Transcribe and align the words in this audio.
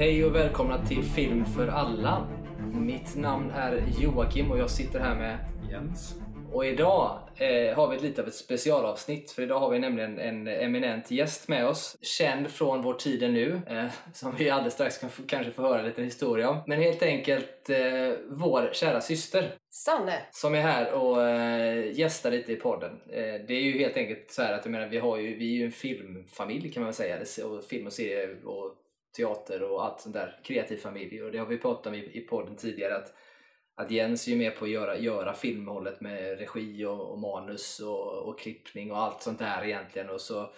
Hej 0.00 0.24
och 0.24 0.34
välkomna 0.34 0.86
till 0.86 1.02
Film 1.02 1.44
för 1.44 1.68
alla. 1.68 2.28
Mitt 2.74 3.16
namn 3.16 3.50
är 3.50 3.84
Joakim 4.00 4.50
och 4.50 4.58
jag 4.58 4.70
sitter 4.70 5.00
här 5.00 5.14
med 5.14 5.38
Jens. 5.70 6.14
och 6.52 6.66
idag 6.66 7.18
eh, 7.36 7.76
har 7.76 7.88
vi 7.88 7.96
ett 7.96 8.02
lite 8.02 8.22
av 8.22 8.28
ett 8.28 8.34
specialavsnitt 8.34 9.30
för 9.30 9.42
idag 9.42 9.60
har 9.60 9.70
vi 9.70 9.78
nämligen 9.78 10.18
en 10.18 10.48
eminent 10.48 11.10
gäst 11.10 11.48
med 11.48 11.66
oss. 11.66 11.96
Känd 12.02 12.50
från 12.50 12.82
vår 12.82 12.94
tid 12.94 13.32
nu, 13.32 13.60
eh, 13.66 13.86
som 14.12 14.34
vi 14.38 14.50
alldeles 14.50 14.74
strax 14.74 14.98
kan 14.98 15.10
kanske 15.26 15.52
få 15.52 15.62
höra 15.62 15.78
en 15.78 15.86
liten 15.86 16.04
historia 16.04 16.50
om. 16.50 16.58
Men 16.66 16.80
helt 16.80 17.02
enkelt 17.02 17.70
eh, 17.70 17.78
vår 18.28 18.70
kära 18.72 19.00
syster 19.00 19.54
Sanne! 19.70 20.18
som 20.30 20.54
är 20.54 20.60
här 20.60 20.92
och 20.92 21.22
eh, 21.22 21.98
gästar 21.98 22.30
lite 22.30 22.52
i 22.52 22.56
podden. 22.56 23.00
Eh, 23.10 23.34
det 23.48 23.54
är 23.54 23.62
ju 23.62 23.78
helt 23.78 23.96
enkelt 23.96 24.30
så 24.30 24.42
här 24.42 24.52
att 24.52 24.64
jag 24.64 24.72
menar, 24.72 24.88
vi, 24.88 24.98
har 24.98 25.16
ju, 25.16 25.36
vi 25.36 25.54
är 25.54 25.58
ju 25.58 25.64
en 25.64 25.72
filmfamilj 25.72 26.72
kan 26.72 26.82
man 26.82 26.92
väl 26.92 26.94
säga. 26.94 27.46
Och 27.46 27.64
film 27.64 27.86
och 27.86 27.92
serie 27.92 28.36
och 28.44 28.76
teater 29.16 29.62
och 29.62 29.84
allt 29.84 30.00
sånt 30.00 30.14
där. 30.14 30.40
Kreativ 30.44 30.76
familj. 30.76 31.22
Och 31.22 31.32
det 31.32 31.38
har 31.38 31.46
vi 31.46 31.58
pratat 31.58 31.86
om 31.86 31.94
i, 31.94 32.18
i 32.18 32.20
podden 32.20 32.56
tidigare. 32.56 32.96
att 32.96 33.14
att 33.80 33.90
Jens 33.90 34.26
är 34.26 34.32
ju 34.32 34.38
med 34.38 34.56
på 34.56 34.64
att 34.64 34.70
göra, 34.70 34.98
göra 34.98 35.34
filmhållet 35.34 36.00
med 36.00 36.38
regi 36.38 36.84
och, 36.84 37.12
och 37.12 37.18
manus 37.18 37.80
och, 37.80 38.28
och 38.28 38.38
klippning 38.38 38.90
och 38.90 38.98
allt 38.98 39.22
sånt 39.22 39.38
där 39.38 39.64
egentligen. 39.64 40.10
Och 40.10 40.20
så 40.20 40.52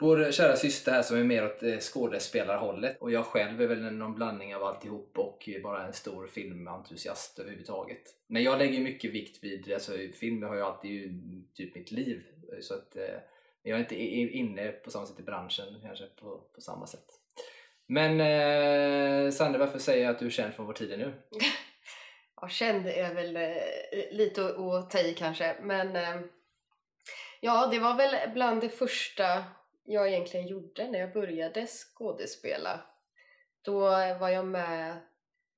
vår 0.00 0.32
kära 0.32 0.56
syster 0.56 0.92
här 0.92 1.02
som 1.02 1.16
är 1.16 1.24
mer 1.24 1.44
åt 1.44 1.62
eh, 1.62 1.78
skådespelarhållet 1.78 2.96
och 3.00 3.10
jag 3.10 3.26
själv 3.26 3.62
är 3.62 3.66
väl 3.66 3.92
någon 3.92 4.14
blandning 4.14 4.54
av 4.54 4.62
alltihop 4.62 5.18
och 5.18 5.48
bara 5.62 5.86
en 5.86 5.92
stor 5.92 6.26
filmentusiast 6.26 7.38
överhuvudtaget. 7.38 8.02
Men 8.26 8.42
jag 8.42 8.58
lägger 8.58 8.80
mycket 8.80 9.10
vikt 9.10 9.44
vid, 9.44 9.72
alltså 9.72 9.92
film 10.20 10.42
har 10.42 10.54
ju 10.54 10.62
alltid 10.62 10.90
ju 10.90 11.12
typ 11.54 11.74
mitt 11.74 11.90
liv 11.90 12.22
så 12.60 12.74
att 12.74 12.96
eh, 12.96 13.20
jag 13.62 13.78
är 13.78 13.82
inte 13.82 13.96
inne 14.36 14.72
på 14.72 14.90
samma 14.90 15.06
sätt 15.06 15.20
i 15.20 15.22
branschen 15.22 15.80
kanske 15.82 16.06
på, 16.06 16.38
på 16.54 16.60
samma 16.60 16.86
sätt. 16.86 17.23
Men 17.94 18.20
eh, 18.20 19.30
Sandra, 19.30 19.58
varför 19.58 19.78
säger 19.78 20.04
jag 20.04 20.10
att 20.10 20.18
du 20.18 20.26
är 20.26 20.30
känd 20.30 20.54
från 20.54 20.66
vår 20.66 20.72
tid 20.72 20.98
nu? 20.98 21.12
Ja, 22.40 22.48
känd 22.48 22.86
är 22.86 23.14
väl 23.14 23.36
eh, 23.36 24.10
lite 24.10 24.44
att- 24.46 24.58
att 24.58 24.90
ta 24.90 24.98
i 24.98 25.14
kanske, 25.14 25.56
men 25.62 25.96
eh, 25.96 26.20
ja, 27.40 27.66
det 27.66 27.78
var 27.78 27.94
väl 27.94 28.30
bland 28.32 28.60
det 28.60 28.68
första 28.68 29.44
jag 29.84 30.08
egentligen 30.08 30.46
gjorde 30.46 30.90
när 30.90 30.98
jag 30.98 31.12
började 31.12 31.66
skådespela. 31.66 32.80
Då 33.62 33.80
var 34.20 34.28
jag 34.28 34.46
med 34.46 34.96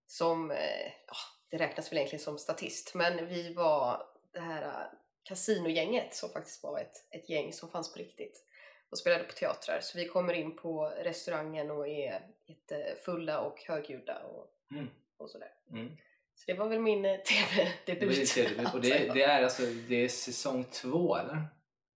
som, 0.06 0.50
eh, 0.50 0.86
ja, 1.06 1.16
det 1.50 1.56
räknas 1.58 1.92
väl 1.92 1.96
egentligen 1.98 2.24
som 2.24 2.38
statist, 2.38 2.94
men 2.94 3.26
vi 3.26 3.54
var 3.54 4.02
det 4.32 4.40
här 4.40 4.62
eh, 4.62 4.86
kasinogänget 5.22 6.14
som 6.14 6.30
faktiskt 6.30 6.62
var 6.62 6.78
ett, 6.80 6.96
ett 7.10 7.28
gäng 7.28 7.52
som 7.52 7.70
fanns 7.70 7.92
på 7.92 7.98
riktigt 7.98 8.44
och 8.90 8.98
spelade 8.98 9.24
på 9.24 9.32
teatrar. 9.32 9.80
Så 9.80 9.98
vi 9.98 10.08
kommer 10.08 10.34
in 10.34 10.56
på 10.56 10.92
restaurangen 11.02 11.70
och 11.70 11.88
är 11.88 12.22
jättefulla 12.46 13.40
och 13.40 13.60
högljudda 13.68 14.22
och, 14.22 14.52
Mm. 14.70 14.86
och 15.16 15.30
sådär. 15.30 15.48
Mm. 15.70 15.88
Så 16.34 16.44
det 16.46 16.54
var 16.54 16.68
väl 16.68 16.80
min 16.80 17.04
eh, 17.04 17.16
tv-debut. 17.20 18.34
Det, 18.34 18.74
och 18.74 18.80
det, 18.80 18.88
det, 19.14 19.22
är 19.22 19.42
alltså, 19.42 19.62
det 19.88 19.94
är 20.04 20.08
säsong 20.08 20.64
två 20.64 21.16
eller? 21.16 21.44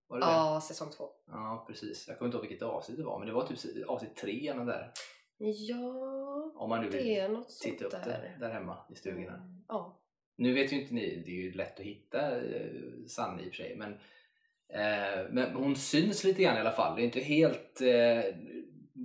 Var 0.07 0.19
det 0.19 0.27
det? 0.27 0.31
Ja, 0.33 0.61
säsong 0.69 0.91
två. 0.91 1.09
Ja, 1.27 1.65
precis. 1.69 2.09
Jag 2.09 2.19
kommer 2.19 2.27
inte 2.29 2.37
ihåg 2.37 2.47
vilket 2.49 2.63
avsnitt 2.69 2.99
det 2.99 3.05
var, 3.05 3.19
men 3.19 3.29
det 3.29 3.35
var 3.35 3.47
typ 3.47 3.89
avsnitt 3.89 4.17
tre 4.17 4.49
eller 4.49 4.65
där. 4.65 4.93
Ja, 5.39 6.53
Om 6.57 6.69
man 6.69 6.81
nu 6.85 6.89
vill 6.91 7.05
det 7.05 7.19
är 7.19 7.29
något 7.29 7.51
sånt 7.51 7.73
titta 7.73 7.85
upp 7.85 7.93
där. 8.05 8.37
det 8.39 8.47
där 8.47 8.53
hemma 8.53 8.77
i 8.91 8.95
stugorna. 8.95 9.35
Mm, 9.35 9.65
Ja. 9.69 9.97
Nu 10.37 10.55
vet 10.55 10.73
ju 10.73 10.81
inte 10.83 10.95
ni, 10.95 11.23
det 11.27 11.31
är 11.31 11.35
ju 11.43 11.53
lätt 11.53 11.81
att 11.81 11.87
hitta 11.87 12.41
eh, 12.41 12.71
Sanne 13.09 13.43
i 13.43 13.49
och 13.51 13.55
för 13.55 13.63
sig, 13.63 13.77
men, 13.77 14.01
men 15.31 15.55
hon 15.55 15.77
syns 15.77 16.25
lite 16.25 16.43
grann 16.43 16.57
i 16.57 16.61
alla 16.61 16.73
fall. 16.73 16.97
Det 16.97 17.03
är 17.03 17.05
inte 17.05 17.21
helt 17.21 17.81
eh, 17.81 18.35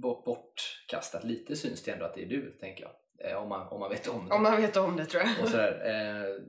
bort- 0.01 0.25
bortkastat. 0.25 1.23
Lite 1.23 1.55
syns 1.55 1.83
det 1.83 1.91
ändå 1.91 2.05
att 2.05 2.13
det 2.15 2.21
är 2.21 2.29
du, 2.29 2.51
tänker 2.59 2.83
jag. 2.83 3.31
Eh, 3.31 3.37
om, 3.37 3.49
man, 3.49 3.67
om 3.67 3.79
man 3.79 3.89
vet 3.89 4.07
om 4.07 4.29
det. 4.29 4.35
Om 4.35 4.43
man 4.43 4.61
vet 4.61 4.77
om 4.77 4.97
det 4.97 5.05
tror 5.05 5.23
jag. 5.23 5.43
och 5.43 5.49
sådär. 5.49 5.81
Eh, 5.85 6.41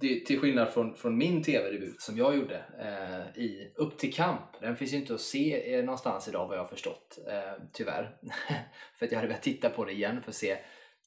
det, 0.00 0.26
till 0.26 0.40
skillnad 0.40 0.68
från, 0.68 0.94
från 0.94 1.18
min 1.18 1.42
tv-debut 1.42 2.00
som 2.00 2.16
jag 2.16 2.36
gjorde 2.36 2.64
eh, 2.80 3.42
i 3.42 3.72
Upp 3.76 3.98
till 3.98 4.14
kamp. 4.14 4.60
Den 4.60 4.76
finns 4.76 4.92
ju 4.92 4.96
inte 4.96 5.14
att 5.14 5.20
se 5.20 5.74
eh, 5.74 5.84
någonstans 5.84 6.28
idag 6.28 6.48
vad 6.48 6.56
jag 6.56 6.62
har 6.62 6.68
förstått. 6.68 7.18
Eh, 7.28 7.62
tyvärr. 7.72 8.16
för 8.98 9.06
att 9.06 9.12
jag 9.12 9.18
hade 9.18 9.28
velat 9.28 9.42
titta 9.42 9.70
på 9.70 9.84
det 9.84 9.92
igen 9.92 10.22
för 10.22 10.30
att 10.30 10.34
se 10.36 10.56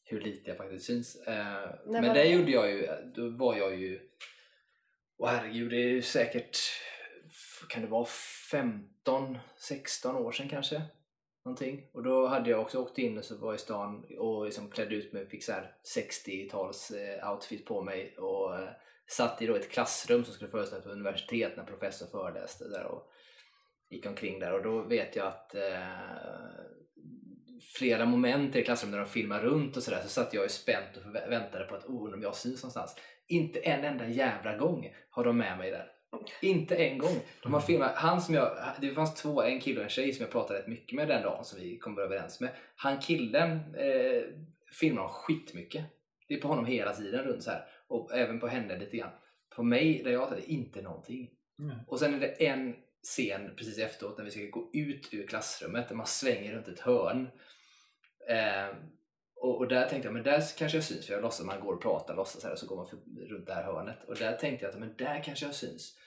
hur 0.03 0.21
lite 0.21 0.49
jag 0.49 0.57
faktiskt 0.57 0.85
syns. 0.85 1.15
Eh, 1.27 1.69
men 1.85 2.07
var 2.07 2.13
det 2.13 2.25
gjorde 2.25 2.51
jag 2.51 2.71
ju, 2.71 2.87
då 3.15 3.29
var 3.29 3.55
jag 3.55 3.75
ju, 3.75 3.99
åh 5.17 5.29
herregud 5.29 5.69
det 5.71 5.77
är 5.77 5.89
ju 5.89 6.01
säkert, 6.01 6.57
kan 7.69 7.81
det 7.81 7.87
vara 7.87 8.05
15, 8.51 9.37
16 9.57 10.15
år 10.15 10.31
sedan 10.31 10.49
kanske? 10.49 10.81
Någonting. 11.45 11.89
Och 11.93 12.03
då 12.03 12.27
hade 12.27 12.49
jag 12.49 12.61
också 12.61 12.81
åkt 12.81 12.97
in 12.97 13.17
och 13.17 13.25
så 13.25 13.37
var 13.37 13.53
i 13.53 13.57
stan 13.57 14.05
och 14.17 14.45
liksom 14.45 14.69
klädde 14.69 14.95
ut 14.95 15.13
mig, 15.13 15.27
fick 15.27 15.43
så 15.43 15.53
60-tals 15.97 16.91
eh, 16.91 17.31
outfit 17.31 17.65
på 17.65 17.81
mig 17.81 18.15
och 18.17 18.59
eh, 18.59 18.69
satt 19.07 19.41
i 19.41 19.45
då 19.45 19.55
ett 19.55 19.71
klassrum 19.71 20.25
som 20.25 20.33
skulle 20.33 20.51
föreställa 20.51 20.81
på 20.81 20.89
universitet 20.89 21.57
när 21.57 21.63
professor 21.63 22.07
föreläste 22.07 22.69
där 22.69 22.85
och 22.85 23.11
gick 23.89 24.05
omkring 24.05 24.39
där 24.39 24.53
och 24.53 24.63
då 24.63 24.81
vet 24.81 25.15
jag 25.15 25.27
att 25.27 25.55
eh, 25.55 25.87
flera 27.73 28.05
moment 28.05 28.55
i 28.55 28.63
klassrummet 28.63 28.91
när 28.91 29.05
de 29.05 29.09
filmar 29.09 29.39
runt 29.39 29.77
och 29.77 29.83
sådär 29.83 30.01
så 30.03 30.09
satt 30.09 30.33
jag 30.33 30.43
ju 30.43 30.49
spänt 30.49 30.97
och 30.97 31.15
väntade 31.15 31.65
på 31.65 31.75
att 31.75 31.85
oh, 31.85 32.13
om 32.13 32.21
jag 32.21 32.35
syns 32.35 32.63
någonstans. 32.63 32.95
Inte 33.27 33.59
en 33.59 33.83
enda 33.83 34.07
jävla 34.07 34.57
gång 34.57 34.95
har 35.09 35.23
de 35.23 35.37
med 35.37 35.57
mig 35.57 35.71
där. 35.71 35.94
Inte 36.41 36.75
en 36.75 36.97
gång. 36.97 37.19
De 37.43 37.53
har 37.53 37.61
filmat, 37.61 37.95
han 37.95 38.21
som 38.21 38.35
jag, 38.35 38.57
det 38.81 38.93
fanns 38.93 39.13
två, 39.13 39.41
en 39.41 39.59
kille 39.59 39.77
och 39.77 39.83
en 39.83 39.89
tjej 39.89 40.13
som 40.13 40.23
jag 40.23 40.31
pratade 40.31 40.59
rätt 40.59 40.67
mycket 40.67 40.95
med 40.95 41.07
den 41.07 41.23
dagen 41.23 41.45
som 41.45 41.59
vi 41.59 41.77
kom 41.77 41.99
överens 41.99 42.39
med. 42.41 42.49
Han 42.75 42.99
killen 42.99 43.51
eh, 43.75 44.23
filmar 44.79 45.01
dem 45.01 45.11
skitmycket. 45.11 45.85
Det 46.27 46.33
är 46.33 46.41
på 46.41 46.47
honom 46.47 46.65
hela 46.65 46.93
tiden 46.93 47.25
runt 47.25 47.43
så 47.43 47.51
här. 47.51 47.65
Och 47.87 48.17
även 48.17 48.39
på 48.39 48.47
henne 48.47 48.79
lite 48.79 48.97
grann. 48.97 49.11
På 49.55 49.63
mig, 49.63 50.01
där 50.03 50.11
jag 50.11 50.27
hade 50.27 50.51
inte 50.51 50.81
någonting. 50.81 51.29
Mm. 51.59 51.75
Och 51.87 51.99
sen 51.99 52.13
är 52.13 52.19
det 52.19 52.47
en 52.47 52.75
scen 53.03 53.55
precis 53.57 53.77
efteråt 53.77 54.17
när 54.17 54.25
vi 54.25 54.31
ska 54.31 54.41
gå 54.41 54.69
ut 54.73 55.09
ur 55.13 55.27
klassrummet 55.27 55.89
där 55.89 55.95
man 55.95 56.05
svänger 56.05 56.53
runt 56.53 56.67
ett 56.67 56.79
hörn. 56.79 57.29
Eh, 58.29 58.75
och, 59.35 59.57
och 59.57 59.67
där 59.67 59.89
tänkte 59.89 60.07
jag, 60.07 60.13
men 60.13 60.23
där 60.23 60.43
kanske 60.57 60.77
jag 60.77 60.83
syns 60.83 61.05
för 61.05 61.13
jag 61.13 61.21
låtsas 61.21 61.45
man 61.45 61.59
går 61.59 61.73
och 61.73 61.81
pratar 61.81 62.15
låtsas 62.15 62.43
här 62.43 62.51
och 62.51 62.59
så 62.59 62.67
går 62.67 62.75
man 62.75 62.87
för, 62.87 62.97
runt 63.29 63.47
det 63.47 63.53
här 63.53 63.63
hörnet. 63.63 64.03
Och 64.07 64.15
där 64.15 64.37
tänkte 64.37 64.65
jag 64.65 64.73
att 64.73 64.79
men 64.79 64.95
där 64.97 65.23
kanske 65.23 65.45
jag 65.45 65.55
syns. 65.55 65.97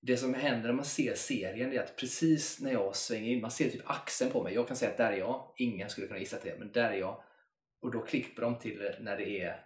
Det 0.00 0.16
som 0.16 0.34
händer 0.34 0.68
när 0.68 0.74
man 0.74 0.84
ser 0.84 1.14
serien 1.14 1.72
är 1.72 1.80
att 1.80 1.96
precis 1.96 2.60
när 2.60 2.72
jag 2.72 2.96
svänger 2.96 3.32
in, 3.32 3.40
man 3.40 3.50
ser 3.50 3.70
typ 3.70 3.90
axeln 3.90 4.30
på 4.30 4.42
mig. 4.42 4.54
Jag 4.54 4.68
kan 4.68 4.76
säga 4.76 4.90
att 4.90 4.96
där 4.96 5.12
är 5.12 5.16
jag. 5.16 5.52
Ingen 5.56 5.90
skulle 5.90 6.06
kunna 6.06 6.20
gissa 6.20 6.36
det 6.42 6.58
men 6.58 6.72
där 6.72 6.90
är 6.90 6.98
jag. 6.98 7.22
Och 7.82 7.90
då 7.90 8.00
klipper 8.00 8.42
de 8.42 8.58
till 8.58 8.94
när 9.00 9.16
det 9.16 9.40
är 9.40 9.60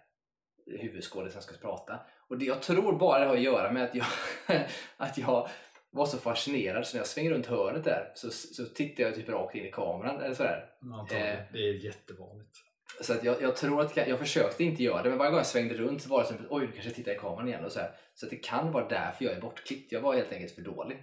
huvudskådisen 0.66 1.42
som 1.42 1.54
ska 1.54 1.68
prata. 1.68 2.00
Och 2.28 2.38
det, 2.38 2.44
jag 2.44 2.62
tror 2.62 2.98
bara 2.98 3.20
det 3.20 3.26
har 3.26 3.36
att 3.36 3.42
göra 3.42 3.72
med 3.72 3.84
att 3.84 3.94
jag, 3.94 4.06
att 4.96 5.18
jag 5.18 5.48
var 5.90 6.06
så 6.06 6.18
fascinerad 6.18 6.86
så 6.86 6.96
när 6.96 7.00
jag 7.00 7.06
svänger 7.06 7.30
runt 7.30 7.46
hörnet 7.46 7.84
där 7.84 8.12
så, 8.14 8.30
så 8.30 8.64
tittar 8.64 9.04
jag 9.04 9.14
typ 9.14 9.28
rakt 9.28 9.54
in 9.54 9.64
i 9.64 9.70
kameran 9.70 10.20
eller 10.20 10.34
sådär. 10.34 10.70
Eh. 11.12 11.38
Det 11.52 11.58
är 11.58 11.84
jättevanligt. 11.84 12.58
Så 13.00 13.12
att 13.12 13.24
jag, 13.24 13.42
jag 13.42 13.56
tror 13.56 13.80
att 13.80 13.96
jag, 13.96 14.08
jag 14.08 14.18
försökte 14.18 14.64
inte 14.64 14.82
göra 14.82 15.02
det 15.02 15.08
men 15.08 15.18
varje 15.18 15.30
gång 15.30 15.38
jag 15.38 15.46
svängde 15.46 15.74
runt 15.74 16.02
så 16.02 16.08
var 16.08 16.20
det 16.22 16.26
som 16.28 16.36
att 16.36 16.50
oj, 16.50 16.66
du 16.66 16.72
kanske 16.72 16.90
tittar 16.90 17.12
i 17.12 17.18
kameran 17.18 17.48
igen 17.48 17.64
och 17.64 17.72
så 17.72 17.80
här. 17.80 17.96
Så 18.14 18.26
att 18.26 18.30
det 18.30 18.36
kan 18.36 18.72
vara 18.72 18.88
därför 18.88 19.24
jag 19.24 19.34
är 19.34 19.40
bortklippt. 19.40 19.92
Jag 19.92 20.00
var 20.00 20.14
helt 20.14 20.32
enkelt 20.32 20.54
för 20.54 20.62
dålig. 20.62 21.02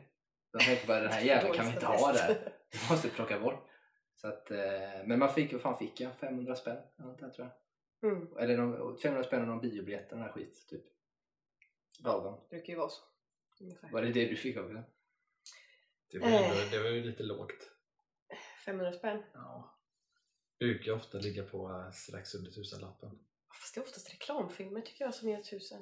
Jag 0.52 0.62
tänkte 0.62 0.88
bara 0.88 1.00
den 1.00 1.12
här 1.12 1.22
jäveln 1.26 1.54
kan 1.54 1.66
vi 1.66 1.72
inte 1.72 1.86
ha 1.86 2.14
där. 2.14 2.54
Vi 2.72 2.94
måste 2.94 3.10
plocka 3.10 3.40
bort. 3.40 3.66
Så 4.16 4.28
att, 4.28 4.52
eh, 4.52 4.58
men 5.06 5.20
man 5.20 5.34
fick, 5.34 5.54
vad 5.54 5.62
fan 5.62 5.78
fick 5.78 6.02
jag? 6.02 6.16
500 6.18 6.56
spänn? 6.56 6.78
eller 7.00 7.18
där, 7.18 7.30
tror 7.30 7.48
jag. 7.48 8.12
Mm, 8.12 8.38
Eller 8.38 8.58
någon, 8.58 8.98
500 8.98 9.24
spänn 9.24 9.42
och 9.42 9.48
någon 9.48 9.62
biobiljett, 9.62 10.10
den 10.10 10.20
här 10.22 10.32
skit 10.32 10.66
typ. 10.70 10.84
Lagom. 12.04 12.40
det 12.50 12.56
brukar 12.56 12.74
ju 12.74 12.80
vara 12.80 12.90
så. 12.90 13.02
Ungefär. 13.62 13.90
Var 13.92 14.02
det 14.02 14.12
det 14.12 14.26
du 14.26 14.36
fick 14.36 14.58
också? 14.58 14.84
Det 16.12 16.20
var, 16.20 16.30
ju, 16.30 16.36
Eh. 16.36 16.72
det 16.72 16.80
var 16.80 16.90
ju 16.90 17.04
lite 17.04 17.24
lågt. 17.24 17.72
500 18.66 18.94
spänn. 18.94 19.24
Ja. 19.34 19.76
Brukar 20.60 20.92
ofta 20.92 21.18
ligga 21.18 21.44
på 21.44 21.70
eh, 21.70 21.92
strax 21.92 22.36
under 22.36 22.52
tusenlappen. 22.52 23.10
Fast 23.62 23.76
det 23.76 23.80
är 23.82 23.84
oftast 23.84 24.14
reklamfilmer 24.14 24.82
tycker 24.82 25.06
jag 25.06 25.14
som 25.16 25.30
ger 25.30 25.42
tusen. 25.42 25.82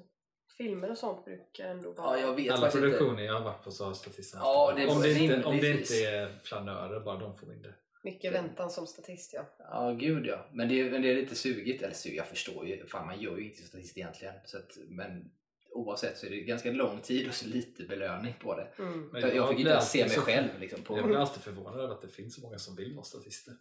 Filmer 0.57 0.91
och 0.91 0.97
sånt 0.97 1.25
brukar 1.25 1.65
ändå 1.65 1.91
vara... 1.91 2.19
Ja, 2.19 2.27
jag 2.27 2.35
vet 2.35 2.51
Alla 2.51 2.61
faktiskt 2.61 2.83
inte. 2.83 2.97
produktioner 2.97 3.23
jag 3.23 3.33
har 3.33 3.43
varit 3.43 3.63
på 3.63 3.71
så 3.71 3.85
har 3.85 3.93
statisten 3.93 4.39
Ja, 4.43 4.73
det 4.75 4.87
om, 4.87 5.01
det 5.01 5.13
inte, 5.13 5.43
om 5.43 5.57
det 5.57 5.71
inte 5.71 5.93
är 5.95 6.39
flanörer 6.43 6.99
bara, 6.99 7.19
de 7.19 7.35
får 7.37 7.47
mindre. 7.47 7.73
Mycket 8.03 8.33
väntan 8.33 8.71
som 8.71 8.87
statist 8.87 9.33
ja. 9.33 9.45
Ja, 9.59 9.91
gud 9.91 10.25
ja. 10.25 10.45
Men 10.53 10.69
det, 10.69 10.79
är- 10.81 10.91
men 10.91 11.01
det 11.01 11.11
är 11.11 11.15
lite 11.15 11.35
sugigt. 11.35 11.83
Eller 11.83 11.93
sugigt, 11.93 12.17
jag 12.17 12.27
förstår 12.27 12.67
ju. 12.67 12.85
Fan, 12.87 13.05
man 13.05 13.21
gör 13.21 13.37
ju 13.37 13.45
inte 13.49 13.61
statist 13.63 13.97
egentligen. 13.97 14.33
Så 14.45 14.57
att, 14.57 14.77
men 14.87 15.31
oavsett 15.71 16.17
så 16.17 16.25
är 16.25 16.29
det 16.29 16.41
ganska 16.41 16.71
lång 16.71 16.99
tid 17.01 17.27
och 17.27 17.33
så 17.33 17.47
lite 17.47 17.83
belöning 17.83 18.33
på 18.41 18.55
det. 18.55 18.67
Mm. 18.79 19.07
Men 19.07 19.21
Jag, 19.21 19.35
jag 19.35 19.49
fick 19.49 19.59
inte 19.59 19.71
ens 19.71 19.91
se 19.91 19.99
mig 20.01 20.09
så- 20.09 20.21
själv. 20.21 20.59
Liksom, 20.59 20.81
på... 20.83 20.97
Jag 20.97 21.05
blir 21.05 21.17
alltid 21.17 21.43
förvånad 21.43 21.79
över 21.79 21.93
att 21.93 22.01
det 22.01 22.07
finns 22.07 22.35
så 22.35 22.41
många 22.41 22.57
som 22.59 22.75
vill 22.75 22.93
vara 22.95 23.05
statister. 23.05 23.53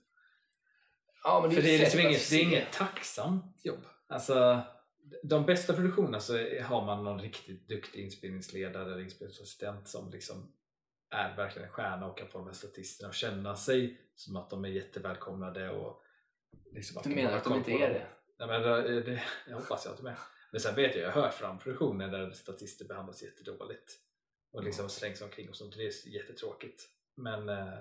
Ja, 1.26 1.40
men 1.42 1.50
För 1.50 1.62
det 1.62 1.74
är 1.74 1.78
liksom 1.78 2.00
inget, 2.00 2.30
det 2.30 2.36
är 2.36 2.42
inget 2.42 2.72
tacksamt 2.72 3.60
jobb. 3.64 3.84
Alltså, 4.06 4.60
de 5.22 5.46
bästa 5.46 5.72
produktionerna 5.72 6.20
så 6.20 6.32
har 6.62 6.86
man 6.86 7.04
någon 7.04 7.20
riktigt 7.20 7.68
duktig 7.68 8.04
inspelningsledare 8.04 8.84
eller 8.84 9.00
inspelningsassistent 9.00 9.88
som 9.88 10.10
liksom 10.10 10.52
är 11.10 11.36
verkligen 11.36 11.68
en 11.68 11.74
stjärna 11.74 12.06
och 12.06 12.18
kan 12.18 12.28
få 12.28 12.38
de 12.38 12.46
här 12.46 12.54
statisterna 12.54 13.08
att 13.08 13.14
känna 13.14 13.56
sig 13.56 14.00
som 14.14 14.36
att 14.36 14.50
de 14.50 14.64
är 14.64 14.68
jättevälkomnade 14.68 15.70
och 15.70 16.02
Liksom 16.72 17.02
Du 17.04 17.10
menar 17.10 17.36
att 17.36 17.44
de 17.44 17.54
inte 17.54 17.72
är 17.72 17.88
det? 17.88 18.06
Nej, 18.38 18.48
men 18.48 18.62
det, 18.62 19.00
det, 19.02 19.22
jag 19.48 19.56
hoppas 19.56 19.84
jag 19.84 19.92
att 19.92 19.98
de 19.98 20.06
är. 20.06 20.18
Men 20.50 20.60
sen 20.60 20.74
vet 20.74 20.96
jag, 20.96 21.04
jag 21.04 21.12
har 21.12 21.22
hört 21.22 21.34
fram 21.34 21.58
produktioner 21.58 22.08
där 22.08 22.30
statister 22.30 22.84
behandlas 22.84 23.22
jättedåligt 23.22 23.92
och 24.52 24.64
liksom 24.64 24.88
slängs 24.88 25.22
omkring 25.22 25.48
och 25.48 25.56
sånt. 25.56 25.76
Det 25.76 25.86
är 25.86 26.08
jättetråkigt. 26.08 26.88
Men 27.14 27.48
eh, 27.48 27.78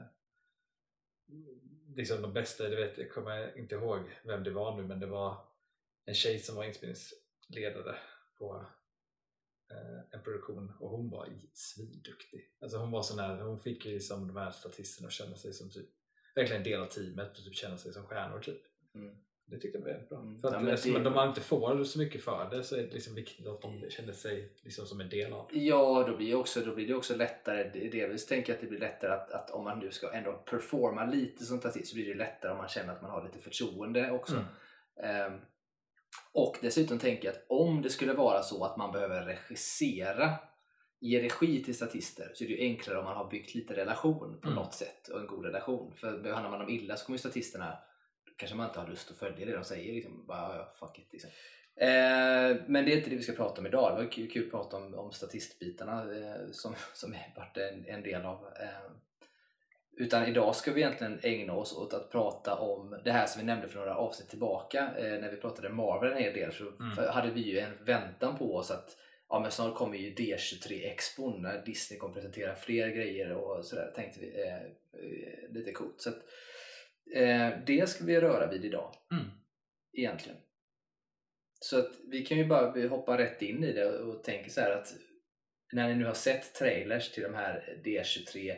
liksom 1.96 2.22
de 2.22 2.34
bästa, 2.34 2.70
du 2.70 2.76
vet, 2.76 2.98
jag 2.98 3.12
kommer 3.12 3.58
inte 3.58 3.76
ihåg 3.76 4.00
vem 4.24 4.44
det 4.44 4.52
var 4.52 4.78
nu 4.78 4.84
men 4.88 5.00
det 5.00 5.08
var 5.08 5.48
en 6.06 6.14
tjej 6.14 6.40
som 6.40 6.56
var 6.56 6.64
inspelningsledare 6.64 7.96
på 8.38 8.66
eh, 9.72 10.00
en 10.12 10.24
produktion 10.24 10.74
och 10.80 10.90
hon 10.90 11.10
var 11.10 11.30
svinduktig. 11.54 12.56
Alltså 12.60 12.78
hon 12.78 12.92
var 12.92 13.04
sån 13.04 13.20
här, 13.20 13.42
hon 13.42 13.60
fick 13.60 13.86
ju 13.86 13.94
liksom 13.94 14.28
de 14.28 14.38
här 14.38 14.52
statisterna 14.52 15.08
att 15.08 15.14
känna 15.14 15.36
sig 15.36 15.54
som 15.54 15.72
typ 15.72 15.90
verkligen 16.36 16.62
en 16.62 16.68
del 16.68 16.82
av 16.82 16.86
teamet 16.86 17.38
och 17.38 17.44
typ 17.44 17.56
känna 17.56 17.78
sig 17.78 17.94
som 17.94 18.06
stjärnor 18.06 18.40
typ. 18.40 18.62
Mm. 18.96 19.16
Det 19.48 19.60
tyckte 19.60 19.78
jag 19.78 19.86
väldigt 19.86 20.10
bra. 20.10 20.20
Mm. 20.20 20.40
För 20.40 20.48
att 20.48 20.64
men 20.64 20.74
eftersom 20.74 21.04
det- 21.04 21.10
de 21.10 21.28
inte 21.30 21.42
får 21.42 21.84
så 21.84 22.00
mycket 22.00 22.24
för 22.24 22.50
det 22.50 22.64
så 22.64 22.76
är 22.76 22.82
det 22.84 22.94
liksom 22.94 23.16
viktigt 23.16 23.48
att 23.48 23.62
de 23.62 23.90
känner 23.90 24.14
sig 24.14 24.54
liksom 24.64 24.86
som 24.86 25.02
en 25.02 25.10
del 25.10 25.34
av 25.34 25.50
det. 25.54 25.60
Ja, 25.60 26.06
då 26.08 26.18
blir, 26.18 26.28
det 26.28 26.36
också, 26.36 26.60
då 26.62 26.76
blir 26.76 26.88
det 26.88 26.94
också 26.96 27.16
lättare. 27.16 27.90
Delvis 27.90 28.26
tänker 28.26 28.50
jag 28.50 28.56
att 28.56 28.62
det 28.62 28.68
blir 28.68 28.80
lättare 28.80 29.12
att, 29.12 29.32
att 29.32 29.52
om 29.52 29.64
man 29.64 29.80
nu 29.80 29.92
ska 29.92 30.12
ändå 30.14 30.32
performa 30.34 31.06
lite 31.06 31.46
som 31.46 31.58
artist 31.58 31.88
så 31.88 31.96
blir 31.96 32.06
det 32.08 32.14
lättare 32.16 32.52
om 32.52 32.58
man 32.58 32.68
känner 32.70 32.94
att 32.94 33.02
man 33.02 33.12
har 33.12 33.24
lite 33.24 33.40
förtroende 33.40 34.12
också. 34.12 34.36
Mm. 34.36 34.46
Ehm, 35.34 35.40
och 36.34 36.58
dessutom 36.62 37.00
tänker 37.00 37.26
jag 37.26 37.36
att 37.36 37.46
om 37.50 37.82
det 37.82 37.90
skulle 37.90 38.14
vara 38.14 38.42
så 38.44 38.64
att 38.64 38.78
man 38.78 38.92
behöver 38.92 39.26
regissera, 39.26 40.30
ge 41.00 41.22
regi 41.22 41.64
till 41.64 41.76
statister 41.76 42.32
så 42.34 42.44
är 42.44 42.48
det 42.48 42.54
ju 42.54 42.60
enklare 42.62 42.98
om 43.00 43.06
man 43.06 43.18
har 43.18 43.30
byggt 43.30 43.56
lite 43.56 43.76
relation 43.76 44.40
på 44.42 44.48
Mm. 44.48 44.56
något 44.56 44.74
sätt 44.74 45.08
och 45.08 45.20
en 45.20 45.28
god 45.28 45.46
relation. 45.46 45.94
För 45.96 46.18
behandlar 46.20 46.52
man 46.52 46.60
dem 46.60 46.70
illa 46.70 46.96
så 46.96 47.06
kommer 47.06 47.16
ju 47.16 47.20
statisterna 47.20 47.78
kanske 48.38 48.56
man 48.58 48.68
inte 48.68 48.80
har 48.80 48.88
lust 48.88 49.12
att 49.12 49.18
följa 49.18 49.46
det 49.46 49.56
de 49.56 49.64
säger. 49.64 49.94
Liksom. 49.94 50.26
Bara, 50.26 50.58
ja, 50.58 50.74
fuck 50.80 51.00
it, 51.00 51.08
liksom. 51.12 51.30
Eh, 51.78 52.58
men 52.68 52.86
det 52.86 52.94
är 52.94 52.98
inte 52.98 53.10
det 53.10 53.16
vi 53.16 53.24
ska 53.24 53.34
prata 53.34 53.62
om 53.62 53.68
idag. 53.68 53.92
Det 53.98 54.04
var 54.04 54.12
kul, 54.12 54.32
kul 54.32 54.46
att 54.46 54.52
prata 54.52 54.78
om, 54.78 54.96
om 54.96 55.12
statistbitarna 55.12 56.02
eh, 56.02 56.52
som, 56.52 56.76
som 56.94 57.16
varit 57.36 57.58
en, 57.58 57.86
en 57.88 58.04
del 58.04 58.26
av. 58.26 58.48
Eh, 58.60 58.92
utan 59.98 60.26
idag 60.26 60.56
ska 60.56 60.74
vi 60.74 60.82
egentligen 60.82 61.20
ägna 61.24 61.54
oss 61.54 61.78
åt 61.78 61.94
att 61.94 62.12
prata 62.12 62.56
om 62.56 63.00
det 63.04 63.12
här 63.12 63.26
som 63.28 63.40
vi 63.42 63.46
nämnde 63.46 63.68
för 63.68 63.80
några 63.80 63.96
avsnitt 63.96 64.30
tillbaka. 64.30 64.90
Eh, 64.98 65.22
när 65.22 65.32
vi 65.32 65.38
pratade 65.38 65.70
Marvel 65.70 66.12
en 66.12 66.18
hel 66.18 66.34
del 66.34 66.54
så 66.54 66.64
Mm. 66.64 67.10
hade 67.10 67.32
vi 67.32 67.42
ju 67.42 67.60
en 67.60 67.86
väntan 67.86 68.38
på 68.38 68.56
oss 68.56 68.72
att 68.72 68.98
ja, 69.30 69.40
men 69.40 69.52
snart 69.52 69.76
kommer 69.76 69.98
ju 69.98 70.14
D23 70.14 70.92
Expo 70.92 71.38
när 71.38 71.66
Disney 71.66 72.00
kommer 72.00 72.14
presentera 72.14 72.56
fler 72.56 72.88
grejer 72.88 73.32
och 73.32 73.66
sådär 73.66 73.92
tänkte 73.96 74.20
vi. 74.20 74.42
Eh, 74.44 74.56
eh, 74.56 75.50
lite 75.54 75.72
coolt. 75.72 76.02
Så 76.02 76.10
att, 76.10 76.20
det 77.66 77.90
ska 77.90 78.06
vi 78.06 78.22
röra 78.22 78.52
vid 78.52 78.66
idag 78.66 78.96
Mm. 79.12 79.26
egentligen. 79.94 80.38
Så 81.60 81.80
att 81.80 81.92
vi 82.12 82.26
kan 82.26 82.38
ju 82.38 82.46
bara 82.46 82.88
hoppa 82.88 83.18
rätt 83.18 83.42
in 83.42 83.64
i 83.64 83.74
det 83.74 84.00
och 84.00 84.24
tänka 84.24 84.50
så 84.50 84.62
här 84.62 84.72
att 84.72 84.94
när 85.74 85.88
ni 85.88 85.96
nu 85.96 86.06
har 86.06 86.14
sett 86.14 86.54
trailers 86.54 87.12
till 87.12 87.24
de 87.24 87.34
här 87.34 87.82
D23 87.86 88.58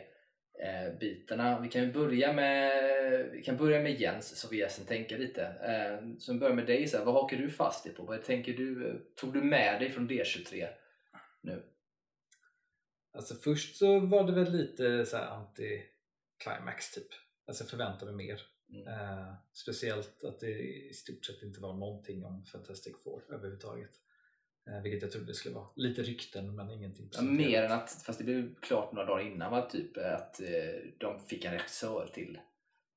eh, 0.62 0.98
bitarna. 1.00 1.60
Vi 1.60 1.68
kan 1.68 1.82
ju 1.82 1.92
börja 1.92 2.32
med, 2.32 3.30
vi 3.32 3.42
kan 3.42 3.56
börja 3.56 3.82
med 3.82 4.00
Jens 4.00 4.40
så 4.40 4.48
vi 4.48 4.66
sen 4.70 4.86
tänka 4.86 5.16
lite. 5.16 5.42
Eh, 5.42 6.18
så 6.18 6.32
vi 6.32 6.38
börjar 6.38 6.54
med 6.54 6.66
dig, 6.66 6.88
så 6.88 6.98
här, 6.98 7.04
vad 7.04 7.14
hakar 7.14 7.36
du 7.36 7.50
fast 7.50 7.84
dig 7.84 7.94
på? 7.94 8.02
Vad 8.02 8.24
tänker 8.24 8.52
du, 8.52 9.00
tog 9.16 9.32
du 9.32 9.42
med 9.42 9.80
dig 9.80 9.90
från 9.90 10.08
D23 10.08 10.68
nu? 11.42 11.62
Alltså 13.12 13.34
först 13.34 13.76
så 13.76 14.00
var 14.00 14.26
det 14.26 14.32
väl 14.32 14.52
lite 14.52 15.06
så 15.06 15.16
här 15.16 15.26
anti-climax 15.26 16.94
typ. 16.94 17.08
Alltså 17.48 17.62
jag 17.64 17.70
förväntade 17.70 18.12
mig 18.12 18.26
mer. 18.26 18.42
Mm. 18.70 18.88
Eh, 18.88 19.34
speciellt 19.52 20.24
att 20.24 20.40
det 20.40 20.58
i 20.90 20.92
stort 20.94 21.24
sett 21.24 21.42
inte 21.42 21.60
var 21.60 21.74
någonting 21.74 22.24
om 22.24 22.44
Fantastic 22.44 22.96
Four 23.04 23.22
överhuvudtaget. 23.28 23.90
Eh, 24.70 24.82
vilket 24.82 25.02
jag 25.02 25.10
trodde 25.12 25.26
det 25.26 25.34
skulle 25.34 25.54
vara. 25.54 25.68
Lite 25.76 26.02
rykten 26.02 26.54
men 26.54 26.70
ingenting 26.70 27.10
Ja, 27.12 27.22
mer 27.22 27.62
än 27.62 27.72
att, 27.72 27.90
fast 28.06 28.18
det 28.18 28.24
blev 28.24 28.54
klart 28.60 28.92
några 28.92 29.06
dagar 29.06 29.24
innan 29.24 29.50
va? 29.52 29.70
typ 29.70 29.96
att 29.96 30.40
eh, 30.40 30.48
de 30.98 31.20
fick 31.20 31.44
en 31.44 31.52
regissör 31.52 32.10
till 32.14 32.40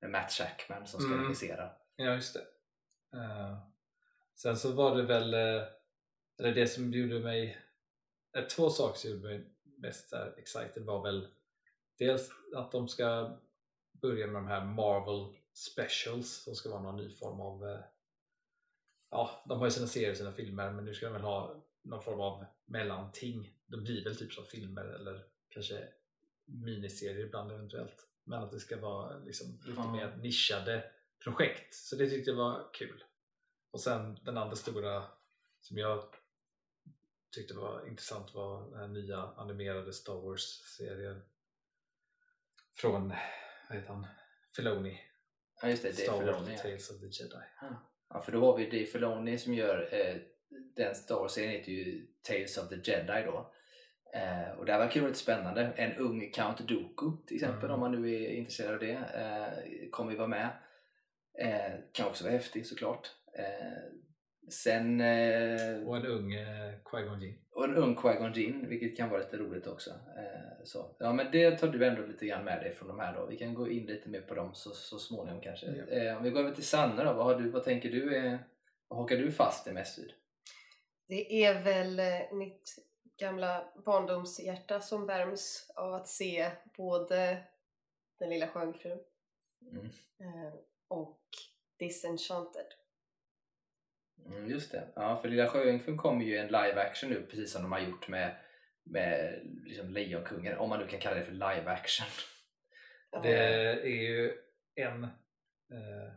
Matt 0.07 0.31
Shackman 0.31 0.87
som 0.87 1.01
ska 1.01 1.11
Mm. 1.13 1.23
regissera. 1.23 1.71
Ja, 1.95 2.13
just 2.13 2.33
det. 2.33 2.45
Eh, 3.17 3.57
sen 4.35 4.57
så 4.57 4.71
var 4.71 4.95
det 4.95 5.03
väl, 5.03 5.33
eh, 5.33 5.63
eller 6.39 6.55
det 6.55 6.67
som 6.67 6.91
gjorde 6.93 7.19
mig, 7.19 7.57
eh, 8.37 8.43
två 8.45 8.69
saker 8.69 8.99
som 8.99 9.09
gjorde 9.11 9.23
mig 9.27 9.45
mest 9.77 10.13
excited 10.37 10.83
var 10.85 11.03
väl 11.03 11.27
dels 11.97 12.29
att 12.55 12.71
de 12.71 12.87
ska 12.87 13.37
börja 14.01 14.27
med 14.27 14.35
de 14.35 14.47
här 14.47 14.65
Marvel 14.65 15.35
Specials 15.53 16.43
som 16.43 16.55
ska 16.55 16.69
vara 16.69 16.81
någon 16.81 16.97
ny 16.97 17.09
form 17.09 17.41
av, 17.41 17.67
eh, 17.67 17.79
ja, 19.09 19.43
de 19.47 19.59
har 19.59 19.67
ju 19.67 19.71
sina 19.71 19.87
serier 19.87 20.11
och 20.11 20.17
sina 20.17 20.31
filmer 20.31 20.71
men 20.71 20.85
nu 20.85 20.93
ska 20.93 21.05
de 21.05 21.13
väl 21.13 21.21
ha 21.21 21.63
någon 21.81 22.03
form 22.03 22.19
av 22.19 22.45
mellanting. 22.65 23.53
De 23.65 23.83
blir 23.83 24.03
väl 24.03 24.17
typ 24.17 24.33
som 24.33 24.45
filmer 24.45 24.83
eller 24.83 25.25
kanske 25.49 25.87
miniserier 26.45 27.25
ibland 27.25 27.51
eventuellt. 27.51 28.07
Men 28.23 28.43
att 28.43 28.51
det 28.51 28.59
ska 28.59 28.79
vara 28.79 29.17
liksom 29.17 29.59
lite 29.65 29.87
mer 29.87 30.17
nischade 30.17 30.91
projekt. 31.23 31.73
Så 31.73 31.95
det 31.95 32.09
tyckte 32.09 32.31
jag 32.31 32.37
var 32.37 32.73
kul. 32.73 33.03
Och 33.71 33.79
sen 33.79 34.19
den 34.23 34.37
andra 34.37 34.55
stora 34.55 35.03
som 35.61 35.77
jag 35.77 36.03
tyckte 37.31 37.53
var 37.53 37.87
intressant 37.87 38.33
var 38.33 38.79
den 38.79 38.93
nya 38.93 39.17
animerade 39.17 39.93
Star 39.93 40.15
Wars-serien 40.15 41.21
från, 42.73 43.13
vad 43.71 43.81
heter 43.81 43.93
han, 43.93 44.07
Filoni. 44.55 44.99
Ja 45.61 45.69
just 45.69 45.83
det, 45.83 45.93
Star 45.93 46.13
Wars 46.13 46.25
Filoni. 46.25 46.57
Tales 46.57 46.91
of 46.91 46.99
the 46.99 47.05
Jedi. 47.23 47.45
Ja, 48.09 48.21
för 48.21 48.31
då 48.31 48.45
har 48.45 48.57
vi 48.57 48.65
Dave 48.65 48.85
Filoni 48.85 49.37
som 49.37 49.53
gör 49.53 49.89
eh, 49.93 50.15
den 50.75 50.95
Star 50.95 51.15
Wars-serien 51.15 51.51
heter 51.51 51.71
ju 51.71 52.07
Tales 52.27 52.57
of 52.57 52.69
the 52.69 52.91
Jedi 52.91 53.23
då. 53.25 53.53
Eh, 54.13 54.51
och 54.59 54.65
det 54.65 54.71
här 54.71 54.79
verkar 54.79 54.95
ju 54.95 55.01
väldigt 55.01 55.17
spännande. 55.21 55.61
En 55.75 55.97
ung 55.97 56.31
Count 56.31 56.67
Dooku 56.67 57.25
till 57.27 57.35
exempel 57.35 57.63
Mm. 57.65 57.71
om 57.73 57.79
man 57.79 58.01
nu 58.01 58.13
är 58.15 58.29
intresserad 58.29 58.73
av 58.73 58.79
det. 58.79 58.91
Eh, 58.93 59.89
kommer 59.91 60.11
ju 60.11 60.17
vara 60.17 60.27
med. 60.27 60.49
Eh, 61.39 61.71
kan 61.93 62.07
också 62.07 62.23
vara 62.23 62.33
häftig 62.33 62.65
såklart. 62.65 63.07
Eh, 63.37 63.83
sen 64.51 65.01
eh, 65.01 65.83
Och 65.87 65.97
en 65.97 66.05
ung 66.05 66.33
eh, 66.33 66.73
Qui-Gon 66.85 67.19
Jinn. 67.21 67.37
Och 67.61 67.67
en 67.67 67.77
ung 67.77 67.95
Qui-Gon 67.95 68.33
Jinn, 68.33 68.69
vilket 68.69 68.97
kan 68.97 69.09
vara 69.09 69.19
lite 69.21 69.37
roligt 69.37 69.67
också. 69.67 69.89
Eh, 69.89 70.63
så. 70.63 70.95
Ja, 70.97 71.13
men 71.13 71.31
det 71.31 71.51
tar 71.57 71.67
du 71.67 71.85
ändå 71.85 72.05
lite 72.05 72.25
grann 72.25 72.43
med 72.45 72.61
dig 72.61 72.73
från 72.73 72.87
de 72.87 72.99
här 72.99 73.13
då. 73.15 73.25
Vi 73.25 73.37
kan 73.37 73.53
gå 73.53 73.69
in 73.69 73.85
lite 73.85 74.09
mer 74.09 74.21
på 74.21 74.35
dem 74.35 74.53
så, 74.53 74.69
så 74.69 74.99
småningom 74.99 75.41
kanske. 75.41 75.65
Ja. 75.65 75.85
Eh, 75.85 76.17
om 76.17 76.23
vi 76.23 76.29
går 76.29 76.39
över 76.39 76.51
till 76.51 76.67
Sanna 76.67 77.03
då, 77.03 77.13
vad, 77.13 77.25
har 77.25 77.35
du, 77.35 77.49
vad 77.49 77.63
tänker 77.63 77.89
du? 77.89 78.15
Eh, 78.15 78.37
vad 78.87 78.99
hakar 78.99 79.17
du 79.17 79.31
fast 79.31 79.65
dig 79.65 79.73
mest 79.73 79.99
vid? 79.99 80.13
Det 81.07 81.43
är 81.45 81.63
väl 81.63 81.99
eh, 81.99 82.33
mitt 82.37 82.75
gamla 83.19 83.65
barndomshjärta 83.85 84.81
som 84.81 85.05
värms 85.05 85.71
av 85.75 85.93
att 85.93 86.07
se 86.07 86.51
både 86.77 87.37
Den 88.19 88.29
lilla 88.29 88.47
sjöjungfrun 88.47 88.99
Mm. 89.71 89.85
eh, 90.19 90.53
och 90.87 91.19
Disenchanted. 91.77 92.65
Mm, 94.27 94.49
just 94.49 94.71
det. 94.71 94.87
Ja, 94.95 95.17
för 95.21 95.29
Lilla 95.29 95.47
Sjöjungfrun 95.47 95.97
kommer 95.97 96.25
ju 96.25 96.37
en 96.37 96.47
live 96.47 96.81
action 96.81 97.09
nu 97.09 97.25
precis 97.29 97.51
som 97.51 97.61
de 97.61 97.71
har 97.71 97.79
gjort 97.79 98.07
med, 98.07 98.35
med 98.83 99.39
liksom 99.65 99.89
Lejonkungen, 99.89 100.57
om 100.57 100.69
man 100.69 100.79
nu 100.79 100.87
kan 100.87 100.99
kalla 100.99 101.15
det 101.15 101.23
för 101.23 101.31
live 101.31 101.63
action. 101.65 102.07
Det 103.23 103.37
är 103.37 103.85
ju 103.85 104.33
en 104.75 105.03
eh, 105.03 106.13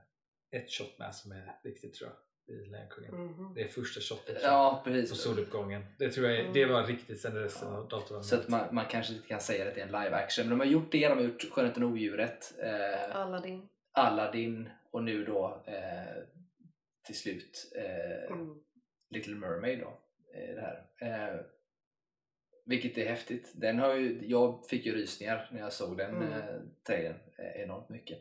ett 0.60 0.70
shot 0.70 0.98
med 0.98 1.14
som 1.14 1.32
är 1.32 1.56
riktigt 1.64 1.94
tror 1.94 2.10
jag 2.10 2.18
i 2.56 2.66
Lejonkungen. 2.70 3.14
Mhm. 3.14 3.54
Det 3.54 3.62
är 3.62 3.68
första 3.68 4.00
shotet 4.00 4.38
Ja, 4.42 4.82
på 4.84 4.90
precis. 4.90 5.20
soluppgången. 5.22 5.84
Det 5.98 6.10
tror 6.10 6.30
jag 6.30 6.54
det 6.54 6.64
var 6.64 6.82
riktigt 6.84 7.20
sen 7.20 7.34
resten 7.34 7.68
av 7.68 7.88
datorn 7.88 8.24
Så 8.24 8.36
att 8.36 8.48
man, 8.48 8.74
man 8.74 8.84
kanske 8.86 9.12
inte 9.14 9.28
kan 9.28 9.40
säga 9.40 9.68
att 9.68 9.74
det 9.74 9.80
är 9.80 9.86
en 9.86 10.04
live 10.04 10.16
action. 10.16 10.48
Men 10.48 10.58
de 10.58 10.60
har 10.64 10.72
gjort 10.72 10.92
det, 10.92 11.08
de 11.08 11.14
har 11.18 11.24
gjort 11.24 11.52
Skönheten 11.52 11.82
och 11.82 11.90
odjuret, 11.90 12.54
eh, 12.62 13.16
Aladdin. 13.16 13.68
Aladdin 13.92 14.70
och 14.90 15.02
nu 15.04 15.24
då 15.24 15.64
eh, 15.66 16.22
till 17.04 17.18
slut 17.18 17.72
eh, 17.76 18.32
Mm. 18.32 18.54
Little 19.10 19.34
Mermaid 19.34 19.78
då. 19.78 20.00
Eh, 20.34 20.54
det 20.54 20.60
här. 20.60 20.86
Eh, 21.34 21.40
vilket 22.66 22.98
är 22.98 23.06
häftigt. 23.06 23.52
Den 23.54 23.78
har 23.78 23.94
ju, 23.94 24.20
jag 24.26 24.66
fick 24.68 24.86
ju 24.86 24.94
rysningar 24.94 25.48
när 25.52 25.60
jag 25.60 25.72
såg 25.72 25.96
den 25.98 26.16
Mm. 26.16 26.32
eh, 26.32 26.60
trailern 26.86 27.16
eh, 27.38 27.62
enormt 27.62 27.88
mycket. 27.88 28.18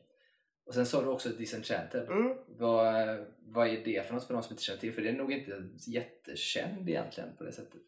Och 0.65 0.73
sen 0.73 0.85
sa 0.85 1.01
du 1.01 1.07
också 1.07 1.29
Disenchanted. 1.29 2.07
Mm. 2.07 2.37
Vad, 2.47 3.25
vad 3.39 3.67
är 3.67 3.85
det 3.85 4.07
för 4.07 4.13
något 4.13 4.27
för 4.27 4.33
de 4.33 4.43
som 4.43 4.53
inte 4.53 4.63
känner 4.63 4.79
till? 4.79 4.93
För 4.93 5.01
det 5.01 5.09
är 5.09 5.13
nog 5.13 5.31
inte 5.33 5.69
jättekänd 5.91 6.89
egentligen 6.89 7.35
på 7.37 7.43
det 7.43 7.51
sättet. 7.51 7.81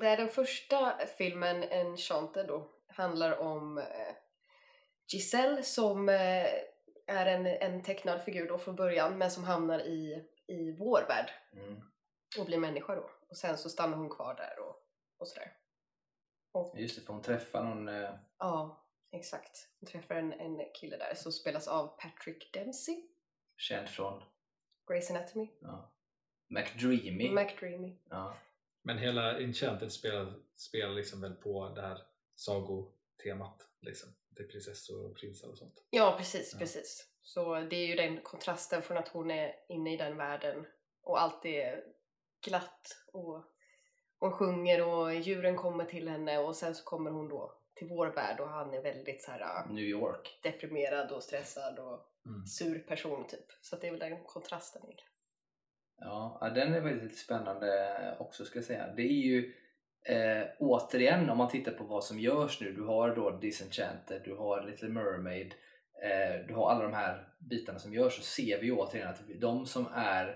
Det 0.00 0.06
är 0.06 0.16
den 0.16 0.28
första 0.28 0.98
filmen, 1.18 1.62
Enchanted 1.62 2.46
då, 2.46 2.70
handlar 2.88 3.38
om 3.38 3.78
eh, 3.78 3.84
Giselle 5.12 5.62
som 5.62 6.08
är 6.08 7.26
en, 7.26 7.46
en 7.46 7.82
tecknad 7.82 8.22
figur 8.22 8.48
då 8.48 8.58
från 8.58 8.76
början 8.76 9.18
men 9.18 9.30
som 9.30 9.44
hamnar 9.44 9.80
i, 9.80 10.24
i 10.48 10.76
vår 10.78 11.02
värld 11.08 11.30
Mm. 11.52 11.80
och 12.38 12.46
blir 12.46 12.58
människa 12.58 12.94
då. 12.94 13.10
Och 13.28 13.36
sen 13.36 13.58
så 13.58 13.68
stannar 13.70 13.96
hon 13.96 14.10
kvar 14.10 14.34
där 14.34 14.58
och, 14.68 14.76
och 15.18 15.28
sådär. 15.28 15.52
Och, 16.52 16.74
Just 16.80 16.96
det, 16.96 17.02
för 17.02 17.12
hon 17.12 17.22
träffar 17.22 17.64
någon... 17.64 17.88
Eh, 17.88 18.10
ja, 18.38 18.86
exakt. 19.12 19.68
Hon 19.80 19.86
träffar 19.88 20.14
en, 20.14 20.32
en 20.32 20.60
kille 20.74 20.96
där 20.96 21.14
som 21.14 21.32
spelas 21.32 21.68
av 21.68 21.86
Patrick 22.00 22.52
Dempsey. 22.52 23.02
känd 23.56 23.88
från 23.88 24.22
Grey's 24.86 25.10
Anatomy. 25.16 25.48
Ja. 25.60 25.92
McDreamy. 26.48 27.30
McDreamy. 27.30 27.98
ja. 28.10 28.36
Men 28.82 28.98
hela 28.98 29.40
Enchanted 29.40 29.92
spelar, 29.92 30.34
spelar 30.54 30.94
liksom 30.94 31.20
väl 31.20 31.34
på 31.34 31.68
det 31.68 31.82
här 31.82 32.02
sagotemat. 32.34 33.68
Liksom. 33.80 34.08
Är 34.40 34.44
prinsessor 34.44 35.10
och 35.10 35.16
prinsar 35.16 35.48
och 35.48 35.58
sånt. 35.58 35.84
Ja, 35.90 36.14
precis, 36.18 36.50
Ja. 36.52 36.58
precis. 36.58 37.08
Så 37.22 37.54
det 37.60 37.76
är 37.76 37.86
ju 37.86 37.94
den 37.94 38.20
kontrasten 38.22 38.82
från 38.82 38.96
att 38.98 39.08
hon 39.08 39.30
är 39.30 39.54
inne 39.68 39.94
i 39.94 39.96
den 39.96 40.16
världen 40.16 40.66
och 41.02 41.20
allt 41.22 41.44
är 41.46 41.84
glatt 42.46 42.96
och 43.12 43.44
hon 44.18 44.32
sjunger 44.32 44.86
och 44.88 45.14
djuren 45.14 45.56
kommer 45.56 45.84
till 45.84 46.08
henne 46.08 46.38
och 46.38 46.56
sen 46.56 46.74
så 46.74 46.84
kommer 46.84 47.10
hon 47.10 47.28
då 47.28 47.54
till 47.74 47.88
vår 47.88 48.06
värld 48.06 48.40
och 48.40 48.48
han 48.48 48.74
är 48.74 48.82
väldigt 48.82 49.22
så 49.22 49.30
här 49.30 49.40
ah, 49.40 49.66
New 49.70 49.84
York. 49.84 50.40
deprimerad 50.42 51.12
och 51.12 51.22
stressad 51.22 51.78
och 51.78 52.04
Mm. 52.26 52.46
sur 52.46 52.78
person 52.78 53.26
typ. 53.26 53.46
Så 53.60 53.76
det 53.76 53.86
är 53.86 53.90
väl 53.90 54.00
den 54.00 54.24
kontrasten 54.24 54.82
egentligen. 54.84 55.12
Ja, 55.98 56.50
den 56.54 56.74
är 56.74 56.80
väldigt 56.80 57.18
spännande 57.18 58.16
också 58.20 58.44
ska 58.44 58.58
jag 58.58 58.64
säga. 58.64 58.86
Det 58.96 59.02
är 59.02 59.22
ju 59.26 59.54
eh, 60.08 60.46
återigen 60.58 61.30
om 61.30 61.38
man 61.38 61.48
tittar 61.48 61.72
på 61.72 61.84
vad 61.84 62.04
som 62.04 62.18
görs 62.18 62.60
nu. 62.60 62.72
Du 62.72 62.82
har 62.82 63.16
då 63.16 63.30
Disenchanted, 63.30 64.22
du 64.24 64.34
har 64.34 64.62
Little 64.62 64.88
Mermaid, 64.88 65.54
eh, 66.02 66.46
du 66.48 66.54
har 66.54 66.70
alla 66.70 66.82
de 66.82 66.92
här 66.92 67.28
bitarna 67.50 67.78
som 67.78 67.94
görs 67.94 68.12
så 68.16 68.22
ser 68.22 68.60
vi 68.60 68.72
återigen 68.72 69.08
att 69.08 69.20
de 69.40 69.66
som 69.66 69.86
är 69.94 70.26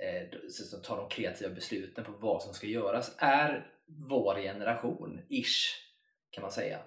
eh, 0.00 0.38
som 0.48 0.82
tar 0.82 0.96
de 0.96 1.08
kreativa 1.08 1.54
besluten 1.54 2.04
på 2.04 2.12
vad 2.12 2.42
som 2.42 2.54
ska 2.54 2.66
göras 2.66 3.16
är 3.18 3.66
vår 4.08 4.34
generation, 4.34 5.20
ish, 5.28 5.74
kan 6.30 6.42
man 6.42 6.50
säga. 6.50 6.78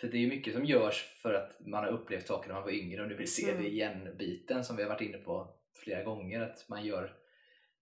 För 0.00 0.08
det 0.08 0.18
är 0.18 0.28
mycket 0.28 0.54
som 0.54 0.64
görs 0.64 1.18
för 1.22 1.34
att 1.34 1.66
man 1.66 1.84
har 1.84 1.90
upplevt 1.90 2.26
saker 2.26 2.48
när 2.48 2.54
man 2.54 2.64
var 2.64 2.70
yngre 2.70 3.02
och 3.02 3.08
nu 3.08 3.14
vill 3.14 3.32
se 3.32 3.50
Mm. 3.50 3.62
det 3.62 3.68
igen-biten 3.68 4.64
som 4.64 4.76
vi 4.76 4.82
har 4.82 4.90
varit 4.90 5.00
inne 5.00 5.18
på 5.18 5.48
flera 5.84 6.02
gånger. 6.02 6.40
Att 6.40 6.68
man 6.68 6.84
gör 6.84 7.16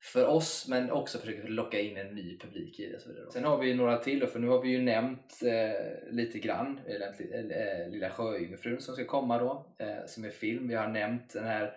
för 0.03 0.27
oss 0.27 0.69
men 0.69 0.91
också 0.91 1.19
försöker 1.19 1.49
locka 1.49 1.81
in 1.81 1.97
en 1.97 2.15
ny 2.15 2.39
publik 2.39 2.81
i 2.81 2.93
det. 2.93 3.01
Så 3.01 3.09
vidare. 3.09 3.31
Sen 3.33 3.45
har 3.45 3.59
vi 3.59 3.75
några 3.75 3.99
till 3.99 4.27
för 4.27 4.39
nu 4.39 4.49
har 4.49 4.63
vi 4.63 4.69
ju 4.69 4.83
nämnt 4.83 5.43
eh, 5.43 6.13
lite 6.13 6.39
grann 6.39 6.81
eller, 6.87 7.07
eh, 7.07 7.41
eh, 7.41 7.89
Lilla 7.89 8.11
Sjöjungfrun 8.11 8.81
som 8.81 8.95
ska 8.95 9.05
komma 9.05 9.39
då, 9.39 9.75
eh, 9.79 10.07
som 10.07 10.25
är 10.25 10.31
film. 10.31 10.69
Vi 10.69 10.75
har 10.75 10.89
nämnt 10.89 11.33
den 11.33 11.45
här 11.45 11.77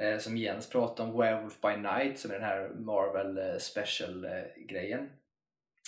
eh, 0.00 0.18
som 0.18 0.36
Jens 0.36 0.70
pratade 0.70 1.10
om, 1.10 1.18
Werewolf 1.18 1.60
by 1.60 1.76
Night 1.76 2.18
som 2.18 2.30
är 2.30 2.34
den 2.34 2.44
här 2.44 2.68
Marvel 2.68 3.38
eh, 3.38 3.58
special-grejen. 3.58 5.00
Eh, 5.00 5.06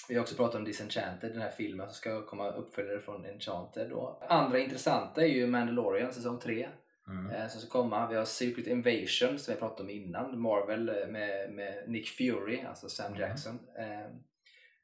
vi 0.08 0.14
har 0.14 0.22
också 0.22 0.37
pratat 0.37 0.54
om 0.54 0.64
Disenchanted, 0.64 1.32
den 1.32 1.42
här 1.42 1.50
filmen 1.50 1.87
som 1.87 1.94
ska 1.94 2.26
komma 2.26 2.50
uppföljare 2.50 3.00
från 3.00 3.25
Enchanted. 3.25 3.90
Då. 3.90 4.22
Andra 4.28 4.58
intressanta 4.58 5.22
är 5.22 5.26
ju 5.26 5.46
Mandalorian 5.46 6.12
säsong 6.12 6.38
3 6.38 6.68
Mm. 7.11 7.31
eh, 7.31 7.49
som 7.49 7.61
ska 7.61 7.71
komma. 7.71 8.09
Vi 8.09 8.17
har 8.17 8.25
Secret 8.25 8.67
Invasion 8.67 9.38
som 9.38 9.55
vi 9.55 9.61
pratade 9.61 9.83
om 9.83 9.90
innan, 9.90 10.40
Marvel 10.40 10.88
eh, 10.88 11.07
med, 11.09 11.50
med 11.52 11.85
Nick 11.88 12.09
Fury, 12.09 12.61
alltså 12.62 12.88
Sam 12.88 13.07
Mm. 13.14 13.21
Jackson. 13.21 13.59
Eh, 13.79 14.11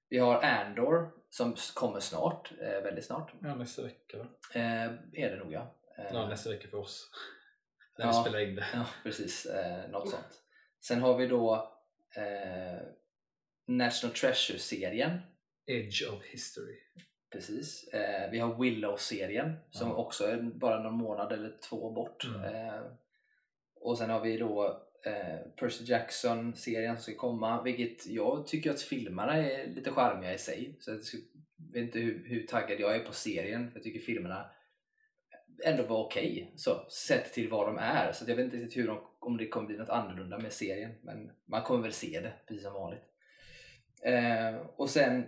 vi 0.08 0.18
har 0.18 0.42
Andor 0.42 1.10
som 1.30 1.54
kommer 1.74 2.00
snart, 2.00 2.52
väldigt 2.60 3.04
snart. 3.04 3.32
Ja, 3.42 3.54
nästa 3.54 3.82
vecka 3.82 4.18
va? 4.18 4.26
Är 4.52 5.30
det 5.30 5.36
nog 5.36 5.52
ja. 5.52 5.74
Ja, 6.12 6.28
nästa 6.28 6.50
vecka 6.50 6.68
för 6.68 6.78
oss. 6.78 7.10
När 7.98 8.06
Ja. 8.06 8.12
vi 8.12 8.30
spelar 8.30 8.48
in 8.48 8.54
det. 8.54 8.66
Ja, 8.74 8.86
precis. 9.02 9.46
Något 9.90 10.10
sånt. 10.10 10.42
Sen 10.80 11.00
har 11.02 11.16
vi 11.16 11.26
då 11.26 11.72
eh, 12.16 12.82
National 13.66 14.14
Treasure-serien. 14.16 15.18
Edge 15.66 16.08
of 16.12 16.22
history. 16.24 16.78
Precis. 17.32 17.88
Eh, 17.88 18.30
vi 18.30 18.38
har 18.38 18.54
Willow-serien 18.54 19.52
som 19.70 19.88
Ja. 19.88 19.94
också 19.94 20.24
är 20.24 20.36
bara 20.42 20.82
någon 20.82 20.94
månad 20.98 21.32
eller 21.32 21.56
två 21.68 21.90
bort. 21.90 22.24
Mm. 22.24 22.54
Eh, 22.54 22.80
och 23.80 23.98
sen 23.98 24.10
har 24.10 24.20
vi 24.20 24.36
då 24.36 24.82
eh, 25.04 25.38
Percy 25.56 25.84
Jackson-serien 25.84 26.96
som 26.96 27.02
ska 27.02 27.20
komma, 27.20 27.62
vilket 27.62 28.06
jag 28.06 28.46
tycker 28.46 28.70
att 28.70 28.80
filmerna 28.82 29.32
är 29.36 29.66
lite 29.66 29.90
charmiga 29.90 30.34
i 30.34 30.38
sig. 30.38 30.76
Så 30.80 30.90
jag 30.90 30.98
vet 31.72 31.82
inte 31.82 31.98
hur, 31.98 32.24
hur 32.28 32.46
taggad 32.46 32.80
jag 32.80 32.96
är 32.96 33.04
på 33.04 33.12
serien, 33.12 33.70
för 33.70 33.78
jag 33.78 33.84
tycker 33.84 34.00
filmerna 34.00 34.50
ändå 35.64 35.82
var 35.82 36.04
okej, 36.04 36.52
så 36.56 36.86
sett 36.90 37.32
till 37.32 37.48
vad 37.50 37.66
de 37.66 37.78
är. 37.78 38.12
Så 38.12 38.24
jag 38.30 38.36
vet 38.36 38.44
inte 38.44 38.56
riktigt 38.56 38.76
hur 38.82 38.86
de, 38.86 38.98
om 39.18 39.36
det 39.36 39.48
kommer 39.48 39.66
bli 39.66 39.76
något 39.76 39.88
annorlunda 39.88 40.38
med 40.38 40.52
serien, 40.52 40.90
men 41.02 41.30
man 41.44 41.62
kommer 41.62 41.82
väl 41.82 41.92
se 41.92 42.20
det 42.20 42.32
precis 42.48 42.62
som 42.64 42.72
vanligt. 42.74 43.02
Eh, 44.02 44.56
och 44.76 44.90
sen 44.90 45.26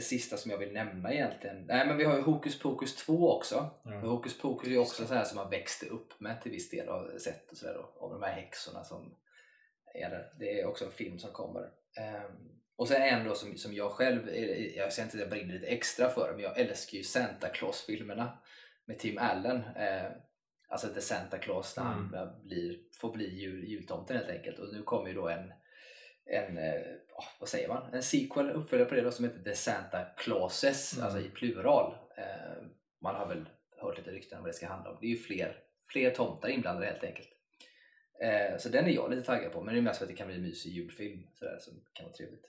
sista 0.00 0.36
som 0.36 0.50
jag 0.50 0.58
vill 0.58 0.72
nämna 0.72 1.12
egentligen, 1.12 1.64
nej 1.66 1.86
men 1.86 1.96
vi 1.96 2.04
har 2.04 2.16
ju 2.16 2.22
Hokus 2.22 2.58
Pokus 2.58 2.96
2 2.96 3.30
också. 3.36 3.70
För 3.82 4.08
Hokus 4.08 4.38
Pokus 4.38 4.68
är 4.68 4.78
också 4.78 5.06
så 5.06 5.14
här 5.14 5.24
som 5.24 5.36
man 5.36 5.50
växte 5.50 5.86
upp 5.86 6.20
med 6.20 6.42
till 6.42 6.52
viss 6.52 6.70
del 6.70 6.88
och 6.88 7.20
sett 7.20 7.50
och 7.50 7.56
sådär 7.56 7.76
av 8.00 8.10
de 8.10 8.22
här 8.22 8.32
häxorna 8.32 8.84
som 8.84 9.14
är 9.94 10.10
där. 10.10 10.32
Det 10.38 10.60
är 10.60 10.66
också 10.66 10.84
en 10.84 10.90
film 10.92 11.18
som 11.18 11.32
kommer. 11.32 11.62
Ehm, 12.00 12.32
och 12.76 12.88
sen 12.88 13.02
en 13.02 13.24
då 13.28 13.34
som, 13.34 13.56
som 13.56 13.74
jag 13.74 13.90
själv, 13.90 14.28
är- 14.28 14.76
jag 14.76 14.92
säger 14.92 15.06
inte 15.06 15.16
att 15.16 15.20
jag 15.20 15.30
brinner 15.30 15.54
lite 15.54 15.66
extra 15.66 16.08
för 16.08 16.32
men 16.34 16.42
jag 16.42 16.58
älskar 16.58 16.96
ju 16.98 17.02
Santa 17.04 17.48
Claus-filmerna 17.48 18.38
med 18.86 18.98
Tim 18.98 19.18
Allen. 19.18 19.56
Eh, 19.76 20.10
alltså 20.68 20.88
The 20.88 21.00
Santa 21.00 21.38
Claus 21.38 21.76
när 21.76 21.84
han 21.84 22.14
Mm. 22.14 22.28
blir, 22.44 22.78
får 23.00 23.12
bli 23.12 23.34
jul, 23.40 23.64
jultomten 23.68 24.16
helt 24.16 24.28
enkelt. 24.30 24.58
Och 24.58 24.72
nu 24.74 24.82
kommer 24.82 25.08
ju 25.08 25.14
då 25.14 25.28
en, 25.28 25.52
en 26.26 26.58
ah, 27.16 27.24
vad 27.40 27.48
säger 27.48 27.68
man, 27.68 27.94
en 27.94 28.02
sequel, 28.02 28.50
uppföljare 28.50 28.88
på 28.88 28.94
det 28.94 29.00
då, 29.02 29.10
som 29.10 29.24
heter 29.24 29.42
The 29.42 29.54
Santa 29.54 30.04
Clauses, 30.16 30.92
Mm. 30.94 31.04
alltså 31.04 31.20
i 31.20 31.28
plural. 31.28 31.94
Eh, 32.16 32.62
man 33.02 33.14
har 33.14 33.26
väl 33.26 33.48
hört 33.76 33.98
lite 33.98 34.10
rykten 34.10 34.38
om 34.38 34.44
vad 34.44 34.52
det 34.52 34.56
ska 34.56 34.66
handla 34.66 34.90
om. 34.90 34.98
Det 35.00 35.06
är 35.06 35.10
ju 35.10 35.16
fler, 35.18 35.58
fler 35.92 36.10
tomtar 36.10 36.48
inblandade 36.48 36.86
helt 36.86 37.04
enkelt. 37.04 37.28
Eh, 38.22 38.58
så 38.58 38.68
den 38.68 38.86
är 38.86 38.90
jag 38.90 39.10
lite 39.10 39.22
taggad 39.26 39.52
på, 39.52 39.62
men 39.62 39.74
det 39.74 39.80
är 39.80 39.82
mest 39.82 39.98
för 39.98 40.04
att 40.04 40.10
det 40.10 40.16
kan 40.16 40.26
bli 40.26 40.36
en 40.36 40.42
mysig 40.42 40.72
julfilm 40.72 41.26
sådär, 41.34 41.58
som 41.60 41.74
kan 41.92 42.06
vara 42.06 42.14
trevligt. 42.16 42.44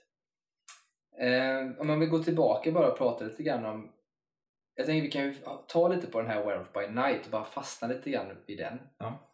Eh, 1.20 1.80
om 1.80 1.86
man 1.86 2.00
vill 2.00 2.08
gå 2.08 2.22
tillbaka 2.22 2.72
bara 2.72 2.92
och 2.92 2.98
prata 2.98 3.24
lite 3.24 3.42
grann 3.42 3.64
om 3.64 3.92
jag 4.74 4.86
tänker 4.86 5.02
vi 5.02 5.10
kan 5.10 5.24
ju 5.24 5.34
ta 5.68 5.88
lite 5.88 6.06
på 6.06 6.20
den 6.20 6.30
här 6.30 6.44
Werewolf 6.44 6.72
by 6.72 6.86
Night 6.86 7.24
och 7.24 7.30
bara 7.30 7.44
fastna 7.44 7.88
lite 7.88 8.10
grann 8.10 8.36
vid 8.46 8.58
den. 8.58 8.78
Ja. 8.98 9.27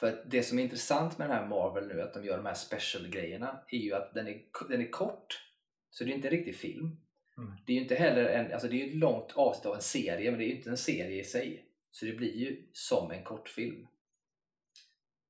För 0.00 0.24
det 0.26 0.42
som 0.42 0.58
är 0.58 0.62
intressant 0.62 1.18
med 1.18 1.30
den 1.30 1.36
här 1.36 1.46
Marvel 1.46 1.88
nu, 1.88 2.02
att 2.02 2.14
de 2.14 2.24
gör 2.24 2.36
de 2.36 2.46
här 2.46 2.54
special-grejerna, 2.54 3.60
är 3.68 3.78
ju 3.78 3.94
att 3.94 4.14
den 4.14 4.28
är, 4.28 4.42
den 4.68 4.80
är 4.80 4.90
kort. 4.90 5.44
Så 5.90 6.04
det 6.04 6.10
är 6.10 6.14
inte 6.14 6.28
en 6.28 6.36
riktig 6.36 6.56
film. 6.56 6.96
Mm. 7.38 7.52
Det 7.66 7.72
är 7.72 7.74
ju 7.74 7.82
inte 7.82 7.94
heller 7.94 8.24
en, 8.24 8.52
alltså 8.52 8.68
det 8.68 8.82
är 8.82 8.88
ett 8.88 8.96
långt 8.96 9.32
avsnitt 9.34 9.66
av 9.66 9.74
en 9.74 9.82
serie, 9.82 10.30
men 10.30 10.38
det 10.38 10.44
är 10.44 10.48
ju 10.48 10.56
inte 10.56 10.70
en 10.70 10.76
serie 10.76 11.20
i 11.20 11.24
sig. 11.24 11.64
Så 11.90 12.04
det 12.04 12.12
blir 12.12 12.36
ju 12.36 12.68
som 12.72 13.10
en 13.10 13.24
kortfilm. 13.24 13.86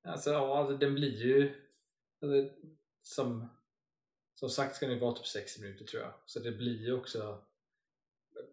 Alltså, 0.05 0.31
ja, 0.31 0.59
alltså, 0.59 0.77
den 0.77 0.95
blir 0.95 1.17
ju... 1.27 1.55
Alltså, 2.23 2.55
som, 3.03 3.49
som 4.35 4.49
sagt 4.49 4.77
ska 4.77 4.87
den 4.87 4.99
vara 4.99 5.15
typ 5.15 5.27
60 5.27 5.61
minuter 5.61 5.85
tror 5.85 6.03
jag. 6.03 6.13
Så 6.27 6.41
det 6.41 6.53
blir 6.53 6.87
ju 6.87 6.93
också... 6.93 7.45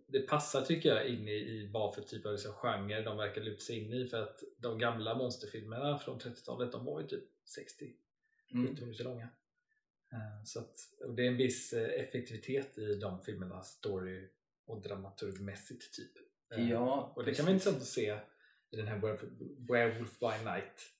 Det 0.08 0.20
passar 0.20 0.62
tycker 0.62 0.90
jag 0.90 1.08
in 1.08 1.28
i, 1.28 1.32
i 1.32 1.70
vad 1.74 1.96
för 1.96 2.02
typ 2.02 2.26
av 2.26 2.32
liksom, 2.32 2.52
genre 2.54 3.02
de 3.02 3.18
verkar 3.18 3.42
luta 3.42 3.60
sig 3.62 3.78
in 3.80 3.94
i. 3.94 4.08
För 4.08 4.24
att 4.24 4.44
de 4.58 4.80
gamla 4.80 5.16
monsterfilmerna 5.16 5.98
från 5.98 6.20
30-talet, 6.20 6.72
de 6.72 6.86
var 6.86 7.02
ju 7.02 7.08
typ 7.08 7.24
60 7.46 7.94
Mm. 8.54 8.68
70 8.68 8.82
minuter 8.82 9.04
långa. 9.04 9.24
Eh, 10.14 10.44
Så 10.46 10.60
att, 10.60 10.76
och 11.06 11.16
det 11.16 11.24
är 11.24 11.28
en 11.28 11.38
viss 11.38 11.74
eh, 11.74 12.02
effektivitet 12.02 12.78
i 12.78 12.96
de 12.96 13.22
filmerna, 13.22 13.62
story 13.62 14.30
och 14.66 14.82
dramaturgmässigt 14.82 15.94
typ. 15.96 16.12
Eh, 16.56 16.70
Ja, 16.72 17.14
och 17.16 17.26
det 17.26 17.34
kan 17.34 17.46
vara 17.46 17.54
intressant 17.54 17.78
att 17.82 17.88
se 17.88 18.20
i 18.72 18.76
den 18.76 18.88
här 18.88 18.98
Werewolf- 18.98 20.20
by 20.20 20.46
Night. 20.46 20.92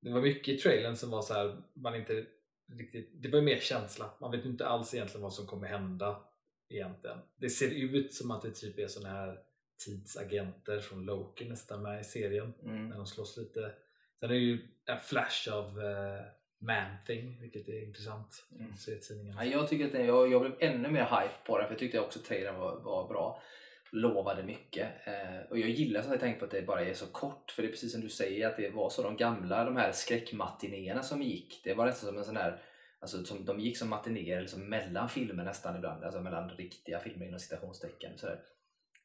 Det 0.00 0.10
var 0.12 0.20
mycket 0.20 0.54
i 0.54 0.58
trailern 0.58 0.96
som 0.96 1.10
var 1.10 1.22
så 1.22 1.34
här, 1.34 1.62
man 1.74 1.94
inte 1.94 2.26
riktigt, 2.72 3.10
det 3.22 3.28
var 3.28 3.40
mer 3.40 3.60
känsla. 3.60 4.14
Man 4.20 4.30
vet 4.30 4.44
inte 4.44 4.66
alls 4.66 4.94
egentligen 4.94 5.22
vad 5.22 5.32
som 5.34 5.46
kommer 5.46 5.68
hända 5.68 6.24
egentligen. 6.68 7.18
Det 7.36 7.50
ser 7.50 7.70
ut 7.94 8.14
som 8.14 8.30
att 8.30 8.42
det 8.42 8.50
typ 8.50 8.78
är 8.78 8.86
såna 8.88 9.08
här 9.08 9.38
tidsagenter 9.84 10.80
från 10.80 11.04
Loki 11.04 11.48
nästan 11.48 11.82
med 11.82 12.00
i 12.00 12.04
serien 12.04 12.52
Mm. 12.64 12.88
när 12.88 12.96
de 12.96 13.06
slåss 13.06 13.36
lite. 13.36 13.72
Sen 14.20 14.30
är 14.30 14.34
det 14.34 14.40
ju 14.40 14.58
en 14.86 14.98
flash 15.00 15.48
av 15.52 15.78
uh, 15.78 16.20
Man-Thing, 16.58 17.40
vilket 17.40 17.68
är 17.68 17.82
intressant 17.84 18.44
Mm. 18.58 18.72
att 18.72 18.80
se 18.80 18.92
i 18.92 19.00
tidningen. 19.00 19.36
Ja, 19.36 19.44
jag, 19.44 19.68
tycker 19.68 19.84
att 19.86 19.92
den, 19.92 20.06
jag, 20.06 20.32
jag 20.32 20.40
blev 20.40 20.54
ännu 20.60 20.90
mer 20.90 21.04
hype 21.04 21.34
på 21.46 21.58
den 21.58 21.66
för 21.66 21.72
jag 21.74 21.78
tyckte 21.78 22.00
också 22.00 22.18
trailern 22.18 22.54
var, 22.58 22.80
var 22.80 23.08
bra. 23.08 23.42
Lovade 23.90 24.42
mycket. 24.42 24.88
Eh, 25.06 25.50
och 25.50 25.58
jag 25.58 25.70
gillar 25.70 26.00
så 26.00 26.06
att 26.06 26.12
jag 26.12 26.20
tänker 26.20 26.38
på 26.38 26.44
att 26.44 26.50
det 26.50 26.62
bara 26.62 26.84
är 26.84 26.94
så 26.94 27.06
kort. 27.06 27.50
För 27.50 27.62
det 27.62 27.68
är 27.68 27.70
precis 27.70 27.92
som 27.92 28.00
du 28.00 28.08
säger 28.08 28.48
att 28.48 28.56
det 28.56 28.70
var 28.70 28.90
så 28.90 29.02
de 29.02 29.16
gamla 29.16 29.64
de 29.64 29.76
här 29.76 29.92
skräckmatinéerna 29.92 31.02
som 31.02 31.22
gick. 31.22 31.60
Det 31.64 31.74
var 31.74 31.86
nästan 31.86 32.08
som 32.08 32.18
en 32.18 32.24
sån 32.24 32.36
här 32.36 32.62
Alltså 33.06 33.24
som, 33.24 33.44
de 33.44 33.60
gick 33.60 33.78
som 33.78 33.88
matinéer 33.88 34.40
liksom 34.40 34.68
mellan 34.68 35.08
filmer 35.08 35.44
nästan 35.44 35.76
ibland. 35.76 36.04
Alltså 36.04 36.20
mellan 36.20 36.50
riktiga 36.50 37.00
filmer 37.00 37.26
inom 37.26 37.40
citationstecken. 37.40 38.18
Sådär. 38.18 38.40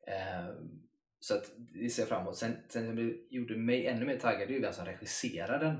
Eh, 0.07 0.55
så 1.19 1.35
att 1.35 1.51
det 1.57 1.89
ser 1.89 2.01
jag 2.01 2.09
fram 2.09 2.21
emot. 2.21 2.37
Sen, 2.37 2.55
sen 2.69 2.85
som 2.85 2.95
det 2.95 3.15
gjorde 3.29 3.57
mig 3.57 3.87
ännu 3.87 4.05
mer 4.05 4.17
taggad 4.17 4.47
det 4.47 4.51
är 4.53 4.55
ju 4.55 4.61
vem 4.61 4.73
som 4.73 4.85
regisserar 4.85 5.59
den. 5.59 5.77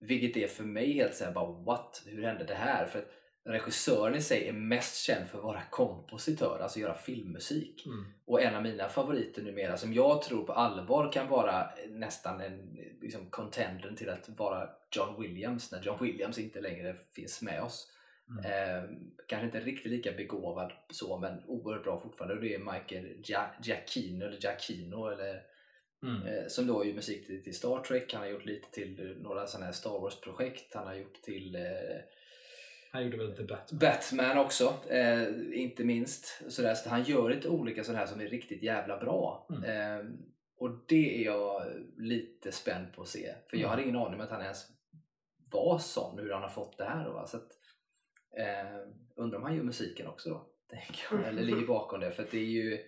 Vilket 0.00 0.36
är 0.36 0.48
för 0.48 0.64
mig 0.64 0.92
helt 0.92 1.14
såhär 1.14 1.32
bara 1.32 1.62
what? 1.62 2.02
Hur 2.06 2.22
hände 2.22 2.44
det 2.44 2.54
här? 2.54 2.86
För 2.86 2.98
att 2.98 3.10
regissören 3.44 4.14
i 4.14 4.20
sig 4.20 4.48
är 4.48 4.52
mest 4.52 4.96
känd 5.04 5.28
för 5.28 5.38
att 5.38 5.44
vara 5.44 5.62
kompositör, 5.70 6.58
alltså 6.62 6.78
göra 6.80 6.94
filmmusik. 6.94 7.86
Mm. 7.86 8.04
Och 8.24 8.42
en 8.42 8.54
av 8.54 8.62
mina 8.62 8.88
favoriter 8.88 9.42
numera 9.42 9.76
som 9.76 9.92
jag 9.94 10.22
tror 10.22 10.44
på 10.46 10.52
allvar 10.52 11.12
kan 11.12 11.28
vara 11.28 11.70
nästan 11.88 12.40
en 12.40 12.76
liksom, 13.00 13.30
contender 13.30 13.94
till 13.96 14.10
att 14.10 14.28
vara 14.28 14.68
John 14.96 15.22
Williams 15.22 15.72
när 15.72 15.82
John 15.82 15.98
Williams 16.04 16.38
inte 16.38 16.60
längre 16.60 16.96
finns 17.12 17.42
med 17.42 17.62
oss. 17.62 17.92
Mm. 18.30 18.44
Eh, 18.44 18.90
kanske 19.26 19.46
inte 19.46 19.60
riktigt 19.60 19.92
lika 19.92 20.12
begåvad 20.12 20.72
så 20.90 21.18
men 21.18 21.42
oerhört 21.46 21.84
bra 21.84 22.00
fortfarande 22.00 22.34
och 22.34 22.40
det 22.42 22.54
är 22.54 22.58
Michael 22.58 23.06
Gia- 23.22 23.54
Giacchino 23.62 24.24
eller 24.26 24.38
Giacchino 24.38 25.06
eller, 25.08 25.42
Mm. 26.02 26.26
eh, 26.26 26.46
som 26.48 26.66
då 26.66 26.84
gör 26.84 26.94
musik 26.94 27.26
till, 27.26 27.42
till 27.44 27.56
Star 27.56 27.82
Trek. 27.82 28.12
Han 28.12 28.22
har 28.22 28.28
gjort 28.28 28.44
lite 28.44 28.70
till 28.70 29.16
några 29.20 29.46
sådana 29.46 29.66
här 29.66 29.72
Star 29.72 30.00
Wars-projekt. 30.00 30.74
Han 30.74 30.86
har 30.86 30.94
gjort 30.94 31.22
till 31.22 31.54
eh, 31.54 31.62
Han 32.92 33.04
gjorde 33.04 33.16
väl 33.16 33.36
The 33.36 33.42
Batman? 33.44 33.78
Batman 33.78 34.38
också, 34.38 34.74
eh, 34.88 35.28
inte 35.52 35.84
minst. 35.84 36.42
Sådär, 36.52 36.74
så 36.74 36.88
han 36.90 37.02
gör 37.02 37.30
lite 37.30 37.48
olika 37.48 37.84
sådana 37.84 37.98
här 37.98 38.06
som 38.06 38.20
är 38.20 38.26
riktigt 38.26 38.62
jävla 38.62 38.98
bra. 38.98 39.46
Mm. 39.50 39.64
Eh, 39.64 40.06
och 40.56 40.70
det 40.88 41.20
är 41.20 41.24
jag 41.24 41.62
lite 41.96 42.52
spänd 42.52 42.92
på 42.94 43.02
att 43.02 43.08
se. 43.08 43.34
För 43.50 43.56
jag 43.56 43.60
Mm. 43.60 43.70
hade 43.70 43.82
ingen 43.82 43.96
aning 43.96 44.14
om 44.14 44.20
att 44.20 44.30
han 44.30 44.42
ens 44.42 44.66
var 45.52 45.78
sån, 45.78 46.18
hur 46.18 46.30
han 46.32 46.42
har 46.42 46.48
fått 46.48 46.78
det 46.78 46.84
här. 46.84 47.04
Då, 47.04 47.12
va? 47.12 47.26
Så 47.26 47.36
att, 47.36 47.48
eh, 48.38 48.80
undrar 49.16 49.38
om 49.38 49.44
han 49.44 49.56
gör 49.56 49.62
musiken 49.62 50.06
också 50.06 50.30
då? 50.30 50.46
Tänker 50.70 51.02
jag. 51.10 51.28
Eller 51.28 51.42
ligger 51.42 51.66
bakom 51.66 52.00
det. 52.00 52.12
För 52.12 52.26
det 52.30 52.38
är 52.38 52.44
ju, 52.44 52.78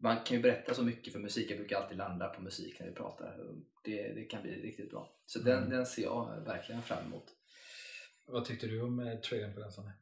man 0.00 0.16
kan 0.16 0.36
ju 0.36 0.42
berätta 0.42 0.74
så 0.74 0.82
mycket 0.82 1.12
för 1.12 1.20
musiken 1.20 1.56
brukar 1.56 1.76
alltid 1.76 1.98
landa 1.98 2.28
på 2.28 2.42
musik 2.42 2.80
när 2.80 2.86
vi 2.86 2.92
pratar. 2.94 3.38
Det, 3.84 4.12
det 4.12 4.24
kan 4.24 4.42
bli 4.42 4.62
riktigt 4.62 4.90
bra. 4.90 5.16
Så 5.26 5.38
den, 5.38 5.58
Mm. 5.58 5.70
den 5.70 5.86
ser 5.86 6.02
jag 6.02 6.40
verkligen 6.46 6.82
fram 6.82 7.06
emot. 7.06 7.24
Vad 8.32 8.44
tyckte 8.44 8.66
du 8.66 8.82
om 8.82 9.00
eh, 9.00 9.18
trailern 9.18 9.54
på 9.54 9.60
den 9.60 9.72
Sanne? 9.72 9.92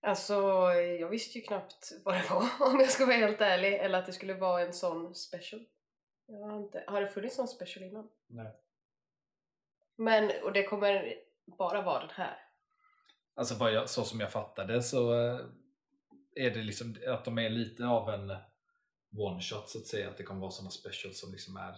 Alltså, 0.00 0.34
jag 0.74 1.08
visste 1.08 1.38
ju 1.38 1.44
knappt 1.44 1.92
vad 2.04 2.14
det 2.14 2.30
var 2.30 2.42
om 2.72 2.80
jag 2.80 2.90
ska 2.90 3.06
vara 3.06 3.16
helt 3.16 3.40
ärlig. 3.40 3.74
Eller 3.74 3.98
att 3.98 4.06
det 4.06 4.12
skulle 4.12 4.34
vara 4.34 4.62
en 4.62 4.72
sån 4.72 5.14
special. 5.14 5.64
Jag 6.26 6.46
har, 6.46 6.58
inte, 6.58 6.84
har 6.86 7.00
det 7.00 7.08
funnits 7.08 7.38
någon 7.38 7.48
special 7.48 7.84
innan? 7.84 8.10
Nej. 8.26 8.52
Men, 9.96 10.30
och 10.42 10.52
det 10.52 10.62
kommer 10.62 11.14
bara 11.58 11.82
vara 11.82 12.00
den 12.00 12.10
här. 12.10 12.38
Alltså 13.34 13.54
vad 13.54 13.72
jag, 13.72 13.90
så 13.90 14.04
som 14.04 14.20
jag 14.20 14.32
fattade 14.32 14.82
så 14.82 15.12
eh, 15.14 15.40
är 16.34 16.50
det 16.50 16.62
liksom 16.62 16.96
att 17.08 17.24
de 17.24 17.38
är 17.38 17.50
lite 17.50 17.86
av 17.86 18.10
en 18.10 18.30
one 19.18 19.42
shot 19.42 19.68
så 19.68 19.78
att 19.78 19.86
säga. 19.86 20.10
Att 20.10 20.16
det 20.16 20.22
kommer 20.22 20.40
vara 20.40 20.50
sådana 20.50 20.70
specials 20.70 21.20
som 21.20 21.32
liksom 21.32 21.56
är 21.56 21.76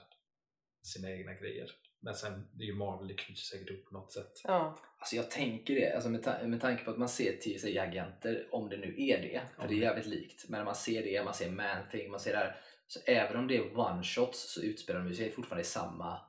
sina 0.82 1.10
egna 1.10 1.34
grejer. 1.34 1.70
Men 2.04 2.14
sen, 2.14 2.48
det 2.52 2.64
är 2.64 2.66
ju 2.66 2.74
Marvel, 2.74 3.08
det 3.08 3.14
knyter 3.14 3.40
säkert 3.40 3.70
upp 3.70 3.84
på 3.84 3.94
något 3.94 4.12
sätt. 4.12 4.40
Ja. 4.44 4.78
Alltså 4.98 5.16
jag 5.16 5.30
tänker 5.30 5.74
det, 5.74 5.92
alltså 5.94 6.10
med, 6.10 6.22
ta- 6.22 6.42
med 6.46 6.60
tanke 6.60 6.84
på 6.84 6.90
att 6.90 6.98
man 6.98 7.08
ser 7.08 7.32
TSA-agenter, 7.32 8.48
om 8.50 8.68
det 8.68 8.76
nu 8.76 8.94
är 8.98 9.22
det, 9.22 9.42
för 9.60 9.68
det 9.68 9.74
är 9.74 9.78
jävligt 9.78 10.06
likt, 10.06 10.48
men 10.48 10.64
man 10.64 10.74
ser 10.74 11.02
det, 11.02 11.24
man 11.24 11.34
ser 11.34 11.50
Man-Thing, 11.50 12.10
man 12.10 12.20
ser 12.20 12.32
det 12.32 12.38
här, 12.38 12.56
så 12.86 13.00
även 13.06 13.36
om 13.36 13.48
det 13.48 13.56
är 13.56 13.62
one-shots 13.62 14.32
så 14.32 14.62
utspelar 14.62 15.00
de 15.04 15.14
sig 15.14 15.32
fortfarande 15.32 15.62
i 15.62 15.64
samma 15.64 16.20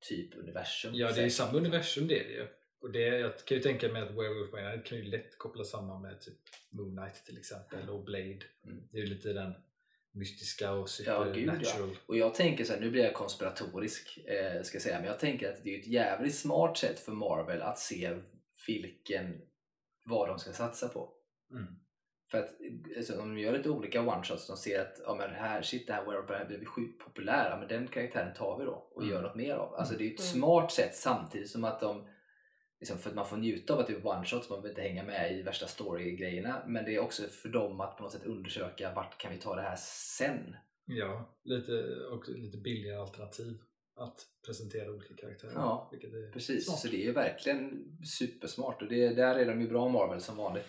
typ 0.00 0.34
universum. 0.36 0.94
Ja, 0.94 1.12
det 1.12 1.20
är 1.20 1.24
ju 1.24 1.30
samma 1.30 1.58
universum 1.58 2.08
det 2.08 2.20
är 2.20 2.24
det 2.24 2.34
ju. 2.34 2.46
Och 2.80 2.92
det, 2.92 3.00
jag 3.00 3.38
kan 3.38 3.56
ju 3.56 3.62
tänka 3.62 3.88
mig 3.88 4.02
att 4.02 4.10
Werewolf 4.10 4.50
by 4.52 4.62
Night 4.62 4.84
kan 4.84 4.98
ju 4.98 5.04
lätt 5.04 5.38
kopplas 5.38 5.70
samman 5.70 6.02
med 6.02 6.20
typ 6.20 6.38
Moon 6.70 6.96
Knight 6.96 7.24
till 7.26 7.38
exempel 7.38 7.88
och 7.88 8.04
Blade. 8.04 8.42
Mm. 8.64 8.88
Det 8.90 8.98
är 8.98 9.02
ju 9.02 9.06
lite 9.06 9.32
den 9.32 9.54
mystiska 10.12 10.72
och 10.72 10.88
Ja, 11.06 11.24
gud, 11.24 11.48
ja. 11.48 11.54
supernatural. 11.54 11.96
Och 12.06 12.16
jag 12.16 12.34
tänker 12.34 12.64
så 12.64 12.72
här, 12.72 12.80
nu 12.80 12.90
blir 12.90 13.04
jag 13.04 13.14
konspiratorisk 13.14 14.18
eh, 14.26 14.62
ska 14.62 14.74
jag 14.74 14.82
säga, 14.82 14.98
men 14.98 15.06
jag 15.08 15.18
tänker 15.18 15.52
att 15.52 15.64
det 15.64 15.74
är 15.74 15.78
ett 15.80 15.86
jävligt 15.86 16.34
smart 16.34 16.78
sätt 16.78 17.00
för 17.00 17.12
Marvel 17.12 17.62
att 17.62 17.78
se 17.78 18.16
vilken, 18.66 19.40
vad 20.04 20.28
de 20.28 20.38
ska 20.38 20.52
satsa 20.52 20.88
på. 20.88 21.12
Mm. 21.50 21.66
För 22.30 22.38
att 22.38 22.50
alltså, 22.96 23.20
om 23.20 23.34
de 23.34 23.40
gör 23.40 23.52
lite 23.56 23.70
olika 23.70 24.00
one-shots, 24.00 24.46
de 24.48 24.56
ser 24.56 24.80
att 24.80 25.00
ja, 25.06 25.14
men 25.14 25.30
här, 25.30 25.62
shit, 25.62 25.86
det 25.86 25.92
här 25.92 26.04
Werewolf 26.04 26.30
här 26.30 26.44
blir 26.46 26.64
sjukt 26.64 27.04
populära, 27.04 27.58
men 27.58 27.68
den 27.68 27.86
karaktären 27.88 28.34
tar 28.34 28.58
vi 28.58 28.64
då 28.64 28.72
och 28.94 29.02
Mm. 29.02 29.14
gör 29.14 29.22
något 29.22 29.36
mer 29.36 29.54
av. 29.54 29.74
Alltså 29.74 29.94
det 29.94 30.04
är 30.04 30.14
ett 30.14 30.20
Mm. 30.20 30.32
smart 30.32 30.72
sätt 30.72 30.94
samtidigt 30.96 31.50
som 31.50 31.64
att 31.64 31.80
de 31.80 32.08
liksom, 32.80 32.98
för 32.98 33.10
att 33.10 33.16
man 33.16 33.28
får 33.28 33.36
njuta 33.36 33.74
av 33.74 33.80
att 33.80 33.86
det 33.86 33.92
är 33.92 34.00
one-shots, 34.00 34.50
man 34.50 34.62
behöver 34.62 34.68
inte 34.68 34.82
hänga 34.82 35.04
med 35.04 35.38
i 35.38 35.42
värsta 35.42 35.66
story-grejerna, 35.66 36.62
men 36.66 36.84
det 36.84 36.94
är 36.94 36.98
också 36.98 37.22
för 37.22 37.48
dem 37.48 37.80
att 37.80 37.96
på 37.96 38.02
något 38.02 38.12
sätt 38.12 38.26
undersöka 38.26 38.94
vart 38.94 39.18
kan 39.18 39.32
vi 39.32 39.38
ta 39.38 39.56
det 39.56 39.62
här 39.62 39.76
sen? 40.16 40.56
Ja, 40.86 41.38
lite, 41.44 41.72
och 42.12 42.28
lite 42.28 42.58
billigare 42.58 42.96
alternativ 42.96 43.58
att 43.96 44.26
presentera 44.46 44.90
olika 44.90 45.14
karaktärer. 45.14 45.52
Ja, 45.54 45.90
Precis, 46.32 46.66
smart. 46.66 46.78
så 46.78 46.88
det 46.88 46.96
är 46.96 47.06
ju 47.06 47.12
verkligen 47.12 47.86
supersmart 48.18 48.82
och 48.82 48.88
det, 48.88 49.08
där 49.08 49.34
är 49.34 49.46
de 49.46 49.60
ju 49.60 49.68
bra 49.68 49.88
Marvel 49.88 50.20
som 50.20 50.36
vanligt. 50.36 50.64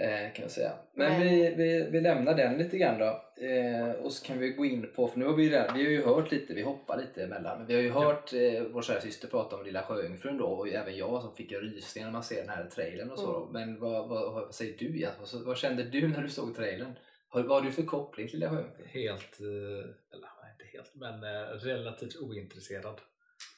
Eh, 0.00 0.32
kan 0.32 0.42
jag 0.42 0.50
säga. 0.50 0.72
Men 0.94 1.12
Men- 1.12 1.20
vi, 1.20 1.54
vi, 1.54 1.88
vi 1.90 2.00
lämnar 2.00 2.34
den 2.34 2.58
lite 2.58 2.78
grann 2.78 2.98
då. 2.98 3.24
Eh, 3.46 3.90
och 3.90 4.12
så 4.12 4.26
kan 4.26 4.38
vi 4.38 4.50
gå 4.50 4.64
in 4.64 4.92
på, 4.96 5.08
för 5.08 5.18
nu 5.18 5.24
har 5.26 5.34
vi, 5.34 5.50
redan, 5.50 5.76
vi 5.76 5.84
har 5.84 5.90
ju 5.90 6.04
hört 6.04 6.30
lite, 6.30 6.54
vi 6.54 6.62
hoppar 6.62 6.98
lite 6.98 7.24
emellan, 7.24 7.58
men 7.58 7.66
vi 7.66 7.74
har 7.74 7.82
ju 7.82 7.90
hört 7.90 8.32
eh, 8.32 8.62
vår 8.62 8.82
kära 8.82 9.00
syster 9.00 9.28
prata 9.28 9.56
om 9.56 9.64
Lilla 9.64 9.82
Sjöjungfrun 9.82 10.38
då 10.38 10.46
och 10.46 10.68
även 10.68 10.96
jag 10.96 11.22
som 11.22 11.34
fick 11.34 11.52
en 11.52 11.60
rysning 11.60 12.04
när 12.04 12.10
man 12.10 12.22
ser 12.22 12.40
den 12.40 12.48
här 12.48 12.64
trailern 12.66 13.10
och 13.10 13.18
så. 13.18 13.32
Då. 13.32 13.50
Men 13.52 13.80
vad, 13.80 14.08
vad, 14.08 14.32
vad 14.32 14.54
säger 14.54 14.78
du 14.78 14.84
egentligen? 14.84 15.26
Vad, 15.32 15.44
vad 15.44 15.56
kände 15.56 15.82
du 15.82 16.08
när 16.08 16.22
du 16.22 16.28
såg 16.28 16.56
trailern? 16.56 16.98
Vad 17.32 17.46
har 17.46 17.60
du 17.60 17.72
för 17.72 17.82
koppling 17.82 18.28
till 18.28 18.38
Lilla 18.38 18.50
Sjöjungfrun? 18.50 18.86
Helt, 18.86 19.40
eh, 19.40 20.14
eller 20.14 20.28
inte 20.52 20.64
helt, 20.72 20.94
men 20.94 21.24
eh, 21.24 21.48
relativt 21.48 22.16
ointresserad. 22.16 23.00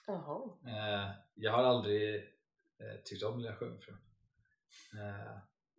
Jaha. 0.06 0.50
Jag 1.34 1.52
har 1.52 1.64
aldrig 1.64 2.24
tyckt 3.04 3.22
om 3.22 3.38
Lilla 3.38 3.56
Sjöjungfrun. 3.56 3.96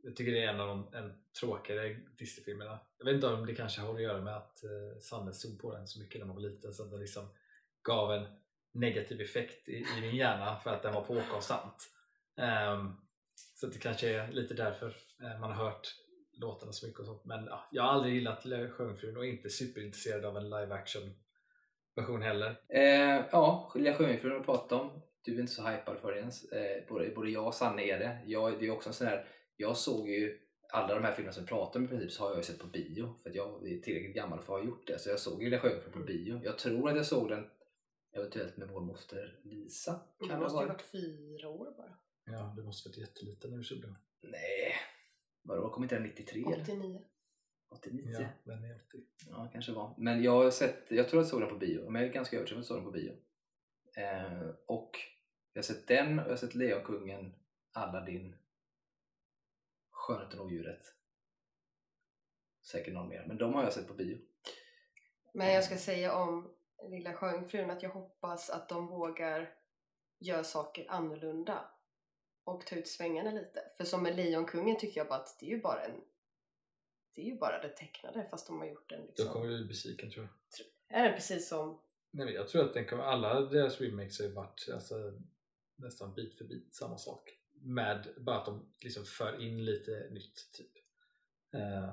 Jag 0.03 0.15
tycker 0.15 0.31
det 0.31 0.43
är 0.43 0.47
en 0.47 0.59
av 0.59 0.67
de 0.67 0.93
en 0.93 1.13
tråkigare 1.39 1.97
Disney-filmerna. 2.17 2.79
Jag 2.97 3.05
vet 3.05 3.15
inte 3.15 3.27
om 3.27 3.45
det 3.45 3.55
kanske 3.55 3.81
har 3.81 3.95
att 3.95 4.01
göra 4.01 4.21
med 4.21 4.37
att 4.37 4.63
eh, 4.63 4.99
Sanne 4.99 5.33
såg 5.33 5.61
på 5.61 5.75
den 5.75 5.87
så 5.87 5.99
mycket 5.99 6.19
när 6.19 6.25
man 6.25 6.35
var 6.35 6.43
liten 6.43 6.73
så 6.73 6.83
att 6.83 6.91
den 6.91 6.99
liksom 6.99 7.29
gav 7.83 8.13
en 8.13 8.25
negativ 8.73 9.21
effekt 9.21 9.69
i, 9.69 9.85
i 9.97 10.01
min 10.01 10.15
hjärna 10.15 10.59
för 10.63 10.69
att 10.69 10.83
den 10.83 10.93
var 10.93 11.01
på 11.01 11.21
konstant. 11.31 11.89
Ehm, 12.37 12.93
så 13.35 13.67
det 13.67 13.79
kanske 13.79 14.09
är 14.09 14.31
lite 14.31 14.53
därför 14.53 14.95
eh, 15.21 15.39
man 15.39 15.51
har 15.51 15.65
hört 15.65 15.95
låtarna 16.33 16.71
så 16.71 16.87
mycket 16.87 16.99
och 16.99 17.05
sånt. 17.05 17.25
Men 17.25 17.45
ja, 17.45 17.67
jag 17.71 17.83
har 17.83 17.89
aldrig 17.89 18.13
gillat 18.13 18.45
Lilla 18.45 18.69
Sjöjungfrun 18.69 19.17
och 19.17 19.25
är 19.25 19.29
inte 19.29 19.49
superintresserad 19.49 20.25
av 20.25 20.37
en 20.37 20.49
live 20.49 20.73
action 20.73 21.13
version 21.95 22.21
heller. 22.21 22.59
Eh, 22.69 23.25
ja, 23.31 23.71
Lilla 23.75 23.93
Sjöjungfrun 23.93 24.31
har 24.31 24.39
vi 24.39 24.45
pratat 24.45 24.71
om. 24.71 25.01
Du 25.23 25.35
är 25.35 25.39
inte 25.39 25.53
så 25.53 25.67
hypad 25.67 25.97
för 25.99 26.11
det 26.11 26.19
ens. 26.19 26.51
Eh, 26.51 26.83
både, 26.87 27.09
både 27.09 27.29
jag 27.29 27.47
och 27.47 27.53
Sanne 27.53 27.83
är 27.83 27.99
det. 27.99 28.19
Jag, 28.25 28.59
det 28.59 28.67
är 28.67 28.71
också 28.71 28.89
en 28.89 28.93
sån 28.93 29.07
här, 29.07 29.27
jag 29.61 29.77
såg 29.77 30.09
ju 30.09 30.39
alla 30.69 30.95
de 30.95 31.03
här 31.03 31.11
filmerna 31.11 31.33
som 31.33 31.43
vi 31.43 31.47
pratar 31.47 31.79
om 31.79 31.85
i 31.85 31.87
princip 31.87 32.11
så 32.11 32.23
har 32.23 32.29
jag 32.29 32.37
ju 32.37 32.43
sett 32.43 32.59
på 32.59 32.67
bio. 32.67 33.15
För 33.23 33.29
att 33.29 33.35
jag 33.35 33.67
är 33.67 33.79
tillräckligt 33.79 34.15
gammal 34.15 34.39
för 34.39 34.53
att 34.53 34.59
ha 34.59 34.67
gjort 34.67 34.87
det. 34.87 34.99
Så 34.99 35.09
jag 35.09 35.19
såg 35.19 35.43
ju 35.43 35.49
Lilla 35.49 35.61
Sjöjungfrun 35.61 35.93
på 35.93 35.99
bio. 35.99 36.41
Jag 36.43 36.57
tror 36.57 36.89
att 36.89 36.95
jag 36.95 37.05
såg 37.05 37.29
den 37.29 37.49
eventuellt 38.13 38.57
med 38.57 38.67
vår 38.67 38.81
moster 38.81 39.39
Lisa. 39.43 39.99
Det 40.19 40.25
Kan 40.25 40.39
det 40.39 40.43
måste 40.43 40.63
ju 40.63 40.67
varit 40.67 40.81
fyra 40.81 41.49
år 41.49 41.73
bara. 41.77 41.97
Ja, 42.25 42.53
det 42.57 42.63
måste 42.63 42.89
varit 42.89 42.97
jätteliten 42.97 43.51
när 43.51 43.57
du 43.57 43.63
såg 43.63 43.81
den. 43.81 43.95
Nej. 44.21 44.73
Vadå, 45.43 45.69
kom 45.69 45.83
inte 45.83 45.95
den 45.95 46.03
93 46.03 46.41
eller? 46.41 46.61
89. 46.61 47.01
89? 47.69 48.17
Ja, 48.19 48.27
den 48.43 48.63
är 48.63 48.75
80. 48.75 48.97
Ja, 49.29 49.49
kanske 49.53 49.71
var. 49.71 49.95
Men 49.97 50.23
jag 50.23 50.43
har 50.43 50.51
sett, 50.51 50.85
jag 50.87 51.09
tror 51.09 51.19
att 51.19 51.25
jag 51.25 51.29
såg 51.29 51.41
den 51.41 51.49
på 51.49 51.57
bio, 51.57 51.89
men 51.89 52.01
jag 52.01 52.09
är 52.09 52.13
ganska 52.13 52.37
övertygad 52.37 52.57
om 52.57 52.61
att 52.61 52.69
jag 52.69 52.77
såg 52.77 52.77
den 52.77 52.85
på 52.85 52.91
bio. 52.91 53.13
Eh, 53.95 54.49
och 54.65 54.91
jag 55.53 55.61
har 55.61 55.63
sett 55.63 55.87
den 55.87 56.19
och 56.19 56.25
jag 56.25 56.29
har 56.29 56.37
sett 56.37 56.55
Lejonkungen, 56.55 57.33
Aladdin, 57.73 58.35
Skönheten 60.01 60.39
och 60.39 60.45
odjuret. 60.45 60.95
Säkert 62.61 62.93
någon 62.93 63.09
mer, 63.09 63.25
men 63.27 63.37
de 63.37 63.53
har 63.53 63.63
jag 63.63 63.73
sett 63.73 63.87
på 63.87 63.93
bio. 63.93 64.17
Men 65.33 65.53
jag 65.53 65.63
ska 65.63 65.77
säga 65.77 66.15
om 66.15 66.53
Lilla 66.89 67.13
Sjöjungfrun 67.13 67.71
att 67.71 67.83
jag 67.83 67.89
hoppas 67.89 68.49
att 68.49 68.69
de 68.69 68.87
vågar 68.87 69.53
göra 70.19 70.43
saker 70.43 70.85
annorlunda 70.89 71.71
och 72.43 72.65
ta 72.65 72.75
ut 72.75 72.87
svängarna 72.87 73.31
lite. 73.31 73.71
För 73.77 73.83
som 73.83 74.03
med 74.03 74.15
Lejonkungen 74.15 74.79
tycker 74.79 74.99
jag 74.99 75.07
bara 75.07 75.19
att 75.19 75.39
det 75.39 75.45
är 75.45 75.49
ju 75.49 75.61
bara 75.61 75.85
en 75.85 76.01
det 77.13 77.21
är 77.21 77.25
ju 77.25 77.37
bara 77.37 77.61
det 77.61 77.69
tecknade 77.69 78.25
fast 78.29 78.47
de 78.47 78.59
har 78.59 78.65
gjort 78.65 78.89
den 78.89 79.01
Då 79.01 79.07
liksom. 79.07 79.27
kommer 79.27 79.47
du 79.47 79.57
bli 79.57 79.67
besviken 79.67 80.11
tror 80.11 80.27
jag. 80.87 80.99
Är 80.99 81.03
den 81.03 81.13
precis 81.13 81.49
som 81.49 81.81
Nej, 82.11 82.25
men 82.25 82.35
jag 82.35 82.47
tror 82.47 82.65
att 82.65 82.73
den 82.73 82.85
kommer, 82.85 83.03
alla 83.03 83.41
deras 83.41 83.81
remakes 83.81 84.19
har 84.19 84.25
ju 84.25 84.33
varit 84.33 84.69
alltså, 84.73 84.95
nästan 85.75 86.13
bit 86.13 86.37
för 86.37 86.45
bit 86.45 86.75
samma 86.75 86.97
sak. 86.97 87.40
Med 87.63 88.07
bara 88.17 88.37
att 88.37 88.45
de 88.45 88.73
liksom 88.83 89.05
för 89.05 89.41
in 89.41 89.65
lite 89.65 90.07
nytt 90.11 90.51
typ. 90.53 90.71
Eh, 91.53 91.89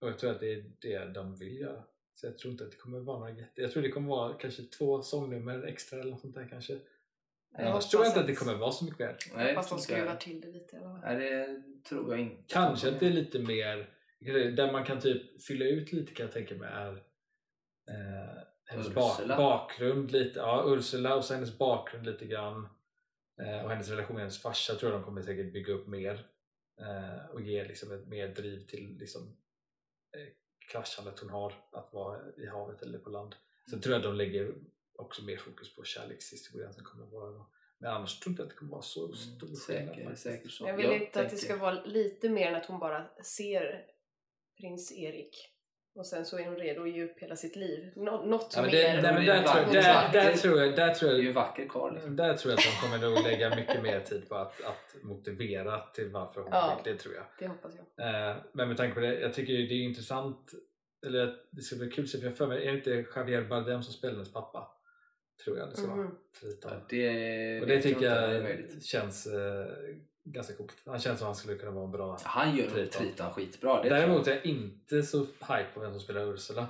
och 0.00 0.08
jag 0.08 0.18
tror 0.18 0.30
att 0.30 0.40
det 0.40 0.52
är 0.52 0.64
det 0.80 1.04
de 1.12 1.36
vill 1.36 1.60
göra. 1.60 1.84
Så 2.14 2.26
jag 2.26 2.38
tror 2.38 2.52
inte 2.52 2.64
att 2.64 2.70
det 2.70 2.76
kommer 2.76 3.00
vara 3.00 3.18
några 3.18 3.32
jätte... 3.32 3.62
Jag 3.62 3.72
tror 3.72 3.82
det 3.82 3.90
kommer 3.90 4.08
vara 4.08 4.34
kanske 4.34 4.62
två 4.62 5.02
sångnummer 5.02 5.62
extra 5.62 6.00
eller 6.00 6.10
något 6.10 6.20
sånt 6.20 6.34
där 6.34 6.48
kanske. 6.50 6.72
Jag 6.72 7.66
Annars 7.66 7.88
tror 7.90 8.02
jag 8.02 8.08
hoppas 8.08 8.08
inte 8.08 8.20
att 8.20 8.26
det 8.26 8.34
kommer 8.46 8.54
vara 8.58 8.72
så 8.72 8.84
mycket 8.84 8.98
mer. 8.98 9.16
Nej, 9.34 9.54
Fast 9.54 9.70
de 9.70 9.78
skruvar 9.78 10.06
jag. 10.06 10.20
till 10.20 10.40
det 10.40 10.48
lite 10.52 10.76
eller 10.76 10.86
vad? 10.86 11.00
Nej, 11.00 11.16
det 11.16 11.62
tror 11.88 12.10
jag 12.10 12.20
inte. 12.20 12.42
Kanske 12.46 12.88
att 12.88 13.00
det 13.00 13.06
är 13.06 13.10
lite 13.10 13.38
mer, 13.38 13.90
där 14.56 14.72
man 14.72 14.84
kan 14.84 15.00
typ 15.00 15.42
fylla 15.42 15.64
ut 15.64 15.92
lite 15.92 16.14
kan 16.14 16.26
jag 16.26 16.32
tänka 16.32 16.54
mig 16.54 16.68
är 16.72 16.92
eh, 17.90 18.42
hennes 18.64 18.94
ba- 18.94 19.12
Ursula. 19.18 19.36
bakgrund 19.36 20.10
lite, 20.12 20.38
ja 20.38 20.64
Ursula 20.66 21.16
och 21.16 21.24
så 21.24 21.34
hennes 21.34 21.58
bakgrund 21.58 22.06
lite 22.06 22.24
grann. 22.26 22.68
Eh, 23.42 23.64
och 23.64 23.70
hennes 23.70 23.88
relation 23.88 24.14
med 24.14 24.22
hennes 24.22 24.42
farsa 24.42 24.74
tror 24.74 24.92
jag 24.92 25.00
de 25.00 25.04
kommer 25.04 25.22
säkert 25.22 25.52
bygga 25.52 25.72
upp 25.72 25.86
mer 25.86 26.26
eh, 26.80 27.26
och 27.30 27.40
ge 27.40 27.64
liksom 27.64 27.92
ett 27.92 28.06
mer 28.06 28.28
driv 28.28 28.66
till 28.66 28.96
liksom, 28.98 29.36
eh, 30.16 30.32
kraschandet 30.72 31.18
hon 31.20 31.30
har 31.30 31.52
att 31.72 31.92
vara 31.92 32.20
i 32.36 32.46
havet 32.46 32.82
eller 32.82 32.98
på 32.98 33.10
land. 33.10 33.34
Sen 33.70 33.80
tror 33.80 33.94
jag 33.94 34.02
de 34.02 34.14
lägger 34.14 34.54
också 34.98 35.24
mer 35.24 35.36
fokus 35.36 35.76
på 35.76 35.84
kärlekshistorien 35.84 36.72
som 36.72 36.84
kommer 36.84 37.06
vara 37.06 37.30
då. 37.30 37.50
Men 37.78 37.90
annars 37.90 38.20
tror 38.20 38.30
jag 38.30 38.32
inte 38.32 38.42
att 38.42 38.48
det 38.48 38.54
kommer 38.54 38.70
vara 38.72 38.82
så 38.82 39.12
stor 39.12 39.46
Mm, 39.46 39.56
skillnad 39.56 39.86
säkert, 39.88 40.04
faktiskt. 40.04 40.22
säkert 40.22 40.50
så. 40.52 40.68
Jag 40.68 40.76
vill 40.76 40.86
Jag 40.86 41.02
inte 41.02 41.20
att 41.20 41.30
det 41.30 41.36
ska 41.36 41.56
vara 41.56 41.84
lite 41.84 42.28
mer 42.28 42.48
än 42.48 42.54
att 42.54 42.66
hon 42.66 42.78
bara 42.80 43.08
ser 43.22 43.86
prins 44.60 44.92
Erik 44.92 45.53
och 45.94 46.06
sen 46.06 46.24
så 46.26 46.38
är 46.38 46.44
hon 46.44 46.56
redo 46.56 46.82
att 46.82 46.90
ge 46.90 47.04
upp 47.04 47.18
hela 47.18 47.36
sitt 47.36 47.56
liv. 47.56 47.92
Nå- 47.96 48.24
något 48.24 48.52
Ja, 48.56 48.62
men 48.62 48.70
mer. 48.70 48.78
det, 48.96 49.02
nej, 49.02 49.12
men 49.14 49.24
det 49.26 49.32
är 49.32 49.42
där, 49.42 49.62
tror 49.62 49.74
jag, 49.74 49.84
där, 49.84 50.12
där, 50.12 50.30
Det- 50.32 50.36
tror 50.36 50.60
jag, 50.60 50.76
där 50.76 50.94
tror 50.94 51.08
Det 51.10 51.14
är 51.14 51.18
ju 51.18 51.22
jag 51.22 51.28
en 51.28 51.34
vacker 51.34 51.66
karl. 51.68 51.94
Liksom. 51.94 52.16
Där 52.16 52.34
tror 52.34 52.50
jag 52.52 52.58
att 52.58 52.64
de 52.64 52.86
kommer 52.88 53.10
nog 53.10 53.22
lägga 53.24 53.56
mycket 53.56 53.82
mer 53.82 54.00
tid 54.00 54.28
på 54.28 54.34
att, 54.34 54.60
att 54.64 55.02
motivera 55.02 55.80
till 55.80 56.08
varför 56.10 56.40
hon 56.40 56.50
Ja. 56.52 56.80
vill 56.84 56.92
det 56.92 56.98
tror 56.98 57.14
jag. 57.14 57.24
Det 57.38 57.46
hoppas 57.46 57.72
jag. 57.96 58.30
Eh, 58.30 58.36
men 58.52 58.68
med 58.68 58.76
tanke 58.76 58.94
på 58.94 59.00
det, 59.00 59.20
jag 59.20 59.34
tycker 59.34 59.52
det 59.52 59.58
är 59.74 59.82
intressant, 59.82 60.50
eller 61.06 61.26
att 61.28 61.48
det 61.50 61.62
ska 61.62 61.76
bli 61.76 61.90
kul 61.90 62.04
att 62.04 62.10
se, 62.10 62.18
för 62.18 62.26
jag 62.26 62.36
för 62.36 62.46
mig, 62.46 62.66
är 62.66 62.72
det 62.72 62.76
inte 62.78 63.04
Javier 63.16 63.42
Bardem 63.42 63.82
som 63.82 63.92
spelar 63.92 64.14
hennes 64.14 64.32
pappa? 64.32 64.70
Tror 65.44 65.58
jag 65.58 65.68
det 65.68 65.76
ska 65.76 65.86
vara. 65.86 65.96
Mhm. 65.96 66.18
Triton. 66.40 66.70
Ja, 66.72 66.86
det 66.88 67.60
Och 67.60 67.66
det 67.66 67.74
jag 67.74 67.82
tycker 67.82 68.00
det 68.00 68.08
är 68.08 68.32
jag 68.34 68.42
möjligt. 68.42 68.84
känns 68.84 69.26
eh, 69.26 69.66
ganska 70.24 70.54
coolt. 70.54 70.82
Han 70.86 71.00
känns 71.00 71.18
som 71.18 71.26
han 71.26 71.34
skulle 71.34 71.58
kunna 71.58 71.72
vara 71.72 71.84
en 71.84 71.90
bra 71.90 72.18
Han 72.22 72.56
gör 72.56 72.64
nog 72.64 72.74
Triton. 72.74 73.02
Triton 73.02 73.32
skitbra. 73.32 73.82
Det. 73.82 73.88
Däremot 73.88 74.26
är 74.26 74.30
jag 74.30 74.46
inte 74.46 75.02
så 75.02 75.18
hype 75.18 75.66
på 75.74 75.80
vem 75.80 75.92
som 75.92 76.00
spelar 76.00 76.34
Ursula. 76.34 76.66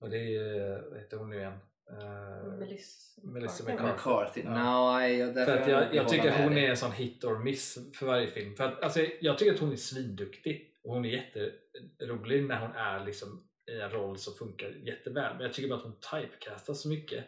Och 0.00 0.10
det 0.10 0.36
är, 0.36 0.90
vad 0.90 0.98
heter 0.98 1.16
hon 1.16 1.30
nu 1.30 1.36
igen? 1.36 1.58
Eh, 1.90 2.58
Melissa, 2.58 3.20
Melissa 3.22 3.64
McCarthy. 3.64 3.92
McCarthy. 3.92 4.42
Ja. 4.44 5.08
Jag, 5.08 5.34
därför 5.34 5.52
För 5.52 5.62
att 5.62 5.68
jag, 5.68 5.94
jag 5.94 6.08
tycker 6.08 6.42
hon 6.42 6.58
är 6.58 6.70
en 6.70 6.76
sån 6.76 6.92
hit 6.92 7.24
or 7.24 7.38
miss 7.38 7.78
för 7.94 8.06
varje 8.06 8.26
film. 8.26 8.56
För 8.56 8.64
att, 8.64 8.82
alltså, 8.82 9.00
jag 9.20 9.38
tycker 9.38 9.54
att 9.54 9.60
hon 9.60 9.72
är 9.72 9.76
svinduktig 9.76 10.74
och 10.82 10.94
hon 10.94 11.04
är 11.04 11.08
jätterolig 11.08 12.44
när 12.44 12.60
hon 12.60 12.76
är 12.76 13.04
liksom 13.04 13.44
i 13.70 13.80
en 13.80 13.90
roll 13.90 14.18
som 14.18 14.34
funkar 14.34 14.68
jätteväl. 14.68 15.34
Men 15.34 15.42
jag 15.42 15.52
tycker 15.52 15.68
bara 15.68 15.78
att 15.78 15.84
hon 15.84 16.00
typecastas 16.12 16.82
så 16.82 16.88
mycket. 16.88 17.24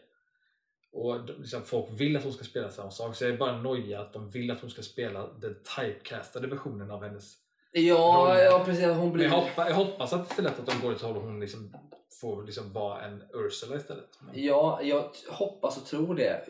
Och 0.93 1.27
de- 1.27 1.33
liksom, 1.41 1.63
folk 1.65 2.01
vill 2.01 2.17
att 2.17 2.25
hon 2.25 2.33
ska 2.33 2.45
spela 2.45 2.71
samma 2.71 2.91
sak 2.91 3.17
så 3.17 3.25
jag 3.25 3.33
är 3.33 3.37
bara 3.39 3.63
noja 3.63 4.01
att 4.01 4.13
de 4.13 4.31
vill 4.31 4.51
att 4.51 4.61
hon 4.61 4.71
ska 4.71 4.83
spela 4.83 5.27
den 5.27 5.57
typecastade 5.77 6.47
versionen 6.47 6.91
av 6.91 7.03
hennes 7.05 7.37
Ja, 7.73 7.95
rollen. 8.29 8.45
ja 8.45 8.63
precis. 8.65 8.85
Hon 8.87 8.97
Men 8.99 9.13
blir... 9.13 9.25
jag, 9.25 9.31
hoppas, 9.33 9.69
jag 9.69 9.75
hoppas 9.75 10.13
att 10.13 10.31
istället 10.31 10.59
att 10.59 10.67
de 10.67 10.81
går 10.81 10.93
åt 10.93 11.03
håll 11.03 11.17
och 11.17 11.23
hon 11.23 11.41
liksom 11.41 11.75
får 12.21 12.45
liksom 12.45 12.73
vara 12.73 13.03
en 13.05 13.23
Ursula 13.35 13.77
istället. 13.77 14.19
Men, 14.21 14.45
Ja, 14.45 14.81
jag 14.83 15.11
hoppas 15.29 15.77
och 15.77 15.87
tror 15.87 16.15
det. 16.15 16.45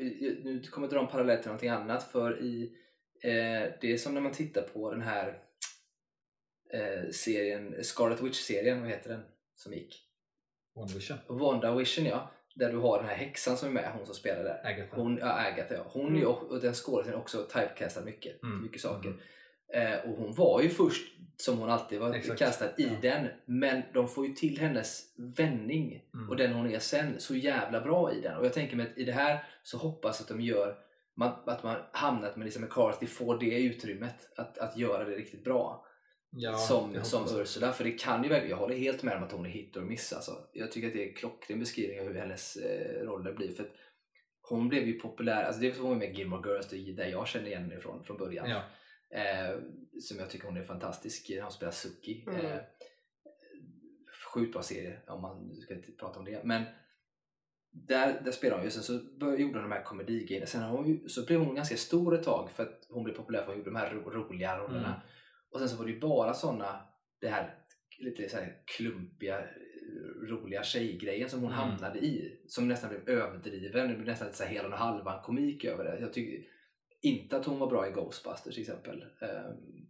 Nu 0.45 0.63
kommer 0.71 0.87
jag 0.87 0.95
dra 0.95 1.01
en 1.01 1.07
parallell 1.07 1.39
till 1.39 1.47
någonting 1.47 1.69
annat. 1.69 2.03
För 2.03 2.43
i 2.43 2.73
eh, 3.23 3.71
det 3.81 3.93
är 3.93 3.99
som 3.99 4.15
när 4.15 4.21
man 4.21 4.33
tittar 4.33 4.63
på 4.63 4.91
den 4.91 5.03
här 5.03 5.39
eh, 6.73 7.11
serien, 7.13 7.85
Scarlet 7.85 8.21
Witch-serien, 8.21 8.81
vad 8.81 8.91
heter 8.91 9.11
den? 9.11 9.23
Som 9.57 9.73
gick. 9.73 9.97
Wonder 10.75 10.95
Vision. 10.95 11.19
Wanda 11.29 11.75
Vision 11.75 12.05
ja. 12.07 12.31
Där 12.61 12.73
du 12.73 12.79
har 12.79 12.99
den 12.99 13.07
här 13.09 13.17
häxan 13.17 13.57
som 13.57 13.69
är 13.69 13.73
med, 13.73 13.91
hon 13.97 14.07
som 14.07 14.15
spelar 14.15 14.45
där. 14.45 14.61
Agatha. 14.65 14.97
Hon, 14.97 15.19
ja, 15.21 15.27
Agatha 15.27 15.75
ja. 15.75 15.85
Hon 15.89 16.17
är 16.17 16.21
ju, 16.21 16.27
och 16.27 16.61
den 16.61 16.75
skådespelaren 16.75 17.15
är 17.15 17.23
också 17.23 17.43
typecastad 17.43 18.01
mycket. 18.01 18.43
Mm. 18.43 18.63
Mycket 18.63 18.81
saker. 18.81 19.09
Mm. 19.09 19.93
Eh, 19.93 19.99
och 20.11 20.17
hon 20.17 20.35
var 20.35 20.63
ju 20.63 20.69
först 20.69 21.13
som 21.37 21.59
hon 21.59 21.71
alltid 21.71 22.01
var 22.01 22.15
Exakt. 22.15 22.39
kastad 22.39 22.65
i 22.67 22.71
Ja. 22.85 22.91
den. 23.03 23.29
Men 23.45 23.83
de 23.95 24.09
får 24.09 24.27
ju 24.27 24.33
till 24.33 24.59
hennes 24.61 25.03
vändning 25.17 26.03
Mm. 26.15 26.29
och 26.31 26.37
den 26.37 26.53
hon 26.53 26.71
är 26.71 26.79
sen 26.79 27.15
så 27.19 27.35
jävla 27.37 27.81
bra 27.81 28.13
i 28.13 28.21
den. 28.21 28.37
Och 28.37 28.45
jag 28.45 28.53
tänker 28.53 28.77
mig 28.77 28.87
att 28.91 28.99
i 28.99 29.05
det 29.05 29.13
här 29.13 29.45
så 29.63 29.77
hoppas 29.79 30.21
att 30.21 30.29
de 30.29 30.41
gör 30.41 30.77
man, 31.17 31.33
att 31.47 31.63
man 31.63 31.77
hamnat 31.93 32.37
med 32.37 32.45
Lisa 32.45 32.61
McCarthy 32.61 33.07
får 33.07 33.39
det 33.39 33.63
utrymmet 33.63 34.29
att, 34.37 34.59
att 34.59 34.77
göra 34.77 35.05
det 35.05 35.17
riktigt 35.17 35.45
bra. 35.45 35.87
Ja, 36.33 36.57
som, 36.57 37.05
som. 37.05 37.41
Ursula. 37.41 37.73
För 37.73 37.85
det 37.85 37.91
kan 37.91 38.23
ju 38.23 38.29
verkligen, 38.29 38.51
jag 38.51 38.57
håller 38.57 38.77
helt 38.77 39.03
med 39.03 39.17
om 39.17 39.23
att 39.23 39.33
hon 39.33 39.47
är 39.47 39.51
hit 39.51 39.77
och 39.77 39.83
miss. 39.83 40.13
Alltså. 40.13 40.33
Jag 40.53 40.73
tycker 40.73 40.89
att 40.89 40.95
det 40.95 41.05
är 41.05 41.09
en 41.09 41.15
klockren 41.15 41.61
beskrivning 41.61 42.01
av 42.01 42.07
hur 42.07 42.15
hennes 42.15 42.57
eh, 42.57 43.03
roller 43.03 43.33
blir. 43.33 43.53
För 43.53 43.63
att 43.63 43.73
hon 44.43 44.69
blev 44.69 44.87
ju 44.87 45.01
populär, 45.01 45.45
alltså 45.45 45.61
det 45.61 45.69
är 45.69 45.73
som 45.73 45.85
hon 45.85 46.03
är 46.03 46.09
med 46.09 46.17
Gilmore 46.17 46.51
Girls, 46.51 46.69
det 46.69 46.77
är 46.77 46.93
där 46.93 47.07
jag 47.07 47.29
känner 47.29 47.47
igen 47.47 47.63
henne 47.63 47.75
ifrån 47.75 48.05
från 48.05 48.17
början. 48.17 48.51
Ja. 48.51 48.63
Eh, 49.19 49.59
som 50.01 50.19
jag 50.19 50.31
tycker 50.31 50.47
hon 50.47 50.57
är 50.57 50.63
fantastisk 50.63 51.31
när 51.31 51.43
hon 51.43 51.53
spelar 51.53 51.73
Suki. 51.73 52.25
Mm. 52.29 52.47
Eh, 52.47 52.61
sjukt 54.35 54.53
bra 54.53 54.63
serie 54.63 54.99
om 55.07 55.23
man 55.23 55.55
ska 55.57 55.75
inte 55.75 55.93
prata 55.93 56.19
om 56.19 56.25
det. 56.25 56.45
Men 56.45 56.65
där, 57.73 58.21
där 58.25 58.33
spelade 58.33 58.61
hon 58.61 58.65
ju. 58.65 58.71
Sen 58.71 58.83
så 58.83 58.93
gjorde 59.21 59.43
hon 59.43 59.53
de 59.53 59.73
här 59.73 59.83
komedigrejerna. 59.83 60.47
Sen 60.47 60.63
har 60.63 60.77
hon 60.77 60.89
ju, 60.89 61.09
så 61.09 61.27
blev 61.27 61.41
hon 61.41 61.55
ganska 61.55 61.77
stor 61.77 62.15
ett 62.15 62.25
tag 62.25 62.51
för 62.51 62.63
att 62.63 62.87
hon 62.89 63.05
blev 63.05 63.15
populär 63.15 63.39
för 63.39 63.45
att 63.45 63.49
hon 63.49 63.59
gjorde 63.59 63.71
de 63.71 63.77
här 63.77 63.91
ro, 63.91 64.11
roliga 64.11 64.59
rollerna. 64.59 64.89
Mm. 64.89 65.01
Och 65.51 65.59
sen 65.61 65.69
så 65.69 65.77
var 65.77 65.85
det 65.85 65.91
ju 65.93 66.01
bara 66.01 66.35
såna 66.35 66.81
det 67.21 67.29
här 67.29 67.55
lite 67.99 68.29
så 68.29 68.37
här 68.37 68.63
klumpiga, 68.65 69.45
roliga 70.29 70.63
tjejgrejen 70.63 71.31
som 71.31 71.41
hon 71.41 71.53
Mm. 71.53 71.59
hamnade 71.65 71.99
i. 71.99 72.41
Som 72.49 72.69
nästan 72.69 72.91
blev 72.91 73.09
överdriven. 73.09 73.89
Det 73.89 73.95
blev 73.95 74.07
nästan 74.07 74.27
lite 74.27 74.39
så 74.39 74.45
här 74.45 74.51
hela 74.51 74.69
och 74.69 74.75
halvan 74.75 75.23
komik 75.23 75.65
över 75.65 75.85
det. 75.85 76.01
Jag 76.01 76.13
tycker 76.13 76.47
inte 77.03 77.37
att 77.37 77.47
hon 77.47 77.59
var 77.59 77.67
bra 77.67 77.89
i 77.89 77.93
Ghostbusters 77.93 78.55
till 78.55 78.63
exempel. 78.63 79.03
Ehm, 79.03 79.87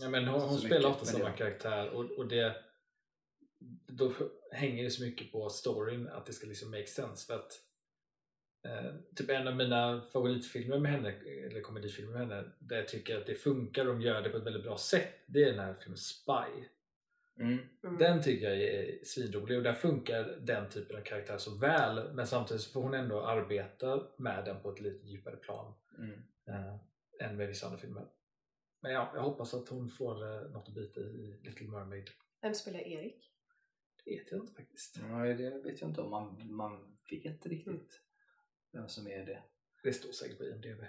Ja, 0.00 0.08
men 0.08 0.24
hon, 0.28 0.40
hon 0.40 0.58
spelar 0.58 0.90
ofta 0.90 1.04
samma 1.04 1.24
det- 1.30 1.36
karaktär 1.36 1.90
och, 1.90 2.04
och 2.10 2.28
det 2.28 2.56
då 3.86 4.12
hänger 4.52 4.84
det 4.84 4.90
så 4.90 5.02
mycket 5.04 5.32
på 5.32 5.48
storyn 5.50 6.08
att 6.08 6.26
det 6.26 6.32
ska 6.32 6.46
liksom 6.46 6.70
make 6.70 6.86
sense 6.86 7.26
för 7.26 7.34
att 7.34 7.52
eh, 8.64 8.94
typ 9.16 9.30
en 9.30 9.48
av 9.48 9.56
mina 9.56 10.00
favoritfilmer 10.12 10.78
med 10.78 10.92
henne, 10.92 11.10
eller 11.46 11.60
komedifilmer 11.60 12.12
med 12.12 12.20
henne, 12.20 12.50
där 12.58 12.76
jag 12.76 12.88
tycker 12.88 13.18
att 13.18 13.26
det 13.26 13.34
funkar 13.34 13.86
och 13.86 13.94
de 13.94 14.02
gör 14.02 14.22
det 14.22 14.30
på 14.30 14.36
ett 14.36 14.46
väldigt 14.46 14.62
bra 14.64 14.76
sätt, 14.78 15.14
det 15.26 15.42
är 15.42 15.50
den 15.50 15.58
här 15.64 15.74
filmen 15.74 15.98
Spy. 15.98 16.64
mm. 17.40 17.58
Mm. 17.84 17.98
Den 17.98 18.22
tycker 18.22 18.50
jag 18.50 18.62
är 18.62 19.04
svinrolig 19.04 19.56
och 19.58 19.62
där 19.64 19.72
funkar 19.74 20.38
den 20.40 20.68
typen 20.68 20.96
av 20.96 21.00
karaktär 21.00 21.38
så 21.38 21.54
väl 21.56 22.14
men 22.14 22.26
samtidigt 22.26 22.62
så 22.62 22.70
får 22.72 22.82
hon 22.82 22.94
ändå 22.94 23.20
arbeta 23.22 24.06
med 24.18 24.44
den 24.44 24.62
på 24.62 24.70
ett 24.70 24.80
lite 24.80 25.06
djupare 25.06 25.36
plan 25.36 25.74
Mm. 25.98 26.10
eh, 26.48 26.74
än 27.20 27.36
med 27.36 27.48
vissa 27.48 27.66
andra 27.66 27.78
filmer. 27.78 28.06
Men 28.82 28.92
ja, 28.92 29.12
jag 29.14 29.22
hoppas 29.22 29.54
att 29.54 29.68
hon 29.68 29.88
får 29.88 30.22
eh, 30.22 30.50
något 30.50 30.68
att 30.68 30.74
bita 30.74 31.00
i 31.00 31.40
Little 31.42 31.66
Mermaid. 31.68 32.10
Vem 32.42 32.54
spelar 32.54 32.78
Erik? 32.80 33.30
Det 34.04 34.10
vet 34.10 34.30
jag 34.32 34.40
inte 34.40 34.52
faktiskt. 34.54 34.98
Ja, 35.10 35.18
det 35.34 35.50
vet 35.64 35.80
jag 35.80 35.90
inte 35.90 36.00
om 36.00 36.10
man, 36.10 36.54
man 36.56 36.96
vet 37.10 37.46
riktigt 37.46 37.66
Mm. 37.66 37.86
Vem 38.74 38.88
som 38.88 39.06
är 39.06 39.26
det. 39.26 39.42
Det 39.82 39.92
står 39.92 40.12
säkert 40.12 40.38
på 40.38 40.44
IMDB. 40.44 40.84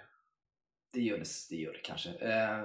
Det 0.92 1.00
gör 1.00 1.18
det, 1.18 1.26
det, 1.50 1.56
gör 1.56 1.72
det 1.72 1.78
kanske. 1.78 2.10
Eh, 2.10 2.64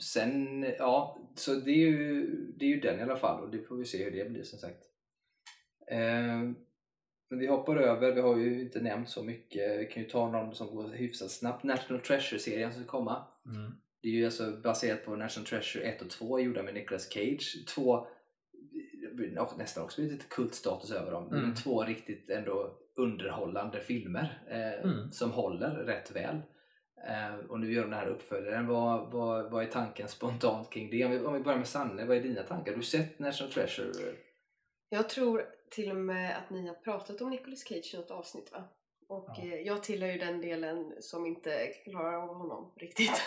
sen, 0.00 0.62
ja, 0.78 1.28
så 1.34 1.54
det 1.54 1.70
är, 1.70 1.76
ju, 1.76 2.26
det 2.56 2.64
är 2.64 2.68
ju 2.68 2.80
den 2.80 2.98
i 2.98 3.02
alla 3.02 3.16
fall 3.16 3.44
och 3.44 3.50
det 3.50 3.62
får 3.62 3.76
vi 3.76 3.84
se 3.84 4.04
hur 4.04 4.10
det 4.10 4.30
blir 4.30 4.42
som 4.42 4.58
sagt. 4.58 4.82
Eh, 5.86 6.50
men 7.28 7.38
vi 7.38 7.46
hoppar 7.46 7.76
över, 7.76 8.12
vi 8.12 8.20
har 8.20 8.36
ju 8.36 8.60
inte 8.60 8.80
nämnt 8.80 9.08
så 9.08 9.22
mycket. 9.22 9.80
Vi 9.80 9.86
kan 9.86 10.02
ju 10.02 10.08
ta 10.08 10.30
någon 10.30 10.54
som 10.54 10.76
går 10.76 10.88
hyfsat 10.88 11.30
snabbt. 11.30 11.64
National 11.64 12.02
Treasure-serien 12.02 12.72
som 12.72 12.82
ska 12.82 12.90
komma. 12.90 13.24
Mm. 13.46 13.72
Det 14.02 14.08
är 14.08 14.12
ju 14.12 14.24
alltså 14.24 14.52
baserat 14.62 15.04
på 15.04 15.16
National 15.16 15.46
Treasure 15.46 15.84
1 15.84 16.02
och 16.02 16.10
2 16.10 16.40
gjorda 16.40 16.62
med 16.62 16.74
Nicolas 16.74 17.12
Cage. 17.12 17.64
Två, 17.74 18.06
nästan 19.58 19.84
också 19.84 20.02
lite 20.02 20.24
kultstatus 20.28 20.90
över 20.92 21.12
dem. 21.12 21.28
Mm. 21.28 21.42
Men 21.42 21.54
två 21.54 21.84
riktigt 21.84 22.30
ändå 22.30 22.78
underhållande 22.96 23.80
filmer 23.80 24.42
eh, 24.50 24.84
Mm. 24.90 25.10
som 25.10 25.30
håller 25.32 25.70
rätt 25.70 26.10
väl. 26.10 26.36
Eh, 27.08 27.34
och 27.48 27.60
nu 27.60 27.72
gör 27.72 27.82
de 27.82 27.90
den 27.90 27.98
här 27.98 28.08
uppföljaren. 28.08 28.66
Vad, 28.66 29.12
vad, 29.12 29.50
vad 29.50 29.64
är 29.64 29.68
tanken 29.68 30.08
spontant 30.08 30.70
kring 30.72 30.90
det? 30.90 31.04
Om 31.04 31.10
vi, 31.10 31.18
om 31.20 31.32
vi 31.34 31.40
börjar 31.40 31.58
med 31.58 31.68
Sanne, 31.68 32.04
vad 32.04 32.16
är 32.16 32.20
dina 32.20 32.42
tankar? 32.42 32.72
Har 32.72 32.76
du 32.78 32.84
sett 32.84 33.18
National 33.18 33.52
Treasure? 33.52 34.14
Jag 34.88 35.08
tror 35.08 35.44
till 35.70 35.90
och 35.90 35.96
med 35.96 36.36
att 36.38 36.50
ni 36.50 36.66
har 36.68 36.74
pratat 36.74 37.20
om 37.20 37.30
Nicolas 37.30 37.64
Cage 37.68 37.94
i 37.94 37.96
något 37.96 38.10
avsnitt 38.10 38.52
va? 38.52 38.64
Och 39.08 39.28
Ja. 39.36 39.42
eh, 39.42 39.54
jag 39.60 39.82
tillhör 39.82 40.08
ju 40.12 40.18
den 40.18 40.40
delen 40.40 40.92
som 41.00 41.26
inte 41.26 41.66
klarar 41.84 42.14
av 42.14 42.28
honom 42.34 42.72
riktigt. 42.76 43.10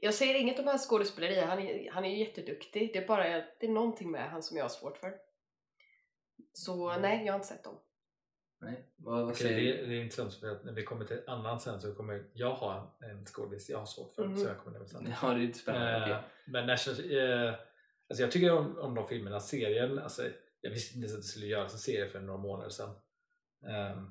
Jag 0.00 0.14
säger 0.14 0.34
inget 0.34 0.58
om 0.58 0.66
hans 0.66 0.88
skådespeleri, 0.88 1.40
han 1.40 1.58
är, 1.58 1.90
han 1.90 2.04
är 2.04 2.10
ju 2.10 2.18
jätteduktig. 2.18 2.90
Det 2.92 2.98
är 2.98 3.06
bara 3.06 3.24
det 3.60 3.66
är 3.66 3.68
någonting 3.68 4.10
med 4.10 4.30
han 4.30 4.42
som 4.42 4.56
jag 4.56 4.64
har 4.64 4.68
svårt 4.68 4.96
för. 4.96 5.14
Så 6.52 6.90
Mm. 6.90 7.02
nej, 7.02 7.26
jag 7.26 7.32
har 7.32 7.38
inte 7.38 7.48
sett 7.48 7.64
dem. 7.64 7.78
Nej, 8.60 8.92
vad, 8.96 9.14
vad 9.14 9.24
Okej, 9.32 9.36
säger 9.46 9.76
det, 9.76 9.86
det 9.86 9.94
är 9.94 10.00
intressant 10.02 10.34
för 10.34 10.50
att 10.50 10.64
när 10.64 10.72
vi 10.72 10.84
kommer 10.84 11.04
till 11.04 11.20
annan 11.26 11.60
sen 11.60 11.80
så 11.80 11.94
kommer 11.94 12.24
jag 12.32 12.54
ha 12.54 12.98
en 13.00 13.26
skådis 13.26 13.68
jag 13.70 13.78
har 13.78 13.86
svårt 13.86 14.12
för 14.14 14.26
Mhm. 14.26 14.36
så 14.36 14.46
jag 14.46 14.58
kommer 14.58 14.72
nämna 14.72 14.88
sen. 14.88 15.14
Ja, 15.22 15.34
det 15.34 15.44
är 15.44 15.52
spännande. 15.52 15.96
Eh, 15.96 16.02
Okej. 16.02 16.16
Men 16.46 16.66
National, 16.66 17.00
eh, 17.12 17.54
alltså 18.08 18.22
jag 18.22 18.32
tycker 18.32 18.52
om, 18.52 18.78
om 18.78 18.94
de 18.94 19.08
filmerna, 19.08 19.40
serien, 19.40 19.98
alltså, 19.98 20.22
jag 20.60 20.70
visste 20.70 20.96
inte 20.96 21.06
ens 21.06 21.14
att 21.18 21.22
det 21.22 21.28
skulle 21.28 21.46
göras 21.46 21.72
en 21.72 21.78
serie 21.78 22.08
för 22.08 22.20
några 22.20 22.40
månader 22.40 22.70
sedan. 22.70 22.94
Ehm, 23.66 24.10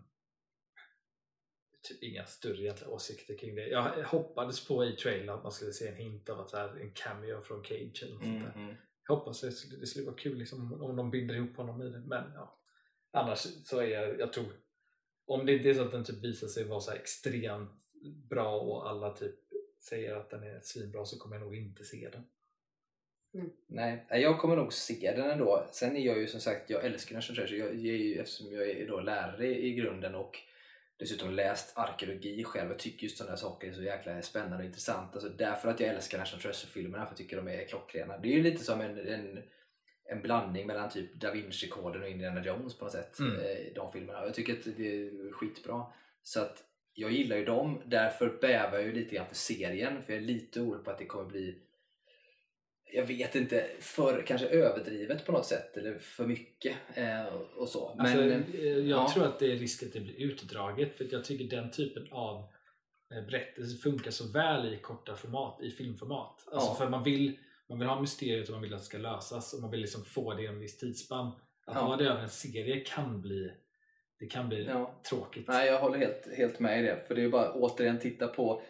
typ 1.88 2.04
inga 2.04 2.26
större 2.26 2.62
egentligen 2.62 2.94
åsikter 2.94 3.38
kring 3.38 3.56
det. 3.56 3.68
Jag 3.68 4.04
hoppades 4.04 4.68
på 4.68 4.86
i 4.86 4.96
trailern 4.96 5.30
att 5.30 5.44
man 5.44 5.52
skulle 5.52 5.72
se 5.74 5.88
en 5.88 5.96
hint 5.96 6.30
av 6.30 6.40
att 6.40 6.54
här, 6.54 6.80
en 6.82 6.92
cameo 6.94 7.42
från 7.42 7.64
Cage 7.64 8.04
eller 8.04 8.14
något 8.14 8.24
sånt 8.24 8.44
där. 8.56 8.62
Mhm. 8.62 8.76
Jag 9.08 9.16
hoppas 9.16 9.42
det 9.42 9.52
skulle, 9.52 9.80
det 9.80 9.88
skulle 9.88 10.06
vara 10.06 10.16
kul 10.16 10.38
liksom, 10.38 10.84
om 10.84 10.96
de 10.96 11.12
binder 11.12 11.36
ihop 11.36 11.58
honom 11.58 11.82
i 11.82 11.90
det. 11.90 12.00
Men 12.00 12.32
ja. 12.36 12.60
Annars 13.12 13.40
så 13.40 13.80
är 13.80 13.88
jag, 13.88 14.20
jag 14.20 14.34
tror, 14.34 14.46
om 15.26 15.46
det 15.46 15.54
inte 15.54 15.70
är 15.70 15.74
så 15.74 15.82
att 15.82 15.92
den 15.92 16.04
typ 16.04 16.24
visar 16.24 16.48
sig 16.48 16.64
vara 16.64 16.80
så 16.80 16.92
här 16.92 16.98
extremt 16.98 17.72
bra 18.30 18.60
och 18.60 18.90
alla 18.90 19.14
typ 19.14 19.36
säger 19.80 20.16
att 20.16 20.30
den 20.30 20.44
är 20.44 20.60
svinbra 20.64 21.06
så 21.06 21.20
kommer 21.20 21.36
jag 21.36 21.44
nog 21.44 21.56
inte 21.56 21.84
se 21.84 22.10
den. 22.10 22.24
Nej, 23.68 24.06
nej, 24.10 24.22
jag 24.22 24.40
kommer 24.40 24.56
nog 24.56 24.74
se 24.74 25.14
den 25.16 25.32
ändå. 25.32 25.68
Sen 25.72 25.98
är 25.98 26.06
jag 26.06 26.18
ju 26.18 26.28
som 26.28 26.40
sagt, 26.40 26.70
jag 26.70 26.86
älskar 26.86 27.16
National 27.16 27.36
Treasure 27.36 27.60
jag, 27.60 27.76
jag 27.76 27.96
är 27.96 28.04
ju, 28.04 28.20
eftersom 28.20 28.52
jag 28.52 28.70
är 28.70 28.88
då 28.88 29.00
lärare 29.00 29.48
i 29.48 29.74
grunden 29.74 30.16
och 30.16 30.40
dessutom 30.98 31.32
läst 31.32 31.78
arkeologi 31.78 32.44
själv. 32.44 32.70
Jag 32.70 32.80
tycker 32.80 33.04
just 33.04 33.18
sådana 33.18 33.32
här 33.32 33.38
saker 33.38 33.68
är 33.68 33.74
så 33.74 33.84
jäkla 33.84 34.22
spännande 34.22 34.58
och 34.58 34.66
intressant. 34.66 35.14
Alltså 35.14 35.30
därför 35.30 35.70
att 35.70 35.80
jag 35.80 35.90
älskar 35.90 36.18
National 36.18 36.42
Treasure-filmerna, 36.42 37.06
för 37.06 37.12
jag 37.12 37.18
tycker 37.18 37.38
de 37.38 37.48
är 37.48 37.68
klockrena. 37.68 38.18
Det 38.18 38.28
är 38.28 38.34
ju 38.34 38.44
lite 38.44 38.64
som 38.64 38.82
en, 38.82 39.08
en, 39.08 39.44
en 40.10 40.22
blandning 40.22 40.68
mellan 40.68 40.90
typ 40.90 41.14
Da 41.22 41.32
Vinci-koden 41.32 42.02
och 42.04 42.10
Indiana 42.10 42.44
Jones 42.46 42.78
på 42.78 42.86
något 42.86 42.94
sätt. 42.94 43.20
Mm. 43.20 43.36
eh, 43.40 43.74
De 43.76 43.92
filmerna. 43.92 44.26
Jag 44.26 44.34
tycker 44.34 44.54
att 44.54 44.78
det 44.78 44.88
är 45.08 45.32
skitbra. 45.32 45.86
Så 46.24 46.42
att 46.42 46.64
jag 46.94 47.12
gillar 47.12 47.38
ju 47.38 47.46
dem, 47.46 47.82
därför 47.86 48.38
bävar 48.42 48.78
jag 48.78 48.84
ju 48.88 48.94
lite 48.94 49.16
grann 49.16 49.28
för 49.28 49.36
serien. 49.36 50.04
För 50.04 50.14
jag 50.14 50.22
är 50.22 50.26
lite 50.26 50.62
orolig 50.62 50.86
på 50.86 50.92
att 50.92 50.98
det 50.98 51.06
kommer 51.06 51.26
bli 51.26 51.56
jag 52.94 53.06
vet 53.06 53.36
inte, 53.36 53.68
för 53.80 54.22
kanske 54.22 54.48
överdrivet 54.48 55.26
på 55.26 55.32
något 55.32 55.46
sätt 55.46 55.78
eller 55.78 56.00
för 56.00 56.28
mycket 56.28 56.76
eh, 56.94 57.26
och 57.56 57.70
så. 57.70 57.96
Men, 57.98 58.06
Alltså, 58.06 58.22
eh, 58.22 58.68
jag 58.68 58.88
ja. 58.88 59.12
tror 59.14 59.26
att 59.26 59.40
det 59.40 59.52
är 59.52 59.56
risk 59.56 59.84
att 59.84 59.94
det 59.94 60.00
blir 60.00 60.16
utdraget 60.22 60.98
för 60.98 61.08
jag 61.12 61.26
tycker 61.26 61.56
den 61.58 61.72
typen 61.72 62.08
av 62.12 62.38
eh, 63.14 63.26
berättelse 63.26 63.78
funkar 63.78 64.12
så 64.12 64.28
väl 64.28 64.74
i 64.74 64.78
korta 64.78 65.16
format, 65.16 65.62
i 65.62 65.72
filmformat. 65.72 66.48
Alltså 66.52 66.70
Ja. 66.70 66.76
för 66.76 66.90
man 66.90 67.04
vill, 67.04 67.38
man 67.70 67.80
vill 67.80 67.88
ha 67.88 68.02
mysteriet 68.02 68.48
och 68.48 68.54
man 68.54 68.62
vill 68.62 68.74
att 68.74 68.80
det 68.80 68.86
ska 68.86 68.98
lösas 68.98 69.54
och 69.54 69.62
man 69.62 69.72
vill 69.72 69.80
liksom 69.82 70.06
få 70.06 70.34
det 70.34 70.44
i 70.44 70.48
en 70.48 70.60
viss 70.60 70.78
tidsspann. 70.78 71.28
Att 71.66 71.76
Ja. 71.76 71.82
ha 71.82 71.96
det 71.96 72.06
över 72.10 72.22
en 72.22 72.30
serie 72.30 72.80
kan 72.80 73.22
bli, 73.22 73.52
det 74.20 74.28
kan 74.28 74.50
bli 74.50 74.66
ja. 74.66 75.02
tråkigt. 75.10 75.48
Nej, 75.48 75.68
jag 75.68 75.80
håller 75.80 75.98
helt, 75.98 76.28
helt 76.38 76.60
med 76.60 76.80
i 76.80 76.82
det. 76.88 77.04
För 77.08 77.16
det 77.16 77.24
är 77.24 77.30
bara 77.30 77.54
återigen 77.54 78.00
titta 78.00 78.28
på 78.28 78.62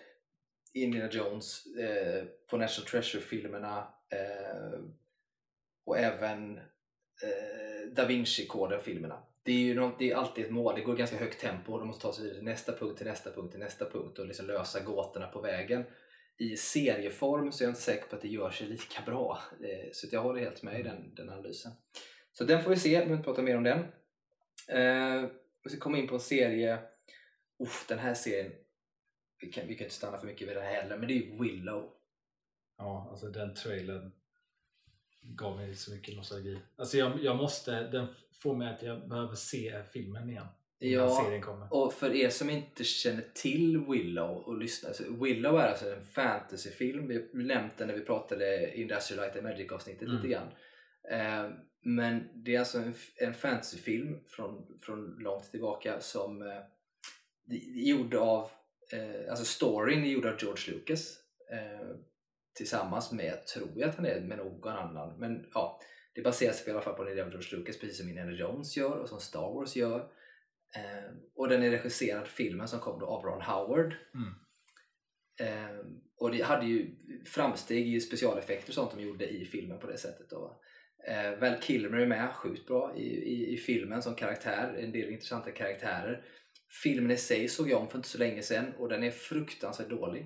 Indiana 0.73 1.09
Jones, 1.11 1.65
eh, 1.65 2.25
på 2.49 2.57
National 2.57 2.87
Treasure-filmerna 2.89 3.87
eh, 4.09 4.79
och 5.85 5.97
även 5.97 6.57
eh, 6.57 7.87
Da 7.91 8.05
Vinci-koden-filmerna. 8.05 9.23
Det 9.43 9.51
är 9.51 9.55
ju 9.59 9.75
nå- 9.75 9.95
det 9.99 10.11
är 10.11 10.15
alltid 10.15 10.45
ett 10.45 10.51
mål, 10.51 10.75
det 10.75 10.81
går 10.81 10.95
ganska 10.95 11.17
högt 11.17 11.41
tempo 11.41 11.73
och 11.73 11.79
de 11.79 11.87
måste 11.87 12.01
ta 12.01 12.13
sig 12.13 12.23
vidare 12.23 12.37
till 12.37 12.45
nästa 12.45 12.71
punkt, 12.73 12.97
till 12.97 13.05
nästa 13.07 13.31
punkt, 13.31 13.51
till 13.51 13.59
nästa 13.59 13.85
punkt 13.89 14.19
och 14.19 14.25
liksom 14.27 14.47
lösa 14.47 14.79
gåtorna 14.79 15.27
på 15.27 15.41
vägen. 15.41 15.83
I 16.37 16.57
serieform 16.57 17.51
så 17.51 17.63
är 17.63 17.65
jag 17.65 17.71
inte 17.71 17.81
säker 17.81 18.07
på 18.07 18.15
att 18.15 18.21
det 18.21 18.27
gör 18.27 18.51
sig 18.51 18.67
lika 18.67 19.01
bra. 19.05 19.39
Eh, 19.61 19.89
så 19.93 20.07
jag 20.11 20.21
håller 20.21 20.39
helt 20.39 20.63
med 20.63 20.79
i 20.79 20.83
den, 20.83 21.15
den 21.15 21.29
analysen. 21.29 21.71
Så 22.31 22.43
den 22.43 22.63
får 22.63 22.69
vi 22.69 22.77
se, 22.77 22.89
vi 22.89 22.95
behöver 22.95 23.13
inte 23.13 23.25
prata 23.25 23.41
mer 23.41 23.57
om 23.57 23.63
den. 23.63 23.79
Eh, 24.67 25.29
vi 25.63 25.69
ska 25.69 25.79
komma 25.79 25.97
in 25.97 26.07
på 26.07 26.13
en 26.13 26.19
serie 26.19 26.79
Uff, 27.59 27.85
den 27.87 27.99
här 27.99 28.13
serien, 28.13 28.51
vi 29.41 29.51
kan, 29.51 29.67
vi 29.67 29.75
kan 29.75 29.85
inte 29.85 29.95
stanna 29.95 30.17
för 30.17 30.27
mycket 30.27 30.47
vid 30.47 30.55
den 30.55 30.65
här 30.65 30.81
heller, 30.81 30.97
men 30.97 31.07
det 31.07 31.13
är 31.13 31.15
ju 31.15 31.43
Willow. 31.43 31.93
Ja, 32.77 33.07
alltså 33.11 33.27
den 33.27 33.55
trailern 33.55 34.11
gav 35.21 35.57
mig 35.57 35.75
så 35.75 35.91
mycket 35.91 36.15
nostalgi. 36.15 36.61
Alltså 36.75 36.97
jag, 36.97 37.23
jag 37.23 37.37
måste, 37.37 37.87
den 37.87 38.07
får 38.31 38.55
mig 38.55 38.73
att 38.73 38.83
jag 38.83 39.09
behöver 39.09 39.35
se 39.35 39.83
filmen 39.93 40.29
igen. 40.29 40.47
Ja, 40.79 41.31
och 41.71 41.93
för 41.93 42.15
er 42.15 42.29
som 42.29 42.49
inte 42.49 42.83
känner 42.83 43.23
till 43.33 43.85
Willow 43.89 44.37
och 44.37 44.57
lyssnar, 44.57 44.93
så 44.93 45.03
Willow 45.23 45.59
är 45.59 45.67
alltså 45.67 45.89
en 45.93 46.03
fantasyfilm. 46.03 47.07
Vi 47.07 47.29
nämnt 47.33 47.77
den 47.77 47.87
när 47.87 47.95
vi 47.95 48.01
pratade 48.05 48.73
Industrial 48.75 49.21
Light 49.23 49.35
and 49.35 49.43
Magic 49.43 49.71
avsnittet 49.71 50.01
Mm. 50.01 50.15
lite 50.15 50.27
grann. 50.27 50.47
Eh, 51.11 51.51
men 51.81 52.43
det 52.43 52.55
är 52.55 52.59
alltså 52.59 52.77
en, 52.77 52.93
en 53.15 53.33
fantasyfilm 53.33 54.19
från, 54.27 54.79
från 54.81 55.15
långt 55.19 55.51
tillbaka 55.51 55.99
som 55.99 56.41
eh, 56.41 56.47
är 57.49 57.89
gjord 57.89 58.13
av, 58.15 58.49
eh, 58.93 59.29
alltså 59.29 59.45
storyn 59.45 60.03
är 60.03 60.09
gjord 60.09 60.25
av 60.25 60.35
George 60.39 60.73
Lucas 60.73 61.17
eh, 61.51 61.87
tillsammans 62.55 63.11
med, 63.11 63.45
tror 63.53 63.71
jag 63.75 63.89
att 63.89 63.95
han 63.95 64.05
är 64.05 64.21
med 64.21 64.37
någon 64.37 64.73
annan, 64.73 65.19
men 65.19 65.45
ja, 65.53 65.79
det 66.15 66.21
baserar 66.21 66.53
sig 66.53 66.67
i 66.67 66.71
alla 66.71 66.81
fall 66.81 66.93
på 66.93 67.03
en 67.03 67.11
idé 67.11 67.21
av 67.21 67.29
George 67.29 67.57
Lucas 67.57 67.79
precis 67.79 67.97
som 67.97 68.09
Indiana 68.09 68.31
Jones 68.31 68.77
gör 68.77 68.97
och 68.97 69.09
som 69.09 69.19
Star 69.19 69.53
Wars 69.53 69.75
gör. 69.75 70.11
Eh, 70.75 71.11
och 71.35 71.49
den 71.49 71.63
är 71.63 71.71
regisserad 71.71 72.27
filmen 72.27 72.67
som 72.67 72.79
kom 72.79 72.99
då 72.99 73.05
av 73.05 73.23
Ron 73.23 73.41
Howard. 73.41 73.95
Mm. 74.13 74.33
Eh, 75.39 75.85
och 76.19 76.31
det 76.31 76.41
hade 76.41 76.65
ju 76.65 76.95
framsteg 77.25 77.87
i 77.95 77.99
specialeffekter 78.01 78.69
och 78.69 78.73
sånt 78.73 78.91
de 78.95 79.03
gjorde 79.03 79.29
i 79.29 79.45
filmen 79.45 79.79
på 79.79 79.87
det 79.87 79.97
sättet. 79.97 80.29
Då. 80.29 80.61
Eh, 81.07 81.39
Val 81.39 81.61
Kilmer 81.61 81.97
är 81.97 82.07
med 82.07 82.33
sjukt 82.33 82.67
bra 82.67 82.95
i, 82.97 83.03
i, 83.03 83.53
i 83.53 83.57
filmen 83.57 84.01
som 84.01 84.15
karaktär, 84.15 84.75
en 84.79 84.91
del 84.91 85.09
intressanta 85.09 85.51
karaktärer. 85.51 86.25
Filmen 86.83 87.11
i 87.11 87.17
sig 87.17 87.47
såg 87.47 87.69
jag 87.69 87.81
om 87.81 87.87
för 87.87 87.97
inte 87.97 88.09
så 88.09 88.17
länge 88.17 88.41
sedan 88.41 88.73
och 88.77 88.89
den 88.89 89.03
är 89.03 89.11
fruktansvärt 89.11 89.89
dålig. 89.89 90.21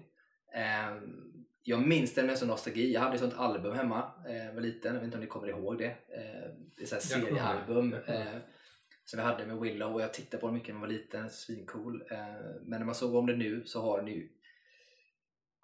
Eh, 0.55 1.01
jag 1.63 1.87
minns 1.87 2.13
den 2.13 2.25
med 2.25 2.37
sån 2.37 2.47
nostalgi. 2.47 2.93
Jag 2.93 3.01
hade 3.01 3.13
ett 3.13 3.21
sånt 3.21 3.37
album 3.37 3.75
hemma 3.75 4.11
eh, 4.27 4.33
när 4.33 4.45
jag 4.45 4.53
var 4.53 4.61
liten. 4.61 4.93
Jag 4.93 4.99
vet 4.99 5.05
inte 5.05 5.17
om 5.17 5.21
ni 5.21 5.27
kommer 5.27 5.47
ihåg 5.47 5.77
det. 5.77 5.85
Eh, 5.85 6.51
det 6.77 6.91
är 6.91 6.95
det. 6.95 7.01
seriealbum. 7.01 7.93
Eh, 7.93 8.37
som 9.05 9.17
vi 9.17 9.23
hade 9.23 9.45
med 9.45 9.59
Willow 9.59 9.93
och 9.93 10.01
jag 10.01 10.13
tittade 10.13 10.41
på 10.41 10.47
den 10.47 10.53
mycket 10.53 10.69
när 10.69 10.75
jag 10.75 10.87
var 10.87 10.93
liten, 10.93 11.29
svincool. 11.29 12.03
Eh, 12.11 12.17
men 12.61 12.79
när 12.79 12.85
man 12.85 12.95
såg 12.95 13.15
om 13.15 13.27
den 13.27 13.39
nu 13.39 13.65
så 13.65 13.81
har 13.81 13.97
den 13.97 14.07
ju 14.07 14.29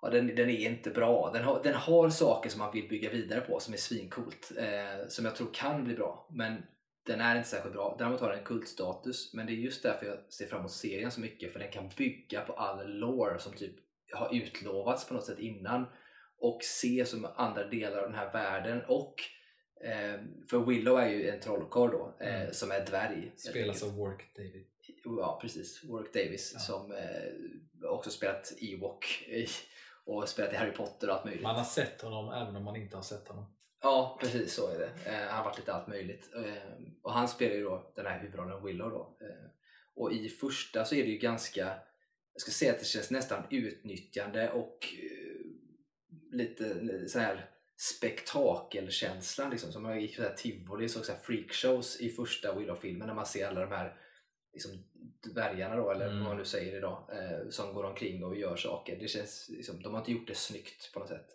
Ja, 0.01 0.09
den, 0.09 0.35
den 0.35 0.49
är 0.49 0.69
inte 0.69 0.89
bra. 0.89 1.31
Den 1.33 1.43
har, 1.43 1.63
den 1.63 1.73
har 1.73 2.09
saker 2.09 2.49
som 2.49 2.59
man 2.59 2.73
vill 2.73 2.89
bygga 2.89 3.09
vidare 3.09 3.41
på 3.41 3.59
som 3.59 3.73
är 3.73 3.77
svincoolt. 3.77 4.51
Eh, 4.57 5.07
som 5.07 5.25
jag 5.25 5.35
tror 5.35 5.53
kan 5.53 5.83
bli 5.83 5.95
bra. 5.95 6.27
Men 6.31 6.63
den 7.05 7.21
är 7.21 7.35
inte 7.35 7.49
särskilt 7.49 7.73
bra. 7.73 7.95
Däremot 7.99 8.21
har 8.21 8.29
den 8.29 8.43
kultstatus. 8.43 9.33
Men 9.33 9.45
det 9.45 9.51
är 9.51 9.55
just 9.55 9.83
därför 9.83 10.05
jag 10.05 10.33
ser 10.33 10.45
fram 10.45 10.59
emot 10.59 10.71
serien 10.71 11.11
så 11.11 11.21
mycket. 11.21 11.53
För 11.53 11.59
den 11.59 11.71
kan 11.71 11.89
bygga 11.97 12.41
på 12.41 12.53
all 12.53 12.87
lore 12.87 13.39
som 13.39 13.53
typ 13.53 13.75
har 14.13 14.35
utlovats 14.35 15.07
på 15.07 15.13
något 15.13 15.25
sätt 15.25 15.39
innan. 15.39 15.85
Och 16.39 16.59
se 16.63 17.05
som 17.05 17.27
andra 17.35 17.67
delar 17.67 17.97
av 17.97 18.03
den 18.03 18.19
här 18.19 18.33
världen. 18.33 18.81
Och 18.87 19.15
för 20.49 20.65
Willow 20.65 20.99
är 20.99 21.09
ju 21.09 21.29
en 21.29 21.39
trollkarl 21.39 21.91
då. 21.91 22.17
Eh, 22.19 22.41
Mm. 22.41 22.53
som 22.53 22.71
är 22.71 22.85
dvärg. 22.85 23.31
Spelas 23.35 23.83
av 23.83 23.97
Warwick 23.97 24.35
David. 24.35 24.65
Ja, 25.03 25.39
precis. 25.41 25.83
Warwick 25.83 26.13
Davis 26.13 26.51
Ja. 26.53 26.59
som 26.59 26.91
eh, 26.91 27.89
också 27.89 28.09
spelat 28.09 28.53
Ewok 28.61 29.29
och 30.05 30.29
spelat 30.29 30.53
i 30.53 30.55
Harry 30.55 30.71
Potter 30.71 31.09
och 31.09 31.15
allt 31.15 31.25
möjligt. 31.25 31.43
Man 31.43 31.55
har 31.55 31.63
sett 31.63 32.01
honom 32.01 32.33
även 32.33 32.55
om 32.55 32.63
man 32.63 32.75
inte 32.75 32.95
har 32.95 33.03
sett 33.03 33.27
honom. 33.27 33.53
Ja, 33.81 34.17
precis 34.21 34.53
så 34.53 34.67
är 34.67 34.79
det. 34.79 34.89
Eh, 35.11 35.27
han 35.27 35.37
har 35.37 35.43
varit 35.43 35.57
lite 35.57 35.73
allt 35.73 35.87
möjligt. 35.87 36.29
Eh, 36.35 36.71
och 37.01 37.13
han 37.13 37.27
spelar 37.27 37.55
ju 37.55 37.63
då 37.63 37.91
den 37.95 38.05
här 38.05 38.19
huvudrollen 38.19 38.63
Willow 38.65 38.89
då. 38.89 39.17
Eh, 39.21 39.49
och 39.95 40.11
i 40.13 40.29
första 40.29 40.85
så 40.85 40.95
är 40.95 41.03
det 41.03 41.09
ju 41.09 41.17
ganska, 41.17 41.59
jag 42.33 42.41
ska 42.41 42.51
säga 42.51 42.71
att 42.73 42.79
det 42.79 42.85
känns 42.85 43.11
nästan 43.11 43.43
utnyttjande 43.49 44.51
och 44.51 44.77
lite, 46.31 46.73
lite 46.73 47.07
så 47.09 47.19
här 47.19 47.49
spektakelkänsla 47.77 49.49
liksom. 49.49 49.71
Som 49.71 49.83
man 49.83 50.01
gick 50.01 50.15
på 50.15 50.21
så 50.21 50.27
här 50.27 50.35
tivoli, 50.35 50.89
såg 50.89 51.05
så 51.05 51.11
här 51.11 51.19
freakshows 51.19 52.01
i 52.01 52.09
första 52.09 52.55
Willow-filmen 52.59 53.07
när 53.07 53.15
man 53.15 53.25
ser 53.25 53.47
alla 53.47 53.61
de 53.61 53.71
här 53.71 53.97
liksom, 54.53 54.71
dvärgarna 55.33 55.75
då, 55.75 55.91
eller 55.91 56.05
Mm. 56.05 56.17
vad 56.19 56.27
man 56.27 56.37
nu 56.37 56.45
säger 56.45 56.77
idag, 56.77 57.09
eh, 57.11 57.49
som 57.49 57.73
går 57.73 57.83
omkring 57.83 58.23
och 58.23 58.37
gör 58.37 58.55
saker. 58.55 58.99
Det 58.99 59.07
känns, 59.07 59.49
liksom, 59.49 59.81
de 59.81 59.93
har 59.93 59.99
inte 59.99 60.11
gjort 60.11 60.27
det 60.27 60.35
snyggt 60.35 60.93
på 60.93 60.99
något 60.99 61.09
sätt. 61.09 61.27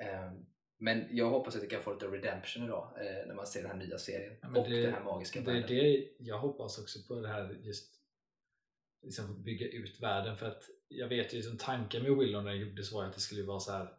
Eh, 0.00 0.32
men 0.80 1.16
jag 1.16 1.30
hoppas 1.30 1.56
att 1.56 1.62
vi 1.62 1.66
kan 1.66 1.82
få 1.82 1.92
lite 1.92 2.06
redemption 2.06 2.64
idag 2.64 2.92
eh, 3.00 3.26
när 3.26 3.34
man 3.34 3.46
ser 3.46 3.62
den 3.62 3.70
här 3.70 3.78
nya 3.78 3.98
serien 3.98 4.36
Ja, 4.42 4.48
och 4.60 4.70
det- 4.70 4.82
den 4.82 4.92
här 4.94 5.04
magiska 5.04 5.40
Det 5.40 5.50
är 5.50 5.54
världen. 5.54 5.68
det 5.76 6.08
jag 6.18 6.38
hoppas 6.38 6.78
också 6.78 6.98
på 7.08 7.20
det 7.20 7.28
här 7.28 7.58
just 7.62 7.94
liksom 9.02 9.42
bygga 9.42 9.66
ut 9.68 10.00
världen 10.02 10.36
för 10.36 10.46
att 10.46 10.62
jag 10.88 11.08
vet 11.08 11.32
ju 11.32 11.36
liksom 11.36 11.56
tanken 11.58 12.02
med 12.02 12.16
Willow 12.16 12.44
när 12.44 12.50
det 12.50 12.56
gjordes 12.56 12.92
var 12.92 13.04
att 13.04 13.14
det 13.14 13.20
skulle 13.20 13.42
vara 13.42 13.60
så 13.60 13.72
här. 13.72 13.97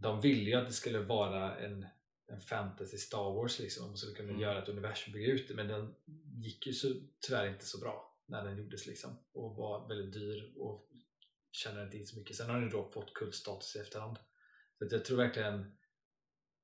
De 0.00 0.20
ville 0.20 0.50
ju 0.50 0.54
att 0.54 0.66
det 0.66 0.72
skulle 0.72 0.98
vara 0.98 1.56
en, 1.58 1.86
en 2.26 2.40
fantasy 2.40 2.96
Star 2.98 3.34
Wars 3.34 3.58
liksom 3.58 3.90
så 3.90 3.96
skulle 3.96 4.16
kunna 4.16 4.28
Mm. 4.28 4.40
göra 4.42 4.62
ett 4.62 4.68
universum 4.68 5.12
bygga 5.12 5.32
ut 5.32 5.48
det 5.48 5.54
men 5.54 5.68
den 5.68 5.94
gick 6.42 6.66
ju 6.66 6.72
så, 6.72 6.88
tyvärr 7.20 7.46
inte 7.48 7.64
så 7.66 7.78
bra 7.78 8.10
när 8.26 8.44
den 8.44 8.56
gjordes 8.58 8.86
liksom 8.86 9.10
och 9.32 9.56
var 9.56 9.88
väldigt 9.88 10.12
dyr 10.12 10.52
och 10.56 10.88
tjänade 11.52 11.84
inte 11.84 11.96
in 11.98 12.06
så 12.06 12.18
mycket. 12.18 12.36
Sen 12.36 12.50
har 12.50 12.60
den 12.60 12.70
då 12.70 12.90
fått 12.90 13.14
kultstatus 13.14 13.76
i 13.76 13.78
efterhand. 13.78 14.18
Så 14.78 14.88
jag 14.90 15.04
tror 15.04 15.16
verkligen 15.16 15.76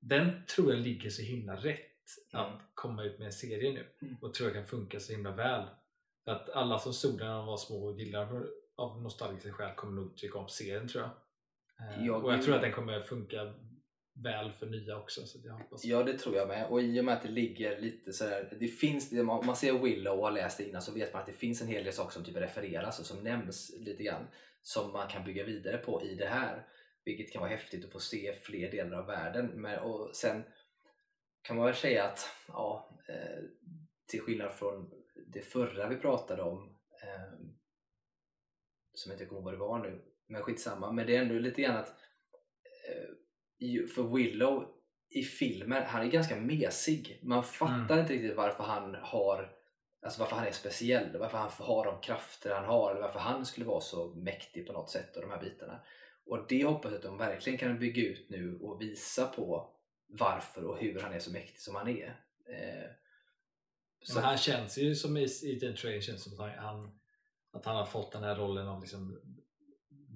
den 0.01 0.47
tror 0.47 0.73
jag 0.75 0.81
ligger 0.81 1.11
så 1.11 1.23
himla 1.23 1.57
rätt 1.57 1.87
Mm. 2.35 2.47
att 2.47 2.61
komma 2.75 3.05
ut 3.05 3.19
med 3.19 3.27
en 3.27 3.33
serie 3.33 3.73
nu 3.73 3.87
Mm. 4.03 4.17
och 4.21 4.35
tror 4.35 4.49
jag 4.49 4.55
kan 4.57 4.67
funka 4.67 5.01
så 5.01 5.13
himla 5.13 5.31
väl. 5.37 5.67
För 6.25 6.33
att 6.33 6.51
alla 6.51 6.79
som 6.79 6.93
såg 6.93 7.19
den 7.19 7.27
när 7.27 7.37
de 7.37 7.47
var 7.47 7.57
små 7.57 7.85
och 7.87 8.01
gillar 8.01 8.47
av 8.77 9.03
nostalgiska 9.03 9.53
skäl 9.53 9.75
kommer 9.77 9.93
nog 10.03 10.17
tycka 10.17 10.39
om 10.39 10.49
serien 10.49 10.89
tror 10.89 11.03
jag. 11.05 11.11
Eh, 11.81 12.07
Jag 12.07 12.25
och 12.25 12.33
jag 12.33 12.43
tror 12.43 12.55
att 12.55 12.63
den 12.63 12.73
kommer 12.73 13.01
funka 13.01 13.55
väl 14.23 14.53
för 14.53 14.67
nya 14.67 14.99
också. 14.99 15.27
Så 15.27 15.39
jag 15.45 15.53
hoppas. 15.53 15.85
Ja, 15.85 16.03
det 16.03 16.19
tror 16.19 16.37
jag 16.37 16.49
med. 16.49 16.67
Och 16.67 16.83
i 16.83 17.01
och 17.01 17.05
med 17.05 17.15
att 17.15 17.23
det 17.23 17.29
ligger 17.29 17.81
lite 17.81 18.13
sådär, 18.13 18.57
det 18.61 18.69
finns, 18.69 19.13
man 19.13 19.57
ser 19.57 19.79
Willow 19.79 20.19
och 20.19 20.25
har 20.25 20.31
läst 20.31 20.59
det 20.59 20.69
innan 20.69 20.83
så 20.83 20.93
vet 20.93 21.13
man 21.13 21.21
att 21.21 21.27
det 21.27 21.33
finns 21.33 21.63
en 21.63 21.69
hel 21.69 21.85
del 21.85 21.93
saker 21.93 22.13
som 22.13 22.25
typ 22.25 22.37
refereras 22.37 23.01
och 23.01 23.07
som 23.07 23.25
nämns 23.25 23.77
lite 23.79 24.03
grann 24.03 24.27
som 24.63 24.93
man 24.93 25.09
kan 25.09 25.25
bygga 25.25 25.45
vidare 25.45 25.79
på 25.79 26.03
i 26.03 26.15
det 26.15 26.27
här. 26.27 26.67
Vilket 27.05 27.33
kan 27.33 27.41
vara 27.41 27.51
häftigt 27.51 27.85
att 27.85 27.93
få 27.93 28.01
se 28.01 28.35
fler 28.43 28.71
delar 28.71 28.99
av 28.99 29.07
världen. 29.07 29.47
Men, 29.47 29.79
och 29.79 30.17
sen 30.17 30.45
kan 31.43 31.57
man 31.57 31.67
väl 31.67 31.75
säga 31.75 32.05
att 32.05 32.27
ja, 32.49 32.99
eh, 33.09 33.45
till 34.07 34.21
skillnad 34.21 34.53
från 34.53 34.91
det 35.27 35.41
förra 35.43 35.89
vi 35.89 35.97
pratade 35.97 36.43
om 36.43 36.79
eh, 37.03 37.47
som 38.95 39.13
jag 39.13 39.15
inte 39.15 39.27
kommer 39.27 39.41
ihåg 39.41 39.45
vad 39.45 39.55
det 39.55 39.59
var 39.59 39.91
nu, 39.91 40.03
men 40.31 40.43
skitsamma. 40.43 40.93
Men 40.93 41.07
det 41.07 41.17
är 41.17 41.23
ändå 41.23 41.35
lite 41.35 41.63
grann 41.63 41.77
att 41.77 41.95
eh, 42.89 43.87
för 43.95 44.17
Willow 44.17 44.69
i 45.11 45.23
filmen, 45.23 45.83
han 45.87 46.03
är 46.03 46.11
ganska 46.11 46.37
mesig. 46.37 47.21
Man 47.23 47.45
fattar 47.45 48.01
inte 48.01 48.13
riktigt 48.13 48.37
varför 48.37 48.65
han 48.65 48.95
har 48.95 49.61
Alltså 50.03 50.21
varför 50.21 50.37
han 50.37 50.47
är 50.47 50.53
speciell, 50.53 51.19
varför 51.19 51.39
han 51.39 51.51
har 51.59 51.85
de 51.85 52.01
krafter 52.01 52.55
han 52.55 52.65
har, 52.65 52.91
eller 52.91 53.01
varför 53.01 53.19
han 53.19 53.47
skulle 53.47 53.67
vara 53.67 53.81
så 53.81 54.15
mäktig 54.15 54.67
på 54.67 54.73
något 54.73 54.91
sätt 54.91 55.17
och 55.17 55.23
de 55.23 55.31
här 55.31 55.41
bitarna. 55.41 55.81
Och 56.27 56.47
det 56.49 56.65
hoppas 56.65 56.91
jag 56.91 56.97
att 56.97 57.03
de 57.03 57.19
verkligen 57.19 57.59
kan 57.59 57.79
bygga 57.79 58.03
ut 58.03 58.31
nu 58.31 58.59
och 58.61 58.81
visa 58.81 59.27
på 59.27 59.75
varför 60.09 60.65
och 60.65 60.79
hur 60.79 61.01
han 61.01 61.13
är 61.13 61.19
så 61.19 61.33
mäktig 61.33 61.61
som 61.61 61.75
han 61.75 61.89
är. 61.89 62.21
Eh, 62.49 62.91
så 64.03 64.21
han 64.21 64.39
känns 64.39 64.79
ju 64.79 64.95
som 64.95 65.17
i, 65.17 65.59
den 65.61 65.77
trailern 65.77 66.03
känns 66.03 66.25
som 66.25 66.41
att 66.41 66.57
han, 66.57 66.99
att 67.53 67.65
han 67.65 67.77
har 67.77 67.87
fått 67.87 68.13
den 68.13 68.23
här 68.23 68.37
rollen 68.37 68.69
av 68.69 68.81
liksom 68.81 69.21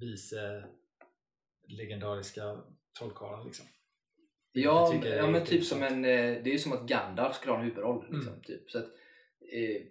vice 0.01 0.65
legendariska 1.69 2.61
trollkarlen 2.99 3.47
liksom. 3.47 3.67
Ja, 4.53 4.95
är 4.95 5.17
ja 5.17 5.27
men 5.27 5.45
typ 5.45 5.65
som 5.65 5.83
en, 5.83 6.05
eh, 6.05 6.43
det 6.43 6.47
är 6.47 6.53
ju 6.53 6.59
som 6.59 6.73
att 6.73 6.87
Gandalf 6.87 7.37
skulle 7.37 7.53
ha 7.53 7.59
en 7.59 7.65
huvudroll. 7.65 8.05
Liksom, 8.11 8.33
Mm. 8.33 8.43
typ. 8.43 8.71
så 8.71 8.79
att, 8.79 8.85
eh, 9.53 9.83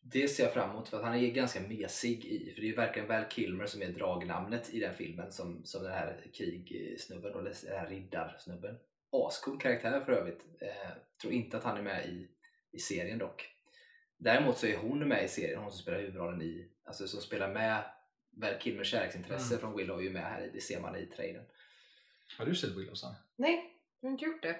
det 0.00 0.28
ser 0.28 0.44
jag 0.44 0.52
fram 0.52 0.70
emot 0.70 0.88
för 0.88 0.96
att 0.96 1.04
han 1.04 1.14
är 1.14 1.30
ganska 1.30 1.60
mesig 1.60 2.24
i, 2.24 2.52
för 2.54 2.60
det 2.60 2.66
är 2.66 2.70
ju 2.70 2.76
verkligen 2.76 3.08
Val 3.08 3.24
Kilmer 3.30 3.66
som 3.66 3.82
är 3.82 3.88
dragnamnet 3.88 4.74
i 4.74 4.80
den 4.80 4.94
filmen 4.94 5.32
som, 5.32 5.64
som 5.64 5.82
den 5.82 5.92
här 5.92 6.20
krigsnubben, 6.34 7.32
eller 7.32 7.54
den 7.64 7.78
här 7.78 7.88
riddarsnubben. 7.88 8.78
Ascool 9.12 9.60
karaktär 9.60 10.00
för 10.00 10.12
övrigt. 10.12 10.46
Eh, 10.60 10.90
tror 11.20 11.32
inte 11.32 11.56
att 11.56 11.64
han 11.64 11.76
är 11.78 11.82
med 11.82 12.08
i, 12.08 12.28
i 12.72 12.78
serien 12.78 13.18
dock. 13.18 13.48
Däremot 14.18 14.58
så 14.58 14.66
är 14.66 14.76
hon 14.76 15.08
med 15.08 15.24
i 15.24 15.28
serien, 15.28 15.60
hon 15.60 15.70
som 15.70 15.80
spelar 15.82 15.98
huvudrollen 16.00 16.42
i, 16.42 16.68
alltså 16.84 17.08
som 17.08 17.20
spelar 17.20 17.54
med 17.54 17.84
Val 18.40 18.54
Kilmers 18.60 18.90
kärleksintresse 18.90 19.54
Mm. 19.54 19.60
från 19.60 19.76
Willow 19.76 19.98
är 19.98 20.02
ju 20.02 20.10
med 20.10 20.22
här, 20.22 20.42
i- 20.46 20.50
det 20.54 20.60
ser 20.60 20.80
man 20.80 20.96
i 20.96 21.06
trailern. 21.06 21.44
Har 22.38 22.46
du 22.46 22.54
sett 22.54 22.70
Willow 22.76 22.94
Sanna? 22.94 23.16
Nej, 23.36 23.74
jag 24.00 24.08
har 24.08 24.12
inte 24.12 24.24
gjort 24.24 24.42
det. 24.42 24.56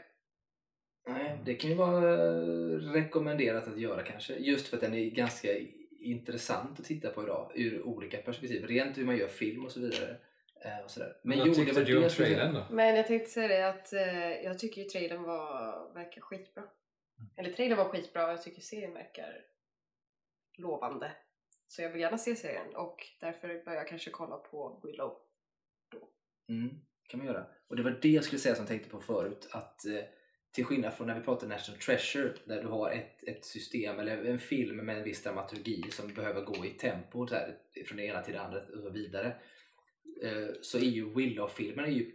Nej, 1.09 1.39
det 1.45 1.55
kan 1.55 1.71
ju 1.71 1.77
vara 1.77 2.15
eh, 2.15 2.79
rekommenderat 2.93 3.69
att 3.69 3.79
göra 3.81 4.03
kanske. 4.03 4.35
Just 4.35 4.69
för 4.69 4.77
att 4.77 4.81
den 4.81 4.95
är 4.95 5.05
ganska 5.11 5.49
intressant 6.01 6.81
att 6.81 6.87
titta 6.87 7.11
på 7.11 7.23
idag 7.23 7.53
ur 7.55 7.83
olika 7.83 8.17
perspektiv. 8.19 8.67
Rent 8.67 8.99
hur 8.99 9.05
man 9.05 9.17
gör 9.17 9.29
film 9.29 9.65
och 9.65 9.73
så 9.73 9.81
vidare. 9.81 10.17
Eh, 10.65 10.79
och 10.85 10.91
sådär. 10.91 11.17
Men 11.23 11.39
jo, 11.39 11.45
vad 11.45 11.51
det 11.57 11.65
tyckte 11.65 11.85
du 11.85 12.03
om 12.05 12.09
trailern 12.11 12.55
då? 12.55 12.65
Men 12.71 12.97
jag 12.97 13.07
tänkte 13.07 13.31
säga 13.31 13.49
det 13.49 13.69
att 13.69 13.93
eh, 13.93 14.33
jag 14.45 14.59
tycker 14.59 14.83
ju 14.83 14.89
trailern 14.89 15.23
var, 15.23 15.95
verkar 15.95 16.21
skitbra. 16.21 16.63
Eller 17.37 17.53
trailern 17.53 17.79
var 17.79 17.85
skitbra 17.85 18.25
och 18.25 18.31
jag 18.33 18.43
tycker 18.43 18.61
serien 18.63 18.95
verkar 18.95 19.41
lovande. 20.57 21.13
Så 21.69 21.83
jag 21.83 21.91
vill 21.91 22.01
gärna 22.01 22.19
se 22.19 22.37
serien 22.37 22.77
och 22.77 23.07
därför 23.21 23.49
börjar 23.65 23.79
jag 23.79 23.89
kanske 23.89 24.11
kolla 24.11 24.37
på 24.37 24.81
Willow. 24.85 25.17
Mm, 26.49 26.71
kan 27.09 27.19
man 27.19 27.27
göra. 27.27 27.47
Och 27.69 27.77
det 27.77 27.83
var 27.83 27.99
det 28.03 28.09
jag 28.09 28.25
skulle 28.25 28.39
säga 28.39 28.55
som 28.55 28.63
jag 28.63 28.69
tänkte 28.69 28.91
på 28.91 29.01
förut. 29.01 29.49
Att 29.51 29.87
eh, 29.87 30.01
till 30.53 30.65
skillnad 30.65 30.95
från 30.95 31.07
när 31.07 31.19
vi 31.19 31.25
pratar 31.25 31.47
National 31.47 31.81
Treasure 31.81 32.35
där 32.45 32.63
du 32.63 32.69
har 32.69 32.91
ett, 32.91 33.23
ett 33.23 33.45
system 33.45 33.99
eller 33.99 34.25
en 34.25 34.39
film 34.39 34.77
med 34.77 34.99
en 34.99 35.05
viss 35.05 35.23
dramaturgi 35.23 35.83
som 35.91 36.15
behöver 36.15 36.45
gå 36.45 36.67
i 36.67 36.71
tempo 36.71 37.27
så 37.27 37.35
här, 37.35 37.59
från 37.87 37.97
det 37.97 38.05
ena 38.05 38.23
till 38.23 38.35
det 38.35 38.41
andra 38.41 38.61
och 38.61 38.83
så 38.83 38.91
vidare. 38.91 39.37
Eh, 40.23 40.49
så 40.63 40.79
är 40.79 40.83
ju 40.83 41.15
Willow-filmen 41.15 41.85
är 41.85 41.91
ju 41.91 42.13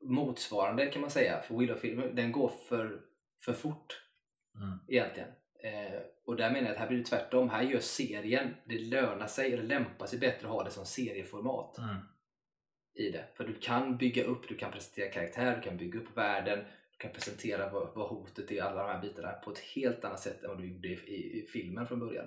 motsvarande 0.00 0.86
kan 0.86 1.00
man 1.00 1.10
säga. 1.10 1.42
För 1.42 1.58
Willow-filmen 1.58 2.14
den 2.14 2.32
går 2.32 2.52
för, 2.68 3.02
för 3.44 3.52
fort 3.52 3.98
Mm. 4.54 4.78
egentligen. 4.88 5.28
Eh, 5.64 6.00
och 6.26 6.36
där 6.36 6.50
menar 6.50 6.66
jag 6.66 6.72
att 6.72 6.78
här 6.78 6.88
blir 6.88 6.98
det 6.98 7.04
tvärtom. 7.04 7.48
Här 7.50 7.62
gör 7.62 7.80
serien, 7.80 8.54
det 8.64 8.78
lönar 8.78 9.26
sig 9.26 9.52
eller 9.52 9.62
lämpar 9.62 10.06
sig 10.06 10.18
bättre 10.18 10.46
att 10.46 10.52
ha 10.52 10.64
det 10.64 10.70
som 10.70 10.86
serieformat 10.86 11.78
Mm. 11.78 11.96
i 12.94 13.10
det. 13.10 13.24
För 13.36 13.44
du 13.44 13.54
kan 13.54 13.96
bygga 13.96 14.24
upp, 14.24 14.48
du 14.48 14.56
kan 14.56 14.72
presentera 14.72 15.10
karaktär, 15.10 15.56
du 15.56 15.62
kan 15.62 15.76
bygga 15.76 16.00
upp 16.00 16.16
världen, 16.16 16.58
du 16.58 16.96
kan 16.98 17.12
presentera 17.12 17.70
vad, 17.70 17.94
vad 17.94 18.08
hotet 18.08 18.50
är, 18.50 18.62
alla 18.62 18.82
de 18.82 18.92
här 18.92 19.00
bitarna 19.00 19.32
på 19.32 19.50
ett 19.52 19.58
helt 19.58 20.04
annat 20.04 20.20
sätt 20.20 20.42
än 20.42 20.48
vad 20.50 20.58
du 20.58 20.72
gjorde 20.72 20.88
i, 20.88 20.92
i, 20.92 21.42
i 21.42 21.46
filmen 21.46 21.86
från 21.86 22.00
början. 22.00 22.26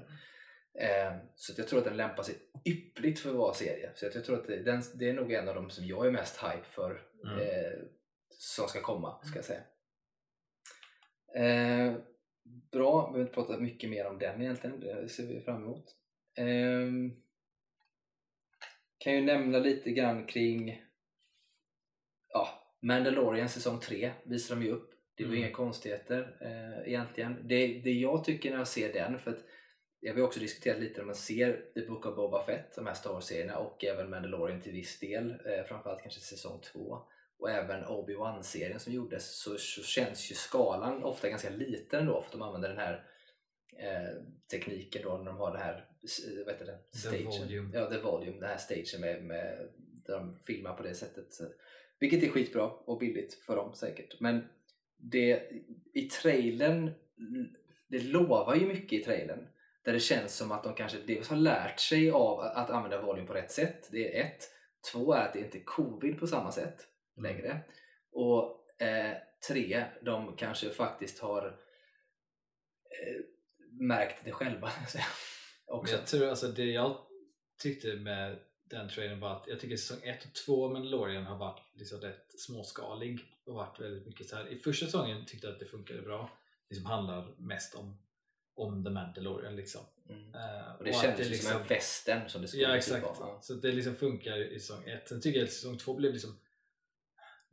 Eh, 0.80 1.14
så 1.36 1.54
jag 1.58 1.68
tror 1.68 1.80
att 1.80 1.86
den 1.86 1.98
lämpar 1.98 2.24
sig 2.24 2.36
yppligt 2.66 3.20
för 3.20 3.30
att 3.30 3.36
vara 3.36 3.54
serie. 3.54 3.92
Så 3.96 4.06
jag 4.14 4.26
tror 4.26 4.40
att 4.40 4.48
det, 4.48 4.64
den, 4.64 4.82
det 4.96 5.10
är 5.10 5.14
nog 5.14 5.32
en 5.32 5.50
av 5.50 5.56
de 5.56 5.70
som 5.70 5.86
jag 5.86 6.08
är 6.08 6.12
mest 6.12 6.44
hype 6.44 6.66
för 6.66 7.02
Mm. 7.26 7.40
eh, 7.40 7.80
som 8.30 8.68
ska 8.68 8.82
komma, 8.82 9.24
ska 9.24 9.36
jag 9.38 9.46
säga. 9.46 9.62
Bra, 12.72 13.08
vi 13.08 13.12
behöver 13.12 13.22
inte 13.22 13.34
prata 13.34 13.58
mycket 13.60 13.90
mer 13.90 14.08
om 14.08 14.20
den 14.20 14.42
egentligen, 14.42 14.80
det 14.80 15.10
ser 15.10 15.28
vi 15.28 15.42
fram 15.42 15.64
emot. 15.64 15.96
Ehm, 16.38 17.14
kan 18.98 19.14
ju 19.16 19.22
nämna 19.22 19.58
lite 19.60 19.92
grann 19.92 20.26
kring 20.26 20.82
ja, 22.30 22.48
Mandalorian 22.82 23.50
säsong 23.50 23.80
3 23.80 24.12
visar 24.24 24.56
de 24.56 24.66
ju 24.66 24.72
upp. 24.72 24.92
Det 25.16 25.24
var 25.24 25.32
Mm. 25.32 25.44
inga 25.44 25.52
konstigheter 25.56 26.38
eh, 26.42 26.88
egentligen. 26.88 27.48
Det, 27.48 27.68
det 27.68 27.92
jag 27.92 28.24
tycker 28.24 28.52
när 28.52 28.58
jag 28.58 28.68
ser 28.68 28.94
den, 28.94 29.20
för 29.20 29.32
att 29.32 29.44
jag 30.00 30.14
har 30.14 30.22
också 30.22 30.40
diskuterat 30.40 30.80
lite 30.80 30.98
när 31.00 31.06
man 31.06 31.16
ser 31.16 31.66
The 31.74 31.82
Book 31.88 32.06
of 32.06 32.16
Boba 32.16 32.46
Fett, 32.46 32.76
de 32.76 32.88
här 32.88 32.94
Star 32.94 33.14
Wars-serierna 33.14 33.58
och 33.58 33.84
även 33.86 34.10
Mandalorian 34.10 34.62
till 34.62 34.72
viss 34.72 35.00
del, 35.00 35.32
eh, 35.32 35.64
framförallt 35.68 36.02
kanske 36.02 36.20
säsong 36.22 36.60
2 36.74 37.02
och 37.40 37.52
även 37.52 37.86
Obi-Wan-serien 37.86 38.80
som 38.80 38.94
gjordes 38.94 39.40
så, 39.40 39.58
så 39.58 39.84
känns 39.84 40.32
ju 40.32 40.36
skalan 40.36 41.04
ofta 41.04 41.30
ganska 41.30 41.50
liten 41.50 42.00
ändå 42.00 42.22
för 42.22 42.28
att 42.28 42.32
de 42.32 42.42
använder 42.42 42.70
den 42.70 42.78
här 42.78 43.06
eh, 43.78 44.24
tekniken 44.52 45.02
då 45.04 45.18
när 45.18 45.26
de 45.26 45.38
har 45.38 45.54
det 45.54 45.60
här 45.60 45.90
vad 46.46 46.54
heter 46.54 46.66
det? 46.66 46.78
The 46.92 46.98
Stagen. 46.98 47.26
volume. 47.26 47.70
Ja, 47.74 47.90
the 47.90 47.98
volume, 47.98 48.40
den 48.40 48.50
här 48.50 48.58
stagen 48.58 49.02
med, 49.02 49.24
med 49.24 49.70
där 50.06 50.14
de 50.14 50.38
filmar 50.48 50.74
på 50.74 50.84
det 50.84 50.96
sättet. 50.96 51.34
Så, 51.34 51.44
vilket 52.00 52.24
är 52.24 52.30
skitbra 52.30 52.64
och 52.64 53.00
billigt 53.00 53.34
för 53.34 53.56
dem 53.56 53.76
säkert. 53.76 54.20
Men 54.20 54.48
det, 54.98 55.52
i 55.94 56.02
trailern, 56.02 56.92
det 57.88 58.04
lovar 58.04 58.56
ju 58.56 58.68
mycket 58.68 59.00
i 59.00 59.04
trailern. 59.04 59.48
Där 59.84 59.94
det 59.94 60.00
känns 60.00 60.36
som 60.36 60.52
att 60.52 60.64
de 60.64 60.74
kanske 60.74 60.98
dels 61.08 61.30
har 61.30 61.38
lärt 61.38 61.80
sig 61.80 62.12
av 62.12 62.40
att 62.40 62.70
använda 62.70 63.02
volume 63.02 63.28
på 63.28 63.34
rätt 63.34 63.52
sätt. 63.52 63.90
Det 63.92 64.18
är 64.18 64.26
ett. 64.26 64.52
Två 64.92 65.14
är 65.14 65.26
att 65.28 65.34
det 65.34 65.40
inte 65.40 65.58
är 65.58 65.64
covid 65.64 66.20
på 66.20 66.28
samma 66.28 66.52
sätt 66.52 66.88
längre. 67.18 67.60
Och 68.12 68.66
eh, 68.82 69.18
tre, 69.48 69.86
de 70.02 70.36
kanske 70.36 70.70
faktiskt 70.70 71.20
har 71.20 71.48
eh, 71.48 73.22
märkt 73.72 74.26
det 74.26 74.32
själva. 74.32 74.72
Men 75.68 75.76
Också. 75.80 75.96
jag 75.96 76.08
tror 76.08 76.28
alltså 76.30 76.48
det 76.48 76.66
jag 76.66 76.98
tyckte 77.64 77.96
med 77.96 78.40
den 78.64 78.90
trailern 78.90 79.20
var 79.20 79.36
att 79.36 79.48
jag 79.48 79.60
tycker 79.60 79.78
säsong 79.78 80.04
1 80.04 80.26
och 80.26 80.34
2 80.46 80.70
Mandalorian 80.70 81.26
har 81.26 81.38
varit 81.38 81.62
liksom 81.74 82.02
rätt 82.02 82.40
småskalig 82.40 83.20
och 83.46 83.56
varit 83.56 83.80
väldigt 83.80 84.06
mycket 84.06 84.28
så 84.28 84.36
här. 84.36 84.48
I 84.48 84.58
första 84.58 84.86
säsongen 84.86 85.26
tyckte 85.26 85.48
jag 85.48 85.54
att 85.54 85.60
det 85.60 85.66
funkade 85.66 86.02
bra. 86.02 86.30
Det 86.70 86.76
som 86.76 86.86
handlar 86.86 87.36
mest 87.38 87.76
om, 87.76 87.98
om 88.56 88.84
The 88.84 88.90
Mandalorian 88.90 89.56
liksom. 89.56 89.82
Mm. 90.10 90.36
Eh, 90.36 90.76
Och 90.78 90.84
det 90.84 90.90
att 90.90 91.02
kändes 91.02 91.32
ju 91.32 91.36
som 91.36 91.62
en 91.62 91.68
western 91.68 92.30
som 92.30 92.42
det 92.42 92.48
skulle 92.48 92.64
Ja 92.64 92.70
typ 92.70 92.78
exakt. 92.78 93.04
vara. 93.04 93.16
Ja. 93.20 93.40
Så 93.42 93.54
det 93.54 93.72
liksom 93.72 93.96
funkar 93.96 94.38
i 94.38 94.60
säsong 94.60 94.84
1. 94.90 95.10
Sen 95.10 95.22
tycker 95.22 95.40
jag 95.40 95.46
att 95.46 95.54
säsong 95.54 95.78
2 95.78 95.94
blev 95.94 96.14
liksom 96.14 96.40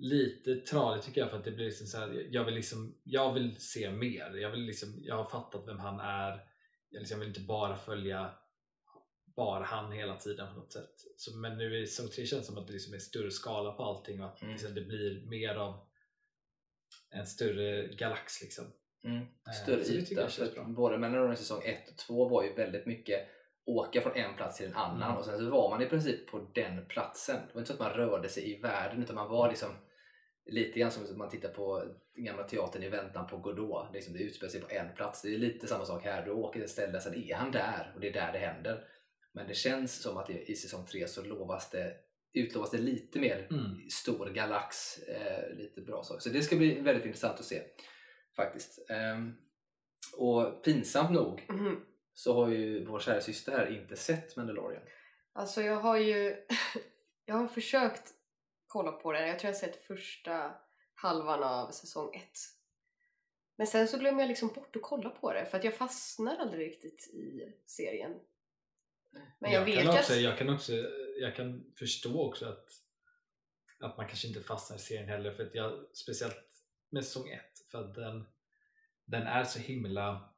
lite 0.02 0.54
tradigt 0.56 1.04
tycker 1.04 1.20
jag 1.20 1.30
för 1.30 1.38
att 1.38 1.44
det 1.44 1.50
blir 1.50 1.64
liksom 1.64 1.86
så 1.86 1.98
här, 1.98 2.26
jag 2.30 2.44
vill 2.44 2.54
liksom 2.54 2.94
jag 3.04 3.32
vill 3.32 3.56
se 3.60 3.90
mer. 3.90 4.34
Jag, 4.36 4.50
vill 4.50 4.60
liksom, 4.60 4.88
jag 5.02 5.16
har 5.16 5.24
fattat 5.24 5.68
vem 5.68 5.78
han 5.78 6.00
är. 6.00 6.40
Jag, 6.90 7.00
liksom 7.00 7.18
vill 7.20 7.28
inte 7.28 7.40
bara 7.40 7.76
följa 7.76 8.30
bara 9.36 9.64
han 9.64 9.92
hela 9.92 10.16
tiden 10.16 10.54
på 10.54 10.60
något 10.60 10.72
sätt. 10.72 10.90
Så, 11.16 11.36
men 11.36 11.58
nu 11.58 11.78
i 11.82 11.86
säsong 11.86 12.08
3 12.08 12.26
känns 12.26 12.42
det 12.42 12.46
som 12.46 12.58
att 12.58 12.66
det 12.66 12.72
liksom 12.72 12.94
är 12.94 12.98
större 12.98 13.30
skala 13.30 13.72
på 13.72 13.82
allting 13.84 14.22
och 14.22 14.28
att 14.28 14.42
Mm. 14.42 14.52
liksom, 14.52 14.74
det 14.74 14.80
blir 14.80 15.26
mer 15.26 15.54
av 15.54 15.88
en 17.10 17.26
större 17.26 17.86
galax 17.86 18.42
liksom. 18.42 18.64
Mm. 19.04 19.16
Eh, 19.22 19.52
Större 19.62 19.84
tycker 19.84 20.12
yta. 20.12 20.20
jag 20.20 20.30
För 20.32 20.64
både 20.64 20.98
Mandalorian 20.98 21.36
säsong 21.36 21.62
1 21.64 21.88
och 21.90 21.96
2 21.98 22.28
var 22.28 22.44
ju 22.44 22.52
väldigt 22.54 22.86
mycket 22.86 23.28
åka 23.66 24.00
från 24.00 24.16
en 24.16 24.36
plats 24.36 24.56
till 24.58 24.66
en 24.66 24.74
annan 24.74 25.02
Mm. 25.02 25.16
och 25.16 25.24
sen 25.24 25.38
så 25.38 25.50
var 25.50 25.70
man 25.70 25.82
i 25.82 25.86
princip 25.86 26.26
på 26.30 26.50
den 26.54 26.86
platsen. 26.88 27.36
Det 27.48 27.54
var 27.54 27.60
inte 27.60 27.68
så 27.68 27.82
att 27.82 27.88
man 27.88 27.98
rörde 28.06 28.28
sig 28.28 28.50
i 28.56 28.60
världen 28.60 29.02
utan 29.02 29.14
man 29.16 29.28
var 29.30 29.48
liksom 29.48 29.68
lite 30.46 30.80
grann 30.80 30.90
som 30.90 31.04
att 31.04 31.16
man 31.16 31.28
tittar 31.30 31.48
på 31.48 31.84
gamla 32.16 32.42
teatern 32.42 32.82
i 32.82 32.88
väntan 32.88 33.26
på 33.26 33.36
Godot. 33.38 33.86
Liksom 33.94 34.14
det 34.14 34.18
utspelar 34.22 34.50
sig 34.50 34.60
på 34.60 34.70
en 34.70 34.94
plats. 34.94 35.22
Det 35.22 35.34
är 35.34 35.38
lite 35.38 35.66
samma 35.66 35.84
sak 35.84 36.04
här. 36.04 36.24
Du 36.24 36.30
åker 36.30 36.52
till 36.52 36.64
ett 36.64 36.70
ställe, 36.70 37.00
sen 37.00 37.14
är 37.14 37.34
han 37.34 37.50
där 37.52 37.92
och 37.94 38.00
det 38.00 38.08
är 38.08 38.12
där 38.12 38.32
det 38.32 38.38
händer. 38.38 38.84
Men 39.34 39.48
det 39.48 39.54
känns 39.54 40.02
som 40.02 40.16
att 40.16 40.30
i, 40.30 40.54
säsong 40.56 40.86
3 40.86 41.06
så 41.08 41.22
lovas 41.24 41.70
det, 41.70 41.94
utlovas 42.32 42.70
det 42.70 42.78
lite 42.78 43.20
mer 43.20 43.46
Mm. 43.50 43.88
stor 43.90 44.30
galax, 44.30 44.98
eh, 44.98 45.56
lite 45.56 45.80
bra 45.80 46.02
saker. 46.02 46.20
Så 46.20 46.28
det 46.28 46.42
ska 46.42 46.56
bli 46.56 46.80
väldigt 46.80 47.04
intressant 47.06 47.38
att 47.40 47.44
se 47.44 47.62
faktiskt. 48.36 48.90
Ehm, 48.90 49.32
och 50.16 50.64
pinsamt 50.64 51.10
nog 51.10 51.46
Mhm. 51.48 51.80
så 52.14 52.34
har 52.34 52.48
ju 52.48 52.84
vår 52.84 52.98
kära 53.00 53.20
syster 53.20 53.52
här 53.52 53.76
inte 53.76 53.96
sett 53.96 54.36
Mandalorian. 54.36 54.82
Alltså 55.32 55.62
jag 55.62 55.76
har 55.76 55.96
ju 55.98 56.36
jag 57.24 57.34
har 57.34 57.48
försökt 57.48 58.02
kolla 58.72 58.92
på 58.92 59.12
den. 59.12 59.28
Jag 59.28 59.38
tror 59.38 59.48
jag 59.48 59.54
har 59.54 59.60
sett 59.60 59.86
första 59.86 60.54
halvan 60.94 61.42
av 61.42 61.70
säsong 61.70 62.14
ett. 62.14 62.38
Men 63.56 63.66
sen 63.66 63.88
så 63.88 63.98
glömmer 63.98 64.20
jag 64.20 64.28
liksom 64.28 64.48
bort 64.48 64.76
att 64.76 64.82
kolla 64.82 65.10
på 65.10 65.32
det 65.32 65.46
för 65.46 65.58
att 65.58 65.64
jag 65.64 65.74
fastnar 65.74 66.36
aldrig 66.36 66.68
riktigt 66.68 67.06
i 67.06 67.52
serien. 67.66 68.20
Men 69.38 69.52
jag, 69.52 69.64
vet 69.64 69.74
kan 69.74 69.92
ju 69.92 69.98
också, 69.98 70.12
att... 70.12 70.20
jag 70.20 70.38
kan 70.38 70.50
också 70.50 70.72
jag 71.20 71.36
kan 71.36 71.72
förstå 71.78 72.22
också 72.22 72.46
att, 72.48 72.68
att 73.80 73.96
man 73.96 74.06
kanske 74.06 74.28
inte 74.28 74.42
fastnar 74.42 74.76
i 74.76 74.80
serien 74.80 75.08
heller. 75.08 75.30
För 75.30 75.46
att 75.46 75.54
jag, 75.54 75.86
speciellt 75.92 76.64
med 76.90 77.04
säsong 77.04 77.28
1, 77.28 77.40
för 77.70 77.84
att 77.84 77.94
den, 77.94 78.26
den 79.04 79.22
är 79.22 79.44
så 79.44 79.58
himla 79.58 80.28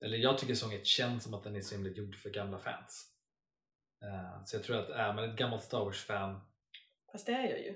eller 0.00 0.18
jag 0.18 0.38
tycker 0.38 0.54
säsong 0.54 0.72
1 0.72 0.86
känns 0.86 1.24
som 1.24 1.34
att 1.34 1.44
den 1.44 1.56
är 1.56 1.60
så 1.60 1.74
himla 1.74 1.90
gjord 1.90 2.16
för 2.16 2.30
gamla 2.30 2.58
fans. 2.58 3.12
Eh, 4.02 4.44
så 4.44 4.56
jag 4.56 4.64
tror 4.64 4.76
att 4.76 4.88
är 4.88 5.12
man 5.12 5.30
ett 5.30 5.36
gammalt 5.36 5.62
Star 5.62 5.84
Wars-fan 5.84 6.40
Fast 7.12 7.26
det 7.26 7.32
är 7.32 7.48
jag 7.48 7.60
ju. 7.60 7.74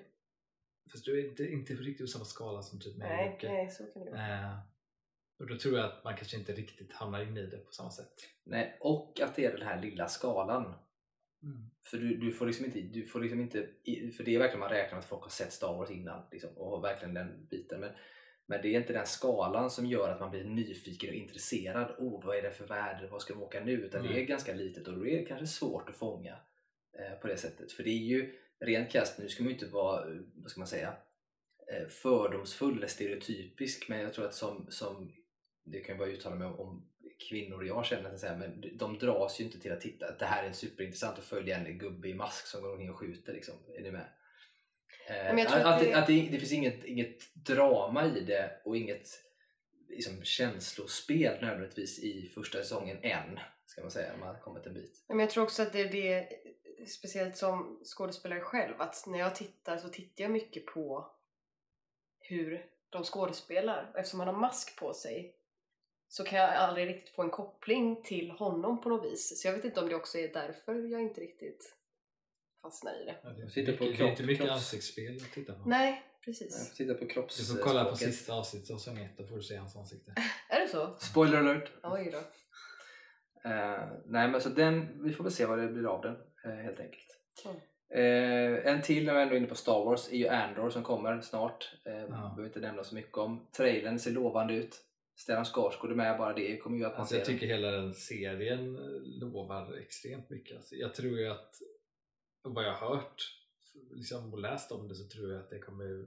Fast 0.93 1.05
du 1.05 1.21
är 1.21 1.29
inte, 1.29 1.45
inte 1.45 1.73
riktigt 1.75 2.07
på 2.07 2.11
samma 2.11 2.25
skala 2.25 2.63
som 2.63 2.81
typ 2.81 2.97
mig 2.97 3.33
och 3.35 3.45
Nej, 3.45 3.71
så 3.71 3.85
kan 3.85 4.05
det 4.05 4.11
vara. 4.11 4.45
Eh, 4.45 4.59
och 5.39 5.47
då 5.47 5.59
tror 5.59 5.79
jag 5.79 5.87
att 5.87 6.05
man 6.05 6.17
kanske 6.17 6.37
inte 6.37 6.53
riktigt 6.53 6.93
hamnar 6.93 7.23
in 7.23 7.37
i 7.37 7.47
det 7.47 7.57
på 7.57 7.73
samma 7.73 7.91
sätt. 7.91 8.13
Nej, 8.45 8.77
och 8.81 9.21
att 9.21 9.37
det 9.37 9.45
är 9.45 9.53
den 9.53 9.67
här 9.67 9.83
lilla 9.83 10.09
skalan. 10.09 10.75
För 11.83 11.97
du, 11.97 12.17
du 12.17 12.33
får 12.33 12.47
liksom 12.47 12.65
inte, 12.65 12.81
du 12.81 13.07
får 13.07 13.21
liksom 13.21 13.41
inte, 13.41 13.69
för 14.17 14.25
det 14.25 14.35
är 14.35 14.39
verkligen 14.39 14.61
man 14.61 14.69
räknar 14.69 14.91
med 14.91 14.99
att 14.99 15.09
folk 15.09 15.23
har 15.23 15.31
sett 15.31 15.53
Star 15.53 15.77
Wars 15.77 15.91
innan 15.91 16.23
liksom, 16.33 16.51
och 16.57 16.71
har 16.71 16.81
verkligen 16.83 17.15
den 17.15 17.47
biten. 17.51 17.81
Men, 17.81 17.91
men 18.47 18.63
det 18.63 18.69
är 18.69 18.81
inte 18.81 18.93
den 18.93 19.07
skalan 19.07 19.71
som 19.71 19.87
gör 19.87 20.09
att 20.09 20.21
man 20.21 20.31
blir 20.31 20.45
nyfiken 20.45 21.11
och 21.11 21.17
intresserad. 21.17 21.95
Oh, 21.99 22.25
vad 22.25 22.37
är 22.37 22.43
det 22.43 22.51
för 22.51 22.67
väder? 22.67 23.09
Vad 23.09 23.23
ska 23.23 23.35
de 23.35 23.43
åka 23.43 23.65
nu? 23.65 23.73
Utan 23.73 24.03
det 24.03 24.09
Nej. 24.09 24.23
är 24.23 24.27
ganska 24.27 24.55
litet 24.55 24.89
och 24.89 24.95
då 24.95 25.07
är 25.07 25.19
det 25.19 25.25
kanske 25.25 25.47
svårt 25.47 25.89
att 25.89 25.97
fånga 25.97 26.37
eh, 26.99 27.19
på 27.21 27.27
det 27.27 27.37
sättet. 27.37 27.73
För 27.73 27.83
det 27.83 27.91
är 27.91 28.05
ju 28.05 28.35
rent 28.61 28.91
krasst, 28.93 29.19
nu 29.19 29.29
ska 29.29 29.43
man 29.43 29.49
ju 29.53 29.55
inte 29.55 29.67
vara, 29.67 30.11
eh, 30.11 30.17
vad 30.35 30.51
ska 30.51 30.61
man 30.61 30.69
säga, 30.69 30.95
eh, 31.73 31.89
fördomsfull 31.89 32.77
eller 32.77 32.87
stereotypisk 32.87 33.89
men 33.89 34.01
jag 34.01 34.15
tror 34.15 34.25
att 34.27 34.35
som, 34.35 34.67
som 34.71 35.13
det 35.65 35.81
kan 35.81 35.89
jag 35.93 35.99
bara 35.99 36.09
uttala 36.17 36.37
mig 36.37 36.47
om, 36.47 36.61
om 36.61 36.87
kvinnor 37.29 37.65
jag 37.67 37.87
känner, 37.87 38.09
så 38.09 38.15
att 38.15 38.21
säga, 38.21 38.37
men 38.37 38.65
de 38.79 38.99
dras 38.99 39.41
ju 39.41 39.45
inte 39.45 39.61
till 39.61 39.73
att 39.73 39.81
titta 39.81 40.09
att 40.09 40.19
det 40.19 40.27
här 40.27 40.45
är 40.49 40.53
superintressant 40.53 41.19
att 41.19 41.25
följa 41.25 41.57
en 41.59 41.79
gubbe 41.79 42.09
i 42.09 42.15
mask 42.15 42.47
som 42.47 42.63
går 42.63 42.73
omkring 42.73 42.91
och 42.91 42.99
skjuter. 42.99 43.33
Liksom. 43.33 43.55
Är 43.77 43.83
ni 43.83 43.91
med? 43.91 44.09
Eh, 45.09 45.47
att, 45.47 45.65
att 45.65 45.79
det, 45.81 45.85
det- 45.87 45.95
att 45.95 46.07
det, 46.07 46.29
det 46.33 46.39
finns 46.39 46.53
inget, 46.53 46.85
inget 46.85 47.35
drama 47.35 48.07
i 48.07 48.21
det 48.21 48.61
och 48.65 48.77
inget 48.77 49.09
liksom, 49.89 50.23
känslospel 50.25 51.41
nödvändigtvis 51.41 51.99
i 51.99 52.31
första 52.35 52.59
säsongen 52.59 52.99
än, 53.03 53.39
ska 53.67 53.81
man 53.83 53.91
säga, 53.91 54.15
om 54.15 54.21
man 54.21 54.29
har 54.35 54.41
kommit 54.43 54.67
en 54.67 54.75
bit. 54.75 55.05
Men 55.09 55.19
jag 55.19 55.31
tror 55.31 55.45
också 55.45 55.63
att 55.63 55.73
det 55.73 55.81
är 55.81 55.93
det, 55.93 56.29
speciellt 56.87 57.37
som 57.37 57.81
skådespelare 57.85 58.41
själv, 58.41 58.75
att 58.81 59.05
när 59.07 59.19
jag 59.19 59.35
tittar 59.35 59.77
så 59.77 59.89
tittar 59.89 60.25
jag 60.25 60.31
mycket 60.31 60.67
på 60.67 61.11
hur 62.19 62.67
de 62.91 63.05
skådespelar. 63.05 63.93
Eftersom 63.97 64.21
han 64.21 64.29
har 64.29 64.41
mask 64.41 64.77
på 64.79 64.95
sig 64.95 65.37
så 66.09 66.25
kan 66.25 66.39
jag 66.39 66.49
aldrig 66.55 66.89
riktigt 66.89 67.15
få 67.15 67.23
en 67.23 67.31
koppling 67.31 68.03
till 68.03 68.31
honom 68.31 68.81
på 68.81 68.89
något 68.89 69.13
vis. 69.13 69.41
Så 69.43 69.49
jag 69.49 69.53
vet 69.53 69.65
inte 69.65 69.81
om 69.81 69.89
det 69.89 69.95
också 69.95 70.19
är 70.19 70.29
därför 70.33 70.75
jag 70.75 71.01
inte 71.03 71.21
riktigt 71.21 71.77
fastnar 72.63 73.03
i 73.03 73.05
det. 73.05 73.17
Ja, 73.23 73.31
det, 73.31 73.43
är 73.43 73.47
Titta 73.49 73.61
inte 73.61 73.73
på 73.73 73.85
mycket, 73.85 73.99
det 73.99 74.05
är 74.05 74.09
inte 74.11 74.23
kropp- 74.23 74.27
mycket 74.27 74.47
kropps- 74.47 74.53
ansiktsspel 74.53 75.17
att 75.17 75.33
titta 75.33 75.53
på. 75.53 75.69
Nej, 75.69 76.03
precis. 76.25 76.75
titta 76.75 76.95
på 76.95 77.01
Du 77.05 77.11
kropps... 77.11 77.53
får 77.53 77.59
kolla 77.63 77.85
på 77.85 77.97
sista 77.97 78.35
avsnittet 78.35 78.71
av 78.71 78.79
säsong 78.79 78.99
1, 78.99 79.11
då 79.19 79.25
får 79.25 79.37
du 79.37 79.43
se 79.43 79.57
hans 79.57 79.77
ansikte. 79.77 80.15
Är 80.49 80.61
det 80.61 80.69
så? 80.69 80.97
Spoiler 81.01 81.39
alert! 81.39 81.73
Oj 81.83 82.11
då. 82.13 82.21
Eh, 83.45 83.89
nej 84.07 84.29
men 84.29 84.41
så 84.41 84.49
den, 84.49 85.03
vi 85.05 85.13
får 85.13 85.25
väl 85.25 85.33
se 85.33 85.47
vad 85.47 85.59
det 85.59 85.69
blir 85.69 85.87
av 85.87 86.03
den 86.03 86.17
eh, 86.45 86.59
helt 86.65 86.81
enkelt. 86.81 87.07
Mm. 87.45 87.57
Eh, 87.93 88.73
en 88.73 88.83
till 88.83 89.07
när 89.07 89.15
vi 89.15 89.23
ändå 89.23 89.35
är 89.35 89.39
inne 89.39 89.47
på 89.47 89.55
Star 89.55 89.85
Wars 89.85 90.13
är 90.13 90.17
ju 90.17 90.29
Andor 90.29 90.71
som 90.71 90.83
kommer 90.83 91.21
snart. 91.21 91.75
Eh, 91.85 91.93
Behöver 91.93 92.47
inte 92.47 92.61
nämna 92.61 92.85
så 92.85 92.95
mycket 92.95 93.19
om. 93.19 93.47
Trailern 93.57 93.99
ser 93.99 94.11
lovande 94.11 94.55
ut. 94.55 94.85
Stellan 95.17 95.45
Skarsgård 95.45 95.91
är 95.91 95.95
med, 95.95 96.19
bara 96.19 96.33
det 96.33 96.57
kommer 96.57 96.79
ju 96.79 96.85
att 96.85 96.93
man 96.93 97.01
Alltså 97.01 97.17
jag 97.17 97.25
tycker 97.25 97.47
hela 97.47 97.71
den 97.71 97.95
serien 97.95 98.77
eh, 98.77 99.03
lovar 99.03 99.79
extremt 99.79 100.31
mycket. 100.31 100.57
Alltså 100.57 100.75
jag 100.75 100.95
tror 100.95 101.19
ju 101.19 101.29
att, 101.29 101.55
vad 102.43 102.65
jag 102.65 102.75
har 102.75 102.97
hört 102.97 103.23
liksom, 103.91 104.33
och 104.33 104.41
läst 104.41 104.73
om 104.73 104.89
det 104.89 104.95
så 104.95 105.09
tror 105.09 105.33
jag 105.33 105.41
att 105.41 105.51
det 105.51 105.59
kommer 105.59 106.07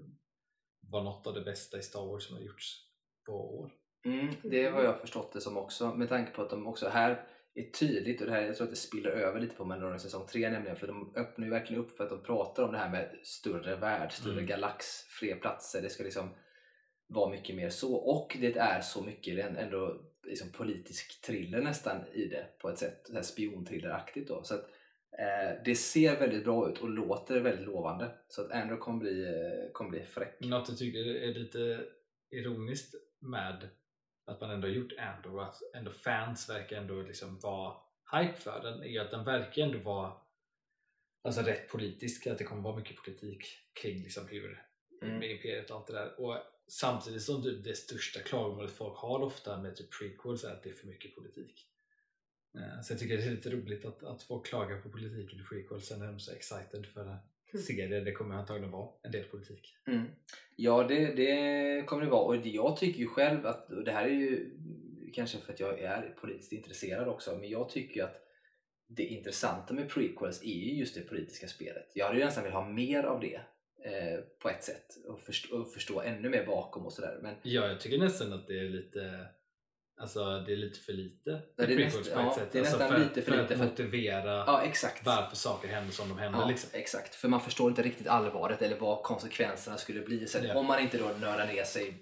vara 0.91 1.03
något 1.03 1.27
av 1.27 1.33
det 1.33 1.41
bästa 1.41 1.77
i 1.77 1.81
Star 1.81 2.05
Wars 2.05 2.27
som 2.27 2.35
har 2.35 2.43
gjorts 2.43 2.87
på 3.25 3.59
år. 3.59 3.71
Mm, 4.05 4.27
det 4.41 4.65
har 4.65 4.83
jag 4.83 5.01
förstått 5.01 5.33
det 5.33 5.41
som 5.41 5.57
också 5.57 5.95
med 5.95 6.09
tanke 6.09 6.31
på 6.31 6.41
att 6.41 6.49
de 6.49 6.67
också 6.67 6.89
här 6.89 7.25
är 7.55 7.71
tydligt 7.71 8.21
och 8.21 8.27
det 8.27 8.33
här, 8.33 8.41
jag 8.41 8.55
tror 8.55 8.65
att 8.65 8.71
det 8.71 8.77
spiller 8.77 9.09
över 9.09 9.39
lite 9.39 9.55
på 9.55 9.65
Mandalorian 9.65 9.99
säsong 9.99 10.27
3 10.27 10.49
nämligen 10.49 10.77
för 10.77 10.87
de 10.87 11.13
öppnar 11.15 11.45
ju 11.45 11.51
verkligen 11.51 11.83
upp 11.83 11.91
för 11.91 12.03
att 12.03 12.09
de 12.09 12.23
pratar 12.23 12.63
om 12.63 12.71
det 12.71 12.77
här 12.77 12.89
med 12.89 13.09
större 13.23 13.75
värld, 13.75 14.11
större 14.11 14.33
Mm. 14.33 14.45
galax, 14.45 14.85
fler 15.19 15.35
platser. 15.35 15.81
Det 15.81 15.89
ska 15.89 16.03
liksom 16.03 16.29
vara 17.07 17.29
mycket 17.29 17.55
mer 17.55 17.69
så 17.69 17.95
och 17.95 18.37
det 18.41 18.57
är 18.57 18.81
så 18.81 19.03
mycket 19.03 19.57
ändå 19.57 20.01
liksom 20.23 20.51
politisk 20.51 21.21
thriller 21.21 21.61
nästan 21.61 21.97
i 22.13 22.25
det 22.25 22.45
på 22.61 22.69
ett 22.69 22.77
sätt, 22.77 23.01
så 23.07 23.13
här 23.13 23.21
spionthrilleraktigt 23.21 24.27
då. 24.27 24.43
Så 24.43 24.55
att, 24.55 24.65
eh, 25.19 25.63
det 25.65 25.75
ser 25.75 26.19
väldigt 26.19 26.43
bra 26.43 26.69
ut 26.69 26.77
och 26.79 26.89
låter 26.89 27.39
väldigt 27.39 27.65
lovande 27.65 28.11
så 28.27 28.41
att 28.41 28.51
Andrew 28.51 28.77
kommer 28.77 28.99
bli, 28.99 29.23
eh, 29.23 29.71
kommer 29.73 29.89
bli 29.89 30.03
fräck. 30.03 30.39
Något 30.39 30.69
jag 30.69 30.77
tycker 30.77 30.99
är 30.99 31.33
lite 31.33 31.79
ironiskt 32.31 32.95
med 33.19 33.69
att 34.25 34.41
man 34.41 34.49
ändå 34.51 34.67
har 34.67 34.73
gjort 34.73 34.93
Andor 34.97 35.35
och 35.35 35.43
att 35.43 35.61
ändå 35.73 35.91
fans 35.91 36.49
verkar 36.49 36.77
ändå 36.77 37.01
liksom 37.01 37.39
vara 37.39 37.75
hype 38.11 38.33
för 38.39 38.63
den 38.63 38.83
är 38.83 38.87
ju 38.87 38.99
att 38.99 39.11
den 39.11 39.25
verkar 39.25 39.61
ändå 39.61 39.77
vara 39.77 40.13
alltså 41.23 41.41
rätt 41.41 41.69
politisk, 41.69 42.27
att 42.27 42.37
det 42.37 42.43
kommer 42.43 42.61
vara 42.61 42.75
mycket 42.75 42.97
politik 42.97 43.45
kring 43.73 44.03
liksom 44.03 44.27
hur 44.27 44.63
Mm. 45.01 45.19
med 45.19 45.31
Imperiet 45.31 45.69
och 45.69 45.77
allt 45.77 45.87
det 45.87 45.93
där. 45.93 46.19
Och 46.21 46.37
samtidigt 46.67 47.21
som 47.23 47.43
typ 47.43 47.63
det 47.63 47.75
största 47.75 48.19
klagomålet 48.19 48.71
folk 48.71 48.97
har 48.97 49.19
ofta 49.19 49.57
med 49.61 49.75
typ 49.75 49.99
prequels 49.99 50.43
är 50.43 50.51
att 50.51 50.63
det 50.63 50.69
är 50.69 50.73
för 50.73 50.87
mycket 50.87 51.15
politik. 51.15 51.67
Eh, 52.55 52.81
Så 52.81 52.93
jag 52.93 52.99
tycker 52.99 53.17
det 53.17 53.23
är 53.23 53.31
lite 53.31 53.49
roligt 53.49 53.85
att, 53.85 54.03
att 54.03 54.23
folk 54.23 54.45
klagar 54.45 54.81
på 54.81 54.89
politiken 54.89 55.39
i 55.39 55.43
prequels, 55.43 55.87
sen 55.87 56.01
är 56.01 56.07
de 56.07 56.19
så 56.19 56.31
excited 56.31 56.85
för 56.87 57.17
serie. 57.57 57.99
Det 57.99 58.11
kommer 58.11 58.35
antagligen 58.35 58.71
vara 58.71 58.89
en 59.03 59.11
del 59.11 59.23
politik. 59.23 59.75
Mm. 59.87 60.05
Ja, 60.55 60.83
det, 60.83 61.13
det 61.13 61.85
kommer 61.85 62.03
det 62.03 62.09
vara. 62.09 62.23
Och 62.23 62.47
jag 62.47 62.77
tycker 62.77 62.99
ju 62.99 63.07
själv 63.07 63.45
att, 63.45 63.71
och 63.71 63.83
det 63.83 63.91
här 63.91 64.05
är 64.05 64.09
ju 64.09 64.49
kanske 65.13 65.37
för 65.37 65.53
att 65.53 65.59
jag 65.59 65.79
är 65.79 66.15
politiskt 66.21 66.51
intresserad 66.51 67.07
också, 67.07 67.37
men 67.37 67.49
jag 67.49 67.69
tycker 67.69 67.95
ju 67.95 68.01
att 68.01 68.19
det 68.87 69.03
intressanta 69.03 69.73
med 69.73 69.89
prequels 69.89 70.43
är 70.43 70.47
ju 70.47 70.73
just 70.73 70.95
det 70.95 71.01
politiska 71.01 71.47
spelet. 71.47 71.91
Jag 71.93 72.05
hade 72.05 72.19
ju 72.19 72.25
nästan 72.25 72.43
velat 72.43 72.63
ha 72.63 72.69
mer 72.69 73.03
av 73.03 73.19
det 73.19 73.35
eh, 73.85 74.19
på 74.39 74.49
ett 74.49 74.63
sätt 74.63 74.85
och 75.07 75.21
förstå, 75.21 75.57
och 75.57 75.73
förstå 75.73 76.01
ännu 76.01 76.29
mer 76.29 76.45
bakom 76.45 76.85
och 76.85 76.93
sådär. 76.93 77.19
Men 77.21 77.35
Ja, 77.43 77.67
jag 77.67 77.79
tycker 77.81 77.97
nästan 77.97 78.33
att 78.33 78.47
det 78.47 78.59
är 78.59 78.69
lite 78.69 79.27
Alltså 79.97 80.39
det 80.39 80.51
är 80.53 80.57
lite 80.57 80.79
för 80.79 80.93
lite 80.93 81.29
Ja, 81.55 81.65
det 81.65 81.73
är 81.73 81.77
näst- 81.77 82.11
ja, 82.15 82.37
det 82.51 82.57
är 82.57 82.61
alltså 82.61 82.77
nästan 82.77 82.89
för, 82.89 82.97
lite 82.99 83.21
för 83.21 83.31
för 83.31 83.41
lite 83.41 83.53
att 83.53 83.59
för- 83.59 83.65
motivera 83.67 84.43
ja, 84.47 84.61
exakt. 84.63 85.05
varför 85.05 85.35
saker 85.35 85.67
händer 85.67 85.91
som 85.93 86.09
de 86.09 86.17
händer. 86.17 86.39
Ja, 86.39 86.47
liksom. 86.47 86.69
exakt. 86.73 87.15
För 87.15 87.27
man 87.27 87.41
förstår 87.41 87.69
inte 87.69 87.81
riktigt 87.83 88.07
allvaret 88.07 88.61
eller 88.61 88.79
vad 88.79 89.03
konsekvenserna 89.03 89.77
skulle 89.77 90.01
bli. 90.01 90.23
Att 90.23 90.43
Ja. 90.43 90.55
Om 90.57 90.65
man 90.65 90.79
inte 90.79 90.97
då 90.97 91.05
nördar 91.21 91.47
ner 91.47 91.63
sig 91.63 91.93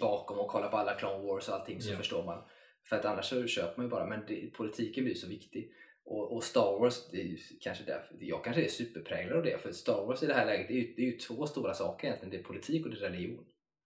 bakom 0.00 0.38
och 0.38 0.48
kollar 0.48 0.68
på 0.68 0.76
alla 0.76 0.94
Clone 0.94 1.24
Wars 1.26 1.48
och 1.48 1.54
allting 1.54 1.82
så 1.82 1.96
förstår 1.96 2.24
man. 2.24 2.42
För 2.88 2.96
att 2.96 3.04
annars 3.04 3.24
så 3.28 3.46
köper 3.46 3.76
man 3.76 3.86
ju 3.86 3.90
bara. 3.90 4.06
Men 4.06 4.20
det, 4.28 4.52
politiken 4.54 5.04
blir 5.04 5.14
så 5.14 5.28
viktig. 5.28 5.72
Och, 6.04 6.32
och 6.36 6.44
Star 6.44 6.78
Wars, 6.80 7.08
det 7.10 7.20
är 7.22 7.36
kanske 7.60 7.84
därför, 7.84 8.16
jag 8.20 8.44
kanske 8.44 8.62
är 8.64 8.68
superpräglad 8.68 9.36
av 9.38 9.44
det. 9.44 9.62
För 9.62 9.72
Star 9.72 10.06
Wars 10.06 10.22
i 10.22 10.26
det 10.26 10.34
här 10.34 10.46
läget, 10.46 10.68
det 10.68 10.74
är 10.74 10.78
ju, 10.78 10.94
det 10.96 11.02
är 11.02 11.06
ju 11.06 11.18
två 11.18 11.46
stora 11.46 11.74
saker 11.74 12.06
egentligen. 12.06 12.30
Det 12.30 12.38
är 12.38 12.42
politik 12.42 12.84
och 12.86 12.90
det 12.92 12.96
är 12.98 13.10
religion. 13.10 13.44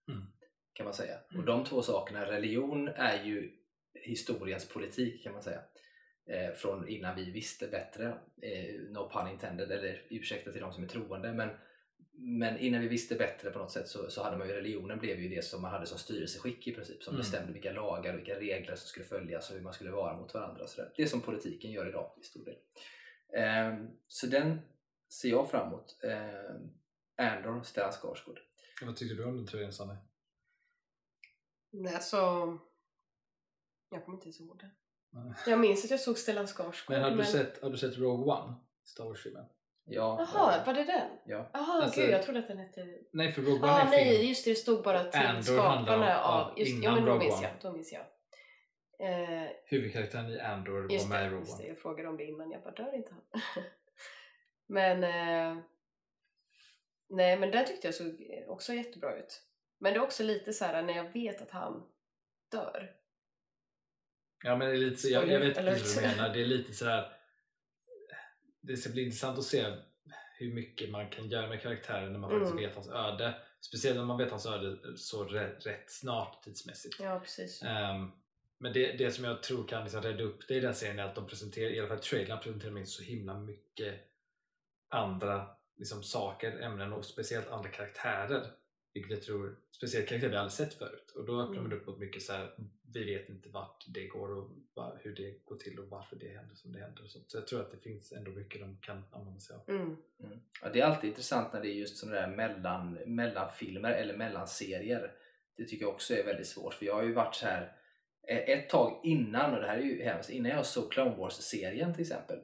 Mm. 0.09 0.23
Kan 0.77 0.83
man 0.83 0.93
säga. 0.93 1.17
Och 1.37 1.43
de 1.45 1.63
två 1.65 1.81
sakerna, 1.81 2.25
religion 2.25 2.87
är 2.87 3.23
ju 3.23 3.51
historiens 3.93 4.69
politik 4.69 5.23
kan 5.23 5.33
man 5.33 5.43
säga. 5.43 5.59
Eh, 6.29 6.53
från 6.53 6.87
innan 6.87 7.15
vi 7.15 7.31
visste 7.31 7.67
bättre. 7.67 8.05
Eh, 8.41 8.75
no 8.89 9.09
pun 9.09 9.31
intended, 9.31 9.71
eller 9.71 10.01
ursäkta 10.09 10.51
till 10.51 10.61
de 10.61 10.73
som 10.73 10.83
är 10.83 10.87
troende. 10.87 11.33
Men, 11.33 11.49
men 12.13 12.57
innan 12.57 12.81
vi 12.81 12.87
visste 12.87 13.15
bättre 13.15 13.51
på 13.51 13.59
något 13.59 13.71
sätt 13.71 13.87
så, 13.87 14.09
så 14.09 14.23
hade 14.23 14.37
man 14.37 14.47
ju 14.47 14.53
religionen 14.53 14.99
blev 14.99 15.19
ju 15.19 15.29
det 15.29 15.41
som 15.45 15.61
man 15.61 15.71
hade 15.71 15.85
som 15.85 15.97
styrelseskick 15.97 16.67
i 16.67 16.73
princip. 16.73 17.03
Som 17.03 17.13
Mm. 17.13 17.19
bestämde 17.21 17.53
vilka 17.53 17.71
lagar 17.71 18.13
och 18.13 18.19
vilka 18.19 18.39
regler 18.39 18.75
som 18.75 18.87
skulle 18.87 19.05
följas 19.05 19.49
och 19.49 19.55
hur 19.55 19.63
man 19.63 19.73
skulle 19.73 19.91
vara 19.91 20.17
mot 20.17 20.33
varandra. 20.33 20.67
Så 20.67 20.81
där. 20.81 20.93
Det 20.97 21.07
som 21.07 21.21
politiken 21.21 21.71
gör 21.71 21.87
idag 21.89 22.11
i 22.21 22.23
stor 22.23 22.45
del. 22.45 22.57
Eh, 23.33 23.85
så 24.07 24.27
den 24.27 24.59
ser 25.21 25.29
jag 25.29 25.51
fram 25.51 25.67
emot. 25.67 25.99
Eh, 26.03 27.35
Andor, 27.35 27.63
Stellan 27.63 27.91
Skarsgård. 27.91 28.39
Vad 28.81 28.95
tycker 28.95 29.15
du 29.15 29.23
om 29.25 29.37
den 29.37 29.45
tröjan 29.47 29.73
Sanne? 29.73 29.97
Nej, 31.71 31.95
alltså... 31.95 32.17
Jag 33.89 34.05
kommer 34.05 34.17
inte 34.17 34.25
ens 34.27 34.39
ihåg 34.39 34.59
det. 34.59 34.69
Nej. 35.11 35.33
Jag 35.47 35.59
minns 35.59 35.85
att 35.85 35.91
jag 35.91 35.99
såg 35.99 36.17
Stellan 36.17 36.47
Skarsgård. 36.47 36.95
Men 36.97 37.03
har 37.03 37.11
du, 37.11 37.23
sett, 37.25 37.61
har 37.61 37.69
du 37.69 37.77
sett 37.77 37.97
Rogue 37.97 38.33
One? 38.35 38.53
Star 38.83 39.05
Wars-filmen? 39.05 39.45
Ja, 39.89 40.27
Jaha, 40.33 40.63
var 40.65 40.73
det 40.73 40.83
den? 40.83 41.09
ja. 41.25 41.49
Jaha, 41.53 41.83
Alltså- 41.83 42.01
gud 42.01 42.09
jag 42.09 42.23
trodde 42.23 42.39
att 42.39 42.47
den 42.47 42.57
hette... 42.57 42.87
Nej, 43.13 43.31
för 43.31 43.41
Rogue 43.41 43.55
One 43.63 43.71
Ah, 43.71 43.79
är 43.81 43.85
nej, 43.89 44.15
film. 44.17 44.27
just 44.29 44.45
det, 44.45 44.51
det 44.51 44.55
stod 44.55 44.83
bara 44.83 45.03
till 45.03 45.21
Andor 45.21 45.41
skaparna 45.41 46.21
av... 46.21 46.47
av 46.49 46.59
Just, 46.59 46.71
ja, 46.71 46.77
innan 46.77 46.93
men 46.95 47.05
då 47.05 47.11
Rogue 47.11 47.23
minns 47.23 47.35
One. 47.39 47.43
jag. 47.47 47.53
Då 47.61 47.71
minns 47.71 47.93
jag. 47.93 48.05
Eh, 48.99 49.49
Huvudkaraktären 49.65 50.29
i 50.29 50.39
Andor 50.39 50.73
var 50.73 51.09
med 51.09 51.21
i 51.21 51.23
det, 51.23 51.29
Rogue 51.29 51.39
just 51.39 51.57
det, 51.57 51.63
One. 51.63 51.67
jag 51.69 51.79
frågade 51.79 52.09
om 52.09 52.17
det 52.17 52.25
innan. 52.25 52.51
Jag 52.51 52.61
bara, 52.63 52.71
dör 52.73 52.95
inte 52.95 53.11
han? 53.13 53.41
men... 54.67 55.03
Eh, 55.03 55.63
nej, 57.09 57.37
men 57.39 57.51
den 57.51 57.65
tyckte 57.65 57.87
jag 57.87 57.95
såg 57.95 58.23
också 58.47 58.73
jättebra 58.73 59.17
ut. 59.19 59.43
Men 59.79 59.93
det 59.93 59.99
är 59.99 60.03
också 60.03 60.23
lite 60.23 60.53
så 60.53 60.65
här 60.65 60.83
när 60.83 60.95
jag 60.95 61.13
vet 61.13 61.41
att 61.41 61.51
han 61.51 61.87
dör. 62.51 62.91
Ja 64.43 64.55
men 64.55 64.67
det 64.67 64.73
är 64.73 64.77
lite 64.77 65.01
så, 65.01 65.09
jag, 65.09 65.27
jag 65.29 65.39
vet 65.39 65.57
precis 65.57 65.95
vad 65.95 66.03
du 66.03 66.07
menar. 66.07 66.33
Det 66.33 66.41
är 66.41 66.45
lite 66.45 66.73
sådär 66.73 67.13
det 68.67 68.77
ska 68.77 68.89
bli 68.89 69.03
intressant 69.03 69.39
att 69.39 69.45
se 69.45 69.75
hur 70.37 70.53
mycket 70.53 70.89
man 70.89 71.09
kan 71.09 71.29
göra 71.29 71.47
med 71.47 71.61
karaktären 71.61 72.11
när 72.11 72.19
man 72.19 72.29
faktiskt 72.29 72.51
Mm. 72.51 72.63
vet 72.63 72.75
hans 72.75 72.89
öde. 72.89 73.35
Speciellt 73.61 73.97
när 73.97 74.05
man 74.05 74.17
vet 74.17 74.29
hans 74.31 74.45
öde 74.45 74.97
så 74.97 75.23
rätt, 75.23 75.65
rätt 75.65 75.91
snart 75.91 76.43
tidsmässigt. 76.43 76.95
Ja, 76.99 77.19
precis. 77.19 77.63
Ehm, 77.63 78.11
men 78.57 78.73
det, 78.73 78.91
det 78.91 79.11
som 79.11 79.23
jag 79.25 79.43
tror 79.43 79.67
kan 79.67 79.83
liksom 79.83 80.01
rädda 80.01 80.23
upp 80.23 80.47
det 80.47 80.55
i 80.55 80.59
den 80.59 80.75
serien 80.75 80.99
är 80.99 81.03
att 81.03 81.15
de 81.15 81.27
presenterar, 81.27 81.69
i 81.69 81.79
alla 81.79 81.87
fall 81.87 81.99
trailern 81.99 82.39
presenterar 82.39 82.71
de 82.73 82.79
in 82.79 82.87
så 82.87 83.03
himla 83.03 83.33
mycket 83.39 83.95
andra 84.89 85.49
liksom, 85.75 86.03
saker, 86.03 86.59
ämnen 86.59 86.93
och 86.93 87.05
speciellt 87.05 87.47
andra 87.49 87.69
karaktärer. 87.69 88.51
Vilket 88.99 89.17
jag 89.17 89.21
tror, 89.23 89.55
speciellt 89.71 90.07
karaktärer 90.07 90.31
vi 90.31 90.37
aldrig 90.37 90.51
sett 90.51 90.73
förut. 90.73 91.11
Och 91.15 91.25
då 91.25 91.41
öppnar 91.41 91.55
man 91.55 91.65
Mm. 91.65 91.77
upp 91.77 91.87
mot 91.87 91.99
mycket 91.99 92.21
så 92.23 92.33
här, 92.33 92.53
vi 92.93 93.03
vet 93.03 93.29
inte 93.29 93.49
vart 93.49 93.85
det 93.87 94.07
går 94.07 94.37
och 94.37 94.49
var, 94.73 94.99
hur 95.03 95.15
det 95.15 95.45
går 95.45 95.55
till 95.55 95.79
och 95.79 95.87
varför 95.89 96.15
det 96.15 96.27
händer 96.27 96.55
som 96.55 96.71
det 96.71 96.79
händer. 96.79 97.03
och 97.03 97.09
sånt. 97.11 97.31
Så 97.31 97.37
jag 97.37 97.47
tror 97.47 97.61
att 97.61 97.71
det 97.71 97.77
finns 97.77 98.11
ändå 98.11 98.31
mycket 98.31 98.61
de 98.61 98.77
kan 98.81 99.03
använda 99.11 99.39
sig 99.39 99.55
av. 99.55 99.61
Mm. 99.75 99.97
Mm. 100.23 100.39
Ja, 100.61 100.69
det 100.73 100.79
är 100.81 100.85
alltid 100.85 101.09
intressant 101.09 101.53
när 101.53 101.61
det 101.61 101.67
är 101.69 101.73
just 101.73 101.97
sådana 101.97 102.21
där 102.21 102.27
mellan, 102.35 102.93
mellanfilmer 103.05 103.91
eller 103.91 104.17
mellanserier. 104.17 105.11
Det 105.57 105.65
tycker 105.65 105.85
jag 105.85 105.93
också 105.93 106.13
är 106.13 106.23
väldigt 106.25 106.47
svårt 106.47 106.73
för 106.73 106.85
jag 106.85 106.95
har 106.95 107.03
ju 107.03 107.13
varit 107.13 107.35
så 107.35 107.45
här 107.45 107.75
eh, 108.27 108.37
ett 108.37 108.69
tag 108.69 109.01
innan, 109.03 109.53
och 109.53 109.61
det 109.61 109.67
här 109.67 109.77
är 109.77 109.81
ju 109.81 110.03
hemskt, 110.03 110.29
innan 110.29 110.51
jag 110.51 110.65
såg 110.65 110.91
Clone 110.91 111.15
Wars-serien 111.15 111.93
till 111.93 112.01
exempel 112.01 112.39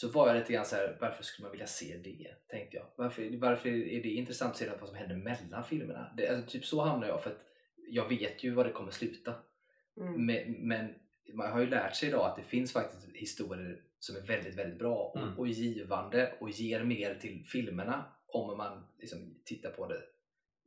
så 0.00 0.08
var 0.08 0.28
jag 0.28 0.36
lite 0.36 0.52
grann 0.52 0.64
så 0.64 0.76
här, 0.76 0.96
varför 1.00 1.22
skulle 1.22 1.44
man 1.44 1.50
vilja 1.52 1.66
se 1.66 1.96
det? 1.96 2.34
Tänkte 2.48 2.76
jag. 2.76 2.86
Varför, 2.96 3.36
varför 3.38 3.68
är 3.68 4.02
det 4.02 4.08
intressant 4.08 4.50
att 4.52 4.56
se 4.58 4.70
vad 4.80 4.88
som 4.88 4.96
händer 4.96 5.16
mellan 5.16 5.64
filmerna? 5.64 6.14
Det, 6.16 6.28
alltså, 6.28 6.50
typ 6.50 6.64
så 6.64 6.80
hamnar 6.80 7.08
jag 7.08 7.22
för 7.22 7.30
att 7.30 7.40
jag 7.88 8.08
vet 8.08 8.44
ju 8.44 8.50
var 8.54 8.64
det 8.64 8.70
kommer 8.72 8.90
sluta. 8.90 9.34
Mm. 10.00 10.26
Men, 10.26 10.52
men 10.68 10.94
man 11.34 11.52
har 11.52 11.60
ju 11.60 11.66
lärt 11.66 11.96
sig 11.96 12.08
idag 12.08 12.26
att 12.30 12.36
det 12.36 12.42
finns 12.42 12.72
faktiskt 12.72 13.08
historier 13.14 13.80
som 13.98 14.16
är 14.16 14.20
väldigt, 14.20 14.54
väldigt 14.54 14.78
bra 14.78 14.96
och, 14.96 15.20
Mm. 15.20 15.38
och 15.38 15.48
givande 15.48 16.34
och 16.40 16.50
ger 16.50 16.84
mer 16.84 17.14
till 17.14 17.44
filmerna 17.46 18.04
om 18.26 18.56
man 18.56 18.86
liksom 18.98 19.18
tittar 19.44 19.70
på 19.70 19.86
det 19.88 20.02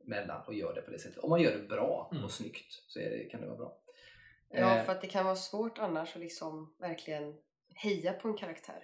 mellan 0.04 0.46
och 0.46 0.54
gör 0.54 0.74
det 0.74 0.80
på 0.82 0.90
det 0.90 0.98
sättet. 0.98 1.18
Om 1.18 1.30
man 1.30 1.42
gör 1.42 1.52
det 1.58 1.68
bra 1.68 2.08
Mm. 2.12 2.24
och 2.24 2.30
snyggt 2.30 2.72
så 2.86 3.00
är 3.00 3.10
det, 3.10 3.24
kan 3.24 3.40
det 3.40 3.46
vara 3.46 3.56
bra. 3.58 3.78
Ja, 4.50 4.76
Eh, 4.78 4.84
för 4.84 4.92
att 4.92 5.00
det 5.00 5.06
kan 5.06 5.24
vara 5.24 5.36
svårt 5.36 5.78
annars 5.78 6.14
att 6.16 6.20
liksom 6.22 6.74
verkligen 6.78 7.34
heja 7.74 8.12
på 8.12 8.28
en 8.28 8.36
karaktär. 8.36 8.82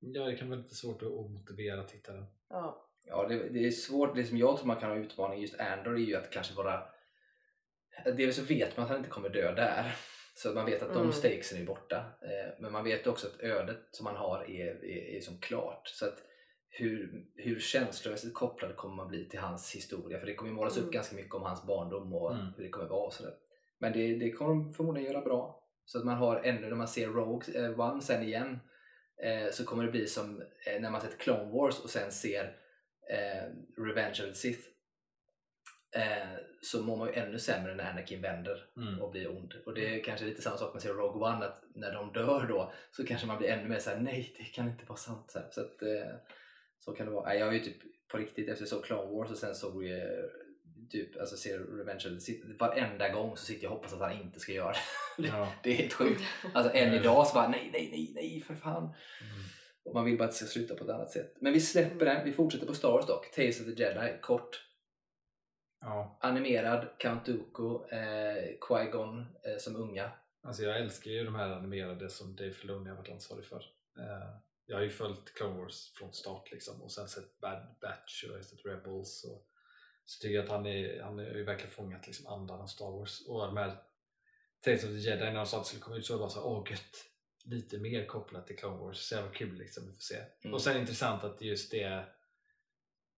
Ja, 0.00 0.24
det 0.24 0.36
kan 0.36 0.48
vara 0.50 0.58
lite 0.60 0.74
svårt 0.74 1.02
att 1.02 1.30
motivera 1.30 1.84
tittaren. 1.84 2.24
Ja. 2.48 2.86
Ja, 3.06 3.26
det, 3.28 3.48
det 3.48 3.66
är 3.66 3.70
svårt. 3.70 4.14
Det 4.16 4.24
som 4.24 4.38
jag 4.38 4.56
tror 4.56 4.66
man 4.66 4.76
kan 4.80 4.90
ha 4.90 4.96
utmaning 4.96 5.40
just 5.40 5.60
Andor 5.60 5.94
är 5.94 5.98
ju 5.98 6.16
att 6.16 6.30
kanske 6.30 6.54
vara... 6.54 6.82
Dels 8.04 8.36
så 8.36 8.42
vet 8.42 8.76
man 8.76 8.84
att 8.84 8.90
han 8.90 8.98
inte 8.98 9.10
kommer 9.10 9.28
dö 9.28 9.54
där. 9.54 9.96
Så 10.34 10.48
att 10.48 10.54
man 10.54 10.66
vet 10.66 10.82
att 10.82 10.92
de 10.92 11.00
Mm. 11.00 11.12
stakesen 11.12 11.60
är 11.62 11.64
borta. 11.66 11.96
Eh, 12.22 12.54
Men 12.60 12.72
man 12.72 12.84
vet 12.84 13.06
också 13.06 13.26
att 13.26 13.40
ödet 13.40 13.78
som 13.90 14.04
man 14.04 14.16
har 14.16 14.50
är, 14.50 14.84
är, 14.84 15.16
är 15.16 15.20
som 15.20 15.38
klart. 15.38 15.88
Så 15.88 16.06
att 16.06 16.18
hur, 16.68 17.24
hur 17.34 17.60
känslomässigt 17.60 18.34
kopplad 18.34 18.76
kommer 18.76 18.94
man 18.94 19.08
bli 19.08 19.28
till 19.28 19.40
hans 19.40 19.74
historia? 19.74 20.18
För 20.20 20.26
det 20.26 20.34
kommer 20.34 20.50
ju 20.50 20.56
målas 20.56 20.76
upp 20.76 20.82
Mm. 20.82 20.92
ganska 20.92 21.16
mycket 21.16 21.34
om 21.34 21.42
hans 21.42 21.66
barndom 21.66 22.12
och 22.14 22.34
Mm. 22.34 22.46
hur 22.56 22.64
det 22.64 22.70
kommer 22.70 22.88
vara. 22.88 23.06
Och 23.06 23.12
sådär. 23.12 23.34
Men 23.78 23.92
det, 23.92 24.16
det 24.16 24.30
kommer 24.32 24.50
de 24.54 24.72
förmodligen 24.74 25.12
göra 25.12 25.24
bra. 25.24 25.64
Så 25.84 25.98
att 25.98 26.04
man 26.04 26.16
har 26.16 26.36
ännu, 26.36 26.68
när 26.68 26.76
man 26.76 26.88
ser 26.88 27.08
Rogue 27.08 27.64
eh, 27.64 27.80
One 27.80 28.02
sen 28.02 28.22
igen, 28.22 28.58
eh, 29.22 29.50
så 29.52 29.64
kommer 29.64 29.84
det 29.84 29.90
bli 29.90 30.06
som 30.06 30.42
eh, 30.66 30.80
när 30.80 30.90
man 30.90 31.00
sett 31.00 31.18
Clone 31.18 31.52
Wars 31.52 31.80
och 31.80 31.90
sen 31.90 32.12
ser 32.12 32.44
eh, 33.10 33.44
Revenge 33.86 34.10
of 34.10 34.28
the 34.28 34.34
Sith. 34.34 34.68
Eh, 35.96 36.38
så 36.62 36.82
mår 36.82 36.96
man 36.96 37.08
ju 37.08 37.14
ännu 37.14 37.38
sämre 37.38 37.74
när 37.74 37.90
Anakin 37.90 38.22
vänder 38.22 38.64
Mm. 38.76 39.00
och 39.02 39.10
blir 39.10 39.30
ond. 39.30 39.54
Och 39.66 39.74
det 39.74 39.94
är 39.94 40.04
kanske 40.04 40.26
lite 40.26 40.42
samma 40.42 40.56
sak 40.56 40.72
med 40.74 40.82
ser 40.82 40.94
Rogue 40.94 41.28
One, 41.34 41.46
att 41.46 41.62
när 41.74 41.92
de 41.92 42.12
dör 42.12 42.46
då 42.48 42.72
så 42.90 43.06
kanske 43.06 43.26
man 43.26 43.38
blir 43.38 43.48
ännu 43.48 43.68
mer 43.68 43.78
såhär, 43.78 44.00
nej 44.00 44.34
det 44.38 44.44
kan 44.44 44.68
inte 44.68 44.84
vara 44.84 44.98
sant. 44.98 45.30
Så, 45.30 45.38
här. 45.38 45.48
så, 45.50 45.60
att, 45.60 45.82
eh, 45.82 46.14
så 46.78 46.92
kan 46.92 47.06
det 47.06 47.12
vara. 47.12 47.34
Jag 47.34 47.46
har 47.46 47.52
ju 47.52 47.60
typ 47.60 47.76
på 48.08 48.18
riktigt 48.18 48.48
efter 48.48 48.64
så 48.66 48.82
Clone 48.82 49.10
Wars 49.12 49.30
och 49.30 49.36
sen 49.36 49.54
såg 49.54 49.78
vi 49.82 50.00
typ, 50.90 51.20
alltså 51.20 51.36
ser 51.36 51.58
Revenge 51.58 52.06
of 52.06 52.14
the 52.14 52.20
Sith, 52.20 52.46
varenda 52.58 53.08
gång 53.08 53.36
så 53.36 53.44
sitter 53.44 53.64
jag 53.64 53.72
och 53.72 53.76
hoppas 53.76 53.92
att 53.92 54.00
han 54.00 54.12
inte 54.12 54.40
ska 54.40 54.52
göra 54.52 54.72
det. 54.72 55.28
Ja. 55.28 55.52
Det 55.62 55.70
är 55.70 55.74
helt 55.74 55.92
sjukt. 55.92 56.22
Alltså 56.54 56.74
än 56.74 56.94
idag 56.94 57.26
så 57.26 57.34
bara 57.34 57.48
nej, 57.48 57.70
nej, 57.72 57.88
nej, 57.92 58.12
nej 58.14 58.40
för 58.40 58.54
fan. 58.54 58.82
Mm. 58.82 58.94
Och 59.84 59.94
man 59.94 60.04
vill 60.04 60.18
bara 60.18 60.24
att 60.24 60.30
det 60.30 60.36
ska 60.36 60.46
sluta 60.46 60.74
på 60.74 60.84
ett 60.84 60.90
annat 60.90 61.10
sätt. 61.10 61.36
Men 61.40 61.52
vi 61.52 61.60
släpper 61.60 62.04
den, 62.04 62.24
vi 62.24 62.32
fortsätter 62.32 62.66
på 62.66 62.74
Star 62.74 62.92
Wars 62.92 63.06
dock. 63.06 63.30
Tales 63.34 63.60
of 63.60 63.66
the 63.66 63.82
Jedi, 63.82 64.18
kort. 64.22 64.66
Ja. 65.80 66.18
Animerad, 66.20 66.88
Count 66.98 67.26
Dooku, 67.26 67.94
eh, 67.96 68.58
Qui-Gon 68.60 69.20
eh, 69.20 69.56
som 69.58 69.76
unga. 69.76 70.12
Alltså 70.42 70.62
jag 70.62 70.80
älskar 70.80 71.10
ju 71.10 71.24
de 71.24 71.34
här 71.34 71.50
animerade 71.50 72.10
som 72.10 72.36
Dave 72.36 72.52
Filoni 72.52 72.88
har 72.88 72.96
varit 72.96 73.10
ansvarig 73.10 73.44
för. 73.44 73.64
Eh, 73.98 74.36
jag 74.66 74.76
har 74.76 74.82
ju 74.82 74.90
följt 74.90 75.34
Clone 75.34 75.58
Wars 75.58 75.92
från 75.94 76.12
start 76.12 76.50
liksom 76.52 76.82
och 76.82 76.92
sen 76.92 77.08
sett 77.08 77.40
Bad 77.40 77.76
Batch 77.80 78.24
och 78.24 78.30
jag 78.30 78.36
har 78.36 78.42
sett 78.42 78.66
Rebels. 78.66 79.24
Och, 79.24 79.46
så 80.10 80.22
tycker 80.22 80.34
jag 80.34 80.44
att 80.44 80.50
han, 80.50 80.66
är, 80.66 81.02
han 81.02 81.18
ju 81.18 81.44
verkligen 81.44 81.70
fångat 81.70 82.06
liksom 82.06 82.26
andan 82.26 82.60
av 82.60 82.66
Star 82.66 82.90
Wars. 82.90 83.26
Och 83.26 83.46
de 83.46 83.56
här 83.56 83.76
Tales 84.60 84.84
of 84.84 84.90
the 84.90 84.96
Jedi 84.96 85.24
när 85.24 85.34
de 85.34 85.46
sa 85.46 85.56
att 85.56 85.62
det 85.64 85.68
skulle 85.68 85.82
komma 85.82 85.96
ut 85.96 86.06
så 86.06 86.12
var 86.12 86.18
det 86.18 86.22
bara 86.22 86.30
så 86.30 86.40
här, 86.40 86.46
åh 86.46 86.70
gött, 86.70 87.04
lite 87.44 87.78
mer 87.78 88.06
kopplat 88.06 88.46
till 88.46 88.56
Clone 88.56 88.76
Wars. 88.76 88.98
Så 88.98 89.14
jävla 89.14 89.30
kul 89.30 89.58
liksom, 89.58 89.86
vi 89.86 89.92
får 89.92 90.00
se. 90.00 90.16
Mm. 90.42 90.54
Och 90.54 90.62
sen 90.62 90.80
intressant 90.80 91.24
att 91.24 91.42
just 91.42 91.70
det 91.70 92.04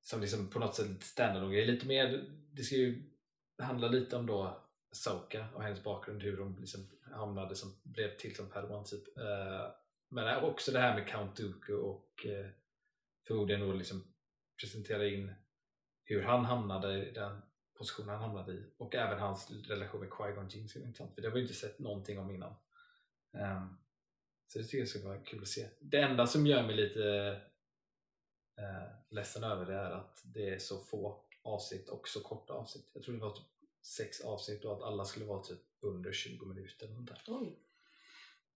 som 0.01 0.21
liksom 0.21 0.51
på 0.51 0.59
något 0.59 0.75
sätt 0.75 1.03
standalone 1.03 1.55
grej, 1.55 1.67
lite 1.67 1.87
mer, 1.87 2.25
det 2.53 2.63
ska 2.63 2.77
ju 2.77 3.03
handla 3.59 3.89
lite 3.89 4.17
om 4.17 4.27
då 4.27 4.67
Soka 4.93 5.47
och 5.55 5.63
hennes 5.63 5.83
bakgrund, 5.83 6.23
hur 6.23 6.39
hon 6.39 6.57
liksom 6.61 6.91
hamnade 7.03 7.57
som 7.57 7.81
blev 7.83 8.17
till 8.17 8.37
som 8.37 8.51
Padawan 8.51 8.85
typ. 8.85 9.19
Eh, 9.19 9.71
men 10.09 10.45
också 10.45 10.73
det 10.73 10.79
här 10.79 10.95
med 10.95 11.09
Count 11.09 11.37
Dooku 11.37 11.75
och 11.75 12.27
eh, 12.27 12.47
förmodligen 13.27 13.61
då 13.61 13.73
liksom 13.73 14.15
presentera 14.61 15.07
in 15.07 15.35
hur 16.15 16.23
han 16.23 16.45
hamnade 16.45 17.09
i 17.09 17.13
den 17.13 17.43
position 17.79 18.09
han 18.09 18.21
hamnade 18.21 18.53
i 18.53 18.73
och 18.77 18.95
även 18.95 19.19
hans 19.19 19.51
relation 19.51 20.01
med 20.01 20.09
Qui-Gon 20.09 20.49
Jinn 20.49 20.63
intressant 20.63 21.15
för 21.15 21.23
det 21.23 21.29
har 21.29 21.35
vi 21.35 21.43
inte 21.43 21.55
sett 21.55 21.79
någonting 21.79 22.19
om 22.19 22.31
innan. 22.31 22.55
Um, 23.33 23.79
så 24.49 24.59
det 24.59 24.65
tycker 24.65 24.79
jag 24.79 24.89
ska 24.89 25.09
vara 25.09 25.19
kul 25.19 25.43
att 25.43 25.49
se. 25.49 25.69
Det 25.81 25.99
enda 25.99 26.27
som 26.27 26.47
gör 26.47 26.63
mig 26.63 26.77
lite 26.77 27.01
uh, 28.61 28.89
ledsen 29.11 29.45
över 29.45 29.67
det 29.67 29.75
är 29.75 29.91
att 29.91 30.23
det 30.25 30.55
är 30.55 30.59
så 30.59 30.79
få 30.79 31.25
avsnitt 31.43 31.89
och 31.89 32.09
så 32.09 32.21
korta 32.21 32.53
avsnitt. 32.53 32.91
Jag 32.93 33.03
tror 33.03 33.15
det 33.15 33.21
var 33.21 33.31
typ 33.31 33.47
sex 33.83 34.21
avsnitt 34.21 34.65
och 34.65 34.73
att 34.73 34.83
alla 34.83 35.05
skulle 35.05 35.27
vara 35.27 35.43
typ 35.43 35.61
under 35.81 36.13
20 36.13 36.47
minuter. 36.47 36.87
eller. 36.87 37.17
Oj. 37.27 37.59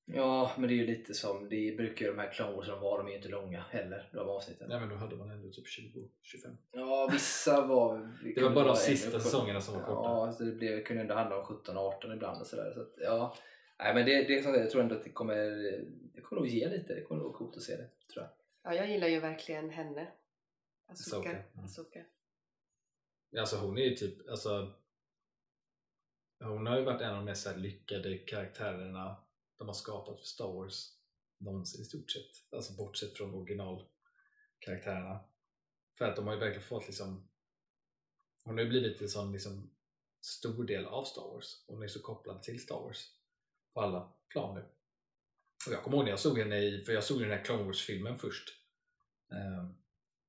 Ja, 0.09 0.53
men 0.59 0.69
det 0.69 0.75
är 0.75 0.77
ju 0.77 0.87
lite 0.87 1.15
som, 1.15 1.49
det 1.49 1.77
brukar 1.77 2.07
ju 2.07 2.13
de 2.13 2.19
här 2.19 2.33
Clone 2.33 2.53
Wars 2.53 2.69
vara, 2.69 2.97
de 2.99 3.07
är 3.07 3.11
ju 3.11 3.17
inte 3.17 3.29
långa 3.29 3.61
heller, 3.61 4.11
de 4.13 4.29
avsnitten. 4.29 4.69
Nej 4.69 4.81
men 4.81 4.89
då 4.89 4.95
hade 4.95 5.17
man 5.17 5.31
ändå 5.31 5.51
typ 5.51 5.67
20-25. 5.67 6.57
Ja, 6.73 7.09
vissa 7.13 7.67
var... 7.67 8.15
Det 8.35 8.43
var 8.43 8.51
bara 8.51 8.67
de 8.67 8.77
sista 8.77 9.21
säsongerna 9.21 9.61
som 9.61 9.75
var 9.75 9.83
korta. 9.83 10.09
Ja, 10.09 10.33
så 10.33 10.45
det 10.45 10.53
blev, 10.53 10.85
kunde 10.85 11.03
ändå 11.03 11.15
handla 11.15 11.39
om 11.39 11.45
17-18 11.45 12.15
ibland 12.15 12.41
och 12.41 12.47
sådär. 12.47 12.73
Så 12.75 12.81
att, 12.81 12.95
ja. 12.97 13.37
Nej, 13.79 13.95
men 13.95 14.07
det, 14.07 14.13
det 14.13 14.39
är 14.39 14.53
där, 14.53 14.61
jag 14.61 14.71
tror 14.71 14.83
ändå 14.83 14.95
att 14.95 15.05
det 15.05 15.11
kommer, 15.11 15.37
det 16.15 16.21
kommer 16.21 16.43
nog 16.43 16.51
ge 16.51 16.69
lite, 16.69 16.95
det 16.95 17.03
kommer 17.03 17.23
nog 17.23 17.31
vara 17.31 17.39
coolt 17.39 17.57
att 17.57 17.63
se 17.63 17.77
det, 17.77 17.89
tror 18.13 18.25
jag. 18.25 18.33
Ja, 18.73 18.79
jag 18.79 18.91
gillar 18.91 19.09
ju 19.09 19.21
verkligen 19.21 19.71
henne. 19.71 20.09
Ahsoka, 20.89 21.29
Asuka. 21.29 21.43
mm. 21.55 21.65
Asuka. 21.65 22.05
Alltså 23.39 23.57
hon 23.57 23.79
är 23.79 23.83
ju 23.83 23.97
typ, 23.97 24.29
alltså 24.31 24.73
hon 26.41 26.67
har 26.67 26.79
ju 26.79 26.85
varit 26.85 27.03
en 27.03 27.11
av 27.11 27.17
de 27.17 27.25
mest 27.25 27.57
lyckade 27.57 28.19
karaktärerna 28.19 29.17
de 29.59 29.67
har 29.67 29.75
skapat 29.75 30.19
för 30.19 30.27
Star 30.27 30.53
Wars 30.53 30.93
någonsin 31.39 31.81
i 31.83 31.85
stort 31.85 32.11
sett. 32.11 32.53
Alltså 32.53 32.73
bortsett 32.73 33.17
från 33.17 33.35
originalkaraktärerna. 33.35 35.21
För 35.99 36.05
att 36.05 36.17
de 36.17 36.27
har 36.27 36.35
ju 36.35 36.41
verkligen 36.41 36.69
fått 36.69 36.87
liksom 36.87 37.29
hon 38.45 38.57
har 38.57 38.65
ju 38.65 38.69
blivit 38.71 39.01
en 39.03 39.09
sån 39.09 39.33
liksom 39.33 39.71
stor 40.21 40.65
del 40.65 40.85
av 40.87 41.05
Star 41.05 41.23
Wars. 41.23 41.65
Hon 41.67 41.83
är 41.83 41.89
så 41.89 42.01
kopplad 42.03 42.43
till 42.43 42.63
Star 42.63 42.81
Wars 42.81 43.11
på 43.75 43.81
alla 43.81 44.13
plan 44.29 44.55
nu. 44.55 44.61
Och 45.67 45.73
jag 45.73 45.83
kommer 45.83 45.97
ihåg 45.97 46.05
när 46.05 46.11
jag 46.13 46.21
såg 46.21 46.39
henne 46.39 46.59
i, 46.59 46.85
för 46.85 46.93
jag 46.93 47.05
såg 47.05 47.21
den 47.21 47.31
här 47.31 47.45
Clone 47.45 47.63
Wars-filmen 47.63 48.19
först. 48.19 48.49
Ehm, 49.33 49.75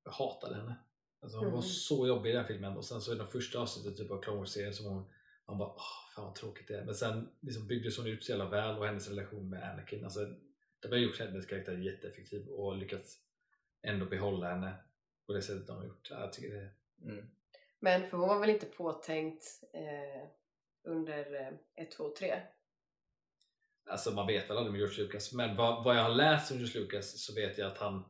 jag 0.03 0.11
hatade 0.11 0.55
henne. 0.55 0.75
Alltså 1.19 1.37
hon 1.37 1.45
var 1.45 1.59
Mm. 1.59 1.61
så 1.69 2.07
jobbig 2.07 2.29
i 2.29 2.33
den 2.33 2.47
filmen 2.47 2.77
och 2.77 2.85
sen 2.85 3.01
så 3.01 3.11
är 3.11 3.15
de 3.15 3.27
första 3.27 3.59
avsnittet 3.59 3.97
typ 3.97 4.11
av 4.11 4.21
Clone 4.21 4.39
Wars-serien 4.39 4.73
som 4.73 4.85
hon 4.85 5.11
man 5.47 5.57
bara 5.57 5.69
åh 5.69 6.13
fan 6.15 6.25
vad 6.25 6.35
tråkigt 6.35 6.67
det 6.67 6.77
är. 6.77 6.85
Men 6.85 6.95
sen 6.95 7.29
liksom 7.41 7.67
byggdes 7.67 7.97
hon 7.97 8.07
ut 8.07 8.23
så 8.23 8.31
jävla 8.31 8.49
väl 8.49 8.77
och 8.77 8.85
hennes 8.85 9.09
relation 9.09 9.49
med 9.49 9.63
Anakin. 9.63 10.03
Alltså, 10.03 10.19
det 10.79 10.89
har 10.89 10.97
gjort 10.97 11.19
hennes 11.19 11.45
karaktär 11.45 11.77
jätteeffektiv 11.77 12.47
och 12.47 12.77
lyckats 12.77 13.17
ändå 13.81 14.05
behålla 14.05 14.49
henne 14.49 14.75
på 15.25 15.33
det 15.33 15.41
sättet 15.41 15.67
de 15.67 15.77
har 15.77 15.85
gjort. 15.85 16.07
Ja, 16.09 16.19
Jag 16.19 16.33
tycker 16.33 16.55
det 16.55 16.69
Mm. 17.03 17.29
Men 17.79 18.09
för 18.09 18.17
hon 18.17 18.27
var 18.27 18.39
väl 18.39 18.49
inte 18.49 18.65
påtänkt 18.65 19.43
eh, 19.73 20.29
under 20.83 21.41
eh, 21.41 21.53
1, 21.75 21.91
2, 21.91 22.09
3? 22.09 22.41
Alltså 23.89 24.11
man 24.11 24.27
vet 24.27 24.49
väl 24.49 24.57
aldrig 24.57 24.71
med 24.71 24.79
George 24.79 25.03
Lucas 25.03 25.33
men 25.33 25.55
vad, 25.55 25.83
vad 25.83 25.97
jag 25.97 26.03
har 26.03 26.15
läst 26.15 26.51
om 26.51 26.57
George 26.57 26.81
Lucas 26.81 27.25
så 27.25 27.33
vet 27.33 27.57
jag 27.57 27.67
att 27.67 27.77
han, 27.77 28.05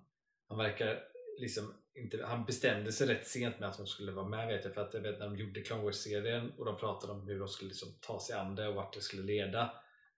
han 0.48 0.58
verkar 0.58 1.04
liksom 1.40 1.74
inte, 1.98 2.26
han 2.26 2.46
bestämde 2.46 2.92
sig 2.92 3.08
rätt 3.08 3.28
sent 3.28 3.60
med 3.60 3.70
att 3.70 3.78
hon 3.78 3.88
skulle 3.88 4.12
vara 4.12 4.28
med 4.28 4.48
vet 4.48 4.66
jag 4.66 4.74
för 4.74 4.82
att 4.82 4.94
jag 4.94 5.02
vet 5.02 5.20
när 5.20 5.26
de 5.26 5.38
gjorde 5.38 5.62
Clone 5.62 5.84
Wars-serien 5.84 6.54
och 6.58 6.66
de 6.66 6.78
pratade 6.78 7.14
om 7.14 7.28
hur 7.28 7.40
de 7.40 7.48
skulle 7.48 7.68
liksom 7.68 7.90
ta 8.02 8.20
sig 8.20 8.36
an 8.36 8.56
det 8.56 8.68
och 8.68 8.76
vart 8.76 8.94
det 8.94 9.02
skulle 9.02 9.24
leda 9.24 9.74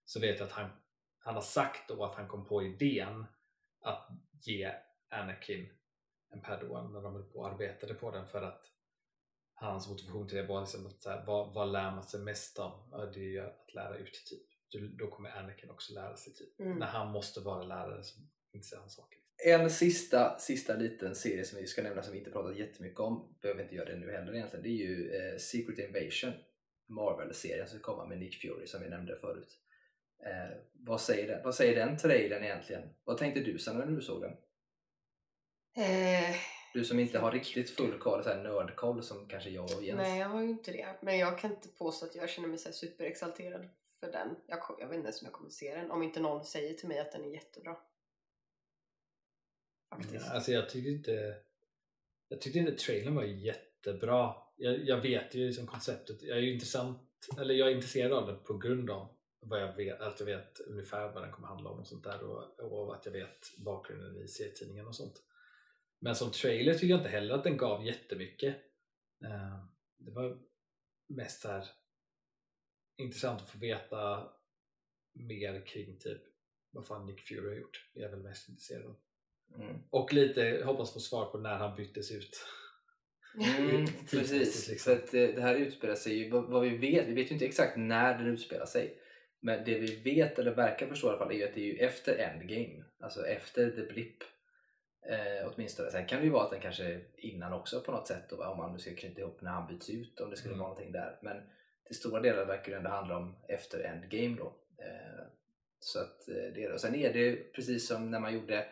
så 0.06 0.20
vet 0.20 0.40
jag 0.40 0.46
att 0.46 0.52
han, 0.52 0.70
han 1.20 1.36
har 1.36 1.42
sagt 1.42 1.90
då 1.90 2.06
att 2.06 2.16
han 2.16 2.28
kom 2.28 2.46
på 2.46 2.64
idén 2.64 3.26
att 3.82 4.10
ge 4.42 4.72
Anakin 5.10 5.70
en 6.30 6.42
padawan 6.42 6.94
när 6.94 7.02
de 7.02 7.14
höll 7.14 7.24
på 7.24 7.40
och 7.40 7.48
arbetade 7.48 7.94
på 7.94 8.12
den 8.12 8.28
för 8.28 8.42
att 8.42 8.66
hans 9.54 9.90
motivation 9.90 10.28
till 10.28 10.38
det 10.38 10.44
var 10.44 10.62
liksom 10.62 10.86
att 10.86 11.04
så 11.04 11.10
här, 11.10 11.26
vad, 11.26 11.54
vad 11.54 11.72
lär 11.72 11.92
man 11.92 12.04
sig 12.04 12.20
mest 12.20 12.60
av? 12.60 12.90
Ja, 12.92 12.98
det 12.98 13.20
är 13.20 13.30
ju 13.30 13.40
att 13.40 13.74
lära 13.74 13.98
ut 13.98 14.14
typ. 14.26 14.48
Då, 14.72 15.06
då 15.06 15.12
kommer 15.12 15.38
Anakin 15.38 15.70
också 15.70 15.94
lära 15.94 16.16
sig 16.16 16.34
typ. 16.34 16.60
Mm. 16.60 16.78
När 16.78 16.88
han 16.88 17.12
måste 17.12 17.40
vara 17.40 17.64
lärare 17.64 18.04
så 18.04 18.20
inser 18.52 18.78
han 18.78 18.90
saker. 18.90 19.19
En 19.46 19.70
sista, 19.70 20.40
sista 20.40 20.76
liten 20.76 21.16
serie 21.16 21.46
som 21.46 21.60
vi 21.60 21.68
ska 21.68 21.84
nämna 21.84 22.04
som 22.04 22.14
vi 22.14 22.20
inte 22.20 22.32
pratat 22.32 22.58
jättemycket 22.58 23.00
om, 23.00 23.38
behöver 23.42 23.64
inte 23.64 23.76
göra 23.76 23.90
det 23.90 23.96
nu 23.96 24.12
heller 24.12 24.36
egentligen, 24.36 24.64
det 24.64 24.70
är 24.70 24.88
ju 24.88 25.12
eh, 25.16 25.38
Secret 25.38 25.80
Invasion. 25.80 26.34
Marvel-serien 26.90 27.68
som 27.68 27.80
kommer 27.80 28.06
med 28.06 28.18
Nick 28.20 28.42
Fury 28.42 28.68
som 28.68 28.82
vi 28.82 28.90
nämnde 28.90 29.16
förut. 29.16 29.58
Eh, 30.26 30.58
vad, 30.74 31.02
säger 31.02 31.28
den, 31.28 31.44
vad 31.44 31.56
säger 31.56 31.86
den 31.86 31.98
trailern 31.98 32.44
egentligen? 32.44 32.82
Vad 33.04 33.18
tänkte 33.18 33.40
du 33.40 33.60
Sanna 33.60 33.86
när 33.86 33.96
du 33.96 34.02
såg 34.02 34.22
den? 34.22 34.32
Eh, 35.86 36.36
Du 36.74 36.84
som 36.84 37.00
inte 37.00 37.20
har 37.20 37.32
riktigt 37.32 37.70
full 37.70 38.00
koll, 38.00 38.24
så 38.24 38.30
här 38.30 38.44
nördkoll 38.44 39.04
som 39.04 39.28
kanske 39.28 39.50
jag 39.50 39.64
och 39.78 39.84
Jens. 39.84 39.98
nej, 39.98 40.20
jag 40.20 40.30
har 40.30 40.42
ju 40.42 40.50
inte 40.50 40.72
det. 40.72 40.96
Men 41.02 41.18
jag 41.18 41.40
kan 41.40 41.52
inte 41.52 41.68
påstå 41.68 42.06
att 42.06 42.16
jag 42.16 42.30
känner 42.30 42.48
mig 42.48 42.58
så 42.58 42.72
superexalterad 42.72 43.70
för 44.00 44.12
den. 44.12 44.36
Jag, 44.48 44.60
jag 44.80 44.88
vet 44.88 44.96
inte 44.96 45.08
ens 45.08 45.22
om 45.22 45.26
jag 45.26 45.34
kommer 45.34 45.50
se 45.50 45.76
den. 45.76 45.92
Om 45.92 46.04
inte 46.04 46.20
någon 46.20 46.46
säger 46.46 46.74
till 46.74 46.88
mig 46.88 47.00
att 47.00 47.12
den 47.12 47.24
är 47.26 47.34
jättebra. 47.34 47.78
Faktiskt. 49.90 50.30
Alltså 50.30 50.52
jag 50.52 50.70
tyckte 50.70 50.90
inte 50.90 51.42
jag 52.30 52.42
tyckte 52.42 52.60
inte 52.60 52.72
trailern 52.72 53.16
var 53.16 53.24
jättebra. 53.24 54.36
Jag, 54.56 54.86
jag 54.86 55.02
vet 55.02 55.36
ju 55.36 55.48
liksom 55.48 55.68
konceptet. 55.68 56.24
Jag 56.24 56.38
är 56.38 56.42
ju 56.42 56.54
intressant, 56.54 57.02
eller 57.38 57.54
jag 57.54 57.72
är 57.72 57.76
intresserad 57.76 58.12
av 58.12 58.28
det 58.28 58.34
på 58.34 58.58
grund 58.58 58.90
av 58.90 59.16
vad 59.42 59.62
jag 59.62 59.76
vet, 59.76 60.02
att 60.02 60.20
jag 60.20 60.26
vet 60.26 60.60
ungefär 60.60 61.12
vad 61.12 61.24
den 61.24 61.32
kommer 61.32 61.48
handla 61.48 61.70
om 61.70 61.80
och 61.80 61.88
sånt 61.88 62.04
där 62.04 62.24
och, 62.24 62.60
och 62.60 62.96
att 62.96 63.06
jag 63.06 63.12
vet 63.12 63.58
bakgrunden 63.58 64.24
i 64.24 64.28
serietidningen 64.28 64.88
och 64.88 64.96
sånt. 64.96 65.24
Men 66.00 66.16
som 66.16 66.32
trailer 66.32 66.74
tycker 66.74 66.88
jag 66.88 67.00
inte 67.00 67.10
heller 67.10 67.36
att 67.36 67.44
den 67.44 67.58
gav 67.58 67.86
jättemycket. 67.86 68.56
Eh, 69.26 69.66
det 69.98 70.12
var 70.12 70.40
mest 71.08 71.44
här 71.44 71.68
intressant 72.98 73.42
att 73.42 73.50
få 73.50 73.58
veta 73.58 74.30
mer 75.14 75.66
kring 75.66 76.00
typ 76.00 76.22
vad 76.72 76.88
fan 76.88 77.06
Nick 77.06 77.22
Fury 77.22 77.48
har 77.48 77.56
gjort. 77.56 77.90
Det 77.94 78.00
är 78.00 78.04
jag 78.04 78.10
väl 78.10 78.24
mest 78.24 78.50
intresserad 78.50 78.86
av. 78.86 78.96
Mm. 79.56 79.76
Och 79.90 80.14
lite 80.14 80.62
hoppas 80.66 80.94
få 80.94 81.00
svar 81.00 81.26
på 81.26 81.38
när 81.38 81.56
han 81.56 81.76
byttes 81.76 82.12
ut. 82.12 82.46
Mm, 83.60 83.86
precis, 84.12 84.70
liksom. 84.70 84.96
för 84.96 85.04
att 85.04 85.14
eh, 85.14 85.36
det 85.36 85.42
här 85.42 85.56
utspelar 85.56 85.96
sig 85.96 86.14
ju, 86.14 86.30
vad, 86.30 86.44
vad 86.50 86.62
vi 86.64 86.78
vet, 86.78 87.08
vi 87.08 87.14
vet 87.14 87.30
ju 87.30 87.34
inte 87.34 87.46
exakt 87.46 87.78
när 87.78 88.18
den 88.18 88.28
utspelar 88.28 88.66
sig. 88.66 88.98
Men 89.42 89.66
det 89.66 89.80
vi 89.80 89.96
vet, 89.96 90.40
eller 90.40 90.52
verkar 90.52 90.88
förstå 90.88 91.08
i 91.08 91.10
alla 91.10 91.20
fall, 91.20 91.32
är 91.32 91.36
ju 91.36 91.44
att 91.44 91.54
det 91.56 91.62
är 91.62 91.74
ju 91.74 91.78
efter 91.78 92.18
Endgame. 92.18 92.84
Alltså 93.00 93.28
efter 93.28 93.72
The 93.72 93.94
Blip. 93.94 94.18
Eh, 95.10 95.52
åtminstone. 95.54 95.92
Sen 95.92 96.06
kan 96.08 96.20
det 96.20 96.26
ju 96.26 96.32
vara 96.32 96.44
att 96.44 96.52
den 96.52 96.62
kanske 96.62 96.84
är 96.84 97.02
innan 97.18 97.54
också 97.54 97.82
på 97.82 97.92
något 97.92 98.08
sätt. 98.08 98.32
Om 98.32 98.58
man 98.58 98.74
nu 98.74 98.80
ska 98.80 98.96
knyta 98.96 99.22
ihop 99.22 99.42
när 99.42 99.52
han 99.52 99.68
byts 99.68 99.90
ut, 99.90 100.20
om 100.20 100.30
det 100.30 100.36
skulle 100.36 100.54
Mm. 100.54 100.60
vara 100.60 100.70
någonting 100.70 100.92
där. 100.92 101.20
Men 101.22 101.38
till 101.86 101.96
stora 101.96 102.22
delar 102.22 102.46
verkar 102.46 102.72
det 102.72 102.78
ändå 102.78 102.90
handla 102.90 103.18
om 103.18 103.36
efter 103.48 103.80
Endgame 103.80 104.36
då. 104.38 104.56
Eh, 104.84 105.26
så 105.80 106.00
att 106.00 106.30
eh, 106.30 106.54
det. 106.56 106.74
Och 106.74 106.82
sen 106.82 106.96
är 106.96 107.14
det 107.14 107.20
ju 107.20 107.44
precis 107.52 107.88
som 107.88 108.12
när 108.12 108.20
man 108.20 108.34
gjorde 108.34 108.66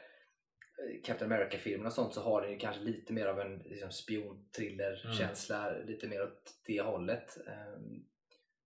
Captain 1.03 1.31
America-filmen 1.31 1.87
och 1.87 1.93
sånt 1.93 2.13
så 2.13 2.21
har 2.21 2.41
den 2.41 2.51
ju 2.51 2.57
kanske 2.57 2.81
lite 2.83 3.13
mer 3.13 3.25
av 3.25 3.39
en 3.39 3.57
liksom, 3.59 3.91
spionthriller-känsla, 3.91 5.71
lite 5.85 6.07
mer 6.07 6.23
åt 6.23 6.53
det 6.65 6.81
hållet. 6.81 7.37
Ehm, 7.47 8.05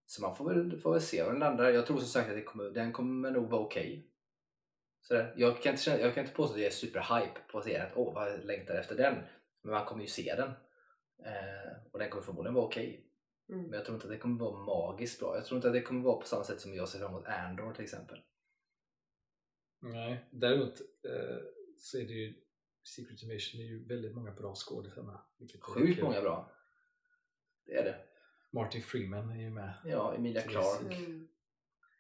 Så 0.06 0.22
man 0.22 0.36
får 0.36 0.50
väl, 0.50 0.80
får 0.80 0.92
väl 0.92 1.02
se 1.02 1.24
var 1.24 1.32
den 1.32 1.40
landar. 1.40 1.70
Jag 1.70 1.86
tror 1.86 1.98
som 1.98 2.08
sagt 2.08 2.30
att 2.30 2.36
det 2.36 2.44
kommer, 2.44 2.70
den 2.70 2.92
kommer 2.94 3.32
nog 3.32 3.50
vara 3.50 3.62
okej. 3.62 4.08
Sådär. 5.02 5.34
Jag, 5.38 5.62
kan 5.62 5.74
inte 5.74 5.92
jag 5.92 6.14
kan 6.14 6.24
inte 6.24 6.36
påstå 6.36 6.54
att 6.54 6.60
jag 6.60 6.68
är 6.68 6.72
superhype 6.72 7.40
på 7.52 7.62
serien, 7.62 7.82
att 7.88 7.98
åh 7.98 8.14
vad 8.14 8.32
jag 8.32 8.44
längtar 8.46 8.76
efter 8.76 8.96
den. 8.98 9.16
Men 9.62 9.74
man 9.74 9.86
kommer 9.86 10.02
ju 10.02 10.08
se 10.08 10.36
den. 10.36 10.50
Eh, 11.26 11.72
och 11.92 12.00
den 12.00 12.10
kommer 12.10 12.24
förmodligen 12.24 12.54
vara 12.54 12.66
okej. 12.66 13.08
Mm. 13.50 13.64
Men 13.64 13.74
jag 13.74 13.86
tror 13.86 13.96
inte 13.96 14.08
att 14.08 14.12
det 14.14 14.18
kommer 14.18 14.40
vara 14.40 14.64
magiskt 14.66 15.20
bra. 15.20 15.36
Jag 15.36 15.46
tror 15.46 15.56
inte 15.58 15.68
att 15.68 15.74
det 15.74 15.82
kommer 15.82 16.02
vara 16.04 16.20
på 16.22 16.28
samma 16.28 16.44
sätt 16.44 16.62
som 16.62 16.74
jag 16.74 16.90
ser 16.90 17.00
fram 17.00 17.12
emot 17.12 17.26
Andor 17.28 17.74
till 17.74 17.84
exempel. 17.84 18.20
Nej, 19.82 20.26
däremot 20.32 20.82
eh, 20.82 21.38
så 21.82 21.98
är 21.98 22.06
det 22.06 22.14
ju 22.14 22.34
Secret 22.84 23.24
Invasion 23.24 23.62
är 23.62 23.66
ju 23.66 23.86
väldigt 23.88 24.16
många 24.16 24.32
bra 24.32 24.56
skådespelare 24.56 25.20
med. 25.40 25.52
Sjukt 25.62 26.02
många 26.04 26.22
bra. 26.22 26.52
Det 27.66 27.74
är 27.76 27.84
det. 27.84 27.96
Martin 28.52 28.82
Freeman 28.82 29.30
är 29.32 29.42
ju 29.42 29.50
med. 29.50 29.74
Ja, 29.86 30.16
Emilia 30.16 30.42
Yes. 30.42 30.52
Clarke. 30.52 30.96
Mm. 30.96 31.28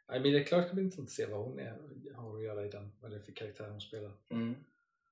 Ja, 0.07 0.13
Emilia 0.15 0.43
Clarke 0.43 0.65
ska 0.67 0.73
bli 0.75 0.83
intressant 0.83 1.07
att 1.07 1.11
se 1.13 1.25
vad 1.25 1.39
hon 1.39 1.59
är, 1.59 1.77
har 2.15 2.37
att 2.37 2.43
göra 2.43 2.65
i 2.65 2.69
den, 2.69 2.91
vad 3.01 3.11
det 3.11 3.17
är 3.17 3.21
för 3.21 3.31
karaktär 3.31 3.69
hon 3.69 3.81
spelar. 3.81 4.11
Mm. 4.29 4.55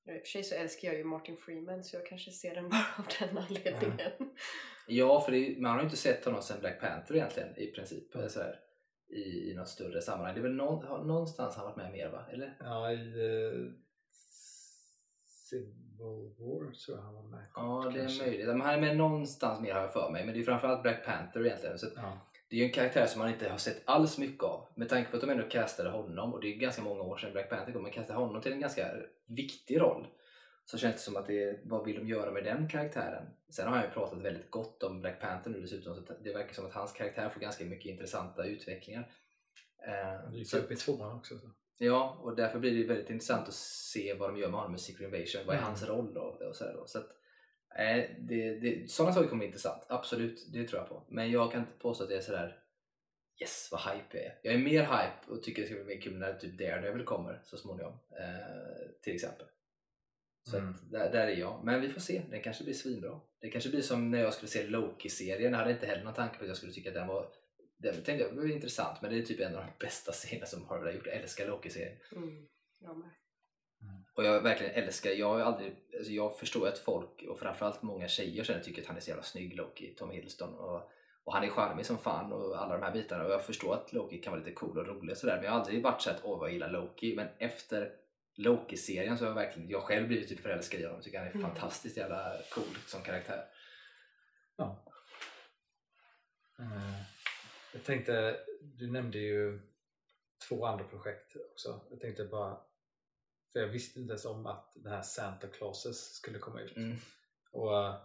Ja, 0.04 0.14
I 0.14 0.18
och 0.18 0.22
för 0.22 0.28
sig 0.28 0.44
så 0.44 0.56
älskar 0.56 0.88
jag 0.88 0.98
ju 0.98 1.04
Martin 1.04 1.38
Freeman 1.38 1.84
så 1.84 1.96
jag 1.96 2.06
kanske 2.06 2.32
ser 2.32 2.56
den 2.56 2.70
bara 2.70 2.86
av 2.98 3.06
den 3.20 3.38
anledningen. 3.38 4.10
Ja, 4.88 5.22
för 5.22 5.32
det, 5.32 5.38
är- 5.38 5.62
man 5.62 5.72
har 5.72 5.80
ju 5.80 5.84
inte 5.86 5.98
sett 5.98 6.26
honom 6.26 6.42
sedan 6.42 6.60
Black 6.60 6.80
Panther 6.82 7.16
egentligen 7.16 7.58
i 7.58 7.68
princip. 7.68 8.16
Mm. 8.16 8.30
Så 8.30 8.40
här, 8.40 8.60
i, 9.10 9.52
I 9.52 9.54
något 9.56 9.68
större 9.70 10.02
sammanhang. 10.02 10.34
Det 10.36 10.40
är 10.40 10.44
väl 10.44 10.54
någon, 10.56 10.86
har, 10.88 11.04
någonstans 11.04 11.56
han 11.56 11.66
varit 11.66 11.78
med 11.78 11.92
mer 11.92 12.10
va? 12.10 12.26
Eller? 12.32 12.58
Ja, 12.60 12.92
i 12.92 12.96
eh, 12.96 13.72
Civil 15.50 15.74
War 16.00 16.72
tror 16.72 16.98
jag 16.98 17.04
han 17.04 17.14
var 17.14 17.24
med. 17.24 17.46
Ja, 17.56 17.92
det 17.94 18.00
är 18.00 18.20
möjligt. 18.26 18.48
Men 18.48 18.62
han 18.62 18.74
är 18.74 18.82
med 18.82 18.98
någonstans 18.98 19.62
mer 19.62 19.74
har 19.74 19.82
jag 19.82 19.94
för 19.94 20.10
mig. 20.12 20.26
Men 20.26 20.34
det 20.34 20.40
är 20.40 20.44
framförallt 20.44 20.82
Black 20.82 21.06
Panther 21.06 21.46
egentligen. 21.46 21.80
Så 21.80 21.88
Ja. 21.96 22.18
det 22.50 22.56
är 22.56 22.60
ju 22.60 22.66
en 22.66 22.72
karaktär 22.72 23.06
som 23.06 23.20
man 23.20 23.30
inte 23.30 23.50
har 23.50 23.58
sett 23.58 23.82
alls 23.86 24.18
mycket 24.18 24.44
av. 24.44 24.68
Med 24.76 24.90
tanke 24.90 25.10
på 25.12 25.16
att 25.18 25.22
de 25.22 25.30
ändå 25.30 25.44
castade 25.50 25.90
honom, 25.90 26.34
och 26.34 26.42
det 26.42 26.48
är 26.48 26.58
ganska 26.58 26.82
många 26.82 27.02
år 27.02 27.18
sedan 27.18 27.32
Black 27.32 27.50
Panther 27.50 27.72
kom, 27.74 27.84
men 27.84 27.92
castade 27.92 28.20
honom 28.20 28.42
till 28.42 28.52
en 28.54 28.60
ganska 28.60 28.88
viktig 29.26 29.82
roll. 29.82 30.08
Så 30.66 30.78
känns 30.78 30.96
det 30.96 31.02
som 31.02 31.18
att 31.18 31.28
det, 31.28 31.60
vad 31.64 31.86
vill 31.86 31.96
de 31.96 32.08
göra 32.08 32.32
med 32.32 32.44
den 32.44 32.68
karaktären? 32.70 33.26
Sen 33.50 33.68
har 33.68 33.76
han 33.76 33.86
ju 33.86 33.92
pratat 33.92 34.20
väldigt 34.22 34.52
gott 34.52 34.84
om 34.84 35.02
Black 35.02 35.20
Panther 35.22 35.50
nu 35.52 35.62
dessutom, 35.62 35.96
så 35.96 36.02
det 36.24 36.34
verkar 36.34 36.54
som 36.54 36.66
att 36.66 36.74
hans 36.74 36.92
karaktär 36.94 37.30
får 37.30 37.40
ganska 37.42 37.66
mycket 37.66 37.86
intressanta 37.92 38.46
utvecklingar. 38.46 39.12
Eh, 39.88 40.20
Han 40.24 40.34
gick 40.34 40.50
så- 40.50 40.58
upp 40.58 40.72
i 40.72 40.76
tvåan 40.76 41.16
också. 41.18 41.38
Så. 41.40 41.48
Ja, 41.82 42.18
och 42.22 42.36
därför 42.36 42.60
blir 42.60 42.72
det 42.78 42.84
väldigt 42.88 43.10
intressant 43.10 43.48
att 43.48 43.54
se 43.54 44.14
vad 44.14 44.30
de 44.30 44.38
gör 44.38 44.48
med 44.48 44.56
honom 44.60 44.72
med 44.72 44.82
Secret 44.82 45.14
Invasion. 45.14 45.42
Vad 45.46 45.56
är 45.56 45.60
Mm. 45.60 45.68
hans 45.70 45.84
roll 45.84 46.14
då? 46.14 46.22
Och 46.22 46.56
så 46.56 46.64
då. 46.74 46.84
Så 46.88 46.98
att, 47.00 47.08
eh, 47.80 48.10
det, 48.20 48.60
det, 48.60 48.92
sådana 48.92 49.14
saker 49.14 49.28
kommer 49.30 49.40
bli 49.40 49.48
intressant. 49.48 49.86
Absolut, 49.90 50.48
det 50.54 50.68
tror 50.68 50.80
jag 50.82 50.90
på. 50.90 51.04
Men 51.10 51.32
jag 51.32 51.52
kan 51.52 51.62
inte 51.62 51.80
påstå 51.80 52.04
att 52.04 52.10
det 52.10 52.16
är 52.18 52.22
sådär 52.22 52.56
Yes, 53.42 53.70
vad 53.72 53.82
hype 53.82 54.18
jag 54.18 54.26
är. 54.26 54.40
Jag 54.44 54.54
är 54.54 54.58
mer 54.58 54.82
hype 54.82 55.32
och 55.32 55.44
tycker 55.44 55.62
det 55.62 55.68
ska 55.68 55.76
bli 55.76 55.96
mer 55.96 56.02
kul 56.02 56.18
när 56.18 56.34
typ 56.34 56.58
Daredevil 56.60 57.06
kommer 57.06 57.42
så 57.44 57.58
småningom. 57.58 57.94
Eh, 57.94 58.90
till 59.02 59.16
exempel. 59.16 59.48
Så 60.50 60.58
Mm. 60.58 60.70
att, 60.70 60.92
där, 60.92 61.12
där 61.12 61.28
är 61.28 61.36
jag. 61.36 61.62
Men 61.64 61.82
vi 61.82 61.90
får 61.90 62.02
se. 62.02 62.22
Den 62.30 62.42
kanske 62.42 62.64
blir 62.64 62.74
svinbra. 62.74 63.20
Det 63.42 63.50
kanske 63.50 63.70
blir 63.70 63.82
som 63.82 64.12
när 64.12 64.20
jag 64.20 64.34
skulle 64.34 64.50
se 64.50 64.68
Loki-serien. 64.68 65.52
Jag 65.52 65.60
hade 65.60 65.72
inte 65.72 65.86
heller 65.86 66.04
någon 66.04 66.14
tanke 66.14 66.38
på 66.38 66.44
att 66.44 66.48
jag 66.48 66.58
skulle 66.58 66.72
tycka 66.74 66.90
att 66.90 66.96
den 66.96 67.08
var 67.08 67.30
den 67.80 67.94
tänkte 67.94 68.14
jag 68.14 68.36
det 68.36 68.42
var 68.42 68.48
intressant 68.48 69.02
men 69.02 69.12
det 69.12 69.18
är 69.18 69.22
typ 69.22 69.40
en 69.40 69.56
av 69.56 69.64
de 69.66 69.86
bästa 69.86 70.12
serierna 70.12 70.46
som 70.46 70.66
Marvel 70.66 70.86
har 70.88 70.94
gjort. 70.94 71.06
Jag 71.08 71.16
älskar 71.16 71.48
Loki-serien. 71.48 71.98
Mm. 72.16 72.48
Jag 72.80 72.98
med. 72.98 73.10
Och 74.16 74.24
jag 74.26 74.42
verkligen 74.42 74.74
älskar, 74.74 75.10
jag 75.12 75.28
har 75.30 75.40
aldrig, 75.40 75.76
alltså 75.98 76.12
jag 76.12 76.40
förstår 76.40 76.68
att 76.68 76.80
folk 76.80 77.24
och 77.30 77.40
framförallt 77.40 77.82
många 77.82 78.08
tjejer 78.08 78.44
känner 78.44 78.60
tycker 78.64 78.82
att 78.82 78.88
han 78.88 78.98
är 78.98 79.02
så 79.02 79.10
jävla 79.10 79.24
snygg 79.24 79.56
Loki, 79.56 79.96
Tom 79.96 80.12
Hiddleston 80.12 80.54
och, 80.54 80.92
och 81.24 81.34
han 81.34 81.44
är 81.44 81.50
charmig 81.50 81.86
som 81.86 81.98
fan 81.98 82.34
och 82.34 82.62
alla 82.62 82.78
de 82.78 82.84
här 82.84 82.92
bitarna 82.92 83.26
och 83.26 83.32
jag 83.32 83.46
förstår 83.46 83.74
att 83.74 83.94
Loki 83.94 84.22
kan 84.22 84.32
vara 84.32 84.44
lite 84.44 84.56
cool 84.56 84.78
och 84.78 84.88
rolig 84.88 85.12
och 85.12 85.18
sådär 85.18 85.36
men 85.36 85.44
jag 85.44 85.52
har 85.52 85.60
aldrig 85.60 85.84
varit 85.84 86.02
så 86.02 86.10
att 86.10 86.24
åh 86.24 86.40
vad 86.40 86.48
jag 86.48 86.54
gillar 86.54 86.70
Loki 86.72 87.16
men 87.16 87.28
efter 87.38 87.92
Loki-serien 88.36 89.18
så 89.18 89.24
har 89.24 89.30
jag 89.30 89.36
verkligen, 89.36 89.70
jag 89.70 89.84
själv 89.84 90.08
blivit 90.08 90.30
typ 90.30 90.40
förälskad 90.40 90.82
i 90.82 90.86
honom, 90.86 91.02
tycker 91.02 91.18
han 91.18 91.28
är 91.28 91.32
Mm. 91.36 91.50
fantastiskt 91.50 91.98
jävla 91.98 92.34
cool 92.52 92.76
som 92.88 93.02
karaktär. 93.02 93.46
Ja. 94.58 94.86
Eh, 96.60 96.89
Jag 97.74 97.84
tänkte, 97.84 98.40
du 98.62 98.92
nämnde 98.92 99.20
ju 99.20 99.60
två 100.48 100.66
andra 100.66 100.84
projekt 100.86 101.36
också. 101.52 101.82
Jag 101.90 102.00
tänkte 102.00 102.26
bara, 102.26 102.62
för 103.54 103.60
jag 103.60 103.68
visste 103.68 104.00
inte 104.00 104.12
ens 104.12 104.26
om 104.26 104.46
att 104.46 104.74
den 104.76 104.92
här 104.92 105.02
Santa 105.02 105.48
Clauses 105.48 106.14
skulle 106.14 106.40
komma 106.40 106.62
ut. 106.62 106.78
Mm. 106.78 106.98
Och 107.52 107.78
eh, 107.78 107.96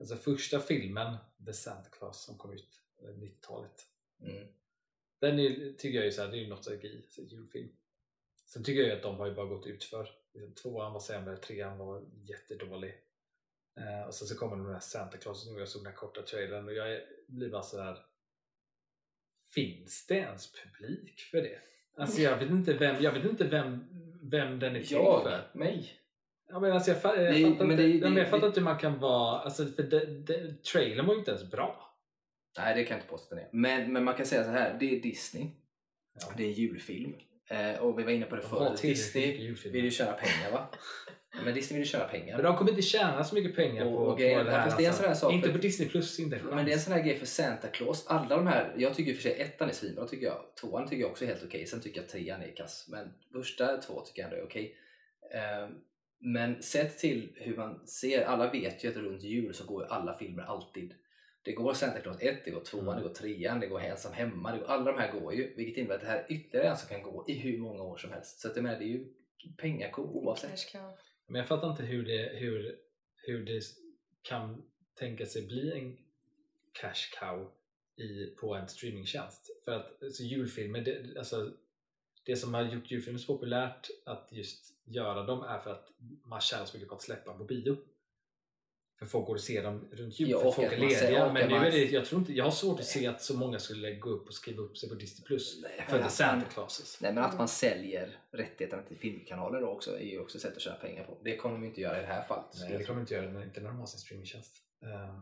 alltså 0.00 0.16
första 0.16 0.60
filmen, 0.60 1.16
The 1.46 1.52
Santa 1.52 1.90
Claus, 1.90 2.24
som 2.24 2.38
kom 2.38 2.52
ut 2.52 2.80
eh, 3.02 3.08
90-talet. 3.08 3.86
Mm. 4.20 4.48
Den 5.18 5.38
är, 5.38 5.72
tycker 5.72 5.98
jag 5.98 6.06
är 6.06 6.10
så 6.10 6.22
här, 6.22 6.28
det 6.28 6.36
är 6.36 6.40
ju 6.40 6.48
nostalgi, 6.48 7.06
så 7.08 7.22
julfilm. 7.22 7.68
Sen 8.46 8.64
tycker 8.64 8.82
jag 8.82 8.96
att 8.96 9.02
de 9.02 9.16
har 9.16 9.26
ju 9.26 9.34
bara 9.34 9.46
gått 9.46 9.66
ut 9.66 9.84
för. 9.84 10.10
Liksom, 10.32 10.54
Tvåan 10.54 10.92
var 10.92 11.00
sämre, 11.00 11.36
trean 11.36 11.78
var 11.78 12.04
jättedålig. 12.24 12.94
Eh, 13.76 14.06
och 14.06 14.14
sen 14.14 14.28
så 14.28 14.36
kommer 14.36 14.56
den 14.56 14.72
här 14.72 14.80
Santa 14.80 15.18
Claus 15.18 15.46
nu, 15.46 15.58
jag 15.58 15.68
såg 15.68 15.82
den 15.82 15.92
här 15.92 15.96
korta 15.96 16.22
trailern 16.22 16.68
och 16.68 16.74
jag 16.74 17.00
blir 17.26 17.50
bara 17.50 17.62
så 17.62 17.80
här. 17.80 18.06
Finns 19.56 20.06
det 20.06 20.14
ens 20.14 20.52
publik 20.52 21.20
för 21.30 21.38
det? 21.38 21.58
Alltså 21.98 22.20
jag 22.22 22.36
vet 22.36 22.50
inte 22.50 22.72
vem, 22.72 23.02
jag 23.02 23.12
vet 23.12 23.24
inte 23.24 23.44
vem, 23.44 23.84
vem 24.30 24.58
den 24.58 24.76
är 24.76 24.80
till 24.80 24.96
för. 24.96 25.30
Jag? 25.52 25.60
Mig? 25.60 25.92
Ja, 26.48 26.60
men 26.60 26.72
alltså 26.72 26.90
jag, 26.90 27.00
fa- 27.00 27.20
jag, 27.20 27.52
fattar, 27.52 27.64
men 27.66 27.80
inte, 27.80 28.08
det- 28.08 28.14
det- 28.14 28.20
jag 28.20 28.28
fattar 28.30 28.46
inte 28.46 28.60
hur 28.60 28.64
man 28.64 28.78
kan 28.78 28.98
vara, 28.98 29.38
alltså 29.40 29.66
för 29.66 29.82
det, 29.82 30.62
trailern 30.72 31.06
var 31.06 31.14
ju 31.14 31.18
inte 31.18 31.30
ens 31.30 31.50
bra. 31.50 31.82
Nej 32.58 32.74
det 32.74 32.84
kan 32.84 32.94
jag 32.96 33.02
inte 33.02 33.10
påstå 33.10 33.24
att 33.24 33.30
den 33.30 33.38
är. 33.38 33.48
Men, 33.52 33.92
men 33.92 34.04
man 34.04 34.14
kan 34.14 34.26
säga 34.26 34.44
så 34.44 34.50
här, 34.50 34.76
det 34.80 34.96
är 34.96 35.00
Disney. 35.02 35.50
Ja. 36.20 36.32
Det 36.36 36.42
är 36.44 36.48
en 36.48 36.52
julfilm. 36.54 37.14
Eh, 37.50 37.78
och 37.78 37.98
vi 37.98 38.02
var 38.02 38.10
inne 38.10 38.26
på 38.26 38.36
det 38.36 38.42
förut. 38.42 38.82
Disney 38.82 39.54
vill 39.72 39.84
ju 39.84 39.90
tjäna 39.90 40.12
pengar 40.12 40.52
va? 40.52 40.68
Men 41.44 41.54
Disney 41.54 41.78
vill 41.78 41.86
ju 41.86 41.90
tjäna 41.92 42.04
pengar. 42.04 42.36
Men 42.36 42.44
de 42.44 42.56
kommer 42.56 42.70
inte 42.70 42.82
tjäna 42.82 43.24
så 43.24 43.34
mycket 43.34 43.56
pengar 43.56 43.84
Och- 43.86 43.92
på, 43.92 43.98
och 43.98 44.16
på 44.16 44.22
det 44.22 44.50
här. 44.50 44.64
fast 44.64 44.78
det 44.78 44.84
är 44.84 44.88
en 44.88 44.94
sån 44.94 45.06
här 45.06 45.14
sak 45.14 45.32
inte 45.32 45.48
på 45.52 45.58
Disney 45.58 45.88
plus, 45.88 46.20
inte. 46.20 46.40
Men 46.42 46.64
det 46.64 46.70
är 46.70 46.74
en 46.74 46.80
sån 46.80 46.92
här 46.92 47.02
grej 47.02 47.16
för 47.16 47.26
Santa 47.26 47.68
Claus. 47.68 48.06
Alla 48.06 48.36
de 48.36 48.46
här, 48.46 48.74
jag 48.76 48.94
tycker 48.94 49.10
i 49.10 49.14
och 49.14 49.16
för 49.16 49.22
sig 49.22 49.40
ettan 49.40 49.68
är 49.68 49.72
svinbra 49.72 50.06
tycker 50.06 50.26
jag. 50.26 50.42
Tvåan 50.60 50.88
tycker 50.88 51.02
jag 51.02 51.10
också 51.10 51.24
är 51.24 51.28
helt 51.28 51.44
okej. 51.44 51.66
Sen 51.66 51.80
tycker 51.80 52.00
jag 52.00 52.08
trean 52.08 52.42
är 52.42 52.56
kass. 52.56 52.86
Men 52.88 53.12
första 53.32 53.76
två 53.76 54.00
tycker 54.00 54.22
jag 54.22 54.30
ändå 54.30 54.42
är 54.42 54.46
okej. 54.46 54.76
Ehm, 55.34 55.70
men 56.20 56.62
sett 56.62 56.98
till 56.98 57.32
hur 57.34 57.56
man 57.56 57.86
ser, 57.86 58.24
alla 58.24 58.50
vet 58.50 58.84
ju 58.84 58.88
att 58.88 58.96
runt 58.96 59.22
jul 59.22 59.54
så 59.54 59.64
går 59.64 59.84
alla 59.84 60.14
filmer 60.14 60.42
alltid. 60.42 60.94
Det 61.42 61.52
går 61.52 61.72
Santa 61.74 62.00
Claus 62.00 62.16
1, 62.20 62.44
det 62.44 62.50
går 62.50 62.60
2, 62.60 62.80
Mm. 62.80 62.96
det 62.96 63.02
går 63.02 63.14
3, 63.14 63.52
det 63.60 63.66
går 63.66 63.80
Ensam 63.80 64.12
Hemma. 64.12 64.52
Det 64.52 64.58
går, 64.58 64.66
alla 64.66 64.92
de 64.92 64.98
här 65.00 65.12
går 65.20 65.34
ju. 65.34 65.54
Vilket 65.56 65.76
innebär 65.78 65.94
att 65.94 66.00
det 66.00 66.06
här 66.06 66.18
är 66.18 66.32
ytterligare 66.32 66.68
en 66.68 66.76
som 66.76 66.88
kan 66.88 67.02
gå 67.02 67.24
i 67.28 67.32
hur 67.38 67.58
många 67.58 67.82
år 67.82 67.96
som 67.96 68.12
helst. 68.12 68.40
Så 68.40 68.48
att 68.48 68.56
jag 68.56 68.62
menar, 68.62 68.78
det 68.78 68.84
är 68.84 68.88
ju 68.88 69.04
pengako 69.56 70.02
oavsett. 70.02 70.50
Men 71.26 71.38
jag 71.38 71.48
fattar 71.48 71.70
inte 71.70 71.82
hur 71.82 72.04
det, 72.04 72.32
hur, 72.34 72.78
hur 73.16 73.44
det 73.44 73.62
kan 74.22 74.62
tänka 74.94 75.26
sig 75.26 75.46
bli 75.46 75.72
en 75.72 75.98
cash 76.72 77.20
cow 77.20 77.50
i, 77.96 78.26
på 78.26 78.54
en 78.54 78.68
streamingtjänst. 78.68 79.50
För 79.64 79.72
att 79.72 80.02
alltså, 80.02 80.22
julfilmer, 80.22 80.80
det, 80.80 81.18
alltså, 81.18 81.52
det 82.24 82.36
som 82.36 82.54
har 82.54 82.62
gjort 82.62 82.90
julfilmer 82.90 83.18
så 83.18 83.34
populärt 83.34 83.88
att 84.04 84.28
just 84.32 84.74
göra 84.84 85.22
dem 85.22 85.42
är 85.42 85.58
för 85.58 85.70
att 85.70 85.92
man 86.24 86.40
tjänar 86.40 86.64
så 86.64 86.76
mycket 86.76 86.88
på 86.88 86.94
att 86.94 87.02
släppa 87.02 87.34
på 87.34 87.44
bio. 87.44 87.76
För 88.98 89.06
folk 89.06 89.26
går 89.26 89.34
och 89.34 89.40
ser 89.40 89.62
dem 89.62 89.88
runt 89.92 90.20
jul, 90.20 90.30
Ja, 90.30 90.40
för 90.40 90.50
folk 90.50 90.72
är 90.72 90.76
lediga. 90.76 91.32
Men 91.32 91.48
nu 91.48 91.56
är 91.56 91.70
det, 91.70 91.84
jag, 91.84 92.04
tror 92.04 92.20
inte, 92.20 92.32
jag 92.32 92.44
har 92.44 92.50
svårt 92.50 92.80
att 92.80 92.86
se 92.86 93.06
att 93.06 93.22
så 93.22 93.36
många 93.36 93.58
skulle 93.58 93.94
gå 93.94 94.10
upp 94.10 94.26
och 94.26 94.34
skriva 94.34 94.62
upp 94.62 94.78
sig 94.78 94.88
på 94.88 94.94
Disney 94.94 95.26
Plus 95.26 95.62
Nej, 95.62 95.86
för 95.88 96.00
att 96.00 96.12
Santa 96.12 96.46
Clauses. 96.48 97.00
Nej 97.00 97.12
men 97.12 97.24
att 97.24 97.38
man 97.38 97.48
säljer 97.48 98.18
rättigheterna 98.30 98.82
till 98.82 98.96
filmkanaler 98.96 99.60
då 99.60 99.66
också 99.66 99.98
är 99.98 100.04
ju 100.04 100.20
också 100.20 100.38
ett 100.38 100.42
sätt 100.42 100.56
att 100.56 100.62
tjäna 100.62 100.76
pengar 100.76 101.04
på. 101.04 101.18
Det 101.24 101.36
kommer 101.36 101.54
de 101.54 101.64
inte 101.64 101.80
göra 101.80 101.98
i 101.98 102.00
det 102.00 102.06
här 102.06 102.22
fallet. 102.22 102.46
Nej, 102.60 102.78
det 102.78 102.84
kommer 102.84 102.96
de 102.96 103.00
inte 103.00 103.14
göra, 103.14 103.44
inte 103.44 103.60
när 103.60 103.68
de 103.68 103.78
har 103.78 103.86
sin 103.86 104.00
streamingtjänst. 104.00 104.56
Eh, 104.82 105.18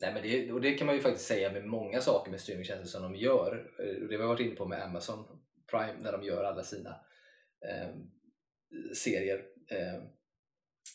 Nej, 0.00 0.12
men 0.14 0.22
det, 0.22 0.52
och 0.52 0.60
det 0.60 0.74
kan 0.74 0.86
man 0.86 0.96
ju 0.96 1.02
faktiskt 1.02 1.26
säga 1.26 1.52
med 1.52 1.64
många 1.64 2.00
saker 2.00 2.30
med 2.30 2.40
streamingtjänster 2.40 2.86
som 2.88 3.02
de 3.02 3.16
gör. 3.18 3.70
Eh, 3.78 4.02
och 4.02 4.08
Det 4.08 4.14
har 4.14 4.22
vi 4.22 4.26
varit 4.26 4.40
inne 4.40 4.54
på 4.54 4.66
med 4.66 4.82
Amazon 4.82 5.24
Prime 5.70 5.94
när 6.00 6.12
de 6.12 6.22
gör 6.22 6.44
alla 6.44 6.62
sina 6.62 6.90
eh, 7.68 7.88
serier. 8.94 9.44
Eh, 9.70 10.02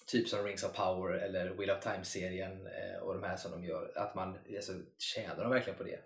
typ 0.08 0.30
som 0.30 0.46
Rings 0.46 0.64
of 0.64 0.76
Power 0.76 1.14
eller 1.14 1.50
Wheel 1.50 1.78
of 1.78 1.84
Time-serien 1.84 2.68
eh, 2.68 3.00
och 3.02 3.14
de 3.14 3.24
här 3.24 3.38
som 3.38 3.52
de 3.52 3.64
gör. 3.64 3.92
Att 3.96 4.16
man 4.16 4.38
alltså, 4.56 4.74
tjänar 4.98 5.44
de 5.44 5.50
verkligen 5.50 5.78
på 5.78 5.84
det? 5.84 6.00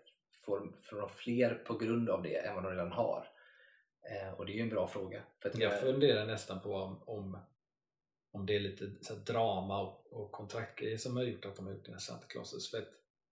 Får, 0.45 0.71
får 0.83 0.97
de 0.97 1.09
fler 1.09 1.53
på 1.55 1.77
grund 1.77 2.09
av 2.09 2.23
det 2.23 2.35
än 2.35 2.55
vad 2.55 2.63
de 2.63 2.69
redan 2.69 2.91
har? 2.91 3.27
Eh, 4.09 4.33
och 4.33 4.45
det 4.45 4.51
är 4.51 4.55
ju 4.55 4.61
en 4.61 4.69
bra 4.69 4.87
fråga. 4.87 5.23
För 5.39 5.61
Jag 5.61 5.79
funderar 5.79 6.25
nästan 6.25 6.61
på 6.61 6.75
om, 6.75 7.03
om, 7.05 7.37
om 8.31 8.45
det 8.45 8.55
är 8.55 8.59
lite 8.59 8.91
så 9.01 9.13
drama 9.13 9.81
och, 9.81 10.13
och 10.13 10.31
kontraktgrejer 10.31 10.97
som 10.97 11.17
har 11.17 11.23
gjort 11.23 11.45
att 11.45 11.55
de 11.55 11.65
har 11.65 11.73
gjort 11.73 11.85
den 11.85 11.93
här 11.93 11.99
Santa 11.99 12.27
Clauses. 12.27 12.71
För 12.71 12.77
att 12.77 12.89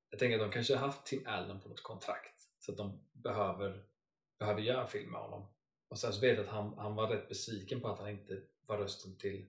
jag 0.10 0.20
tänker 0.20 0.36
att 0.36 0.42
de 0.42 0.52
kanske 0.52 0.76
har 0.76 0.88
haft 0.88 1.06
Tim 1.06 1.24
Allen 1.28 1.60
på 1.60 1.70
något 1.70 1.84
kontrakt 1.84 2.42
så 2.60 2.72
att 2.72 2.78
de 2.78 3.00
behöver, 3.12 3.84
behöver 4.40 4.62
göra 4.62 4.82
en 4.82 4.88
film 4.88 5.12
med 5.12 5.22
honom. 5.22 5.48
Och 5.90 6.00
sen 6.00 6.14
så 6.14 6.22
vet 6.22 6.38
jag 6.38 6.46
att 6.46 6.52
han, 6.52 6.78
han 6.78 6.96
var 6.96 7.08
rätt 7.08 7.30
besviken 7.30 7.82
på 7.82 7.88
att 7.88 8.00
han 8.00 8.10
inte 8.10 8.42
var 8.66 8.78
rösten 8.78 9.18
till 9.18 9.46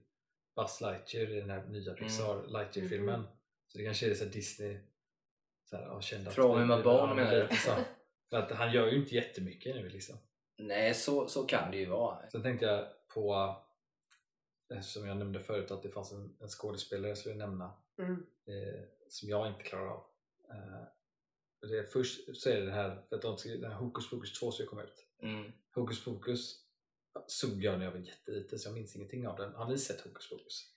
Buzz 0.55 0.81
Lightyear 0.81 1.29
i 1.31 1.39
den 1.39 1.49
här 1.49 1.63
nya 1.67 1.93
Pixar 1.93 2.47
Lightyear-filmen. 2.47 3.23
Så 3.67 3.77
det 3.77 3.83
kanske 3.85 4.09
är 4.11 4.13
så 4.15 4.23
här 4.23 4.31
Disney 4.31 4.79
så 5.69 5.75
här, 5.77 5.83
ja, 5.83 6.01
kände 6.01 6.29
att- 6.29 6.35
Throw 6.35 6.59
him 6.59 6.71
a 6.71 6.81
bone, 6.83 6.97
Ja, 6.97 7.13
menar 7.13 7.31
du? 7.31 7.47
För 8.29 8.37
att 8.37 8.51
han 8.51 8.71
gör 8.73 8.87
ju 8.91 8.97
inte 8.97 9.15
jättemycket 9.15 9.75
nu 9.75 9.89
liksom. 9.89 10.15
Nej, 10.57 10.93
så, 10.93 11.27
så 11.27 11.43
kan 11.45 11.71
det 11.71 11.77
ju 11.77 11.85
vara. 11.85 12.29
Sen 12.29 12.43
tänkte 12.43 12.65
jag 12.65 12.87
på, 13.07 13.55
som 14.81 15.07
jag 15.07 15.17
nämnde 15.17 15.39
förut, 15.39 15.71
att 15.71 15.83
det 15.83 15.89
fanns 15.89 16.11
en, 16.11 16.37
en 16.41 16.47
skådespelare 16.47 17.07
jag 17.07 17.17
skulle 17.17 17.35
nämna 17.35 17.73
Mm. 17.99 18.25
eh, 18.47 18.81
som 19.09 19.29
jag 19.29 19.47
inte 19.47 19.63
klarar 19.63 19.87
av. 19.87 20.03
Eh, 20.49 20.83
det 21.69 21.77
är 21.77 21.83
först 21.83 22.37
så 22.37 22.49
är 22.49 22.61
det 22.61 22.71
här, 22.71 23.01
för 23.09 23.15
att 23.15 23.21
de 23.21 23.37
den 23.45 23.71
här 23.71 23.77
Hokus 23.79 24.09
Pokus 24.09 24.39
2 24.39 24.51
ska 24.51 24.65
komma 24.65 24.83
ut. 24.83 25.05
Mm. 25.21 25.51
Hokus 25.75 26.03
Pokus 26.05 26.59
såg 27.27 27.63
jag 27.63 27.77
när 27.79 27.85
jag 27.85 27.91
var 27.91 27.99
jätteliten 27.99 28.59
så 28.59 28.69
jag 28.69 28.73
minns 28.75 28.95
ingenting 28.95 29.27
av 29.27 29.37
den. 29.37 29.53
Har 29.53 29.69
ni 29.69 29.77
sett 29.77 30.01
Hokus 30.01 30.29
Pokus? 30.29 30.67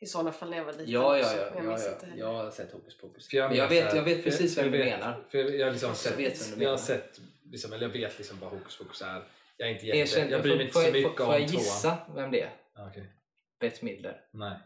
I 0.00 0.06
sådana 0.06 0.32
fall 0.32 0.50
när 0.50 0.56
jag 0.56 0.64
var 0.64 0.72
liten 0.72 0.90
Ja, 0.90 1.18
ja, 1.18 1.32
ja. 1.36 1.36
jag 1.36 1.56
ja, 1.56 1.62
minns 1.62 1.86
ja. 1.86 1.92
inte 1.92 2.06
heller. 2.06 2.18
Jag 2.20 2.32
har 2.34 2.50
sett 2.50 2.72
Hokus 2.72 2.98
Pokus. 2.98 3.28
För 3.28 3.36
Men 3.48 3.56
jag, 3.56 3.70
minns 3.70 3.82
vet, 3.82 3.84
här- 3.90 3.96
jag 3.96 4.04
vet 4.04 4.24
precis 4.24 4.58
vem 4.58 4.64
jag 4.64 4.72
du 4.72 4.78
vet- 4.78 4.98
menar. 5.00 5.24
För 5.28 5.38
jag, 5.38 5.56
jag, 5.56 5.66
har 5.66 5.72
liksom 5.72 5.88
Jag 5.88 5.96
sett, 5.96 6.18
vet 6.18 6.50
vem 6.52 6.58
du 6.58 6.64
jag 6.64 6.70
har 6.70 6.76
menar. 6.76 6.86
sett, 6.86 7.20
liksom, 7.44 7.72
eller 7.72 7.86
jag 7.86 7.92
vet 7.92 8.18
liksom 8.18 8.40
vad 8.40 8.50
Hokus 8.50 8.78
Pokus 8.78 9.02
är. 9.02 9.24
Jag 9.56 9.68
är 9.68 9.72
inte 9.74 9.86
jätte, 9.86 9.98
Erkänn, 9.98 10.30
jag 10.30 10.42
bryr 10.42 10.56
mig 10.56 10.66
inte 10.66 10.74
så 10.80 10.92
mycket 10.92 11.20
om 11.20 11.26
får 11.26 11.34
jag 11.34 11.48
tvåan. 11.48 11.62
gissa 11.62 11.98
vem 12.14 12.30
det 12.30 12.40
är? 12.40 12.56
Ja, 12.74 12.88
okej. 12.90 13.12
Bette 13.60 13.84
Midler. 13.84 14.24
Nej. 14.32 14.58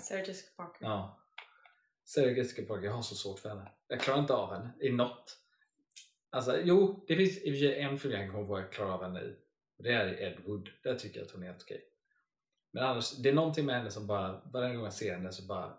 Sarah 0.00 0.28
Jessica 0.28 0.50
Parker. 0.56 0.84
Ja. 0.86 1.20
Sarah 2.04 2.36
Jessica 2.38 2.62
Parker, 2.66 2.84
jag 2.86 2.92
har 2.92 3.02
så 3.02 3.14
svårt 3.14 3.38
för 3.38 3.48
henne. 3.48 3.70
Jag 3.88 4.00
klarar 4.00 4.18
inte 4.20 4.34
av 4.34 4.54
henne 4.54 4.70
i 4.80 4.90
något. 4.92 5.38
Alltså, 6.30 6.60
jo, 6.62 7.04
det 7.08 7.16
finns 7.16 7.38
i 7.38 7.50
och 7.50 7.54
för 7.54 7.58
sig 7.60 7.80
en 7.80 7.98
film 7.98 8.14
jag 8.14 8.22
kan 8.22 8.32
komma 8.32 8.46
på 8.46 8.58
jag 8.60 8.72
klarar 8.72 8.90
av 8.92 9.02
henne 9.02 9.20
i. 9.20 9.36
Och 9.76 9.84
det 9.84 9.92
är 9.92 10.12
i 10.12 10.24
Ed 10.24 10.40
Wood. 10.46 10.70
Där 10.82 10.94
tycker 10.94 11.18
jag 11.20 11.26
att 11.26 11.32
hon 11.32 11.42
är 11.42 11.46
helt 11.46 11.62
okej. 11.62 11.84
Men 12.72 12.84
annars, 12.84 13.16
det 13.16 13.28
är 13.28 13.32
någonting 13.32 13.66
med 13.66 13.74
henne 13.76 13.90
som 13.90 14.06
bara, 14.06 14.42
varje 14.52 14.74
gång 14.74 14.84
jag 14.84 14.92
ser 14.92 15.14
henne 15.14 15.32
så 15.32 15.42
bara 15.46 15.78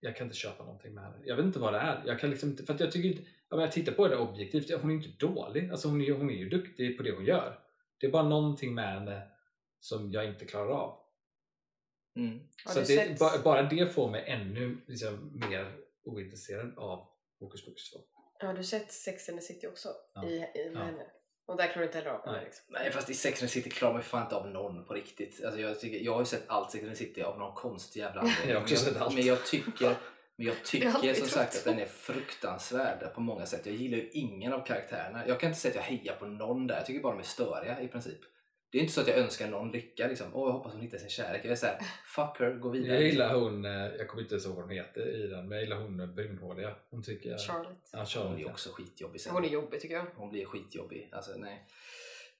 jag 0.00 0.16
kan 0.16 0.26
inte 0.26 0.36
köpa 0.36 0.64
någonting 0.64 0.94
med 0.94 1.04
henne. 1.04 1.16
Jag 1.24 1.36
vet 1.36 1.44
inte 1.44 1.58
vad 1.58 1.72
det 1.72 1.78
är. 1.78 2.02
Jag 2.06 2.20
kan 2.20 2.30
liksom 2.30 2.50
inte, 2.50 2.64
för 2.64 2.74
att 2.74 2.80
jag 2.80 2.92
tycker 2.92 3.08
inte, 3.08 3.30
om 3.48 3.60
jag 3.60 3.72
tittar 3.72 3.92
på 3.92 4.08
det 4.08 4.16
objektivt, 4.16 4.80
hon 4.80 4.90
är 4.90 4.94
inte 4.94 5.26
dålig. 5.26 5.70
Alltså 5.70 5.88
hon 5.88 6.00
är, 6.02 6.12
hon 6.12 6.30
är 6.30 6.34
ju 6.34 6.48
duktig 6.48 6.96
på 6.96 7.02
det 7.02 7.12
hon 7.12 7.24
gör. 7.24 7.60
Det 7.98 8.06
är 8.06 8.10
bara 8.10 8.28
någonting 8.28 8.74
med 8.74 8.92
henne 8.92 9.28
som 9.80 10.12
jag 10.12 10.26
inte 10.26 10.44
klarar 10.44 10.70
av. 10.70 10.98
Mm. 12.16 12.40
Så 12.66 12.80
det, 12.80 13.18
bara, 13.18 13.42
bara 13.42 13.62
det 13.62 13.86
får 13.86 14.10
mig 14.10 14.24
ännu 14.26 14.76
liksom, 14.86 15.40
mer 15.48 15.76
ointresserad 16.04 16.78
av 16.78 17.08
Hokus 17.40 17.64
Pokus 17.64 17.90
2. 17.90 18.00
Har 18.46 18.54
du 18.54 18.64
sett 18.64 18.92
Sex 18.92 19.28
and 19.28 19.38
the 19.38 19.44
City 19.44 19.66
också? 19.66 19.88
Ja. 20.14 20.28
I, 20.28 20.34
i 20.36 20.70
med 20.70 20.80
Ja. 20.80 20.84
henne? 20.84 21.06
Och 21.46 21.56
där 21.56 21.66
klarar 21.66 21.80
du 21.80 21.84
inte 21.84 21.98
heller 21.98 22.10
av 22.10 22.20
Nej. 22.26 22.44
liksom. 22.44 22.64
Nej 22.68 22.92
fast 22.92 23.10
i 23.10 23.14
Sex 23.14 23.42
and 23.42 23.50
the 23.50 23.54
City 23.54 23.70
klarar 23.70 23.92
man 23.92 24.02
ju 24.02 24.04
fan 24.04 24.22
inte 24.22 24.36
av 24.36 24.48
någon 24.50 24.84
på 24.84 24.94
riktigt. 24.94 25.44
Alltså 25.44 25.60
jag, 25.60 25.80
tycker, 25.80 25.98
jag 25.98 26.12
har 26.12 26.20
ju 26.20 26.26
sett 26.26 26.44
allt 26.46 26.70
Sex 26.70 26.84
and 26.84 26.92
the 26.92 26.98
City 26.98 27.22
av 27.22 27.38
någon 27.38 27.54
konstig 27.54 28.00
jävla 28.00 28.20
anledning. 28.20 28.48
Jag 28.48 28.56
har 28.56 28.62
också 28.62 28.74
Men 28.74 28.84
sett 28.84 29.02
allt. 29.02 29.14
Men 29.14 29.26
jag 29.26 29.46
tycker, 29.46 29.94
men 30.36 30.46
jag 30.46 30.62
tycker 30.64 31.14
som 31.14 31.28
sagt 31.28 31.52
så. 31.52 31.58
att 31.58 31.64
den 31.64 31.78
är 31.78 31.86
fruktansvärd 31.86 33.14
på 33.14 33.20
många 33.20 33.46
sätt. 33.46 33.66
Jag 33.66 33.74
gillar 33.74 33.98
ju 33.98 34.10
ingen 34.12 34.52
av 34.52 34.66
karaktärerna. 34.66 35.26
Jag 35.26 35.40
kan 35.40 35.48
inte 35.48 35.60
säga 35.60 35.80
att 35.80 35.90
jag 35.90 35.98
hejar 35.98 36.14
på 36.14 36.26
någon 36.26 36.66
där. 36.66 36.76
Jag 36.76 36.86
tycker 36.86 37.00
bara 37.00 37.12
de 37.12 37.18
är 37.18 37.24
störiga 37.24 37.80
i 37.80 37.88
princip. 37.88 38.20
Det 38.72 38.78
är 38.78 38.80
inte 38.80 38.92
så 38.92 39.00
att 39.00 39.08
jag 39.08 39.18
önskar 39.18 39.48
någon 39.48 39.70
lycka 39.72 40.06
liksom. 40.08 40.26
Åh, 40.34 40.48
jag 40.48 40.52
hoppas 40.52 40.72
hon 40.72 40.80
hittar 40.80 40.98
sin 40.98 41.08
kärlek. 41.08 41.44
Jag 41.44 41.52
är 41.52 41.56
såhär, 41.56 41.78
fuck 42.06 42.40
her, 42.40 42.52
gå 42.52 42.68
vidare. 42.68 42.94
Jag 42.94 43.02
gillar 43.02 43.34
hon, 43.34 43.64
eh, 43.64 43.70
jag 43.70 44.08
kommer 44.08 44.22
inte 44.22 44.34
ens 44.34 44.46
ihåg 44.46 44.54
vad 44.54 44.64
hon 44.64 44.74
heter 44.74 45.24
i 45.24 45.26
den, 45.26 45.48
men 45.48 45.58
jag 45.58 45.64
gillar 45.64 45.76
hon 45.76 46.14
brunhåriga. 46.14 46.74
Hon 46.90 47.02
tycker 47.02 47.30
jag... 47.30 47.40
Charlotte. 47.40 47.88
Ja, 47.92 47.98
Hon 47.98 48.06
Charlotte. 48.06 48.38
är 48.38 48.42
ja. 48.42 48.50
också 48.50 48.70
skitjobbig 48.72 49.20
sen. 49.20 49.32
Hon 49.32 49.44
är 49.44 49.48
jobbig 49.48 49.80
tycker 49.80 49.94
jag. 49.94 50.06
Hon 50.14 50.30
blir 50.30 50.44
skitjobbig. 50.44 51.10
Alltså, 51.12 51.32
nej. 51.36 51.66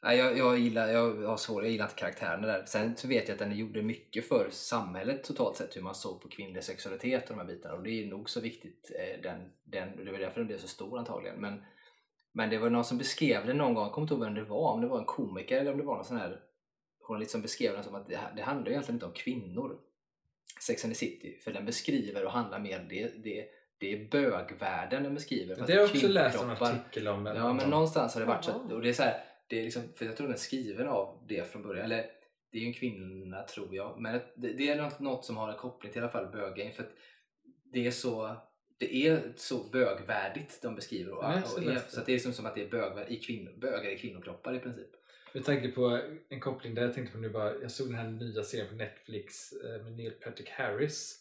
Nej, 0.02 0.18
jag, 0.18 0.38
jag, 0.38 0.58
gillar, 0.58 0.88
jag 0.88 1.14
har 1.14 1.36
svårt, 1.36 1.62
jag 1.62 1.72
gillar 1.72 1.84
inte 1.84 1.96
karaktärerna 1.96 2.46
där. 2.46 2.64
Sen 2.66 2.96
så 2.96 3.08
vet 3.08 3.28
jag 3.28 3.32
att 3.32 3.38
den 3.38 3.56
gjorde 3.56 3.82
mycket 3.82 4.28
för 4.28 4.48
samhället 4.50 5.24
totalt 5.24 5.56
sett, 5.56 5.76
hur 5.76 5.82
man 5.82 5.94
såg 5.94 6.20
på 6.22 6.28
kvinnlig 6.28 6.64
sexualitet 6.64 7.30
och 7.30 7.36
de 7.36 7.40
här 7.40 7.46
bitarna. 7.46 7.74
Och 7.74 7.82
det 7.82 7.90
är 7.90 8.06
nog 8.06 8.30
så 8.30 8.40
viktigt, 8.40 8.90
eh, 8.98 9.22
den, 9.22 9.52
den, 9.64 10.04
det 10.04 10.12
var 10.12 10.18
därför 10.18 10.40
den 10.40 10.46
blev 10.46 10.58
så 10.58 10.68
stor 10.68 10.98
antagligen. 10.98 11.40
Men, 11.40 11.62
men 12.32 12.50
det 12.50 12.58
var 12.58 12.70
någon 12.70 12.84
som 12.84 12.98
beskrev 12.98 13.46
det 13.46 13.54
någon 13.54 13.74
gång, 13.74 13.84
jag 13.84 13.92
kommer 13.92 14.04
inte 14.04 14.14
ihåg 14.14 14.24
vem 14.24 14.34
det 14.34 14.44
var, 14.44 14.72
om 14.72 14.80
det 14.80 14.86
var 14.86 14.98
en 14.98 15.04
komiker 15.04 15.60
eller 15.60 15.72
om 15.72 15.78
det 15.78 15.84
var 15.84 15.94
någon 15.94 16.04
sån 16.04 16.16
här 16.16 16.40
journalist 17.00 17.30
som 17.30 17.42
beskrev 17.42 17.74
den 17.74 17.82
som 17.82 17.94
att 17.94 18.08
det, 18.08 18.20
det 18.36 18.42
handlar 18.42 18.70
egentligen 18.70 18.96
inte 18.96 19.06
om 19.06 19.12
kvinnor. 19.12 19.78
Sex 20.66 20.84
and 20.84 20.94
the 20.94 20.98
City, 20.98 21.38
för 21.44 21.52
den 21.52 21.64
beskriver 21.64 22.24
och 22.24 22.32
handlar 22.32 22.58
mer, 22.58 22.86
det, 22.90 23.24
det, 23.24 23.46
det 23.78 23.92
är 23.92 24.08
bögvärlden 24.10 25.02
den 25.02 25.14
beskriver. 25.14 25.54
Det 25.54 25.60
har 25.60 25.68
jag 25.68 25.78
är 25.78 25.84
också 25.84 26.08
läst 26.08 26.42
en 26.42 26.50
artikel 26.50 27.08
om. 27.08 27.26
Ja, 27.26 27.52
men 27.52 27.70
någonstans 27.70 28.14
har 28.14 28.20
det 28.20 28.26
varit 28.26 28.44
så. 28.44 28.52
Och 28.52 28.82
det 28.82 28.88
är 28.88 28.92
så 28.92 29.02
här, 29.02 29.24
det 29.48 29.58
är 29.58 29.62
liksom, 29.62 29.82
för 29.96 30.04
jag 30.04 30.16
tror 30.16 30.26
den 30.26 30.34
är 30.34 30.38
skriven 30.38 30.88
av 30.88 31.24
det 31.28 31.52
från 31.52 31.62
början. 31.62 31.84
Eller 31.84 32.06
det 32.52 32.58
är 32.58 32.62
ju 32.62 32.66
en 32.66 32.72
kvinna 32.72 33.42
tror 33.42 33.74
jag. 33.74 34.00
Men 34.00 34.20
det, 34.36 34.52
det 34.52 34.68
är 34.68 34.82
något, 34.82 35.00
något 35.00 35.24
som 35.24 35.36
har 35.36 35.48
en 35.48 35.56
koppling 35.56 35.92
till 35.92 35.98
i 35.98 36.02
alla 36.02 36.12
fall 36.12 36.32
böggame. 36.32 36.72
För 36.72 36.82
att 36.82 36.92
det 37.72 37.86
är 37.86 37.90
så 37.90 38.36
det 38.86 38.96
är 38.96 39.32
så 39.36 39.64
bögvärdigt 39.70 40.62
de 40.62 40.74
beskriver. 40.74 41.12
Och, 41.12 41.24
och, 41.24 41.60
det. 41.60 41.90
så 41.90 42.00
det 42.00 42.12
är 42.12 42.14
liksom 42.14 42.32
som 42.32 42.46
att 42.46 42.54
det 42.54 42.62
är 42.62 42.70
bögvärd, 42.70 43.08
i 43.08 43.16
kvinnor, 43.20 43.52
bögar 43.60 43.90
i 43.90 43.98
kvinnokroppar 43.98 44.54
i 44.54 44.58
princip. 44.58 44.88
Jag 45.32 45.44
tänker 45.44 45.72
på 45.72 46.00
en 46.28 46.40
koppling 46.40 46.74
där 46.74 46.82
jag 46.82 46.94
tänkte 46.94 47.12
på 47.12 47.18
nu 47.18 47.28
bara, 47.30 47.54
jag 47.54 47.70
såg 47.70 47.86
den 47.88 47.94
här 47.96 48.08
nya 48.08 48.42
serien 48.42 48.68
på 48.68 48.74
Netflix 48.74 49.52
eh, 49.52 49.82
med 49.82 49.92
Neil 49.92 50.12
Patrick 50.12 50.48
Harris. 50.50 51.18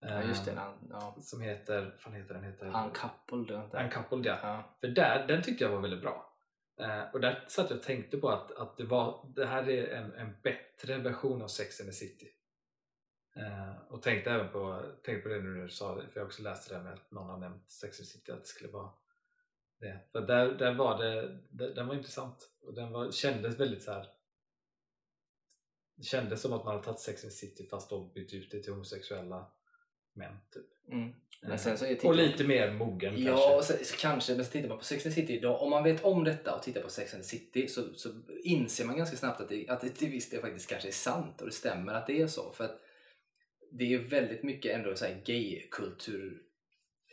Ja, 0.00 0.22
just 0.22 0.44
det. 0.44 0.52
han- 0.52 0.88
Ja. 0.90 1.16
Som 1.20 1.40
heter, 1.40 1.80
vad 1.82 2.00
fan 2.00 2.14
heter 2.14 2.34
den? 2.34 2.44
Heter, 2.44 2.66
Uncoupled. 2.66 3.64
inte- 3.64 3.76
Uncoupled 3.84 4.26
ja. 4.26 4.38
Ja. 4.42 4.76
För 4.80 4.88
där, 4.88 5.24
den 5.28 5.42
tyckte 5.42 5.64
jag 5.64 5.70
var 5.70 5.80
väldigt 5.80 6.00
bra. 6.02 6.32
Eh, 6.80 7.02
och 7.12 7.20
där 7.20 7.44
satt 7.48 7.70
jag 7.70 7.76
och 7.78 7.84
tänkte 7.84 8.16
på 8.16 8.28
att, 8.28 8.52
att 8.52 8.76
det, 8.76 8.84
var, 8.84 9.32
det 9.36 9.46
här 9.46 9.68
är 9.68 9.88
en, 9.88 10.12
en 10.12 10.32
bättre 10.42 10.98
version 10.98 11.42
av 11.42 11.48
Sex 11.48 11.80
and 11.80 11.88
the 11.88 11.92
City. 11.92 12.26
Eh, 13.36 13.74
och 13.88 14.02
tänkte 14.02 14.30
även 14.30 14.48
på, 14.52 14.82
tänkte 15.02 15.28
på 15.28 15.34
det 15.34 15.40
när 15.42 15.62
du 15.62 15.68
sa 15.68 15.94
det, 15.94 16.08
för 16.08 16.20
jag 16.20 16.26
också 16.26 16.42
läste 16.42 16.74
det 16.74 16.82
med 16.82 16.92
att 16.92 17.10
någon 17.10 17.28
har 17.30 17.38
nämnt 17.38 17.70
Sex 17.70 18.00
and 18.00 18.06
City, 18.08 18.32
att 18.32 18.40
det 18.42 18.46
skulle 18.48 18.70
vara 18.70 18.90
det. 19.80 20.00
För 20.12 20.20
där, 20.20 20.52
där 20.52 20.74
var 20.74 20.98
det, 21.04 21.38
det- 21.50 21.74
den 21.74 21.86
var 21.86 21.94
intressant 21.94 22.50
och 22.62 22.74
den 22.74 22.92
var, 22.92 23.10
kändes 23.10 23.60
väldigt 23.60 23.82
så 23.82 23.92
här 23.92 24.06
det 25.96 26.04
kändes 26.04 26.40
som 26.42 26.52
att 26.52 26.64
man 26.64 26.72
hade 26.74 26.84
tagit 26.86 27.00
Sex 27.00 27.24
and 27.24 27.32
City 27.32 27.66
fast 27.66 27.90
då 27.90 28.04
bytt 28.04 28.32
ut 28.32 28.50
det 28.50 28.62
till 28.62 28.72
homosexuella 28.72 29.50
män. 30.12 30.36
Typ. 30.52 30.66
Mm. 30.92 31.12
Men 31.42 31.50
Eh, 31.52 31.58
sen 31.58 31.78
så 31.78 31.84
är 31.84 31.92
och 31.94 32.00
tittar- 32.00 32.14
lite 32.14 32.44
mer 32.44 32.72
mogen 32.72 33.14
Ja, 33.22 33.36
kanske. 33.52 33.74
sen, 33.74 33.84
så 33.84 33.96
kanske, 33.96 34.34
men 34.34 34.44
så 34.44 34.50
tittar 34.50 34.68
man 34.68 34.78
på 34.78 34.84
Sex 34.84 35.06
and 35.06 35.14
City 35.14 35.36
idag, 35.36 35.62
om 35.62 35.70
man 35.70 35.84
vet 35.84 36.04
om 36.04 36.24
detta 36.24 36.56
och 36.56 36.62
tittar 36.62 36.82
på 36.82 36.88
Sex 36.90 37.14
and 37.14 37.24
City 37.24 37.68
så, 37.68 37.94
så 37.94 38.08
inser 38.42 38.84
man 38.84 38.96
ganska 38.96 39.16
snabbt 39.16 39.40
att 39.40 39.48
det, 39.48 39.68
att 39.68 39.80
det 39.80 39.88
till 39.88 40.10
viss 40.10 40.30
del 40.30 40.40
faktiskt 40.40 40.68
kanske 40.70 40.88
är 40.88 40.92
sant 40.92 41.40
och 41.40 41.46
det 41.46 41.52
stämmer 41.52 41.94
att 41.94 42.06
det 42.06 42.20
är 42.22 42.26
så. 42.26 42.52
För 42.52 42.64
att 42.64 42.80
det 43.70 43.94
är 43.94 43.98
väldigt 43.98 44.42
mycket 44.42 44.74
ändå 44.74 44.94
så 44.94 45.04
här 45.04 45.22
gay-kultur, 45.24 46.42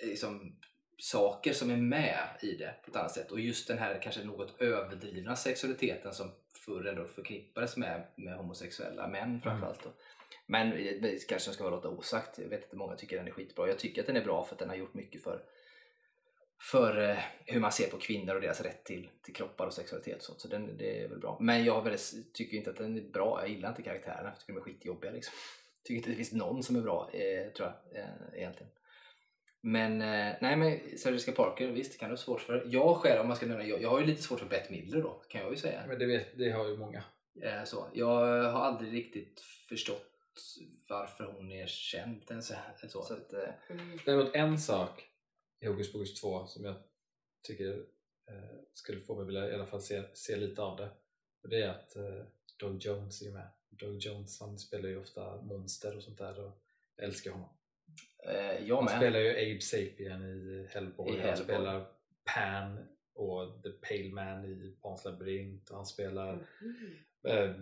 liksom, 0.04 0.60
saker 0.97 1.54
som 1.54 1.70
är 1.70 1.78
med 1.78 2.28
i 2.41 2.56
det 2.56 2.76
på 2.84 2.91
ett 2.91 2.95
annat 2.95 3.12
sätt. 3.12 3.32
Och 3.32 3.39
just 3.39 3.68
den 3.68 3.78
här 3.78 4.01
kanske 4.01 4.24
något 4.24 4.62
överdrivna 4.62 5.36
sexualiteten 5.36 6.14
som 6.14 6.32
förr 6.66 6.86
ändå 6.88 7.06
förknippades 7.06 7.78
med, 7.78 8.08
med 8.16 8.38
homosexuella 8.38 9.08
män 9.08 9.41
framförallt. 9.41 9.84
Då. 9.84 9.89
Men 10.45 10.74
eh, 10.74 11.01
det 11.01 11.28
kanske 11.28 11.51
ska 11.51 11.64
vara 11.64 11.76
låta 11.76 11.89
osagt. 11.89 12.39
Jag 12.39 12.49
vet 12.49 12.64
att 12.64 12.78
många 12.78 12.95
tycker 12.95 13.18
den 13.18 13.28
är 13.28 13.32
skitbra. 13.32 13.68
Jag 13.68 13.80
tycker 13.80 14.01
att 14.01 14.08
den 14.08 14.18
är 14.18 14.24
bra 14.24 14.43
för 14.43 14.56
att 14.56 14.60
den 14.60 14.70
har 14.70 14.76
gjort 14.76 14.93
mycket 14.93 15.24
för, 15.24 15.41
för 16.72 17.10
eh, 17.10 17.18
hur 17.45 17.60
man 17.60 17.72
ser 17.72 17.89
på 17.89 17.97
kvinnor 17.97 18.36
och 18.36 18.41
deras 18.41 18.62
rätt 18.62 18.84
till, 18.84 19.10
till 19.22 19.34
kroppar 19.34 19.66
och 19.66 19.74
sexualitet. 19.74 20.18
och 20.18 20.24
sånt. 20.24 20.41
Så 20.41 20.47
den, 20.47 20.78
det 20.78 21.01
är 21.01 21.08
väl 21.08 21.20
bra. 21.20 21.38
Men 21.39 21.66
jag 21.66 21.84
väldigt, 21.84 22.34
tycker 22.34 22.58
inte 22.58 22.70
att 22.70 22.78
den 22.78 22.97
är 22.97 23.01
bra. 23.01 23.39
Jag 23.41 23.49
gillar 23.49 23.70
inte 23.70 23.82
karaktärerna. 23.82 24.30
Jag 24.30 24.39
tycker 24.39 24.54
de 24.54 24.60
är 24.60 24.64
skitjobbiga. 24.64 25.12
Liksom. 25.12 25.34
Tycker 25.84 25.97
inte 25.97 26.09
det 26.09 26.15
finns 26.15 26.31
någon 26.31 26.63
som 26.63 26.75
är 26.75 26.81
bra, 26.81 27.09
eh, 27.13 27.53
tror 27.53 27.67
jag, 27.67 28.01
eh, 28.01 28.39
egentligen. 28.39 28.71
Men, 29.61 30.01
eh, 30.01 30.36
nej 30.41 30.55
men 30.55 30.97
Sarah 30.97 31.36
Parker, 31.36 31.67
visst 31.67 31.91
det 31.91 31.97
kan 31.97 32.09
vara 32.09 32.17
svårt 32.17 32.41
för. 32.41 32.67
Jag 32.69 32.97
själv, 32.97 33.21
om 33.21 33.27
man 33.27 33.38
ska 33.38 33.45
nämna, 33.45 33.63
jag, 33.63 33.81
jag 33.81 33.89
har 33.89 33.99
ju 33.99 34.05
lite 34.05 34.21
svårt 34.21 34.39
för 34.39 34.47
Bette 34.47 34.71
Midler 34.71 35.01
då, 35.01 35.23
kan 35.29 35.41
jag 35.41 35.51
ju 35.51 35.57
säga. 35.57 35.84
Men 35.88 35.99
det, 35.99 36.05
vet, 36.05 36.38
det 36.38 36.51
har 36.51 36.67
ju 36.67 36.77
många. 36.77 37.03
Eh, 37.41 37.63
så. 37.63 37.89
Jag 37.93 38.07
har 38.51 38.61
aldrig 38.61 38.93
riktigt 38.93 39.39
förstått 39.69 40.09
varför 40.89 41.23
hon 41.23 41.51
är 41.51 41.67
känd. 41.67 42.31
än 42.31 42.43
Så, 42.43 42.53
så. 42.88 43.03
Så 43.03 43.13
att, 43.13 43.34
eh, 43.34 43.49
Mm. 43.69 43.99
Däremot 44.05 44.36
en 44.36 44.59
sak 44.59 45.03
i 45.59 45.67
Hokus 45.67 45.91
Pokus 45.93 46.21
2 46.21 46.45
som 46.45 46.65
jag 46.65 46.75
tycker 47.43 47.77
eh, 48.29 48.59
skulle 48.73 48.99
få 48.99 49.15
mig 49.15 49.25
vilja 49.25 49.49
i 49.49 49.53
alla 49.53 49.65
fall 49.65 49.81
se, 49.81 50.03
se 50.13 50.36
lite 50.36 50.61
av 50.61 50.77
det. 50.77 50.89
Och 51.43 51.49
det 51.49 51.63
är 51.63 51.69
att 51.69 51.95
eh, 51.95 52.25
Doug 52.59 52.81
Jones 52.81 53.21
är 53.21 53.31
med. 53.31 53.47
Doug 53.80 53.97
Jones 53.99 54.39
han 54.41 54.59
spelar 54.59 54.89
ju 54.89 54.97
ofta 54.99 55.41
monster 55.41 55.97
och 55.97 56.03
sånt 56.03 56.17
där 56.17 56.39
och 56.45 56.51
jag 56.95 57.05
älskar 57.05 57.32
honom. 57.32 57.49
eh, 58.28 58.67
jag 58.67 58.76
Han 58.76 58.86
med. 58.86 58.97
spelar 58.97 59.19
ju 59.19 59.30
Abe 59.51 59.61
Sapien 59.61 60.21
i 60.24 60.67
Hellboy, 60.74 61.09
I 61.09 61.11
han 61.11 61.19
Hellboy. 61.30 61.43
spelar 61.43 61.86
Pan 62.36 62.88
och 63.15 63.63
The 63.63 63.69
Pale 63.69 64.09
Man 64.13 64.45
i 64.45 64.78
Pans 64.82 65.05
labyrint 65.05 65.69
och 65.69 65.76
han 65.76 65.86
spelar 65.86 66.30
Mm. 66.61 67.49
eh, 67.49 67.55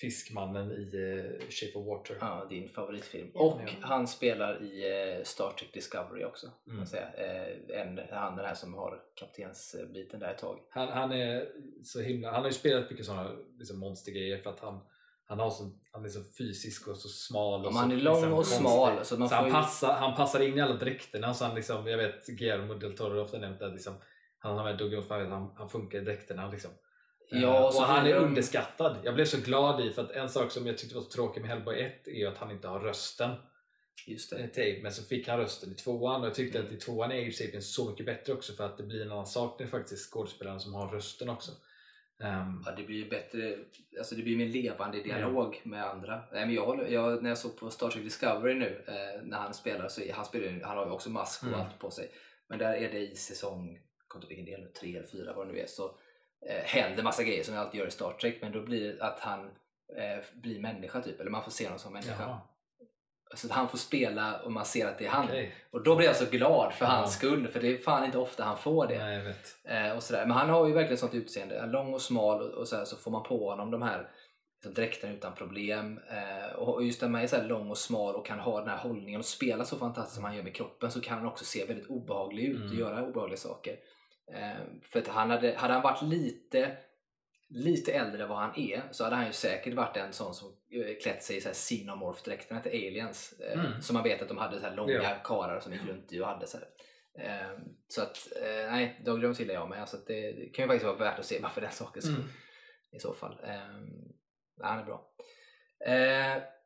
Fiskmannen 0.00 0.72
i 0.72 0.82
eh, 0.94 1.48
Shape 1.50 1.78
of 1.78 1.86
Water. 1.86 2.16
Ja, 2.20 2.46
din 2.50 2.68
favoritfilm. 2.68 3.30
Och 3.34 3.60
Ja. 3.66 3.68
han 3.80 4.08
spelar 4.08 4.62
i 4.62 5.02
eh, 5.18 5.22
Star 5.24 5.50
Trek 5.52 5.72
Discovery 5.72 6.24
också. 6.24 6.50
Mm. 6.66 6.76
Man 6.76 6.86
säga. 6.86 7.12
Eh, 7.12 7.80
en, 7.80 8.00
han 8.10 8.36
den 8.36 8.46
här 8.46 8.54
som 8.54 8.74
har 8.74 9.02
kaptensbiten 9.14 10.20
där 10.20 10.30
ett 10.32 10.38
tag. 10.38 10.60
Han, 10.70 10.88
han 10.88 11.12
är 11.12 11.48
så 11.84 12.00
himla, 12.00 12.30
han 12.32 12.40
har 12.42 12.48
ju 12.48 12.54
spelat 12.54 12.90
mycket 12.90 13.06
sådana 13.06 13.36
liksom 13.58 13.78
monstergrejer 13.78 14.38
för 14.38 14.50
att 14.50 14.60
han, 14.60 14.80
han, 15.28 15.38
har 15.38 15.50
så, 15.50 15.70
han 15.92 16.04
är 16.04 16.08
så 16.08 16.20
fysisk 16.38 16.88
och 16.88 16.96
så 16.96 17.08
smal. 17.08 17.66
Och 17.66 17.72
så, 17.72 17.78
han 17.78 17.92
är 17.92 17.96
lång 17.96 18.14
liksom 18.14 18.30
och 18.32 18.36
konstig. 18.36 18.58
smal. 18.58 19.04
Så 19.04 19.16
man 19.18 19.28
Så 19.28 19.34
får 19.34 19.36
han, 19.36 19.46
ju, 19.46 19.52
passar, 19.52 19.92
han 19.92 20.16
passar 20.16 20.40
in 20.40 20.58
i 20.58 20.60
alla 20.60 20.74
dräkterna. 20.74 21.34
Så 21.34 21.44
han 21.44 21.54
liksom, 21.54 21.86
jag 21.86 21.98
vet 21.98 22.26
Guillermo 22.26 22.74
del 22.74 22.96
Toro 22.96 23.14
har 23.14 23.24
ofta 23.24 23.38
nämnt 23.38 23.62
att 23.62 23.72
liksom, 23.72 23.94
han 24.38 24.56
har 24.58 24.64
med 24.64 24.78
Doug 24.78 25.04
han, 25.08 25.50
han 25.56 25.68
funkar 25.68 25.98
i 25.98 26.04
dräkterna. 26.04 26.50
Liksom. 26.50 26.70
Eh, 27.32 27.40
Ja, 27.42 27.66
och 27.66 27.74
så 27.74 27.82
han 27.82 28.06
är 28.06 28.14
de- 28.14 28.20
underskattad. 28.24 28.96
Jag 29.04 29.14
blev 29.14 29.24
så 29.24 29.38
glad 29.40 29.80
i 29.84 29.90
för 29.90 30.02
att 30.02 30.10
en 30.10 30.28
sak 30.28 30.50
som 30.50 30.66
jag 30.66 30.78
tyckte 30.78 30.94
var 30.94 31.02
så 31.02 31.08
tråkig 31.10 31.40
med 31.40 31.50
Hellboy 31.50 31.80
1 31.80 32.08
är 32.08 32.12
ju 32.12 32.26
att 32.26 32.38
han 32.38 32.50
inte 32.50 32.68
har 32.68 32.80
rösten. 32.80 33.30
just 34.06 34.32
eh, 34.32 34.38
det. 34.38 34.44
Abe, 34.44 34.82
men 34.82 34.92
så 34.92 35.02
fick 35.02 35.28
han 35.28 35.38
rösten 35.38 35.72
i 35.72 35.74
tvåan 35.74 36.20
och 36.20 36.26
jag 36.26 36.34
tyckte 36.34 36.58
Mm. 36.58 36.68
att 36.70 36.76
i 36.76 36.80
tvåan 36.80 37.12
är 37.12 37.22
Abe 37.22 37.32
Sapien 37.32 37.62
så 37.62 37.90
mycket 37.90 38.06
bättre 38.06 38.32
också 38.32 38.52
för 38.52 38.64
att 38.64 38.76
det 38.76 38.82
blir 38.82 39.02
en 39.02 39.12
annan 39.12 39.26
sak 39.26 39.58
när 39.58 39.66
det 39.66 39.70
faktiskt 39.72 40.12
skådespelaren 40.12 40.60
som 40.60 40.74
har 40.74 40.88
rösten 40.88 41.28
också. 41.28 41.52
Ehm, 42.20 42.62
Ja, 42.66 42.72
det 42.76 42.82
blir 42.82 43.10
bättre, 43.10 43.56
alltså 43.98 44.14
det 44.14 44.22
blir 44.22 44.36
mer 44.36 44.46
levande 44.48 45.02
dialog 45.02 45.60
med 45.64 45.84
andra. 45.84 46.22
Nej, 46.32 46.46
men 46.46 46.54
jag, 46.54 46.90
jag, 46.92 47.22
när 47.22 47.30
jag 47.30 47.38
såg 47.38 47.56
på 47.56 47.70
Star 47.70 47.90
Trek 47.90 48.04
Discovery 48.04 48.54
nu, 48.54 48.84
eh, 48.88 49.22
när 49.22 49.38
han 49.38 49.54
spelar, 49.54 49.88
så 49.88 50.02
han, 50.12 50.24
spelar, 50.24 50.60
han 50.64 50.76
har 50.78 50.86
ju 50.86 50.92
också 50.92 51.10
mask 51.10 51.42
och 51.42 51.48
Mm. 51.48 51.60
allt 51.60 51.78
på 51.78 51.90
sig. 51.90 52.10
Men 52.48 52.58
där 52.58 52.72
är 52.74 52.92
det 52.92 52.98
i 52.98 53.16
säsong, 53.16 53.78
jag 54.14 54.28
vilken 54.28 54.44
del 54.46 54.60
nu, 54.60 54.66
tre 54.80 54.96
eller 54.96 55.06
fyra 55.06 55.32
vad 55.32 55.46
det 55.46 55.52
nu 55.52 55.58
är, 55.60 55.66
så 55.66 55.84
eh, 56.48 56.64
händer 56.64 57.02
massa 57.02 57.22
grejer 57.22 57.42
som 57.44 57.54
jag 57.54 57.64
alltid 57.64 57.80
gör 57.80 57.86
i 57.86 57.90
Star 57.90 58.12
Trek. 58.12 58.38
Men 58.42 58.52
då 58.52 58.62
blir 58.62 58.92
det 58.92 59.04
att 59.04 59.20
han 59.20 59.46
eh, 59.96 60.24
blir 60.34 60.60
människa 60.60 61.02
typ, 61.02 61.20
eller 61.20 61.30
man 61.30 61.44
får 61.44 61.50
se 61.50 61.64
honom 61.64 61.78
som 61.78 61.92
människa. 61.92 62.16
jaha, 62.18 62.40
Så 63.34 63.46
att 63.46 63.52
han 63.52 63.68
får 63.68 63.78
spela 63.78 64.40
och 64.40 64.52
man 64.52 64.64
ser 64.64 64.86
att 64.86 64.98
det 64.98 65.06
är 65.06 65.10
han. 65.10 65.24
okej. 65.24 65.54
Och 65.70 65.82
då 65.82 65.96
blir 65.96 66.06
jag 66.06 66.16
så 66.16 66.24
glad 66.30 66.72
för 66.72 66.84
Ja. 66.84 66.90
hans 66.90 67.14
skull, 67.14 67.48
för 67.48 67.60
det 67.60 67.68
är 67.68 67.78
fan 67.78 68.04
inte 68.04 68.18
ofta 68.18 68.44
han 68.44 68.58
får 68.58 68.86
det. 68.86 68.98
Nej. 68.98 69.34
Eh, 69.88 69.96
och 69.96 70.02
sådär. 70.02 70.26
Men 70.26 70.36
han 70.36 70.50
har 70.50 70.66
ju 70.66 70.72
verkligen 70.72 70.98
sånt 70.98 71.14
utseende. 71.14 71.66
Lång 71.66 71.94
och 71.94 72.02
smal 72.02 72.42
och, 72.42 72.48
och 72.58 72.68
så, 72.68 72.76
här, 72.76 72.84
så 72.84 72.96
får 72.96 73.10
man 73.10 73.22
på 73.22 73.50
honom 73.50 73.70
de 73.70 73.82
här 73.82 74.10
liksom, 74.56 74.74
dräkterna 74.74 75.12
utan 75.12 75.34
problem. 75.34 76.00
Eh, 76.10 76.56
och 76.56 76.74
och 76.74 76.84
just 76.84 77.02
när 77.02 77.08
man 77.08 77.20
är 77.22 77.26
så 77.26 77.42
lång 77.42 77.70
och 77.70 77.78
smal 77.78 78.14
och 78.14 78.26
kan 78.26 78.38
ha 78.38 78.58
den 78.60 78.68
här 78.68 78.76
hållningen 78.78 79.18
och 79.18 79.24
spela 79.26 79.64
så 79.64 79.76
fantastiskt 79.76 80.14
som 80.14 80.24
han 80.24 80.36
gör 80.36 80.42
med 80.42 80.54
kroppen 80.54 80.90
så 80.90 81.00
kan 81.00 81.18
han 81.18 81.26
också 81.26 81.44
se 81.44 81.64
väldigt 81.64 81.86
obehaglig 81.90 82.44
ut 82.44 82.56
och 82.60 82.66
Mm. 82.66 82.78
göra 82.78 83.02
obehagliga 83.02 83.36
saker. 83.38 83.76
Eh, 84.34 84.62
för 84.82 84.98
att 84.98 85.08
han 85.08 85.30
hade, 85.30 85.54
hade 85.56 85.72
han 85.74 85.82
varit 85.82 86.02
lite 86.02 86.76
lite 87.50 87.92
äldre 87.92 88.22
än 88.22 88.28
vad 88.28 88.38
han 88.38 88.58
är 88.58 88.82
så 88.90 89.04
hade 89.04 89.16
han 89.16 89.26
ju 89.26 89.32
säkert 89.32 89.74
varit 89.74 89.96
en 89.96 90.12
sån 90.12 90.34
som 90.34 90.48
eh, 90.48 90.96
klätt 91.02 91.22
sig 91.22 91.36
i 91.36 91.40
så 91.40 91.48
här 91.48 91.54
xenomorph-dräkterna 91.54 92.60
till 92.62 92.72
aliens. 92.72 93.32
Eh, 93.40 93.58
Mm. 93.64 93.82
Som 93.82 93.94
man 93.94 94.02
vet 94.02 94.22
att 94.22 94.28
de 94.28 94.38
hade 94.38 94.60
så 94.60 94.66
här 94.66 94.76
långa 94.76 94.92
Ja. 94.92 95.16
karar 95.24 95.60
som 95.60 95.72
gick 95.72 95.86
runt 95.88 96.12
i 96.12 96.20
och 96.20 96.26
hade 96.26 96.46
så 96.46 96.58
här. 96.58 96.66
Eh, 97.18 97.58
så 97.88 98.02
att, 98.02 98.28
eh, 98.42 98.70
nej, 98.72 99.00
Dog 99.04 99.22
Jones 99.22 99.40
gillar 99.40 99.54
jag 99.54 99.68
med. 99.68 99.82
Att 99.82 100.06
det, 100.06 100.32
det 100.32 100.46
kan 100.54 100.62
ju 100.62 100.68
faktiskt 100.68 100.84
vara 100.86 100.96
värt 100.96 101.18
att 101.18 101.24
se 101.26 101.40
bara 101.40 101.50
för 101.52 101.60
den 101.60 101.70
skull. 101.72 102.14
Mm. 102.14 102.28
I 102.92 102.98
så 102.98 103.14
fall. 103.14 103.40
Nej, 103.42 103.60
han 104.60 104.78
är 104.78 104.84
bra. 104.84 105.10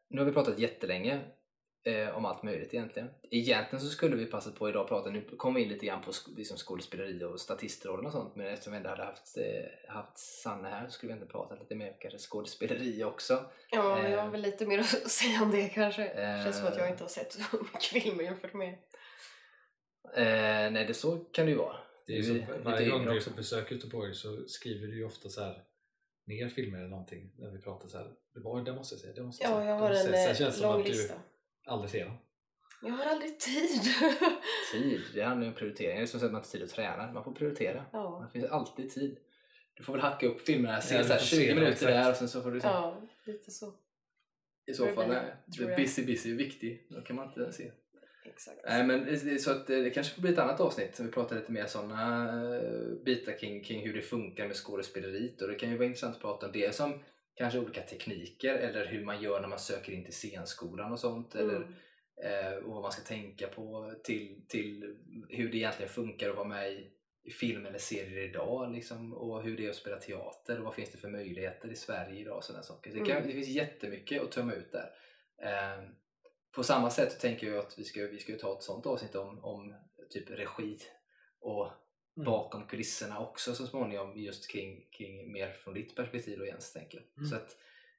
Nu 0.09 0.19
har 0.19 0.25
vi 0.27 0.33
pratat 0.33 0.59
jättelänge 0.59 1.21
eh, 1.85 2.17
om 2.17 2.25
allt 2.25 2.43
möjligt 2.43 2.75
egentligen. 2.75 3.09
Egentligen 3.31 3.81
så 3.85 3.91
skulle 3.91 4.17
vi 4.17 4.27
passa 4.27 4.51
på 4.51 4.69
idag 4.69 4.83
att 4.83 4.89
prata, 4.89 5.11
nu 5.11 5.21
kommer 5.37 5.61
vi 5.61 5.67
in 5.67 5.73
lite 5.73 5.87
grann 5.87 6.03
på 6.03 6.11
sk- 6.11 6.37
liksom 6.37 6.57
skådespeleri 6.57 7.25
och 7.25 7.41
statistrollen 7.41 8.07
och 8.07 8.13
sånt 8.13 8.37
men 8.37 8.47
eftersom 8.47 8.73
vi 8.73 8.77
ändå 8.77 8.89
hade 8.91 9.05
haft, 9.05 9.37
eh, 9.39 9.93
haft 9.95 10.19
Sanne 10.19 10.69
här 10.69 10.87
så 10.87 10.93
skulle 10.93 11.13
vi 11.13 11.21
inte 11.21 11.33
prata 11.33 11.55
lite 11.55 11.75
mer 11.75 11.97
kanske 12.01 12.19
skådespeleri 12.19 13.05
också. 13.05 13.45
Ja, 13.71 13.83
men 13.97 14.03
jag 14.11 14.13
Eh. 14.19 14.25
har 14.25 14.31
väl 14.31 14.41
lite 14.43 14.67
mer 14.67 14.79
att 14.79 14.87
säga 15.11 15.43
om 15.43 15.51
det 15.51 15.69
kanske. 15.69 16.05
Eh. 16.07 16.45
Känns 16.45 16.59
som 16.59 16.67
att 16.67 16.77
jag 16.77 16.89
inte 16.91 17.05
har 17.05 17.09
sett 17.09 17.33
så 17.51 17.57
mycket 17.63 17.85
filmer 17.85 18.25
jämfört 18.25 18.55
med. 18.55 18.79
Eh, 20.17 20.73
nej, 20.73 20.85
det 20.87 20.95
så 20.95 21.17
kan 21.19 21.45
det 21.47 21.51
ju 21.53 21.59
vara. 21.59 21.77
Det 22.07 22.13
är 22.13 22.17
ju 22.17 22.23
så, 22.47 22.53
varje 22.63 22.89
gång 22.91 23.05
du 23.05 23.11
är 23.11 23.17
också. 23.17 23.31
på 23.31 23.37
besök 23.37 23.73
ute 23.73 23.91
på 23.91 24.07
er 24.09 24.13
så 24.13 24.45
skriver 24.49 24.87
du 24.87 24.97
ju 24.97 25.05
ofta 25.05 25.29
så 25.29 25.41
här 25.43 25.63
ner 26.27 26.49
filmer 26.49 26.79
eller 26.79 26.89
någonting 26.89 27.33
när 27.39 27.51
vi 27.51 27.59
pratar 27.59 27.89
så 27.89 27.99
här. 27.99 28.07
Det, 28.35 28.41
var, 28.41 28.61
det 28.65 28.73
måste 28.75 28.95
jag 28.95 29.01
säga, 29.01 29.13
det 29.15 29.23
måste 29.23 29.45
jag 29.45 29.53
Ja, 29.53 29.57
säga. 29.57 29.69
jag 29.71 29.77
det 29.79 29.83
har 29.83 29.91
en 29.91 29.97
jag 29.97 30.53
det 30.53 30.65
eh, 30.65 30.73
lång 30.73 30.83
lista. 30.85 31.15
du 31.15 31.21
aldrig 31.67 31.91
ser 31.91 32.05
dem. 32.05 32.17
Jag 32.83 32.93
har 32.93 33.05
aldrig 33.05 33.41
tid. 33.41 33.81
Tid, 34.73 35.01
det 35.15 35.23
handlar 35.23 35.45
ju 35.47 35.53
om 35.53 35.59
prioritering. 35.59 35.97
Det 35.97 36.03
är 36.03 36.07
som 36.07 36.19
att 36.19 36.33
man 36.33 36.41
inte 36.41 36.49
har 36.49 36.53
tid 36.53 36.63
att 36.63 36.71
träna. 36.71 37.13
Man 37.13 37.25
får 37.25 37.33
prioritera. 37.33 37.85
ja. 37.93 38.27
Det 38.27 38.39
finns 38.41 38.53
alltid 38.53 38.91
tid. 38.91 39.19
Du 39.75 39.83
får 39.83 39.93
väl 39.93 40.03
hacka 40.03 40.27
upp 40.27 40.41
filmerna, 40.41 40.81
se 40.81 40.95
Ja, 40.95 41.01
du 41.03 41.07
så 41.07 41.13
här 41.13 41.21
får 41.21 41.27
20 41.27 41.37
se 41.37 41.49
det, 41.49 41.55
minuter 41.55 41.87
där 41.87 42.11
och 42.11 42.17
sen 42.17 42.29
så 42.29 42.43
får 42.43 42.51
du 42.51 42.61
se. 42.61 42.67
ja, 42.67 43.03
lite 43.25 43.51
så. 43.51 43.75
I 44.67 44.75
så 44.75 44.87
fall, 44.89 45.09
nej. 45.09 45.77
busy 45.77 46.05
busy 46.07 46.35
viktig. 46.35 46.87
Då 46.91 47.01
kan 47.01 47.17
man 47.17 47.27
inte 47.29 47.53
se. 47.53 47.71
Exakt. 48.25 48.61
Nej 48.69 48.85
men 48.87 49.39
så 49.39 49.51
att 49.51 49.71
eh, 49.71 49.79
det 49.79 49.91
kanske 49.91 50.15
får 50.15 50.23
bli 50.23 50.33
ett 50.33 50.39
annat 50.39 50.61
avsnitt. 50.61 51.01
Vi 51.01 51.09
pratar 51.11 51.37
lite 51.37 51.53
mer 51.53 51.67
sådana 51.67 52.33
bitar 53.05 53.39
kring, 53.39 53.65
kring 53.65 53.87
hur 53.87 53.95
det 53.95 54.03
funkar 54.03 54.47
med 54.47 54.57
skådespeleriet. 54.57 55.43
Och 55.43 55.49
det 55.49 55.55
kan 55.55 55.71
ju 55.71 55.77
vara 55.77 55.87
intressant 55.87 56.17
att 56.17 56.23
prata 56.23 56.47
om 56.47 56.53
det 56.53 56.75
som 56.75 56.93
kanske 57.35 57.59
olika 57.59 57.83
tekniker 57.83 58.55
eller 58.55 58.87
hur 58.87 59.05
man 59.05 59.23
gör 59.23 59.41
när 59.41 59.49
man 59.49 59.59
söker 59.59 59.93
in 59.93 60.05
till 60.05 60.13
scenskolan 60.15 60.93
och 60.93 61.01
sånt. 61.01 61.35
Eller 61.35 61.57
Mm. 61.57 61.73
eh, 62.25 62.55
och 62.55 62.73
vad 62.75 62.83
man 62.83 62.93
ska 62.93 63.03
tänka 63.03 63.49
på 63.49 63.95
till, 64.05 64.45
till 64.49 64.97
hur 65.29 65.51
det 65.51 65.57
egentligen 65.57 65.93
funkar 65.93 66.31
att 66.31 66.37
vara 66.37 66.49
med 66.49 66.73
i, 66.73 66.91
i 67.25 67.31
film 67.31 67.67
eller 67.67 67.79
serier 67.79 68.29
idag 68.29 68.73
liksom, 68.73 69.13
och 69.15 69.43
hur 69.43 69.57
det 69.57 69.67
är 69.67 69.71
att 69.71 69.77
spela 69.77 69.99
teater 69.99 70.59
och 70.59 70.65
vad 70.65 70.75
finns 70.75 70.91
det 70.93 70.99
för 70.99 71.09
möjligheter 71.09 71.69
i 71.73 71.77
Sverige 71.77 72.21
idag 72.21 72.37
och 72.37 72.45
sådana 72.45 72.63
saker. 72.63 72.91
Så 72.91 72.97
det, 72.99 73.05
kan, 73.07 73.17
Mm. 73.17 73.27
det 73.29 73.33
finns 73.35 73.49
jättemycket 73.49 74.23
att 74.23 74.33
tömma 74.33 74.53
ut 74.55 74.73
där. 74.73 74.91
Eh, 75.43 75.89
på 76.55 76.63
samma 76.63 76.91
sätt 76.91 77.21
tänker 77.21 77.47
jag 77.47 77.59
att 77.59 77.79
vi 77.79 77.85
ska, 77.85 78.01
vi 78.07 78.19
ska 78.19 78.37
ta 78.37 78.57
ett 78.57 78.63
sånt 78.63 78.87
avsnitt 78.87 79.15
om, 79.15 79.45
om 79.45 79.75
typ 80.11 80.31
regi 80.31 80.79
och. 81.41 81.71
Bakom 82.15 82.67
kulisserna 82.67 83.19
också 83.21 83.55
så 83.55 83.67
småningom 83.67 84.17
just 84.17 84.51
kring, 84.51 84.87
kring 84.91 85.33
mer 85.33 85.53
från 85.53 85.75
ditt 85.75 85.97
perspektiv 85.97 86.39
då 86.39 86.47
Jens 86.47 86.73
tänker 86.73 86.99
jag. 86.99 87.07
Mm. 87.17 87.31
Så 87.31 87.37
att 87.37 87.57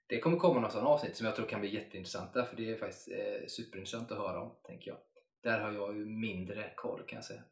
det 0.08 0.20
kommer 0.20 0.38
komma 0.38 0.54
några 0.54 0.70
sådana 0.70 0.90
avsnitt 0.90 1.16
som 1.16 1.26
jag 1.26 1.36
tror 1.36 1.46
kan 1.48 1.60
bli 1.60 1.74
jätteintressanta 1.74 2.46
för 2.46 2.56
det 2.56 2.70
är 2.70 2.76
faktiskt 2.76 3.08
eh, 3.12 3.48
superintressant 3.48 4.12
att 4.12 4.18
höra 4.18 4.42
om 4.42 4.56
tänker 4.64 4.92
jag. 4.92 4.98
Där 5.44 5.60
har 5.60 5.72
jag 5.72 5.98
ju 5.98 6.06
mindre 6.06 6.74
koll 6.76 7.04
kan 7.08 7.16
jag 7.16 7.26
säga. 7.26 7.44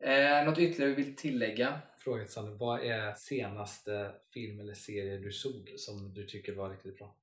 Eh, 0.00 0.44
något 0.44 0.58
ytterligare 0.58 0.94
vi 0.94 1.02
vill 1.02 1.16
tillägga? 1.16 1.80
Fråga 1.98 2.24
till 2.24 2.32
Sanne, 2.32 2.50
vad 2.50 2.80
är 2.80 3.12
senaste 3.12 4.14
film 4.34 4.60
eller 4.60 4.74
serie 4.74 5.18
du 5.18 5.32
såg 5.32 5.74
som 5.76 6.14
du 6.14 6.26
tycker 6.26 6.54
var 6.54 6.70
riktigt 6.70 6.98
bra? 6.98 7.16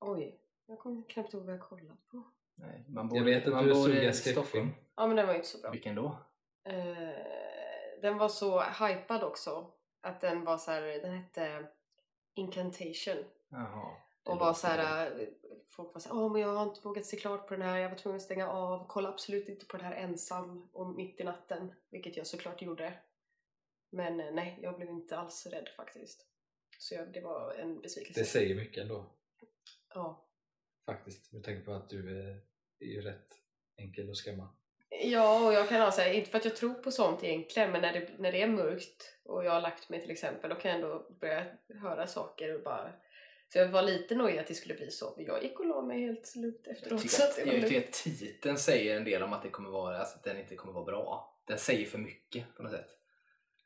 Oj, 0.00 0.40
jag 0.66 0.78
kommer 0.78 1.02
knappt 1.08 1.34
ihåg 1.34 1.44
vad 1.44 1.54
jag 1.54 1.60
kollat 1.60 2.08
på. 2.10 2.22
Nej, 2.54 2.84
man 2.88 3.08
bor, 3.08 3.18
Jag 3.18 3.24
vet 3.24 3.46
att 3.46 3.52
man 3.52 3.66
du 3.66 3.74
såg 3.74 3.84
skräckfilm. 3.84 4.32
Stockholm. 4.32 4.70
Ja 4.96 5.06
men 5.06 5.16
den 5.16 5.26
var 5.26 5.34
ju 5.34 5.38
inte 5.38 5.48
så 5.48 5.60
bra. 5.60 5.70
Vilken 5.70 5.94
då? 5.94 6.25
Eh, 6.66 8.00
den 8.02 8.18
var 8.18 8.28
så 8.28 8.60
hypad 8.60 9.24
också. 9.24 9.72
Att 10.00 10.20
den 10.20 10.44
var 10.44 10.58
så 10.58 10.70
här, 10.70 10.82
den 10.82 11.12
hette 11.12 11.66
Incantation. 12.34 13.24
Jaha. 13.48 13.96
Och 14.24 14.38
var 14.38 14.46
låter 14.46 14.60
så 14.60 14.66
här, 14.66 15.20
eh, 15.20 15.28
folk 15.66 15.94
var 15.94 16.00
så 16.00 16.08
här, 16.08 16.16
åh 16.16 16.32
men 16.32 16.42
jag 16.42 16.54
har 16.54 16.62
inte 16.62 16.80
vågat 16.80 17.06
se 17.06 17.16
klart 17.16 17.48
på 17.48 17.54
den 17.54 17.62
här, 17.62 17.78
jag 17.78 17.88
var 17.88 17.96
tvungen 17.96 18.16
att 18.16 18.22
stänga 18.22 18.48
av, 18.48 18.86
kolla 18.88 19.08
absolut 19.08 19.48
inte 19.48 19.66
på 19.66 19.76
den 19.76 19.86
här 19.86 19.94
ensam 19.94 20.68
och 20.72 20.86
mitt 20.86 21.20
i 21.20 21.24
natten. 21.24 21.74
Vilket 21.90 22.16
jag 22.16 22.26
såklart 22.26 22.62
gjorde. 22.62 22.98
Men 23.90 24.20
eh, 24.20 24.34
nej, 24.34 24.58
jag 24.62 24.76
blev 24.76 24.88
inte 24.88 25.16
alls 25.16 25.46
rädd 25.46 25.68
faktiskt. 25.76 26.26
Så 26.78 26.94
jag, 26.94 27.12
det 27.12 27.20
var 27.20 27.54
en 27.54 27.80
besvikelse. 27.80 28.20
Det 28.20 28.26
säger 28.26 28.54
mycket 28.54 28.82
ändå. 28.82 29.06
Ja. 29.94 30.28
Faktiskt. 30.86 31.32
Med 31.32 31.44
tanke 31.44 31.60
på 31.60 31.72
att 31.72 31.88
du 31.88 32.20
är, 32.20 32.40
är 32.78 32.86
ju 32.86 33.00
rätt 33.00 33.28
enkel 33.76 34.10
att 34.10 34.16
skrämma. 34.16 34.48
Ja, 35.10 35.46
och 35.46 35.52
jag 35.52 35.68
kan 35.68 35.80
alltså, 35.80 36.04
inte 36.04 36.30
för 36.30 36.38
att 36.38 36.44
jag 36.44 36.56
tror 36.56 36.74
på 36.74 36.90
sånt 36.90 37.24
egentligen, 37.24 37.72
men 37.72 37.80
när 37.82 37.92
det, 37.92 38.08
när 38.18 38.32
det 38.32 38.42
är 38.42 38.46
mörkt 38.48 39.18
och 39.24 39.44
jag 39.44 39.52
har 39.52 39.60
lagt 39.60 39.88
mig 39.88 40.00
till 40.00 40.10
exempel, 40.10 40.50
då 40.50 40.56
kan 40.56 40.70
jag 40.70 40.80
ändå 40.80 41.06
börja 41.20 41.44
höra 41.82 42.06
saker 42.06 42.54
och 42.54 42.62
bara... 42.62 42.92
Så 43.48 43.58
jag 43.58 43.68
var 43.68 43.82
lite 43.82 44.14
nojig 44.14 44.38
att 44.38 44.46
det 44.46 44.54
skulle 44.54 44.74
bli 44.74 44.90
så, 44.90 45.14
men 45.16 45.26
jag 45.26 45.42
gick 45.42 45.60
och 45.60 45.66
la 45.66 45.82
mig 45.82 46.00
helt 46.00 46.32
Jag 46.34 46.54
efteråt. 46.76 47.02
tycker, 47.02 47.14
så 47.14 47.22
att, 47.22 47.46
jag 47.46 47.62
tycker 47.68 47.78
att 47.88 47.92
titeln 47.92 48.56
säger 48.58 48.96
en 48.96 49.04
del 49.04 49.22
om 49.22 49.32
att, 49.32 49.42
det 49.42 49.48
kommer 49.50 49.70
vara, 49.70 49.98
alltså 49.98 50.16
att 50.18 50.24
den 50.24 50.38
inte 50.38 50.56
kommer 50.56 50.72
vara 50.74 50.84
bra. 50.84 51.38
Den 51.44 51.58
säger 51.58 51.86
för 51.86 51.98
mycket 51.98 52.54
på 52.56 52.62
något 52.62 52.72
sätt. 52.72 52.88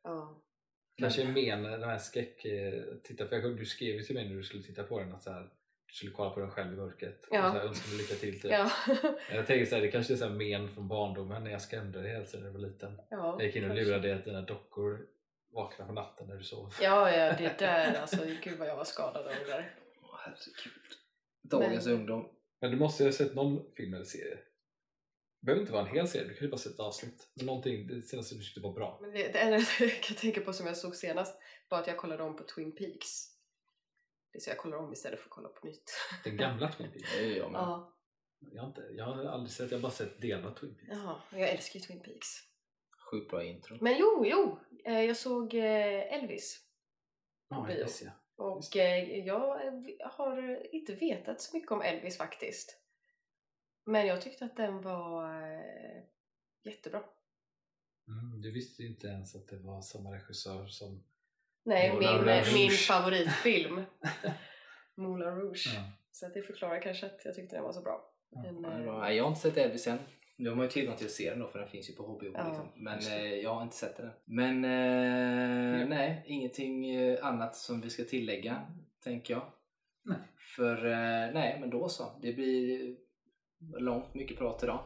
Ja. 0.02 0.42
Kanske 0.98 1.24
men 1.24 1.62
den 1.62 1.82
här 1.82 1.98
skräck... 1.98 2.44
eh, 2.44 2.82
Titta, 3.02 3.26
för 3.26 3.36
jag, 3.36 3.56
du 3.56 3.66
skrev 3.66 3.94
ju 3.94 4.02
till 4.02 4.14
mig 4.14 4.28
när 4.28 4.36
du 4.36 4.42
skulle 4.42 4.62
titta 4.62 4.82
på 4.82 4.98
den 4.98 5.14
att 5.14 5.22
så 5.22 5.30
här, 5.32 5.48
skulle 5.96 6.12
kolla 6.12 6.30
på 6.30 6.40
den 6.40 6.50
själv 6.50 6.72
i 6.72 6.76
mörkret. 6.76 7.28
Ja. 7.30 7.46
Och 7.46 7.52
så 7.52 7.58
här, 7.58 7.66
önskade 7.66 7.96
lycka 7.96 8.14
till 8.14 8.40
typ. 8.40 8.50
Ja. 8.50 8.70
Jag 9.34 9.46
tänker 9.46 9.66
så 9.66 9.74
här, 9.74 9.82
det 9.82 9.88
kanske 9.90 10.12
är 10.12 10.16
så 10.16 10.24
här 10.24 10.32
men 10.32 10.68
från 10.68 10.88
barndomen 10.88 11.44
när 11.44 11.50
jag 11.50 11.62
skrämde 11.62 12.02
dig 12.02 12.26
tiden 12.26 12.40
när 12.40 12.46
du 12.52 12.58
var 12.60 12.68
liten. 12.68 13.00
ja, 13.10 13.36
Jag 13.38 13.46
gick 13.46 13.56
in 13.56 13.64
och 13.64 13.68
kanske. 13.68 13.84
lurade 13.84 14.08
dig 14.08 14.12
att 14.16 14.24
dina 14.24 14.42
dockor 14.42 15.06
vaknade 15.52 15.88
på 15.88 15.94
natten 15.94 16.26
när 16.26 16.36
du 16.36 16.44
sov. 16.44 16.74
Ja, 16.82 17.10
ja, 17.16 17.32
det 17.38 17.58
där 17.58 18.00
alltså. 18.00 18.16
Gud 18.42 18.58
vad 18.58 18.68
jag 18.68 18.76
var 18.76 18.84
skadad 18.84 19.26
av 19.26 19.32
det 19.44 19.52
där. 19.52 19.74
Åh, 20.02 20.18
herregud. 20.24 20.72
Dagens 21.42 21.86
Men- 21.86 21.94
ungdom. 21.94 22.28
Men 22.60 22.70
du 22.70 22.76
måste 22.76 23.02
ju 23.02 23.08
ha 23.08 23.12
sett 23.12 23.34
någon 23.34 23.72
film 23.76 23.94
eller 23.94 24.04
serie. 24.04 24.38
Det 25.40 25.46
behöver 25.46 25.60
inte 25.60 25.72
vara 25.72 25.88
en 25.88 25.94
hel 25.94 26.08
serie, 26.08 26.28
du 26.28 26.34
kan 26.34 26.44
ju 26.46 26.50
bara 26.50 26.58
se 26.58 26.70
ett 26.70 26.80
avsnitt. 26.80 27.28
Men 27.34 27.46
någonting, 27.46 27.86
det 27.86 28.02
senaste 28.02 28.34
du 28.34 28.40
tyckte 28.42 28.60
var 28.60 28.72
bra. 28.72 28.98
Men 29.02 29.10
det, 29.12 29.32
det 29.32 29.38
enda 29.38 29.58
jag 29.80 30.02
kan 30.02 30.16
tänka 30.16 30.40
på 30.40 30.52
som 30.52 30.66
jag 30.66 30.76
såg 30.76 30.96
senast 30.96 31.40
var 31.68 31.78
att 31.78 31.86
jag 31.86 31.96
kollade 31.96 32.22
om 32.22 32.36
på 32.36 32.42
Twin 32.44 32.72
Peaks. 32.76 33.26
Det 34.32 34.38
är 34.38 34.40
så 34.40 34.50
jag 34.50 34.58
kollar 34.58 34.76
om 34.76 34.92
istället 34.92 35.18
för 35.20 35.26
att 35.26 35.30
kolla 35.30 35.48
på 35.48 35.66
nytt. 35.66 35.90
Den 36.24 36.36
gamla 36.36 36.72
Twin 36.72 36.90
Peaks. 36.92 37.12
Det 37.18 37.24
är 37.24 37.36
jag 37.36 37.52
med. 37.52 37.58
Ja, 37.60 37.96
Jag 38.52 38.62
har, 38.62 38.68
inte, 38.68 38.80
jag 38.80 39.04
har 39.04 39.24
aldrig 39.24 39.50
sett, 39.50 39.70
jag 39.70 39.78
har 39.78 39.82
bara 39.82 39.92
sett 39.92 40.20
delar 40.20 40.48
av 40.50 40.54
Twin 40.54 40.74
Peaks. 40.74 40.88
jaha. 40.90 41.20
Jag 41.32 41.48
älskar 41.48 41.80
ju 41.80 41.86
Twin 41.86 42.02
Peaks. 42.02 42.26
Sjukt 43.10 43.30
bra 43.30 43.44
intro. 43.44 43.76
Men 43.80 43.96
jo, 43.98 44.24
jo! 44.26 44.58
eh, 44.84 45.00
Jag 45.00 45.16
såg 45.16 45.54
eh, 45.54 46.14
Elvis. 46.14 46.60
Ja, 47.48 47.64
bio. 47.68 47.76
Elvis, 47.76 48.02
ja. 48.02 48.10
Och 48.36 48.76
eh, 48.76 49.18
jag 49.26 49.58
har 50.12 50.66
inte 50.74 50.94
vetat 50.94 51.40
så 51.40 51.56
mycket 51.56 51.70
om 51.72 51.82
Elvis 51.82 52.16
faktiskt. 52.16 52.76
Men 53.84 54.06
jag 54.06 54.22
tyckte 54.22 54.44
att 54.44 54.56
den 54.56 54.82
var 54.82 55.30
jättebra. 56.64 57.02
Mm, 58.08 58.40
du 58.40 58.50
visste 58.52 58.82
ju 58.82 58.88
inte 58.88 59.06
ens 59.06 59.34
att 59.34 59.48
det 59.48 59.58
var 59.58 59.82
samma 59.82 60.14
regissör 60.14 60.66
som... 60.66 61.04
Nej, 61.64 61.92
Moulin 61.92 62.10
min, 62.16 62.24
Rouge. 62.24 62.54
min 62.54 62.70
favoritfilm. 62.70 63.82
Moulin 64.96 65.28
Rouge. 65.28 65.72
Ja. 65.74 65.82
Så 66.12 66.26
att 66.26 66.34
det 66.34 66.42
förklarar 66.42 66.82
kanske 66.82 67.06
att 67.06 67.20
jag 67.24 67.34
tyckte 67.34 67.56
den 67.56 67.64
var 67.64 67.72
så 67.72 67.80
bra. 67.82 68.12
Ja, 68.30 68.52
Men, 68.52 68.62
Ja, 68.62 68.92
eh. 68.94 69.00
Nej, 69.00 69.16
jag 69.16 69.24
har 69.24 69.28
inte 69.28 69.40
sett 69.40 69.56
Elvis 69.56 69.86
än. 69.86 69.98
Nu 70.36 70.48
har 70.48 70.56
man 70.56 70.64
ju 70.64 70.70
tillgång 70.70 70.96
till 70.96 71.06
att 71.06 71.12
se 71.12 71.30
den 71.30 71.38
då 71.38 71.48
för 71.48 71.58
den 71.58 71.68
finns 71.68 71.90
ju 71.90 71.94
på 71.94 72.02
HBO. 72.02 72.32
Ja, 72.34 72.48
liksom. 72.48 72.66
Men 72.76 72.98
eh, 72.98 73.34
jag 73.34 73.54
har 73.54 73.62
inte 73.62 73.76
sett 73.76 73.96
den. 73.96 74.10
Men 74.24 74.64
eh, 74.64 75.88
nej, 75.88 76.24
ingenting 76.26 76.90
eh, 76.90 77.26
annat 77.26 77.56
som 77.56 77.80
vi 77.80 77.90
ska 77.90 78.04
tillägga 78.04 78.66
tänker 79.04 79.34
jag. 79.34 79.42
Nej. 80.04 80.18
För 80.56 80.86
eh, 80.86 81.32
nej, 81.34 81.56
men 81.60 81.70
då 81.70 81.88
så. 81.88 82.18
Det 82.22 82.32
blir 82.32 82.96
långt, 83.78 84.14
mycket 84.14 84.38
prat 84.38 84.62
idag. 84.62 84.80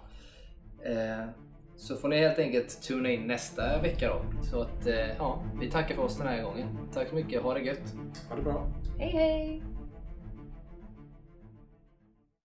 Så 1.76 1.96
får 1.96 2.08
ni 2.08 2.18
helt 2.18 2.38
enkelt 2.38 2.82
tuna 2.82 3.10
in 3.10 3.26
nästa 3.26 3.82
vecka 3.82 4.08
då. 4.08 4.42
Så 4.42 4.60
att 4.60 4.86
eh, 4.86 5.16
ja, 5.18 5.42
vi 5.60 5.70
tackar 5.70 5.94
för 5.94 6.02
oss 6.02 6.18
den 6.18 6.26
här 6.26 6.42
gången. 6.42 6.68
Tack 6.94 7.08
så 7.08 7.14
mycket, 7.14 7.42
ha 7.42 7.54
det 7.54 7.60
gött! 7.60 7.94
Ha 8.28 8.36
det 8.36 8.42
bra! 8.42 8.66
Hej 8.98 9.10
hej! 9.10 9.62